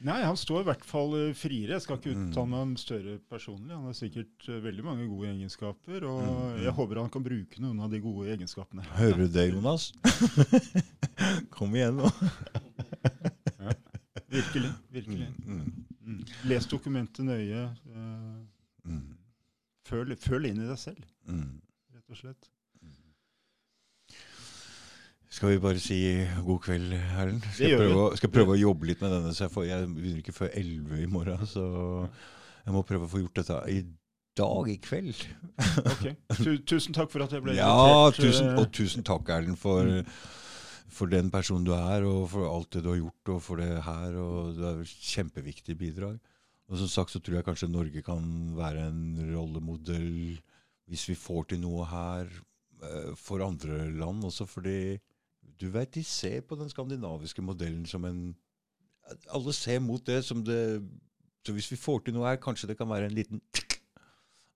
Nei, 0.06 0.22
han 0.24 0.38
står 0.38 0.62
i 0.62 0.66
hvert 0.70 0.84
fall 0.88 1.12
eh, 1.18 1.32
friere. 1.36 1.74
Jeg 1.74 1.84
skal 1.84 1.98
ikke 1.98 2.14
Mm. 2.14 2.30
uttale 2.30 2.48
meg 2.48 2.60
om 2.60 2.76
Støre 2.80 3.18
personlig. 3.28 3.74
Han 3.74 3.84
har 3.90 3.96
sikkert 3.98 4.48
eh, 4.48 4.62
veldig 4.64 4.84
mange 4.86 5.08
gode 5.10 5.28
egenskaper, 5.28 6.06
og 6.08 6.22
mm. 6.22 6.62
jeg 6.64 6.72
håper 6.78 7.02
han 7.02 7.10
kan 7.12 7.26
bruke 7.26 7.60
noen 7.60 7.82
av 7.84 7.90
de 7.92 8.00
gode 8.00 8.30
egenskapene. 8.32 8.86
Hører 8.96 9.26
du 9.26 9.28
det, 9.34 9.46
Jonas? 9.52 9.90
Kom 11.56 11.76
igjen, 11.76 12.00
nå. 12.00 12.08
Virkelig. 14.30 14.72
virkelig. 14.90 15.28
Mm, 15.46 15.86
Mm. 16.10 16.24
Les 16.48 16.66
dokumentet 16.66 17.24
nøye. 17.24 17.62
eh, 17.70 18.38
mm, 18.84 19.02
føl, 19.86 20.16
føl 20.18 20.44
inn 20.48 20.62
i 20.64 20.66
deg 20.66 20.78
selv, 20.78 21.02
mm. 21.28 21.60
rett 21.94 22.10
og 22.10 22.16
slett. 22.18 22.48
Skal 25.30 25.52
vi 25.52 25.58
bare 25.62 25.78
si 25.78 25.98
god 26.46 26.58
kveld, 26.64 26.92
Erlend? 26.92 27.44
Skal, 27.54 27.68
jeg 27.70 27.78
prøve, 27.78 28.16
skal 28.18 28.32
prøve 28.34 28.56
å 28.56 28.58
jobbe 28.58 28.88
litt 28.90 29.00
med 29.04 29.12
denne, 29.14 29.30
så 29.36 29.44
jeg, 29.46 29.52
får, 29.54 29.64
jeg 29.68 29.86
begynner 29.94 30.18
ikke 30.24 30.34
før 30.34 30.50
11 30.58 31.02
i 31.04 31.06
morgen. 31.06 31.46
Så 31.46 31.62
jeg 32.66 32.74
må 32.74 32.82
prøve 32.88 33.06
å 33.06 33.12
få 33.12 33.20
gjort 33.22 33.38
dette 33.38 33.60
i 33.70 33.78
dag 34.40 34.72
i 34.72 34.76
kveld. 34.82 35.22
Ok. 35.84 36.04
Tusen 36.66 36.96
takk 36.96 37.12
for 37.12 37.22
at 37.22 37.32
jeg 37.36 37.44
ble 37.46 37.54
Ja, 37.60 38.10
tusen, 38.16 38.50
eh, 38.50 38.58
og 38.58 38.72
tusen 38.74 39.06
takk, 39.06 39.30
Erlend, 39.36 39.58
for, 39.62 39.84
Mm. 39.86 40.04
For 41.00 41.08
den 41.08 41.30
personen 41.32 41.64
du 41.64 41.72
er, 41.72 42.04
og 42.04 42.26
for 42.34 42.44
alt 42.50 42.74
det 42.76 42.84
du 42.84 42.90
har 42.92 43.00
gjort, 43.00 43.32
og 43.34 43.42
for 43.44 43.60
det 43.62 43.70
her. 43.86 44.16
og 44.20 44.54
Det 44.58 44.66
er 44.68 44.82
et 44.82 45.08
kjempeviktig 45.14 45.76
bidrag. 45.80 46.18
Og 46.70 46.78
som 46.78 46.90
sagt 46.90 47.14
så 47.14 47.20
tror 47.20 47.40
jeg 47.40 47.46
kanskje 47.48 47.70
Norge 47.70 48.02
kan 48.06 48.24
være 48.56 48.90
en 48.90 49.32
rollemodell 49.32 50.38
hvis 50.90 51.06
vi 51.08 51.14
får 51.18 51.50
til 51.50 51.60
noe 51.62 51.86
her 51.86 52.26
eh, 52.26 53.10
for 53.18 53.42
andre 53.46 53.84
land 53.94 54.24
også, 54.26 54.46
fordi 54.46 54.98
du 55.60 55.68
vet, 55.70 55.92
de 55.94 56.02
ser 56.04 56.40
på 56.46 56.56
den 56.58 56.70
skandinaviske 56.70 57.42
modellen 57.42 57.86
som 57.86 58.04
en 58.04 58.34
Alle 59.34 59.52
ser 59.52 59.80
mot 59.80 60.06
det 60.06 60.24
som 60.24 60.44
det 60.44 60.82
Så 61.46 61.52
hvis 61.52 61.70
vi 61.72 61.76
får 61.76 62.04
til 62.04 62.14
noe 62.14 62.28
her, 62.28 62.36
kanskje 62.36 62.68
det 62.68 62.76
kan 62.78 62.88
være 62.88 63.08
en 63.08 63.16
liten 63.16 63.40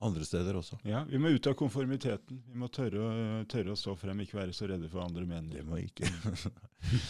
andre 0.04 0.24
steder 0.28 0.56
også. 0.60 0.78
Ja, 0.88 1.04
Vi 1.08 1.18
må 1.18 1.32
ut 1.34 1.46
av 1.50 1.56
konformiteten. 1.58 2.42
Vi 2.50 2.58
må 2.60 2.68
tørre, 2.72 3.44
tørre 3.50 3.74
å 3.74 3.78
stå 3.78 3.96
frem, 3.98 4.20
ikke 4.24 4.38
være 4.40 4.56
så 4.56 4.68
redde 4.70 4.90
for 4.92 5.04
andre 5.04 5.26
meninger. 5.28 5.60
Det 5.60 5.68
må 5.68 5.80
ikke. 5.82 6.08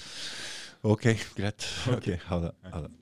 ok, 0.94 1.08
greit. 1.36 1.70
Ok, 1.94 2.12
Ha 2.28 2.40
det. 2.46 2.54
Ha 2.72 2.84
det. 2.86 2.92